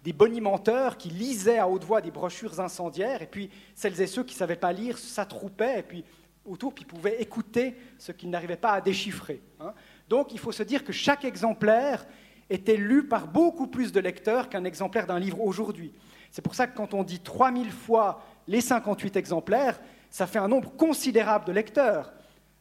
Des 0.03 0.13
bonimenteurs 0.13 0.97
qui 0.97 1.09
lisaient 1.09 1.59
à 1.59 1.67
haute 1.67 1.83
voix 1.83 2.01
des 2.01 2.11
brochures 2.11 2.59
incendiaires, 2.59 3.21
et 3.21 3.27
puis 3.27 3.49
celles 3.75 4.01
et 4.01 4.07
ceux 4.07 4.23
qui 4.23 4.33
ne 4.33 4.39
savaient 4.39 4.55
pas 4.55 4.73
lire 4.73 4.97
s'attroupaient, 4.97 5.79
et 5.79 5.83
puis 5.83 6.03
autour, 6.45 6.73
puis 6.73 6.85
pouvaient 6.85 7.21
écouter 7.21 7.75
ce 7.99 8.11
qu'ils 8.11 8.29
n'arrivaient 8.29 8.57
pas 8.57 8.71
à 8.71 8.81
déchiffrer. 8.81 9.41
Hein. 9.59 9.73
Donc 10.07 10.33
il 10.33 10.39
faut 10.39 10.51
se 10.51 10.63
dire 10.63 10.83
que 10.83 10.93
chaque 10.93 11.25
exemplaire 11.25 12.07
était 12.49 12.77
lu 12.77 13.07
par 13.07 13.27
beaucoup 13.27 13.67
plus 13.67 13.91
de 13.91 13.99
lecteurs 13.99 14.49
qu'un 14.49 14.63
exemplaire 14.63 15.05
d'un 15.05 15.19
livre 15.19 15.41
aujourd'hui. 15.41 15.93
C'est 16.31 16.41
pour 16.41 16.55
ça 16.55 16.67
que 16.67 16.75
quand 16.75 16.93
on 16.93 17.03
dit 17.03 17.19
3000 17.19 17.71
fois 17.71 18.23
les 18.47 18.61
58 18.61 19.15
exemplaires, 19.15 19.79
ça 20.09 20.27
fait 20.27 20.39
un 20.39 20.47
nombre 20.47 20.71
considérable 20.75 21.45
de 21.45 21.51
lecteurs. 21.51 22.13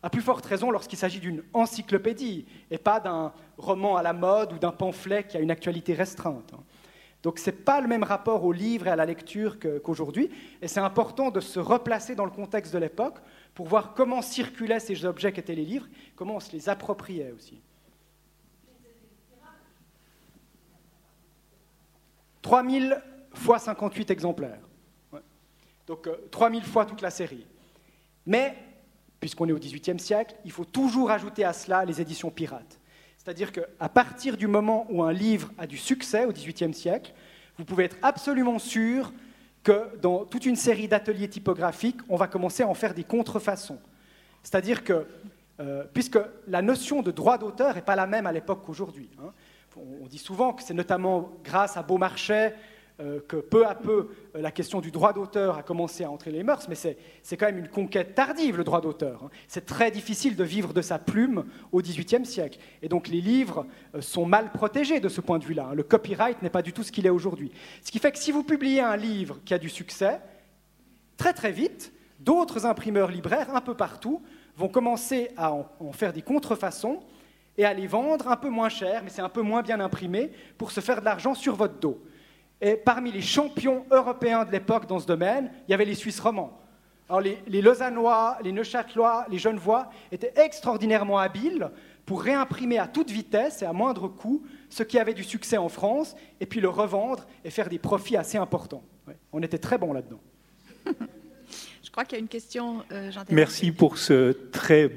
À 0.02 0.10
plus 0.10 0.20
forte 0.22 0.46
raison 0.46 0.70
lorsqu'il 0.70 0.98
s'agit 0.98 1.18
d'une 1.18 1.42
encyclopédie 1.52 2.46
et 2.70 2.78
pas 2.78 3.00
d'un 3.00 3.32
roman 3.56 3.96
à 3.96 4.02
la 4.02 4.12
mode 4.12 4.52
ou 4.52 4.58
d'un 4.58 4.70
pamphlet 4.70 5.24
qui 5.24 5.36
a 5.36 5.40
une 5.40 5.50
actualité 5.50 5.92
restreinte. 5.94 6.54
Donc 7.22 7.40
ce 7.40 7.50
n'est 7.50 7.56
pas 7.56 7.80
le 7.80 7.88
même 7.88 8.04
rapport 8.04 8.44
au 8.44 8.52
livre 8.52 8.86
et 8.86 8.90
à 8.90 8.96
la 8.96 9.04
lecture 9.04 9.58
qu'aujourd'hui, 9.58 10.30
et 10.62 10.68
c'est 10.68 10.78
important 10.78 11.30
de 11.30 11.40
se 11.40 11.58
replacer 11.58 12.14
dans 12.14 12.24
le 12.24 12.30
contexte 12.30 12.72
de 12.72 12.78
l'époque 12.78 13.18
pour 13.54 13.66
voir 13.66 13.92
comment 13.94 14.22
circulaient 14.22 14.78
ces 14.78 15.04
objets 15.04 15.32
qu'étaient 15.32 15.56
les 15.56 15.64
livres, 15.64 15.88
comment 16.14 16.36
on 16.36 16.40
se 16.40 16.52
les 16.52 16.68
appropriait 16.68 17.32
aussi. 17.32 17.60
3000 22.42 23.02
fois 23.34 23.58
58 23.58 24.12
exemplaires. 24.12 24.67
Donc 25.88 26.06
3000 26.30 26.62
euh, 26.62 26.66
fois 26.66 26.84
toute 26.84 27.00
la 27.00 27.10
série. 27.10 27.46
Mais, 28.26 28.54
puisqu'on 29.18 29.48
est 29.48 29.52
au 29.52 29.58
XVIIIe 29.58 29.98
siècle, 29.98 30.36
il 30.44 30.52
faut 30.52 30.66
toujours 30.66 31.10
ajouter 31.10 31.44
à 31.44 31.52
cela 31.52 31.84
les 31.84 32.00
éditions 32.00 32.30
pirates. 32.30 32.78
C'est-à-dire 33.16 33.50
qu'à 33.52 33.88
partir 33.88 34.36
du 34.36 34.46
moment 34.46 34.86
où 34.90 35.02
un 35.02 35.12
livre 35.12 35.50
a 35.58 35.66
du 35.66 35.78
succès 35.78 36.26
au 36.26 36.32
XVIIIe 36.32 36.74
siècle, 36.74 37.12
vous 37.56 37.64
pouvez 37.64 37.84
être 37.84 37.96
absolument 38.02 38.58
sûr 38.58 39.12
que 39.64 39.96
dans 40.00 40.24
toute 40.24 40.46
une 40.46 40.56
série 40.56 40.88
d'ateliers 40.88 41.28
typographiques, 41.28 42.00
on 42.08 42.16
va 42.16 42.28
commencer 42.28 42.62
à 42.62 42.68
en 42.68 42.74
faire 42.74 42.94
des 42.94 43.04
contrefaçons. 43.04 43.80
C'est-à-dire 44.42 44.84
que, 44.84 45.06
euh, 45.60 45.84
puisque 45.92 46.18
la 46.46 46.62
notion 46.62 47.02
de 47.02 47.10
droit 47.10 47.38
d'auteur 47.38 47.74
n'est 47.74 47.82
pas 47.82 47.96
la 47.96 48.06
même 48.06 48.26
à 48.26 48.32
l'époque 48.32 48.62
qu'aujourd'hui. 48.64 49.08
Hein, 49.20 49.32
on 49.76 50.06
dit 50.06 50.18
souvent 50.18 50.52
que 50.52 50.62
c'est 50.62 50.74
notamment 50.74 51.32
grâce 51.44 51.76
à 51.76 51.82
Beaumarchais 51.82 52.54
euh, 53.00 53.20
que 53.28 53.36
peu 53.36 53.64
à 53.64 53.76
peu 53.76 54.08
euh, 54.34 54.42
la 54.42 54.50
question 54.50 54.80
du 54.80 54.90
droit 54.90 55.12
d'auteur 55.12 55.56
a 55.56 55.62
commencé 55.62 56.02
à 56.02 56.10
entrer 56.10 56.32
les 56.32 56.42
mœurs, 56.42 56.66
mais 56.68 56.74
c'est 56.74 57.36
quand 57.36 57.46
même 57.46 57.58
une 57.58 57.68
conquête 57.68 58.16
tardive, 58.16 58.56
le 58.56 58.64
droit 58.64 58.80
d'auteur. 58.80 59.22
Hein. 59.22 59.30
C'est 59.46 59.66
très 59.66 59.92
difficile 59.92 60.34
de 60.34 60.42
vivre 60.42 60.74
de 60.74 60.82
sa 60.82 60.98
plume 60.98 61.44
au 61.70 61.80
XVIIIe 61.80 62.26
siècle. 62.26 62.58
Et 62.82 62.88
donc 62.88 63.06
les 63.06 63.20
livres 63.20 63.66
euh, 63.94 64.00
sont 64.00 64.26
mal 64.26 64.50
protégés 64.50 64.98
de 64.98 65.08
ce 65.08 65.20
point 65.20 65.38
de 65.38 65.44
vue-là. 65.44 65.68
Hein. 65.70 65.74
Le 65.74 65.84
copyright 65.84 66.42
n'est 66.42 66.50
pas 66.50 66.62
du 66.62 66.72
tout 66.72 66.82
ce 66.82 66.90
qu'il 66.90 67.06
est 67.06 67.10
aujourd'hui. 67.10 67.52
Ce 67.82 67.92
qui 67.92 68.00
fait 68.00 68.10
que 68.10 68.18
si 68.18 68.32
vous 68.32 68.42
publiez 68.42 68.80
un 68.80 68.96
livre 68.96 69.38
qui 69.44 69.54
a 69.54 69.58
du 69.58 69.68
succès, 69.68 70.20
très 71.16 71.34
très 71.34 71.52
vite, 71.52 71.92
d'autres 72.18 72.66
imprimeurs 72.66 73.12
libraires 73.12 73.54
un 73.54 73.60
peu 73.60 73.74
partout 73.74 74.22
vont 74.56 74.68
commencer 74.68 75.30
à 75.36 75.52
en 75.52 75.92
faire 75.92 76.12
des 76.12 76.22
contrefaçons 76.22 76.98
et 77.58 77.64
à 77.64 77.74
les 77.74 77.88
vendre 77.88 78.28
un 78.28 78.36
peu 78.36 78.48
moins 78.48 78.68
cher, 78.68 79.02
mais 79.04 79.10
c'est 79.10 79.20
un 79.20 79.28
peu 79.28 79.42
moins 79.42 79.62
bien 79.62 79.80
imprimé, 79.80 80.30
pour 80.56 80.70
se 80.70 80.80
faire 80.80 81.00
de 81.00 81.04
l'argent 81.04 81.34
sur 81.34 81.56
votre 81.56 81.78
dos. 81.78 82.00
Et 82.60 82.74
parmi 82.74 83.12
les 83.12 83.22
champions 83.22 83.84
européens 83.90 84.44
de 84.44 84.50
l'époque 84.50 84.86
dans 84.86 84.98
ce 84.98 85.06
domaine, 85.06 85.50
il 85.66 85.70
y 85.70 85.74
avait 85.74 85.84
les 85.84 85.94
Suisses 85.94 86.20
romans. 86.20 86.60
Alors 87.08 87.20
les, 87.20 87.38
les 87.46 87.62
Lausannois, 87.62 88.36
les 88.42 88.52
Neuchâtelois, 88.52 89.26
les 89.30 89.38
Genevois 89.38 89.90
étaient 90.12 90.32
extraordinairement 90.36 91.18
habiles 91.18 91.70
pour 92.04 92.22
réimprimer 92.22 92.78
à 92.78 92.86
toute 92.86 93.10
vitesse 93.10 93.62
et 93.62 93.66
à 93.66 93.72
moindre 93.72 94.08
coût 94.08 94.42
ce 94.70 94.82
qui 94.82 94.98
avait 94.98 95.14
du 95.14 95.24
succès 95.24 95.56
en 95.56 95.68
France, 95.68 96.16
et 96.40 96.46
puis 96.46 96.60
le 96.60 96.68
revendre 96.68 97.26
et 97.44 97.50
faire 97.50 97.68
des 97.68 97.78
profits 97.78 98.16
assez 98.16 98.38
importants. 98.38 98.82
on 99.32 99.42
était 99.42 99.58
très 99.58 99.78
bons 99.78 99.92
là-dedans. 99.92 100.20
Je 101.82 101.90
crois 101.90 102.04
qu'il 102.04 102.16
y 102.16 102.20
a 102.20 102.22
une 102.22 102.28
question, 102.28 102.82
euh, 102.92 103.10
Merci 103.30 103.72
pour 103.72 103.98
ce 103.98 104.32
très 104.52 104.90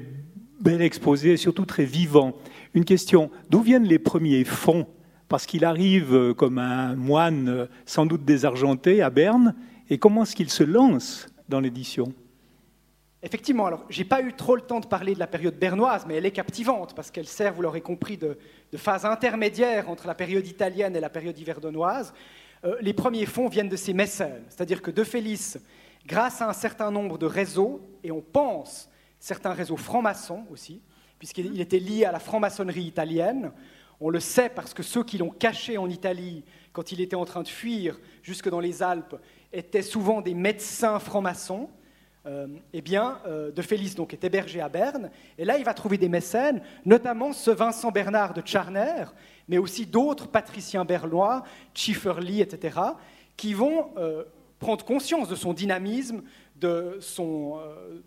bel 0.60 0.82
exposé 0.82 1.32
et 1.32 1.36
surtout 1.36 1.64
très 1.64 1.84
vivant. 1.84 2.34
Une 2.74 2.84
question, 2.84 3.30
d'où 3.50 3.60
viennent 3.60 3.84
les 3.84 3.98
premiers 3.98 4.44
fonds 4.44 4.86
Parce 5.32 5.46
qu'il 5.46 5.64
arrive 5.64 6.14
euh, 6.14 6.34
comme 6.34 6.58
un 6.58 6.94
moine 6.94 7.48
euh, 7.48 7.66
sans 7.86 8.04
doute 8.04 8.22
désargenté 8.22 9.00
à 9.00 9.08
Berne, 9.08 9.54
et 9.88 9.96
comment 9.96 10.24
est-ce 10.24 10.36
qu'il 10.36 10.50
se 10.50 10.62
lance 10.62 11.26
dans 11.48 11.58
l'édition? 11.58 12.12
Effectivement, 13.22 13.64
alors 13.64 13.86
j'ai 13.88 14.04
pas 14.04 14.20
eu 14.20 14.34
trop 14.34 14.56
le 14.56 14.60
temps 14.60 14.78
de 14.78 14.86
parler 14.86 15.14
de 15.14 15.18
la 15.18 15.26
période 15.26 15.58
bernoise, 15.58 16.04
mais 16.06 16.16
elle 16.16 16.26
est 16.26 16.32
captivante 16.32 16.94
parce 16.94 17.10
qu'elle 17.10 17.26
sert, 17.26 17.54
vous 17.54 17.62
l'aurez 17.62 17.80
compris, 17.80 18.18
de, 18.18 18.36
phase 18.76 19.06
intermédiaire 19.06 19.88
entre 19.88 20.06
la 20.06 20.14
période 20.14 20.46
italienne 20.46 20.94
et 20.96 21.00
la 21.00 21.08
période 21.08 21.38
hiverdonoise. 21.38 22.12
Euh, 22.66 22.76
les 22.82 22.92
premiers 22.92 23.24
fonds 23.24 23.48
viennent 23.48 23.70
de 23.70 23.76
ces 23.76 23.94
mécènes, 23.94 24.42
c'est-à-dire 24.50 24.82
que 24.82 24.90
De 24.90 25.02
Félix, 25.02 25.58
grâce 26.06 26.42
à 26.42 26.50
un 26.50 26.52
certain 26.52 26.90
nombre 26.90 27.16
de 27.16 27.24
réseaux, 27.24 27.80
et 28.04 28.12
on 28.12 28.20
pense 28.20 28.90
certains 29.18 29.54
réseaux 29.54 29.78
francs-maçons 29.78 30.44
aussi, 30.50 30.82
puisqu'il 31.18 31.58
était 31.58 31.78
lié 31.78 32.04
à 32.04 32.12
la 32.12 32.18
franc-maçonnerie 32.18 32.82
italienne. 32.82 33.50
On 34.04 34.10
le 34.10 34.18
sait 34.18 34.48
parce 34.48 34.74
que 34.74 34.82
ceux 34.82 35.04
qui 35.04 35.16
l'ont 35.16 35.30
caché 35.30 35.78
en 35.78 35.88
Italie, 35.88 36.42
quand 36.72 36.90
il 36.90 37.00
était 37.00 37.14
en 37.14 37.24
train 37.24 37.44
de 37.44 37.48
fuir 37.48 38.00
jusque 38.24 38.48
dans 38.48 38.58
les 38.58 38.82
Alpes, 38.82 39.14
étaient 39.52 39.80
souvent 39.80 40.20
des 40.20 40.34
médecins 40.34 40.98
francs-maçons. 40.98 41.70
Euh, 42.26 42.48
eh 42.72 42.82
bien, 42.82 43.20
euh, 43.28 43.52
De 43.52 43.62
Félix 43.62 43.94
donc, 43.94 44.12
est 44.12 44.24
hébergé 44.24 44.60
à 44.60 44.68
Berne, 44.68 45.10
et 45.38 45.44
là 45.44 45.56
il 45.56 45.64
va 45.64 45.74
trouver 45.74 45.98
des 45.98 46.08
mécènes, 46.08 46.62
notamment 46.84 47.32
ce 47.32 47.50
Vincent 47.50 47.90
Bernard 47.90 48.32
de 48.34 48.42
Charner, 48.44 49.04
mais 49.48 49.58
aussi 49.58 49.86
d'autres 49.86 50.28
patriciens 50.28 50.84
bernois, 50.84 51.44
Schifferly, 51.74 52.40
etc., 52.40 52.78
qui 53.36 53.54
vont 53.54 53.90
euh, 53.98 54.24
prendre 54.58 54.84
conscience 54.84 55.28
de 55.28 55.34
son 55.34 55.52
dynamisme, 55.52 56.22
de 56.62 56.96
son, 57.00 57.58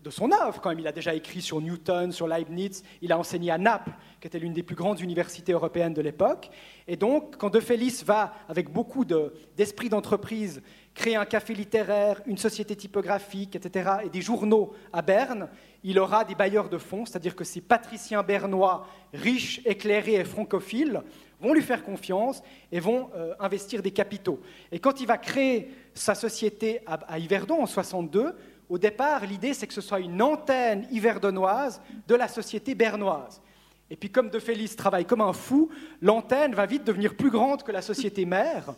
de 0.02 0.10
son 0.10 0.32
œuvre. 0.32 0.62
Quand 0.62 0.70
même, 0.70 0.80
il 0.80 0.88
a 0.88 0.94
déjà 0.94 1.14
écrit 1.14 1.42
sur 1.42 1.60
Newton, 1.60 2.12
sur 2.12 2.28
Leibniz, 2.28 2.84
il 3.02 3.12
a 3.12 3.20
enseigné 3.20 3.52
à 3.52 3.58
Naples, 3.58 3.92
qui 4.22 4.28
était 4.28 4.40
l'une 4.40 4.54
des 4.54 4.64
plus 4.64 4.76
grandes 4.76 5.02
universités 5.02 5.52
européennes 5.52 5.94
de 5.94 6.02
l'époque. 6.02 6.50
Et 6.88 6.96
donc, 6.96 7.36
quand 7.38 7.50
De 7.50 7.60
Félix 7.60 8.04
va, 8.04 8.34
avec 8.48 8.72
beaucoup 8.72 9.04
d'esprit 9.04 9.90
d'entreprise, 9.90 10.62
créer 10.94 11.18
un 11.18 11.26
café 11.26 11.54
littéraire, 11.54 12.22
une 12.26 12.38
société 12.38 12.76
typographique, 12.76 13.56
etc., 13.58 13.98
et 14.06 14.10
des 14.10 14.22
journaux 14.22 14.74
à 14.94 15.02
Berne, 15.02 15.50
il 15.84 16.00
aura 16.00 16.24
des 16.24 16.34
bailleurs 16.34 16.70
de 16.70 16.78
fonds, 16.78 17.06
c'est-à-dire 17.06 17.36
que 17.36 17.44
ces 17.44 17.62
patriciens 17.62 18.24
bernois, 18.24 18.88
riches, 19.14 19.62
éclairés 19.66 20.16
et 20.16 20.24
francophiles, 20.24 21.04
vont 21.42 21.54
lui 21.54 21.62
faire 21.62 21.84
confiance 21.84 22.42
et 22.72 22.80
vont 22.80 23.10
euh, 23.14 23.34
investir 23.40 23.82
des 23.82 23.92
capitaux. 23.92 24.40
Et 24.72 24.80
quand 24.80 25.02
il 25.02 25.08
va 25.08 25.18
créer 25.18 25.70
sa 25.96 26.14
société 26.14 26.82
à, 26.86 27.18
Yverdon 27.18 27.62
en 27.62 27.66
62, 27.66 28.36
au 28.70 28.78
départ, 28.78 29.26
l'idée 29.26 29.54
c'est 29.54 29.66
que 29.66 29.74
ce 29.74 29.82
soit 29.82 30.02
une 30.02 30.22
antenne 30.22 30.88
yverdonoise 30.92 31.82
de 32.08 32.16
la 32.16 32.28
société 32.28 32.76
bernoise. 32.76 33.42
Et 33.90 33.96
puis 33.96 34.10
comme 34.10 34.30
De 34.30 34.40
Félix 34.40 34.76
travaille 34.76 35.06
comme 35.06 35.22
un 35.22 35.34
fou, 35.34 35.70
l'antenne 36.02 36.54
va 36.54 36.66
vite 36.66 36.84
devenir 36.84 37.16
plus 37.16 37.30
grande 37.30 37.64
que 37.64 37.72
la 37.72 37.82
société 37.82 38.26
mère. 38.26 38.74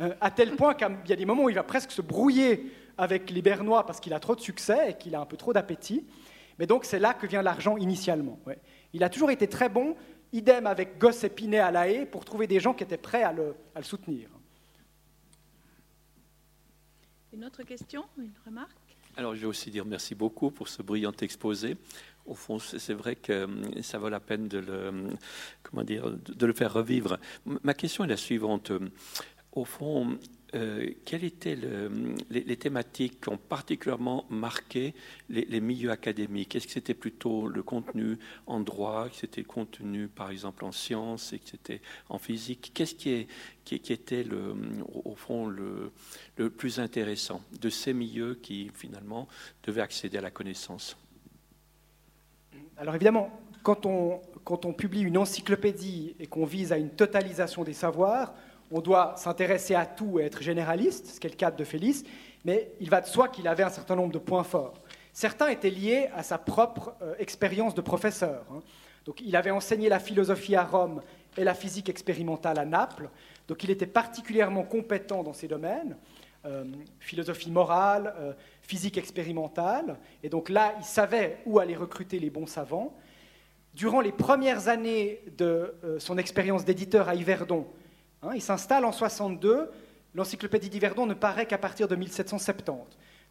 Euh, 0.00 0.14
à 0.20 0.30
tel 0.30 0.52
point 0.56 0.74
qu'il 0.74 0.88
y 1.08 1.12
a 1.12 1.16
des 1.16 1.26
moments 1.26 1.44
où 1.44 1.48
il 1.48 1.54
va 1.54 1.62
presque 1.62 1.90
se 1.90 2.00
brouiller 2.00 2.72
avec 2.96 3.30
les 3.30 3.42
Bernois 3.42 3.84
parce 3.84 3.98
qu'il 3.98 4.14
a 4.14 4.20
trop 4.20 4.36
de 4.36 4.40
succès 4.40 4.90
et 4.90 4.94
qu'il 4.94 5.14
a 5.14 5.20
un 5.20 5.26
peu 5.26 5.36
trop 5.36 5.52
d'appétit. 5.52 6.06
Mais 6.58 6.66
donc 6.66 6.84
c'est 6.84 6.98
là 6.98 7.14
que 7.14 7.26
vient 7.26 7.42
l'argent 7.42 7.76
initialement. 7.76 8.38
Il 8.92 9.02
a 9.02 9.08
toujours 9.08 9.30
été 9.30 9.48
très 9.48 9.68
bon, 9.68 9.96
idem 10.32 10.66
avec 10.66 10.98
Gosse 10.98 11.24
et 11.24 11.30
Pinet 11.30 11.58
à 11.58 11.70
La 11.70 11.88
Haye, 11.88 12.06
pour 12.06 12.24
trouver 12.24 12.46
des 12.46 12.60
gens 12.60 12.74
qui 12.74 12.84
étaient 12.84 12.98
prêts 12.98 13.22
à 13.22 13.32
le 13.32 13.54
soutenir. 13.82 14.28
Une 17.32 17.44
autre 17.46 17.62
question, 17.62 18.04
une 18.18 18.30
remarque 18.44 18.96
Alors 19.16 19.34
je 19.34 19.40
vais 19.40 19.46
aussi 19.46 19.70
dire 19.70 19.86
merci 19.86 20.14
beaucoup 20.14 20.50
pour 20.50 20.68
ce 20.68 20.82
brillant 20.82 21.12
exposé. 21.22 21.78
Au 22.26 22.34
fond, 22.34 22.58
c'est 22.58 22.92
vrai 22.92 23.16
que 23.16 23.44
hum, 23.44 23.82
ça 23.82 23.98
vaut 23.98 24.10
la 24.10 24.20
peine 24.20 24.48
de 24.48 24.58
le, 24.58 24.92
comment 25.62 25.82
dire, 25.82 26.10
de 26.10 26.46
le 26.46 26.52
faire 26.52 26.72
revivre. 26.72 27.18
Ma 27.46 27.74
question 27.74 28.04
est 28.04 28.08
la 28.08 28.16
suivante 28.16 28.70
au 29.52 29.64
fond, 29.64 30.18
euh, 30.54 30.90
quelles 31.06 31.24
étaient 31.24 31.56
les, 32.28 32.56
thématiques 32.56 33.22
qui 33.22 33.28
ont 33.30 33.38
particulièrement 33.38 34.26
marqué 34.28 34.94
les, 35.30 35.60
milieux 35.60 35.90
académiques? 35.90 36.54
Est-ce 36.54 36.66
que 36.66 36.72
c'était 36.74 36.92
plutôt 36.94 37.48
le 37.48 37.62
contenu 37.62 38.18
en 38.46 38.60
droit, 38.60 39.08
que 39.08 39.16
c'était 39.16 39.40
le 39.40 39.46
contenu 39.46 40.08
par 40.08 40.30
exemple 40.30 40.64
en 40.66 40.72
sciences, 40.72 41.32
et 41.32 41.38
que 41.38 41.48
c'était 41.48 41.80
en 42.10 42.18
physique? 42.18 42.72
Qu'est-ce 42.74 42.94
qui, 42.94 43.26
était 43.70 44.26
au 44.92 45.14
fond 45.14 45.46
le, 45.46 45.90
plus 46.50 46.80
intéressant 46.80 47.42
de 47.58 47.70
ces 47.70 47.94
milieux 47.94 48.34
qui 48.34 48.70
finalement 48.74 49.28
devaient 49.64 49.80
accéder 49.80 50.18
à 50.18 50.22
la 50.22 50.30
connaissance? 50.30 50.98
Alors 52.76 52.94
évidemment, 52.94 53.40
quand 53.62 53.86
on 53.86 54.72
publie 54.74 55.00
une 55.00 55.16
encyclopédie 55.16 56.14
et 56.20 56.26
qu'on 56.26 56.44
vise 56.44 56.72
à 56.72 56.76
une 56.76 56.90
totalisation 56.90 57.64
des 57.64 57.72
savoirs, 57.72 58.34
on 58.72 58.80
doit 58.80 59.14
s'intéresser 59.16 59.74
à 59.74 59.84
tout 59.84 60.18
et 60.18 60.24
être 60.24 60.42
généraliste, 60.42 61.06
ce 61.06 61.20
qui 61.20 61.26
est 61.26 61.30
le 61.30 61.36
cas 61.36 61.50
de 61.50 61.62
Félix, 61.62 62.02
mais 62.44 62.72
il 62.80 62.88
va 62.88 63.02
de 63.02 63.06
soi 63.06 63.28
qu'il 63.28 63.46
avait 63.46 63.62
un 63.62 63.68
certain 63.68 63.94
nombre 63.94 64.12
de 64.12 64.18
points 64.18 64.44
forts. 64.44 64.74
Certains 65.12 65.48
étaient 65.48 65.70
liés 65.70 66.08
à 66.16 66.22
sa 66.22 66.38
propre 66.38 66.94
euh, 67.02 67.14
expérience 67.18 67.74
de 67.74 67.82
professeur. 67.82 68.44
Hein. 68.50 68.60
Donc, 69.04 69.20
il 69.20 69.36
avait 69.36 69.50
enseigné 69.50 69.90
la 69.90 69.98
philosophie 69.98 70.56
à 70.56 70.64
Rome 70.64 71.02
et 71.36 71.44
la 71.44 71.54
physique 71.54 71.90
expérimentale 71.90 72.58
à 72.58 72.64
Naples, 72.64 73.10
donc 73.46 73.62
il 73.62 73.70
était 73.70 73.86
particulièrement 73.86 74.62
compétent 74.62 75.22
dans 75.22 75.32
ces 75.34 75.48
domaines, 75.48 75.96
euh, 76.46 76.64
philosophie 76.98 77.50
morale, 77.50 78.14
euh, 78.18 78.32
physique 78.62 78.96
expérimentale, 78.96 79.98
et 80.22 80.30
donc 80.30 80.48
là, 80.48 80.74
il 80.78 80.84
savait 80.84 81.38
où 81.44 81.58
aller 81.58 81.76
recruter 81.76 82.18
les 82.18 82.30
bons 82.30 82.46
savants. 82.46 82.96
Durant 83.74 84.00
les 84.00 84.12
premières 84.12 84.68
années 84.68 85.20
de 85.38 85.74
son 85.98 86.18
expérience 86.18 86.66
d'éditeur 86.66 87.08
à 87.08 87.14
Yverdon, 87.14 87.66
Hein, 88.22 88.30
il 88.34 88.42
s'installe 88.42 88.84
en 88.84 88.92
62. 88.92 89.70
L'encyclopédie 90.14 90.70
d'Yverdon 90.70 91.06
ne 91.06 91.14
paraît 91.14 91.46
qu'à 91.46 91.58
partir 91.58 91.88
de 91.88 91.96
1770. 91.96 92.74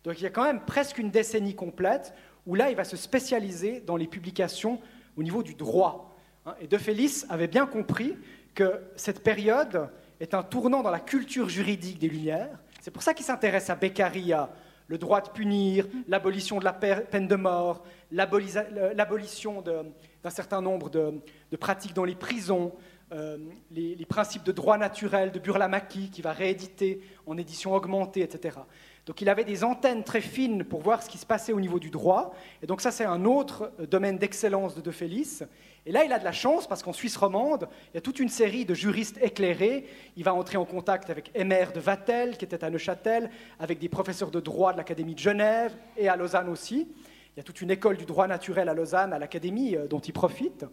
Donc 0.04 0.20
il 0.20 0.24
y 0.24 0.28
a 0.28 0.32
quand 0.32 0.44
même 0.44 0.62
presque 0.62 0.98
une 0.98 1.12
décennie 1.12 1.56
complète 1.56 2.14
où 2.48 2.56
là, 2.56 2.70
il 2.70 2.76
va 2.76 2.84
se 2.84 2.98
spécialiser 2.98 3.82
dans 3.82 3.96
les 3.96 4.08
publications 4.08 4.80
au 5.16 5.24
niveau 5.24 5.44
du 5.44 5.54
droit. 5.54 6.16
Hein, 6.46 6.56
et 6.60 6.68
De 6.68 6.78
Félix 6.78 7.26
avait 7.30 7.48
bien 7.48 7.68
compris 7.68 8.18
que 8.56 8.82
cette 8.96 9.24
période 9.24 9.90
est 10.20 10.34
un 10.34 10.44
tournant 10.44 10.82
dans 10.82 10.92
la 10.92 11.00
culture 11.00 11.50
juridique 11.50 12.00
des 12.00 12.10
Lumières. 12.10 12.60
C'est 12.82 12.92
pour 12.92 13.04
ça 13.04 13.14
qu'il 13.14 13.26
s'intéresse 13.26 13.70
à 13.70 13.76
Beccaria, 13.76 14.50
le 14.88 14.98
droit 14.98 15.22
de 15.22 15.30
punir, 15.30 15.88
l'abolition 16.08 16.60
de 16.60 16.66
la 16.66 16.74
peine 16.74 17.28
de 17.28 17.36
mort, 17.36 17.84
l'abolition 18.12 19.62
d'un 19.62 20.30
certain 20.30 20.62
nombre 20.62 20.90
de, 20.90 21.22
pratiques 21.58 21.94
dans 21.94 22.04
les 22.04 22.16
prisons, 22.16 22.74
euh, 23.14 23.38
les, 23.72 24.06
principes 24.06 24.44
de 24.44 24.52
droit 24.52 24.78
naturel 24.78 25.32
de 25.32 25.40
Burlamaqui, 25.40 26.10
qui 26.10 26.22
va 26.22 26.32
rééditer 26.32 27.02
en 27.26 27.38
édition 27.38 27.74
augmentée, 27.74 28.22
etc. 28.22 28.58
Donc 29.06 29.22
il 29.22 29.28
avait 29.28 29.44
des 29.44 29.64
antennes 29.64 30.04
très 30.04 30.22
fines 30.22 30.64
pour 30.64 30.82
voir 30.82 31.04
ce 31.04 31.10
qui 31.10 31.18
se 31.18 31.26
passait 31.26 31.54
au 31.54 31.60
niveau 31.60 31.80
du 31.80 31.90
droit. 31.90 32.34
Et 32.64 32.68
donc 32.68 32.82
ça, 32.82 32.92
c'est 32.92 33.04
un 33.04 33.26
autre 33.26 33.72
euh, 33.80 33.86
domaine 33.86 34.18
d'excellence 34.18 34.76
de 34.76 34.82
De 34.82 34.92
Félix. 34.92 35.44
Et 35.86 35.92
là, 35.92 36.06
il 36.06 36.14
a 36.14 36.20
de 36.20 36.24
la 36.24 36.32
chance 36.32 36.68
parce 36.68 36.84
qu'en 36.84 36.94
Suisse 36.94 37.18
romande, 37.18 37.68
il 37.92 37.96
y 37.96 37.98
a 37.98 38.02
toute 38.02 38.20
une 38.20 38.30
série 38.30 38.64
de 38.64 38.74
juristes 38.74 39.18
éclairés. 39.22 39.88
Il 40.16 40.24
va 40.24 40.34
entrer 40.34 40.58
en 40.58 40.66
contact 40.66 41.10
avec 41.10 41.32
Emer 41.34 41.66
de 41.74 41.80
Vatel, 41.80 42.38
qui 42.38 42.46
était 42.46 42.64
à 42.64 42.70
Neuchâtel, 42.70 43.30
avec 43.60 43.80
des 43.80 43.90
professeurs 43.90 44.32
de 44.32 44.40
droit 44.40 44.72
de 44.72 44.78
l'Académie 44.78 45.16
de 45.16 45.20
Genève 45.20 45.76
et 45.98 46.08
à 46.08 46.16
Lausanne 46.16 46.50
aussi. 46.50 46.88
Il 47.36 47.38
y 47.38 47.40
a 47.40 47.44
toute 47.44 47.62
une 47.62 47.72
école 47.72 47.98
du 47.98 48.06
droit 48.06 48.28
naturel 48.28 48.70
à 48.70 48.74
Lausanne, 48.74 49.14
à 49.14 49.20
l'Académie, 49.20 49.76
euh, 49.76 49.88
dont 49.88 50.00
il 50.00 50.14
profite. 50.14 50.66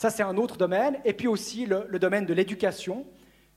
Ça, 0.00 0.08
c'est 0.08 0.22
un 0.22 0.38
autre 0.38 0.56
domaine. 0.56 0.96
Et 1.04 1.12
puis 1.12 1.28
aussi 1.28 1.66
le, 1.66 1.98
domaine 1.98 2.24
de 2.24 2.32
l'éducation. 2.32 3.04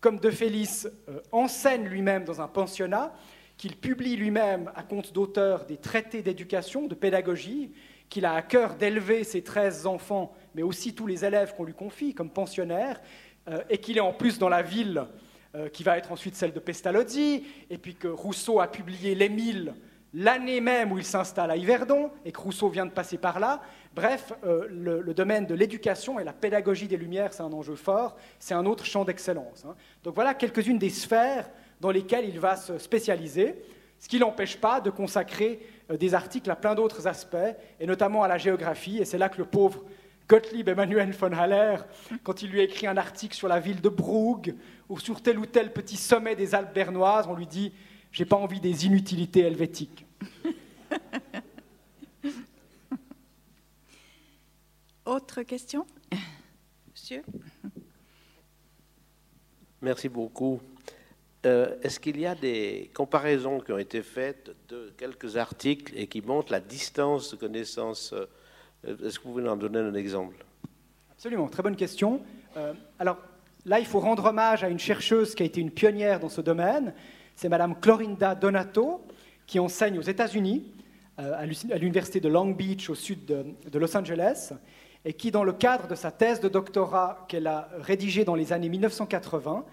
Comme 0.02 0.20
De 0.20 0.30
Félix 0.30 0.90
euh, 1.08 1.22
enseigne 1.32 1.86
lui-même 1.86 2.26
dans 2.26 2.42
un 2.42 2.50
pensionnat, 2.50 3.14
qu'il 3.56 3.78
publie 3.78 4.18
lui-même 4.18 4.70
à 4.76 4.84
compte 4.84 5.14
d'auteur 5.14 5.64
des 5.64 5.78
traités 5.78 6.22
d'éducation, 6.22 6.88
de 6.88 6.96
pédagogie, 6.96 7.72
qu'il 8.10 8.26
a 8.26 8.34
à 8.34 8.42
cœur 8.42 8.76
d'élever 8.76 9.24
ses 9.24 9.42
13 9.42 9.88
enfants, 9.88 10.36
mais 10.54 10.64
aussi 10.64 10.94
tous 10.94 11.08
les 11.08 11.24
élèves 11.24 11.56
qu'on 11.56 11.64
lui 11.64 11.74
confie 11.74 12.14
comme 12.14 12.30
pensionnaire, 12.30 13.00
euh, 13.48 13.64
et 13.70 13.78
qu'il 13.78 13.96
est 13.96 14.02
en 14.02 14.12
plus 14.12 14.38
dans 14.38 14.50
la 14.50 14.64
ville 14.64 15.06
euh, 15.56 15.70
qui 15.70 15.84
va 15.84 15.98
être 15.98 16.12
ensuite 16.12 16.36
celle 16.36 16.52
de 16.52 16.60
Pestalozzi, 16.60 17.46
et 17.70 17.78
puis 17.78 17.96
que 17.96 18.10
Rousseau 18.10 18.60
a 18.60 18.68
publié 18.68 19.16
l'Émile 19.16 19.76
l'année 20.14 20.62
même 20.62 20.92
où 20.92 20.98
il 20.98 21.06
s'installe 21.06 21.52
à 21.52 21.58
Yverdon, 21.58 22.12
et 22.24 22.32
que 22.32 22.40
Rousseau 22.40 22.70
vient 22.70 22.86
de 22.86 22.92
passer 22.92 23.18
par 23.18 23.40
là, 23.40 23.62
Bref, 23.96 24.34
euh, 24.44 24.68
le, 24.70 25.14
domaine 25.14 25.46
de 25.46 25.54
l'éducation 25.54 26.20
et 26.20 26.24
la 26.24 26.34
pédagogie 26.34 26.88
des 26.88 26.98
Lumières, 26.98 27.32
c'est 27.32 27.44
un 27.44 27.54
enjeu 27.54 27.76
fort, 27.76 28.16
c'est 28.40 28.56
un 28.56 28.66
autre 28.66 28.86
champ 28.86 29.06
d'excellence. 29.06 29.66
Hein. 29.68 29.76
Donc 30.04 30.16
voilà 30.16 30.34
quelques-unes 30.34 30.80
des 30.80 30.90
sphères 30.90 31.50
dans 31.80 31.92
lesquelles 31.92 32.28
il 32.28 32.40
va 32.40 32.56
se 32.56 32.80
spécialiser. 32.80 33.56
Ce 34.00 34.10
qui 34.10 34.20
n'empêche 34.20 34.58
pas 34.58 34.82
de 34.82 34.90
consacrer 34.90 35.60
euh, 35.92 35.98
des 35.98 36.16
articles 36.16 36.50
à 36.50 36.56
plein 36.56 36.74
d'autres 36.74 37.08
aspects, 37.08 37.38
et 37.80 37.86
notamment 37.86 38.24
à 38.24 38.28
la 38.28 38.40
géographie. 38.40 38.98
Et 38.98 39.06
c'est 39.06 39.20
là 39.20 39.30
que 39.30 39.38
le 39.38 39.46
pauvre 39.46 39.84
Gottlieb 40.28 40.68
Emmanuel 40.70 41.12
von 41.12 41.32
Haller, 41.32 41.76
quand 42.24 42.42
il 42.42 42.50
lui 42.50 42.62
écrit 42.62 42.88
un 42.88 42.98
article 42.98 43.36
sur 43.36 43.48
la 43.48 43.60
ville 43.60 43.82
de 43.82 43.90
Brugg 43.90 44.56
ou 44.90 45.00
sur 45.00 45.22
tel 45.22 45.38
ou 45.38 45.46
tel 45.46 45.72
petit 45.72 45.98
sommet 45.98 46.36
des 46.36 46.56
Alpes 46.56 46.74
bernoises, 46.74 47.28
on 47.30 47.36
lui 47.36 47.46
dit 47.46 47.72
J'ai 48.12 48.26
pas 48.26 48.38
envie 48.38 48.60
des 48.60 48.88
inutilités 48.88 49.42
helvétiques. 49.42 50.08
Autre 55.06 55.44
question? 55.44 55.86
Monsieur? 56.94 57.24
Merci 59.82 60.08
beaucoup. 60.08 60.62
Euh, 61.46 61.76
est-ce 61.82 62.00
qu'il 62.00 62.18
y 62.22 62.26
a 62.26 62.36
des 62.36 62.90
comparaisons 62.94 63.60
qui 63.60 63.74
ont 63.74 63.78
été 63.78 64.02
faites 64.02 64.56
de 64.70 64.94
quelques 64.98 65.36
articles 65.36 65.94
et 65.98 66.08
qui 66.08 66.22
montrent 66.22 66.54
la 66.54 66.62
distance 66.62 67.32
de 67.32 67.36
connaissance 67.36 68.14
euh, 68.14 68.28
Est-ce 69.06 69.20
que 69.20 69.26
vous 69.26 69.32
pouvez 69.32 69.50
en 69.50 69.58
donner 69.58 69.80
un 69.80 69.94
exemple? 69.94 70.46
Absolument, 71.12 71.50
très 71.50 71.64
bonne 71.64 71.76
question. 71.76 72.22
Euh, 72.56 72.74
alors 72.98 73.18
là, 73.66 73.80
il 73.80 73.86
faut 73.86 74.00
rendre 74.00 74.24
hommage 74.24 74.64
à 74.64 74.70
une 74.70 74.80
chercheuse 74.80 75.36
qui 75.36 75.44
a 75.44 75.46
été 75.46 75.60
une 75.60 75.72
pionnière 75.72 76.22
dans 76.22 76.30
ce 76.30 76.40
domaine. 76.40 76.94
C'est 77.36 77.50
Madame 77.50 77.78
Clorinda 77.78 78.36
Donato, 78.36 79.06
qui 79.48 79.60
enseigne 79.60 80.00
aux 80.00 80.04
États-Unis, 80.04 80.64
à 81.18 81.46
l'université 81.46 82.20
de 82.20 82.28
Long 82.28 82.52
Beach, 82.52 82.90
au 82.90 82.96
sud 82.96 83.26
de 83.26 83.80
Los 83.80 83.96
Angeles, 83.96 84.54
et 85.06 85.14
qui, 85.14 85.32
dans 85.32 85.44
le 85.44 85.54
cadre 85.54 85.88
de 85.88 85.96
sa 85.96 86.12
thèse 86.12 86.40
de 86.40 86.50
doctorat 86.50 87.26
qu'elle 87.28 87.48
a 87.48 87.70
rédigée 87.80 88.24
dans 88.24 88.36
les 88.36 88.54
années 88.54 88.70
1980, 88.70 89.66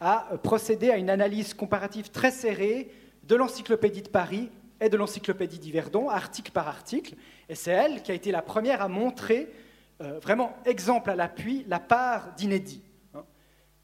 a 0.00 0.26
procédé 0.42 0.90
à 0.90 0.96
une 0.96 1.10
analyse 1.10 1.54
comparative 1.54 2.10
très 2.10 2.30
serrée 2.30 2.90
de 3.22 3.36
l'encyclopédie 3.36 4.02
de 4.02 4.08
Paris 4.08 4.50
et 4.80 4.88
de 4.88 4.96
l'encyclopédie 4.96 5.58
d'Yverdon, 5.58 6.08
article 6.08 6.52
par 6.52 6.68
article. 6.68 7.14
Et 7.48 7.54
c'est 7.54 7.70
elle 7.70 8.02
qui 8.02 8.12
a 8.12 8.14
été 8.14 8.30
la 8.30 8.42
première 8.42 8.82
à 8.82 8.88
montrer, 8.88 9.50
euh, 10.02 10.18
vraiment 10.18 10.54
exemple 10.66 11.10
à 11.10 11.16
l'appui, 11.16 11.64
la 11.68 11.80
part 11.80 12.34
d'inédit. 12.36 12.82
Hein. 13.14 13.24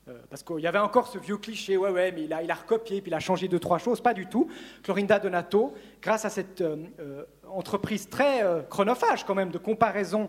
Euh, 0.08 0.18
parce 0.28 0.42
qu'il 0.42 0.58
y 0.58 0.66
avait 0.66 0.78
encore 0.78 1.06
ce 1.06 1.18
vieux 1.18 1.38
cliché, 1.38 1.76
ouais, 1.76 1.90
ouais, 1.90 2.12
mais 2.12 2.24
il 2.24 2.32
a, 2.32 2.54
recopié, 2.54 3.00
puis 3.00 3.10
il 3.10 3.14
a 3.14 3.20
changé 3.20 3.48
deux, 3.48 3.60
trois 3.60 3.78
choses. 3.78 4.00
Pas 4.00 4.12
du 4.12 4.26
tout. 4.26 4.48
Clorinda 4.82 5.18
Donato, 5.18 5.72
grâce 6.02 6.24
à 6.26 6.30
cette 6.30 6.60
euh, 6.60 7.24
entreprise 7.48 8.08
très 8.08 8.44
chronophage 8.68 9.24
quand 9.24 9.34
même 9.34 9.50
de 9.50 9.58
comparaison 9.58 10.28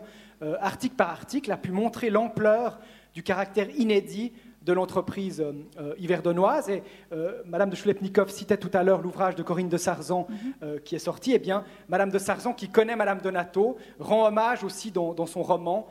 article 0.60 0.96
par 0.96 1.10
article, 1.10 1.52
a 1.52 1.56
pu 1.56 1.70
montrer 1.70 2.10
l'ampleur 2.10 2.78
du 3.14 3.22
caractère 3.22 3.68
inédit 3.76 4.32
de 4.64 4.72
l'entreprise 4.72 5.40
euh, 5.40 5.52
euh, 5.80 5.94
hiverdonoise. 5.98 6.68
Et 6.70 6.82
euh, 7.12 7.42
Madame 7.46 7.70
de 7.70 7.76
Choulepnikov 7.76 8.30
citait 8.30 8.56
tout 8.56 8.70
à 8.72 8.82
l'heure 8.82 9.02
l'ouvrage 9.02 9.34
de 9.34 9.42
Corinne 9.42 9.68
de 9.68 9.76
Sarzan 9.76 10.26
mhm. 10.28 10.80
qui 10.80 10.94
est 10.94 11.00
sorti. 11.00 11.32
Eh 11.34 11.38
bien, 11.38 11.64
Madame 11.88 12.10
de 12.10 12.18
Sarzan, 12.18 12.52
qui 12.52 12.68
connaît 12.68 12.96
Madame 12.96 13.20
Donato, 13.20 13.76
rend 13.98 14.26
hommage 14.26 14.64
aussi 14.64 14.90
dans, 14.90 15.26
son 15.26 15.42
roman 15.42 15.86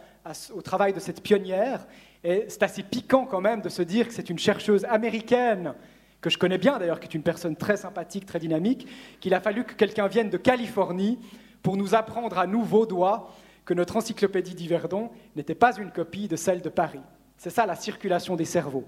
au 0.54 0.62
travail 0.62 0.94
de 0.94 1.00
cette 1.00 1.22
pionnière. 1.22 1.86
Et 2.24 2.46
c'est 2.48 2.64
assez 2.64 2.84
piquant 2.84 3.26
quand 3.26 3.42
même 3.42 3.62
de 3.62 3.70
se 3.70 3.82
dire 3.82 4.08
que 4.08 4.14
c'est 4.14 4.30
une 4.30 4.40
chercheuse 4.40 4.86
américaine 4.86 5.74
que 6.22 6.30
je 6.30 6.38
connais 6.38 6.60
bien 6.60 6.78
d'ailleurs, 6.78 7.00
qui 7.00 7.08
est 7.08 7.16
une 7.16 7.24
personne 7.24 7.56
très 7.56 7.78
sympathique, 7.78 8.28
très 8.28 8.38
dynamique, 8.38 8.88
qu'il 9.20 9.34
a 9.34 9.40
fallu 9.40 9.64
que 9.64 9.74
quelqu'un 9.74 10.08
vienne 10.08 10.30
de 10.30 10.38
Californie 10.38 11.18
pour 11.64 11.78
nous 11.78 11.96
apprendre 11.96 12.38
à 12.38 12.46
nous, 12.46 12.62
Vaudois, 12.62 13.34
que 13.66 13.74
notre 13.74 13.98
encyclopédie 13.98 14.56
d'Yverdon 14.56 15.12
n'était 15.36 15.56
pas 15.56 15.78
une 15.78 15.92
copie 15.92 16.28
de 16.28 16.36
celle 16.36 16.62
de 16.62 16.70
Paris. 16.70 17.02
C'est 17.38 17.50
ça 17.50 17.66
la 17.66 17.76
circulation 17.76 18.36
des 18.36 18.46
cerveaux. 18.46 18.86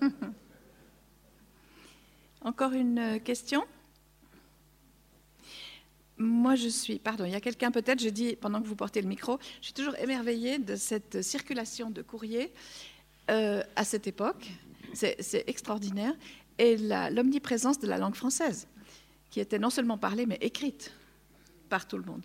Encore 2.42 2.72
une 2.72 2.98
euh, 2.98 3.18
question? 3.18 3.64
Moi, 6.18 6.54
je 6.54 6.68
suis, 6.68 6.98
pardon, 6.98 7.24
il 7.24 7.32
y 7.32 7.34
a 7.34 7.40
quelqu'un 7.40 7.70
peut-être, 7.70 8.00
je 8.00 8.08
dis 8.08 8.36
pendant 8.36 8.62
que 8.62 8.66
vous 8.66 8.76
portez 8.76 9.02
le 9.02 9.08
micro, 9.08 9.38
je 9.60 9.66
suis 9.66 9.74
toujours 9.74 9.96
émerveillée 9.96 10.58
de 10.58 10.76
cette 10.76 11.22
circulation 11.22 11.90
de 11.90 12.00
courrier 12.02 12.52
euh, 13.30 13.62
à 13.74 13.84
cette 13.84 14.06
époque. 14.06 14.50
C'est 14.94 15.44
extraordinaire. 15.46 16.14
Et 16.58 16.78
l'omniprésence 16.78 17.78
de 17.78 17.86
la 17.86 17.98
langue 17.98 18.14
française, 18.14 18.66
qui 19.28 19.40
était 19.40 19.58
non 19.58 19.68
seulement 19.68 19.98
parlée, 19.98 20.24
mais 20.24 20.38
écrite 20.40 20.92
par 21.68 21.86
tout 21.86 21.98
le 21.98 22.04
monde. 22.04 22.24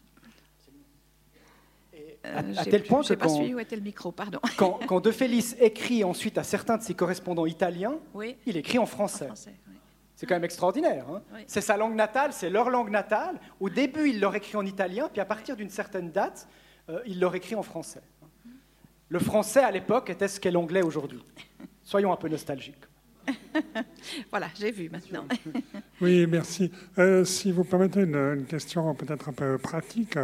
Euh, 2.26 2.54
à, 2.56 2.66
tel 2.66 2.84
point 2.84 3.02
que 3.02 3.14
quand, 3.16 3.40
où 3.40 3.60
était 3.60 3.76
le 3.76 3.82
micro, 3.82 4.12
pardon. 4.12 4.40
Quand, 4.58 5.00
De 5.00 5.12
Félix 5.12 5.56
écrit 5.60 6.04
ensuite 6.04 6.38
à 6.38 6.44
certains 6.44 6.78
de 6.78 6.84
ses 6.84 6.94
correspondants 6.94 7.48
italiens, 7.48 7.96
il 8.46 8.58
écrit 8.58 8.78
en 8.78 8.86
français. 8.86 9.30
C'est 10.16 10.28
quand 10.28 10.36
même 10.36 10.44
extraordinaire. 10.44 11.08
Hein. 11.10 11.22
C'est 11.48 11.62
sa 11.62 11.78
langue 11.78 11.96
natale, 11.96 12.32
c'est 12.32 12.52
leur 12.52 12.70
langue 12.70 12.92
natale. 12.92 13.40
Au 13.60 13.70
début, 13.70 14.10
il 14.10 14.20
leur 14.20 14.36
écrit 14.36 14.56
en 14.56 14.66
italien, 14.66 15.10
puis 15.12 15.20
à 15.20 15.26
partir 15.26 15.56
d'une 15.56 15.72
certaine 15.72 16.12
date, 16.12 16.48
euh, 16.90 17.00
il 17.08 17.20
leur 17.20 17.34
écrit 17.34 17.56
en 17.56 17.64
français. 17.64 18.04
Le 19.10 19.18
français 19.18 19.64
à 19.64 19.72
l'époque 19.72 20.12
était 20.12 20.28
ce 20.28 20.40
qu'est 20.40 20.52
l'anglais 20.52 20.84
aujourd'hui. 20.84 21.24
Soyons 21.84 22.14
un 22.14 22.18
peu 22.18 22.30
nostalgiques. 22.30 22.84
voilà, 24.30 24.48
j'ai 24.56 24.72
vu 24.72 24.90
maintenant. 24.90 25.26
oui, 26.02 26.26
merci. 26.28 26.72
Euh, 26.98 27.24
si 27.26 27.52
vous 27.52 27.64
permettez 27.64 28.02
une, 28.02 28.46
question 28.46 28.94
peut-être 28.96 29.30
un 29.30 29.34
peu 29.34 29.58
pratique, 29.58 30.18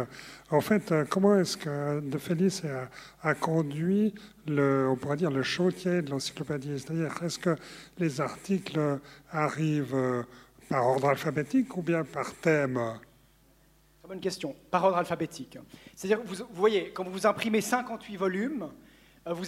en 0.50 0.60
fait, 0.60 0.92
euh, 0.92 1.04
comment 1.08 1.38
est-ce 1.38 1.56
que 1.56 2.00
De 2.00 2.18
Félix 2.18 2.62
a, 3.22 3.34
conduit 3.34 4.14
le, 4.46 4.88
on 4.90 4.96
pourrait 4.96 5.16
dire, 5.16 5.30
le 5.30 5.42
chantier 5.42 6.02
de 6.02 6.10
l'encyclopédie? 6.10 6.78
C'est-à-dire, 6.78 7.12
est-ce 7.22 7.38
que 7.38 7.56
les 7.98 8.20
articles 8.20 8.98
arrivent 9.30 9.94
euh, 9.94 10.22
par 10.68 10.86
ordre 10.86 11.08
alphabétique 11.08 11.76
ou 11.76 11.82
bien 11.82 12.04
par 12.04 12.34
thème? 12.34 12.80
Très 14.00 14.08
bonne 14.08 14.20
question. 14.20 14.54
Par 14.70 14.84
ordre 14.84 14.98
alphabétique. 14.98 15.58
C'est-à-dire, 15.94 16.24
vous, 16.24 16.36
vous 16.36 16.46
voyez, 16.54 16.90
quand 16.92 17.04
vous 17.04 17.26
imprimez 17.26 17.60
58 17.60 18.16
volumes, 18.16 18.62
euh, 18.62 18.87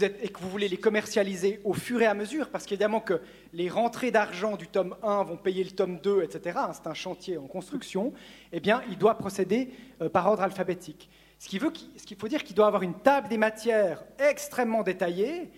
êtes, 0.05 0.19
et 0.23 0.29
que 0.29 0.41
vous 0.41 0.49
voulez 0.49 0.69
les 0.69 0.77
commercialiser 0.77 1.61
au 1.65 1.73
fur 1.73 2.03
et 2.03 2.07
à 2.07 2.15
mesure, 2.15 2.51
parce 2.51 2.67
qu'évidemment 2.67 3.01
que 3.01 3.21
les 3.53 3.69
rentrées 3.69 4.11
d'argent 4.11 4.57
du 4.57 4.67
tome 4.69 4.97
1 5.03 5.23
vont 5.25 5.37
payer 5.37 5.65
le 5.65 5.71
tome 5.71 5.99
2, 6.01 6.23
etc., 6.23 6.59
hein, 6.59 6.71
c'est 6.73 6.87
un 6.87 6.95
chantier 6.95 7.39
en 7.39 7.47
construction, 7.47 8.13
eh 8.53 8.61
bien, 8.61 8.83
il 8.89 8.99
doit 8.99 9.17
procéder 9.17 9.71
euh, 10.01 10.09
par 10.09 10.27
ordre 10.27 10.43
alphabétique. 10.43 11.11
Ce 11.39 11.49
qui, 11.49 11.59
veut, 11.59 11.71
qu'il 11.71 12.17
faut 12.17 12.29
dire 12.29 12.45
qu'il 12.45 12.55
doit 12.55 12.67
avoir 12.67 12.83
une 12.83 12.95
table 12.95 13.29
des 13.29 13.39
matières 13.39 14.05
extrêmement 14.19 14.83
détaillée, 14.83 15.51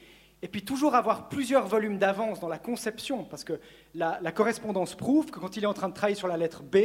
et 0.43 0.49
puis 0.49 0.65
toujours 0.65 0.95
avoir 0.95 1.29
plusieurs 1.29 1.67
volumes 1.67 1.99
d'avance 1.99 2.41
dans 2.41 2.49
la 2.49 2.59
conception, 2.59 3.25
parce 3.25 3.45
que 3.45 3.61
la 3.95 4.33
correspondance 4.33 4.95
prouve 4.95 5.31
que 5.31 5.39
quand 5.39 5.57
il 5.57 5.65
est 5.65 5.69
en 5.69 5.75
train 5.75 5.89
de 5.89 5.95
travailler 5.95 6.17
sur 6.17 6.29
la 6.29 6.37
lettre 6.37 6.63
B, 6.63 6.77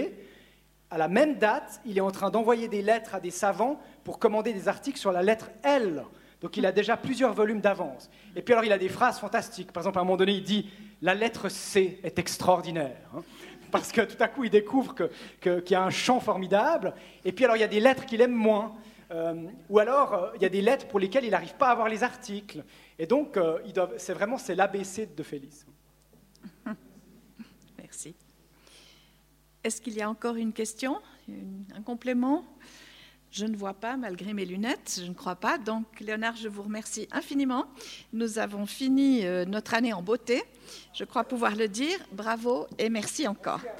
à 0.90 0.98
la 0.98 1.08
même 1.08 1.38
date, 1.38 1.82
il 1.86 1.98
est 1.98 2.02
en 2.02 2.12
train 2.12 2.30
d'envoyer 2.30 2.68
des 2.68 2.82
lettres 2.82 3.16
à 3.16 3.20
des 3.20 3.32
savants 3.32 3.80
pour 4.04 4.20
commander 4.20 4.54
des 4.54 4.68
articles 4.68 5.00
sur 5.00 5.12
la 5.12 5.22
lettre 5.22 5.50
L. 5.64 6.06
Donc 6.42 6.58
il 6.58 6.66
a 6.66 6.72
déjà 6.72 6.98
plusieurs 6.98 7.34
volumes 7.34 7.62
d'avance. 7.62 8.10
Et 8.36 8.42
puis 8.42 8.54
alors 8.54 8.66
il 8.66 8.72
a 8.72 8.78
des 8.78 8.90
phrases 8.90 9.20
fantastiques. 9.20 9.72
Par 9.72 9.82
exemple, 9.82 9.98
à 9.98 10.02
un 10.02 10.04
moment 10.04 10.18
donné, 10.18 10.34
il 10.34 10.44
dit 10.44 10.70
La 11.02 11.16
lettre 11.16 11.50
C 11.50 12.00
est 12.04 12.20
extraordinaire. 12.20 12.98
Hein. 13.16 13.24
parce 13.72 13.92
que 13.92 14.02
tout 14.02 14.22
à 14.22 14.28
coup, 14.28 14.44
il 14.44 14.50
découvre 14.50 14.96
qu'il 15.42 15.64
y 15.70 15.76
a 15.76 15.84
un 15.84 15.90
chant 15.90 16.20
formidable. 16.20 16.94
Et 17.26 17.32
puis 17.32 17.46
alors, 17.46 17.58
il 17.58 17.62
y 17.62 17.64
a 17.64 17.68
des 17.68 17.80
lettres 17.80 18.06
qu'il 18.06 18.22
aime 18.22 18.36
moins. 18.36 18.76
Euh, 19.12 19.48
ou 19.70 19.80
alors, 19.80 20.14
euh, 20.14 20.30
il 20.36 20.42
y 20.42 20.46
a 20.46 20.50
des 20.50 20.62
lettres 20.62 20.88
pour 20.88 21.00
lesquelles 21.00 21.24
il 21.24 21.32
n'arrive 21.32 21.56
pas 21.56 21.68
à 21.68 21.72
avoir 21.72 21.88
les 21.88 22.04
articles. 22.04 22.64
Et 23.00 23.06
donc, 23.06 23.38
euh, 23.38 23.60
c'est 23.98 24.14
vraiment 24.14 24.38
c'est 24.38 24.56
l'ABC 24.56 25.16
de 25.16 25.24
Félix. 25.24 25.66
Merci. 27.78 28.16
Est-ce 29.64 29.82
qu'il 29.82 29.94
y 29.94 30.02
a 30.02 30.10
encore 30.10 30.36
une 30.36 30.54
question, 30.54 30.98
un 31.74 31.82
complément? 31.82 32.46
Je 33.32 33.46
ne 33.46 33.56
vois 33.56 33.74
pas, 33.74 33.98
malgré 33.98 34.34
mes 34.34 34.46
lunettes, 34.46 35.00
je 35.04 35.08
ne 35.08 35.14
crois 35.14 35.36
pas. 35.36 35.58
Donc, 35.58 35.86
Léonard, 36.00 36.36
je 36.38 36.48
vous 36.48 36.64
remercie 36.64 37.08
infiniment. 37.12 37.66
Nous 38.14 38.40
avons 38.40 38.66
fini 38.66 39.26
euh, 39.26 39.46
notre 39.46 39.74
année 39.74 39.94
en 39.94 40.02
beauté. 40.02 40.44
Je 40.94 41.04
crois 41.04 41.24
pouvoir 41.24 41.56
le 41.56 41.68
dire. 41.68 41.98
Bravo 42.12 42.68
et 42.80 42.90
merci 42.90 43.28
encore. 43.28 43.62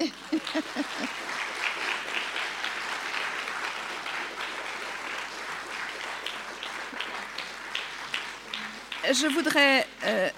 je 9.12 9.26
voudrais, 9.28 9.86
euh, 10.04 10.28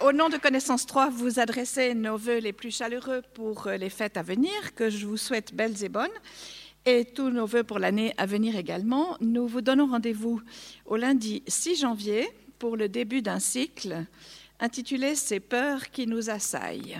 au 0.00 0.12
nom 0.12 0.28
de 0.28 0.36
Connaissance 0.36 0.84
3, 0.86 1.10
vous 1.10 1.38
adresser 1.38 1.94
nos 1.94 2.16
voeux 2.16 2.38
les 2.38 2.52
plus 2.52 2.74
chaleureux 2.76 3.22
pour 3.34 3.68
euh, 3.68 3.76
les 3.76 3.90
fêtes 3.90 4.16
à 4.16 4.22
venir, 4.22 4.74
que 4.74 4.90
je 4.90 5.06
vous 5.06 5.16
souhaite 5.16 5.54
belles 5.54 5.84
et 5.84 5.88
bonnes 5.88 6.10
et 6.84 7.04
tous 7.04 7.30
nos 7.30 7.46
voeux 7.46 7.64
pour 7.64 7.78
l'année 7.78 8.12
à 8.16 8.26
venir 8.26 8.56
également. 8.56 9.16
Nous 9.20 9.46
vous 9.46 9.60
donnons 9.60 9.86
rendez-vous 9.86 10.40
au 10.86 10.96
lundi 10.96 11.42
6 11.46 11.80
janvier 11.80 12.28
pour 12.58 12.76
le 12.76 12.88
début 12.88 13.22
d'un 13.22 13.38
cycle 13.38 14.04
intitulé 14.60 15.14
Ces 15.14 15.40
peurs 15.40 15.90
qui 15.90 16.06
nous 16.06 16.30
assaillent. 16.30 16.98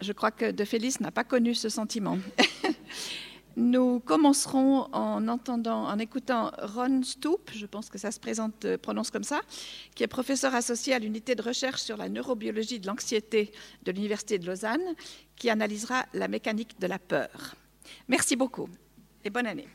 Je 0.00 0.12
crois 0.12 0.30
que 0.30 0.50
De 0.50 0.64
Félix 0.64 1.00
n'a 1.00 1.10
pas 1.10 1.24
connu 1.24 1.54
ce 1.54 1.68
sentiment. 1.68 2.18
Nous 3.56 4.00
commencerons 4.00 4.88
en 4.92 5.98
écoutant 5.98 6.52
Ron 6.62 7.02
Stoop, 7.02 7.50
je 7.52 7.66
pense 7.66 7.90
que 7.90 7.98
ça 7.98 8.12
se 8.12 8.20
présente, 8.20 8.64
euh, 8.64 8.78
prononce 8.78 9.10
comme 9.10 9.24
ça, 9.24 9.40
qui 9.94 10.04
est 10.04 10.06
professeur 10.06 10.54
associé 10.54 10.94
à 10.94 10.98
l'unité 11.00 11.34
de 11.34 11.42
recherche 11.42 11.82
sur 11.82 11.96
la 11.96 12.08
neurobiologie 12.08 12.78
de 12.78 12.86
l'anxiété 12.86 13.50
de 13.82 13.92
l'Université 13.92 14.38
de 14.38 14.46
Lausanne, 14.46 14.94
qui 15.36 15.50
analysera 15.50 16.06
la 16.14 16.28
mécanique 16.28 16.78
de 16.80 16.86
la 16.86 17.00
peur. 17.00 17.56
Merci 18.08 18.36
beaucoup 18.36 18.68
et 19.24 19.30
bonne 19.30 19.46
année. 19.46 19.68